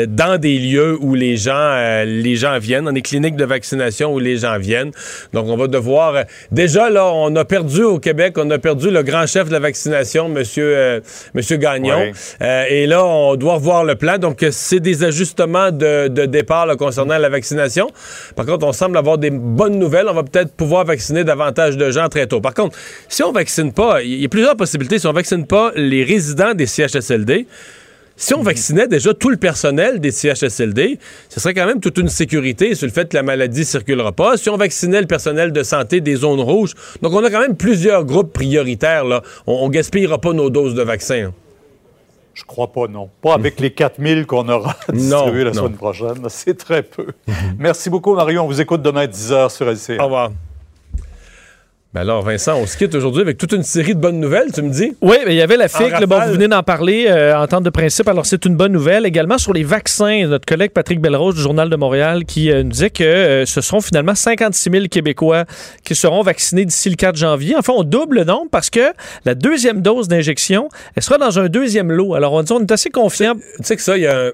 dans 0.08 0.38
des 0.40 0.58
lieux 0.58 0.96
où 1.00 1.14
les 1.14 1.36
gens, 1.36 2.02
les 2.04 2.36
gens 2.36 2.58
viennent, 2.58 2.84
dans 2.84 2.92
des 2.92 3.02
cliniques 3.02 3.36
de 3.36 3.44
vaccination 3.44 4.12
où 4.12 4.18
les 4.18 4.38
gens 4.38 4.58
viennent. 4.58 4.90
Donc, 5.32 5.46
on 5.48 5.56
va 5.56 5.66
devoir... 5.66 6.24
déjà, 6.50 6.90
là, 6.90 7.06
on 7.12 7.34
a 7.36 7.44
perdu 7.44 7.79
au 7.84 7.98
Québec, 7.98 8.34
on 8.38 8.50
a 8.50 8.58
perdu 8.58 8.90
le 8.90 9.02
grand 9.02 9.26
chef 9.26 9.48
de 9.48 9.52
la 9.52 9.58
vaccination, 9.58 10.28
Monsieur, 10.28 10.76
euh, 10.76 11.00
Monsieur 11.34 11.56
Gagnon. 11.56 11.96
Ouais. 11.96 12.12
Euh, 12.42 12.64
et 12.68 12.86
là, 12.86 13.04
on 13.04 13.36
doit 13.36 13.54
revoir 13.54 13.84
le 13.84 13.94
plan. 13.94 14.18
Donc, 14.18 14.44
c'est 14.50 14.80
des 14.80 15.04
ajustements 15.04 15.70
de, 15.70 16.08
de 16.08 16.26
départ 16.26 16.66
là, 16.66 16.76
concernant 16.76 17.18
la 17.18 17.28
vaccination. 17.28 17.90
Par 18.36 18.46
contre, 18.46 18.66
on 18.66 18.72
semble 18.72 18.96
avoir 18.96 19.18
des 19.18 19.30
bonnes 19.30 19.78
nouvelles. 19.78 20.06
On 20.08 20.14
va 20.14 20.22
peut-être 20.22 20.52
pouvoir 20.52 20.84
vacciner 20.84 21.24
davantage 21.24 21.76
de 21.76 21.90
gens 21.90 22.08
très 22.08 22.26
tôt. 22.26 22.40
Par 22.40 22.54
contre, 22.54 22.76
si 23.08 23.22
on 23.22 23.32
vaccine 23.32 23.72
pas, 23.72 24.02
il 24.02 24.20
y 24.20 24.24
a 24.24 24.28
plusieurs 24.28 24.56
possibilités. 24.56 24.98
Si 24.98 25.06
on 25.06 25.12
vaccine 25.12 25.46
pas 25.46 25.72
les 25.76 26.04
résidents 26.04 26.54
des 26.54 26.66
CHSLD, 26.66 27.46
Si 28.20 28.34
on 28.34 28.42
vaccinait 28.42 28.86
déjà 28.86 29.14
tout 29.14 29.30
le 29.30 29.38
personnel 29.38 29.98
des 29.98 30.10
CHSLD, 30.10 30.98
ce 31.30 31.40
serait 31.40 31.54
quand 31.54 31.64
même 31.64 31.80
toute 31.80 31.96
une 31.96 32.10
sécurité 32.10 32.74
sur 32.74 32.86
le 32.86 32.92
fait 32.92 33.08
que 33.08 33.16
la 33.16 33.22
maladie 33.22 33.64
circulera 33.64 34.12
pas. 34.12 34.36
Si 34.36 34.50
on 34.50 34.58
vaccinait 34.58 35.00
le 35.00 35.06
personnel 35.06 35.52
de 35.52 35.62
santé 35.62 36.02
des 36.02 36.16
zones 36.16 36.40
rouges, 36.40 36.74
donc 37.00 37.14
on 37.14 37.24
a 37.24 37.30
quand 37.30 37.40
même 37.40 37.56
plusieurs 37.56 38.04
groupes 38.04 38.34
prioritaires. 38.34 39.06
Là. 39.06 39.22
On, 39.46 39.68
ne 39.68 39.72
gaspillera 39.72 40.18
pas 40.18 40.34
nos 40.34 40.50
doses 40.50 40.74
de 40.74 40.82
vaccins. 40.82 41.32
Je 42.34 42.44
crois 42.44 42.70
pas, 42.70 42.88
non. 42.88 43.08
Pas 43.22 43.32
avec 43.32 43.58
les 43.58 43.70
4000 43.70 44.26
qu'on 44.26 44.46
aura 44.50 44.76
distribués 44.92 45.44
la 45.44 45.54
semaine 45.54 45.72
prochaine. 45.72 46.22
C'est 46.28 46.58
très 46.58 46.82
peu. 46.82 47.06
Merci 47.58 47.88
beaucoup, 47.88 48.14
Mario. 48.14 48.42
On 48.42 48.46
vous 48.46 48.60
écoute 48.60 48.82
demain 48.82 49.00
à 49.00 49.06
10h 49.06 49.48
sur 49.48 49.66
LCR. 49.66 49.98
Au 49.98 50.04
revoir. 50.04 50.30
Ben 51.92 52.02
alors, 52.02 52.22
Vincent, 52.22 52.56
on 52.56 52.66
se 52.66 52.76
quitte 52.76 52.94
aujourd'hui 52.94 53.22
avec 53.22 53.36
toute 53.36 53.50
une 53.50 53.64
série 53.64 53.96
de 53.96 54.00
bonnes 54.00 54.20
nouvelles, 54.20 54.52
tu 54.54 54.62
me 54.62 54.70
dis? 54.70 54.92
Oui, 55.00 55.16
mais 55.26 55.34
il 55.34 55.36
y 55.36 55.42
avait 55.42 55.56
la 55.56 55.66
FIC, 55.66 56.06
bon, 56.06 56.20
vous 56.24 56.34
venez 56.34 56.46
d'en 56.46 56.62
parler, 56.62 57.06
euh, 57.08 57.36
en 57.36 57.48
temps 57.48 57.60
de 57.60 57.68
principe, 57.68 58.06
alors 58.06 58.26
c'est 58.26 58.44
une 58.44 58.54
bonne 58.54 58.70
nouvelle. 58.70 59.06
Également 59.06 59.38
sur 59.38 59.52
les 59.52 59.64
vaccins, 59.64 60.24
notre 60.28 60.46
collègue 60.46 60.70
Patrick 60.70 61.00
Belrose 61.00 61.34
du 61.34 61.40
Journal 61.40 61.68
de 61.68 61.74
Montréal 61.74 62.26
qui 62.26 62.52
euh, 62.52 62.62
nous 62.62 62.70
disait 62.70 62.90
que 62.90 63.02
euh, 63.02 63.44
ce 63.44 63.60
seront 63.60 63.80
finalement 63.80 64.14
56 64.14 64.70
000 64.70 64.84
Québécois 64.86 65.46
qui 65.82 65.96
seront 65.96 66.22
vaccinés 66.22 66.64
d'ici 66.64 66.90
le 66.90 66.94
4 66.94 67.16
janvier. 67.16 67.56
Enfin, 67.58 67.72
on 67.76 67.82
double 67.82 68.18
le 68.18 68.24
nombre 68.24 68.50
parce 68.52 68.70
que 68.70 68.92
la 69.24 69.34
deuxième 69.34 69.82
dose 69.82 70.06
d'injection, 70.06 70.68
elle 70.94 71.02
sera 71.02 71.18
dans 71.18 71.40
un 71.40 71.48
deuxième 71.48 71.90
lot. 71.90 72.14
Alors, 72.14 72.34
on, 72.34 72.44
dit, 72.44 72.52
on 72.52 72.60
est 72.60 72.70
assez 72.70 72.90
confiant. 72.90 73.34
Tu 73.34 73.64
sais 73.64 73.74
que 73.74 73.82
ça, 73.82 73.96
il 73.96 74.04
y 74.04 74.06
a 74.06 74.16
un... 74.16 74.30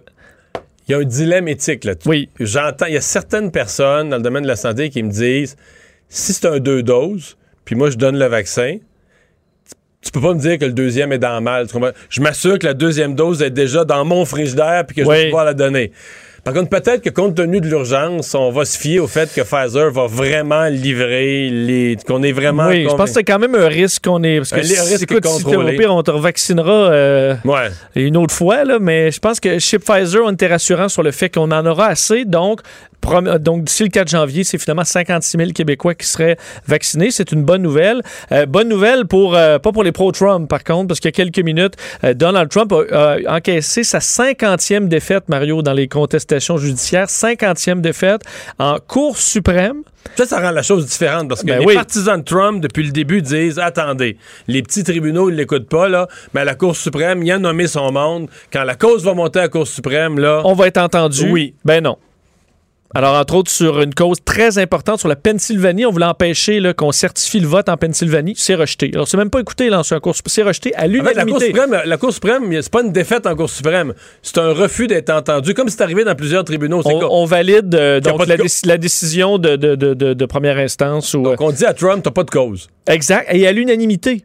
Il 0.88 0.92
y 0.92 0.94
a 0.94 0.98
un 0.98 1.04
dilemme 1.04 1.48
éthique 1.48 1.82
là-dessus. 1.82 2.08
Oui. 2.08 2.28
J'entends, 2.38 2.86
il 2.86 2.94
y 2.94 2.96
a 2.96 3.00
certaines 3.00 3.50
personnes 3.50 4.10
dans 4.10 4.18
le 4.18 4.22
domaine 4.22 4.44
de 4.44 4.48
la 4.48 4.54
santé 4.54 4.88
qui 4.88 5.02
me 5.02 5.10
disent 5.10 5.56
si 6.08 6.32
c'est 6.32 6.46
un 6.46 6.60
deux 6.60 6.84
doses, 6.84 7.36
puis 7.66 7.74
moi, 7.74 7.90
je 7.90 7.96
donne 7.96 8.18
le 8.18 8.26
vaccin, 8.26 8.78
tu 10.00 10.12
peux 10.12 10.20
pas 10.20 10.32
me 10.32 10.40
dire 10.40 10.58
que 10.58 10.64
le 10.64 10.72
deuxième 10.72 11.12
est 11.12 11.18
dans 11.18 11.34
le 11.34 11.40
mal. 11.40 11.66
Je 12.08 12.20
m'assure 12.20 12.58
que 12.58 12.66
la 12.66 12.74
deuxième 12.74 13.14
dose 13.14 13.42
est 13.42 13.50
déjà 13.50 13.84
dans 13.84 14.04
mon 14.04 14.24
frigidaire 14.24 14.84
puis 14.86 14.96
que 14.96 15.04
je 15.04 15.10
vais 15.10 15.24
pouvoir 15.26 15.44
la 15.44 15.54
donner. 15.54 15.92
Par 16.44 16.54
contre, 16.54 16.68
peut-être 16.68 17.02
que 17.02 17.10
compte 17.10 17.34
tenu 17.34 17.60
de 17.60 17.66
l'urgence, 17.66 18.32
on 18.36 18.52
va 18.52 18.64
se 18.64 18.78
fier 18.78 19.00
au 19.00 19.08
fait 19.08 19.34
que 19.34 19.40
Pfizer 19.40 19.90
va 19.90 20.06
vraiment 20.06 20.66
livrer 20.66 21.50
les. 21.50 21.96
qu'on 22.06 22.22
est 22.22 22.30
vraiment. 22.30 22.68
Oui, 22.68 22.84
je 22.88 22.94
pense 22.94 23.08
que 23.10 23.14
c'est 23.14 23.24
quand 23.24 23.40
même 23.40 23.56
un 23.56 23.66
risque 23.66 24.04
qu'on 24.04 24.22
est. 24.22 24.36
Parce 24.36 24.50
que 24.50 24.58
un 24.58 24.84
risque 24.84 25.10
écoute. 25.10 25.26
Si 25.26 25.44
pire, 25.44 25.92
on 25.92 26.04
te 26.04 26.12
revaccinera 26.12 26.92
euh, 26.92 27.34
une 27.96 28.16
autre 28.16 28.32
fois, 28.32 28.62
là, 28.62 28.78
mais 28.78 29.10
je 29.10 29.18
pense 29.18 29.40
que 29.40 29.58
chez 29.58 29.80
Pfizer, 29.80 30.22
on 30.24 30.30
était 30.30 30.46
rassurant 30.46 30.88
sur 30.88 31.02
le 31.02 31.10
fait 31.10 31.30
qu'on 31.30 31.50
en 31.50 31.66
aura 31.66 31.88
assez. 31.88 32.24
Donc, 32.24 32.60
donc, 33.38 33.64
d'ici 33.64 33.84
le 33.84 33.88
4 33.88 34.08
janvier, 34.08 34.44
c'est 34.44 34.58
finalement 34.58 34.84
56 34.84 35.38
000 35.38 35.50
Québécois 35.52 35.94
qui 35.94 36.06
seraient 36.06 36.36
vaccinés. 36.66 37.10
C'est 37.10 37.32
une 37.32 37.44
bonne 37.44 37.62
nouvelle. 37.62 38.02
Euh, 38.32 38.46
bonne 38.46 38.68
nouvelle 38.68 39.06
pour, 39.06 39.34
euh, 39.34 39.58
pas 39.58 39.72
pour 39.72 39.84
les 39.84 39.92
pro-Trump, 39.92 40.48
par 40.48 40.64
contre, 40.64 40.88
parce 40.88 41.00
qu'il 41.00 41.08
y 41.08 41.14
a 41.14 41.24
quelques 41.24 41.44
minutes, 41.44 41.74
euh, 42.04 42.14
Donald 42.14 42.48
Trump 42.50 42.72
a, 42.72 43.16
encaissé 43.28 43.84
sa 43.84 43.98
50e 43.98 44.88
défaite, 44.88 45.28
Mario, 45.28 45.62
dans 45.62 45.72
les 45.72 45.88
contestations 45.88 46.56
judiciaires. 46.58 47.06
50e 47.06 47.80
défaite 47.80 48.22
en 48.58 48.78
Cour 48.86 49.16
suprême. 49.16 49.82
Ça, 50.14 50.24
ça 50.24 50.40
rend 50.40 50.50
la 50.50 50.62
chose 50.62 50.86
différente 50.86 51.28
parce 51.28 51.42
que 51.42 51.48
ben 51.48 51.66
les 51.66 51.74
partisans 51.74 52.18
de 52.18 52.24
Trump, 52.24 52.62
depuis 52.62 52.84
le 52.84 52.92
début, 52.92 53.22
disent 53.22 53.58
attendez, 53.58 54.16
les 54.46 54.62
petits 54.62 54.84
tribunaux, 54.84 55.30
ils 55.30 55.36
l'écoutent 55.36 55.68
pas, 55.68 55.88
là, 55.88 56.06
mais 56.32 56.42
à 56.42 56.44
la 56.44 56.54
Cour 56.54 56.76
suprême, 56.76 57.22
il 57.22 57.32
a 57.32 57.38
nommé 57.38 57.66
son 57.66 57.90
monde. 57.90 58.28
Quand 58.52 58.62
la 58.62 58.76
cause 58.76 59.04
va 59.04 59.14
monter 59.14 59.40
à 59.40 59.42
la 59.42 59.48
Cour 59.48 59.66
suprême, 59.66 60.18
là. 60.18 60.42
On 60.44 60.54
va 60.54 60.68
être 60.68 60.78
entendu. 60.78 61.28
Oui. 61.30 61.54
Ben 61.64 61.82
non. 61.82 61.98
Alors, 62.96 63.14
entre 63.16 63.34
autres, 63.34 63.50
sur 63.50 63.82
une 63.82 63.92
cause 63.92 64.24
très 64.24 64.56
importante, 64.56 65.00
sur 65.00 65.08
la 65.08 65.16
Pennsylvanie, 65.16 65.84
on 65.84 65.90
voulait 65.90 66.06
empêcher 66.06 66.62
qu'on 66.74 66.92
certifie 66.92 67.40
le 67.40 67.46
vote 67.46 67.68
en 67.68 67.76
Pennsylvanie. 67.76 68.32
C'est 68.38 68.54
rejeté. 68.54 68.90
Alors, 68.94 69.06
c'est 69.06 69.18
même 69.18 69.28
pas 69.28 69.40
écouté 69.40 69.68
là, 69.68 69.82
sur 69.82 69.96
un 69.96 70.00
cours 70.00 70.14
C'est 70.24 70.42
rejeté 70.42 70.74
à 70.76 70.86
l'unanimité. 70.86 71.14
La 71.18 71.26
Cour 71.26 71.42
suprême, 71.42 71.82
la 71.84 71.96
Cour 71.98 72.12
suprême, 72.14 72.62
c'est 72.62 72.72
pas 72.72 72.80
une 72.80 72.92
défaite 72.92 73.26
en 73.26 73.36
Cour 73.36 73.50
suprême. 73.50 73.92
C'est 74.22 74.38
un 74.38 74.54
refus 74.54 74.86
d'être 74.86 75.10
entendu, 75.10 75.52
comme 75.52 75.68
c'est 75.68 75.82
arrivé 75.82 76.04
dans 76.04 76.14
plusieurs 76.14 76.42
tribunaux. 76.44 76.80
On, 76.86 77.26
valide 77.26 77.74
euh, 77.74 78.00
donc, 78.00 78.26
la, 78.64 78.78
décision 78.78 79.36
de, 79.36 79.56
de, 79.56 80.24
première 80.24 80.56
instance. 80.56 81.12
donc, 81.12 81.38
on 81.38 81.50
dit 81.50 81.66
à 81.66 81.74
Trump, 81.74 82.02
t'as 82.02 82.10
pas 82.10 82.24
de 82.24 82.30
cause. 82.30 82.70
Exact. 82.86 83.28
Et 83.30 83.46
à 83.46 83.52
l'unanimité. 83.52 84.24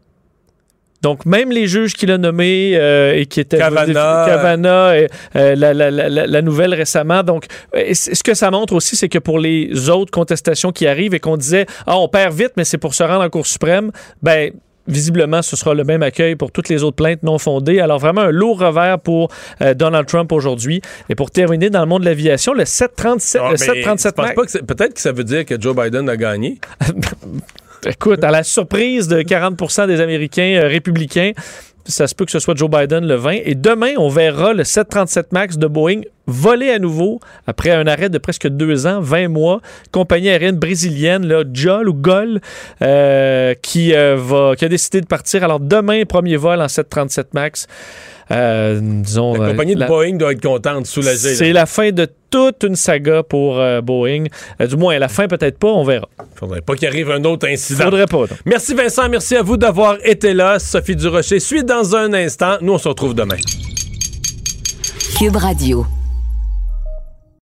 Donc, 1.01 1.25
même 1.25 1.51
les 1.51 1.67
juges 1.67 1.93
qu'il 1.93 2.11
a 2.11 2.17
nommés 2.17 2.73
euh, 2.75 3.15
et 3.15 3.25
qui 3.25 3.39
étaient... 3.39 3.57
Cavana. 3.57 4.97
et, 4.97 5.07
euh, 5.35 5.55
la, 5.55 5.73
la, 5.73 5.89
la, 5.91 6.09
la, 6.09 6.41
nouvelle 6.41 6.73
récemment. 6.73 7.23
Donc, 7.23 7.45
ce 7.73 8.23
que 8.23 8.33
ça 8.33 8.51
montre 8.51 8.73
aussi, 8.73 8.95
c'est 8.95 9.09
que 9.09 9.19
pour 9.19 9.39
les 9.39 9.89
autres 9.89 10.11
contestations 10.11 10.71
qui 10.71 10.87
arrivent 10.87 11.13
et 11.13 11.19
qu'on 11.19 11.37
disait, 11.37 11.65
ah, 11.87 11.97
on 11.97 12.07
perd 12.07 12.33
vite, 12.33 12.51
mais 12.57 12.65
c'est 12.65 12.77
pour 12.77 12.93
se 12.93 13.03
rendre 13.03 13.23
en 13.23 13.29
Cour 13.29 13.47
suprême, 13.47 13.91
ben 14.21 14.51
visiblement, 14.87 15.41
ce 15.41 15.55
sera 15.55 15.73
le 15.73 15.83
même 15.83 16.03
accueil 16.03 16.35
pour 16.35 16.51
toutes 16.51 16.69
les 16.69 16.83
autres 16.83 16.95
plaintes 16.95 17.23
non 17.23 17.37
fondées. 17.37 17.79
Alors, 17.79 17.99
vraiment 17.99 18.21
un 18.21 18.31
lourd 18.31 18.59
revers 18.59 18.99
pour 18.99 19.29
euh, 19.61 19.73
Donald 19.73 20.07
Trump 20.07 20.31
aujourd'hui. 20.31 20.81
Et 21.09 21.15
pour 21.15 21.31
terminer, 21.31 21.69
dans 21.69 21.81
le 21.81 21.85
monde 21.85 22.01
de 22.01 22.05
l'aviation, 22.05 22.53
le 22.53 22.65
737... 22.65 23.41
Ah, 23.43 23.51
le 23.51 23.57
737 23.57 24.65
Peut-être 24.65 24.93
que 24.93 25.01
ça 25.01 25.11
veut 25.11 25.23
dire 25.23 25.45
que 25.45 25.59
Joe 25.59 25.75
Biden 25.75 26.09
a 26.09 26.17
gagné. 26.17 26.59
Écoute, 27.85 28.23
à 28.23 28.29
la 28.29 28.43
surprise 28.43 29.07
de 29.07 29.21
40% 29.21 29.87
des 29.87 30.01
Américains 30.01 30.61
euh, 30.61 30.67
républicains, 30.67 31.31
ça 31.85 32.07
se 32.07 32.13
peut 32.13 32.25
que 32.25 32.31
ce 32.31 32.39
soit 32.39 32.55
Joe 32.55 32.69
Biden 32.69 33.07
le 33.07 33.15
20. 33.15 33.31
Et 33.43 33.55
demain, 33.55 33.93
on 33.97 34.07
verra 34.07 34.53
le 34.53 34.63
737 34.63 35.31
MAX 35.31 35.57
de 35.57 35.65
Boeing 35.67 36.01
voler 36.27 36.69
à 36.69 36.79
nouveau 36.79 37.19
après 37.47 37.71
un 37.71 37.87
arrêt 37.87 38.09
de 38.09 38.17
presque 38.19 38.47
deux 38.47 38.85
ans, 38.85 39.01
20 39.01 39.29
mois. 39.29 39.61
Compagnie 39.91 40.29
aérienne 40.29 40.57
brésilienne, 40.57 41.25
là, 41.25 41.43
JOL 41.51 41.89
ou 41.89 41.93
GOL, 41.93 42.39
euh, 42.83 43.55
qui, 43.61 43.95
euh, 43.95 44.15
va, 44.15 44.55
qui 44.55 44.65
a 44.65 44.69
décidé 44.69 45.01
de 45.01 45.07
partir. 45.07 45.43
Alors 45.43 45.59
demain, 45.59 46.03
premier 46.05 46.37
vol 46.37 46.61
en 46.61 46.67
737 46.67 47.33
MAX. 47.33 47.67
Euh, 48.31 48.79
disons, 48.81 49.33
la 49.35 49.51
compagnie 49.51 49.75
de 49.75 49.85
Boeing 49.85 50.15
doit 50.17 50.31
être 50.31 50.41
contente, 50.41 50.85
soulagée. 50.85 51.35
C'est 51.35 51.53
la 51.53 51.65
fin 51.65 51.91
de 51.91 52.07
toute 52.29 52.63
une 52.63 52.75
saga 52.75 53.23
pour 53.23 53.61
Boeing. 53.83 54.25
du 54.59 54.75
moins, 54.77 54.95
à 54.95 54.99
la 54.99 55.09
fin, 55.09 55.27
peut-être 55.27 55.57
pas, 55.57 55.67
on 55.67 55.83
verra. 55.83 56.07
Faudrait 56.35 56.61
pas 56.61 56.75
qu'il 56.75 56.87
arrive 56.87 57.11
un 57.11 57.23
autre 57.25 57.47
incident. 57.47 57.85
Faudrait 57.85 58.05
pas. 58.05 58.25
Merci 58.45 58.73
Vincent, 58.73 59.09
merci 59.09 59.35
à 59.35 59.41
vous 59.41 59.57
d'avoir 59.57 59.97
été 60.03 60.33
là. 60.33 60.59
Sophie 60.59 60.95
Durocher 60.95 61.39
suit 61.39 61.63
dans 61.63 61.95
un 61.95 62.13
instant. 62.13 62.57
Nous, 62.61 62.73
on 62.73 62.77
se 62.77 62.87
retrouve 62.87 63.13
demain. 63.13 63.37
Cube 65.17 65.35
Radio. 65.35 65.85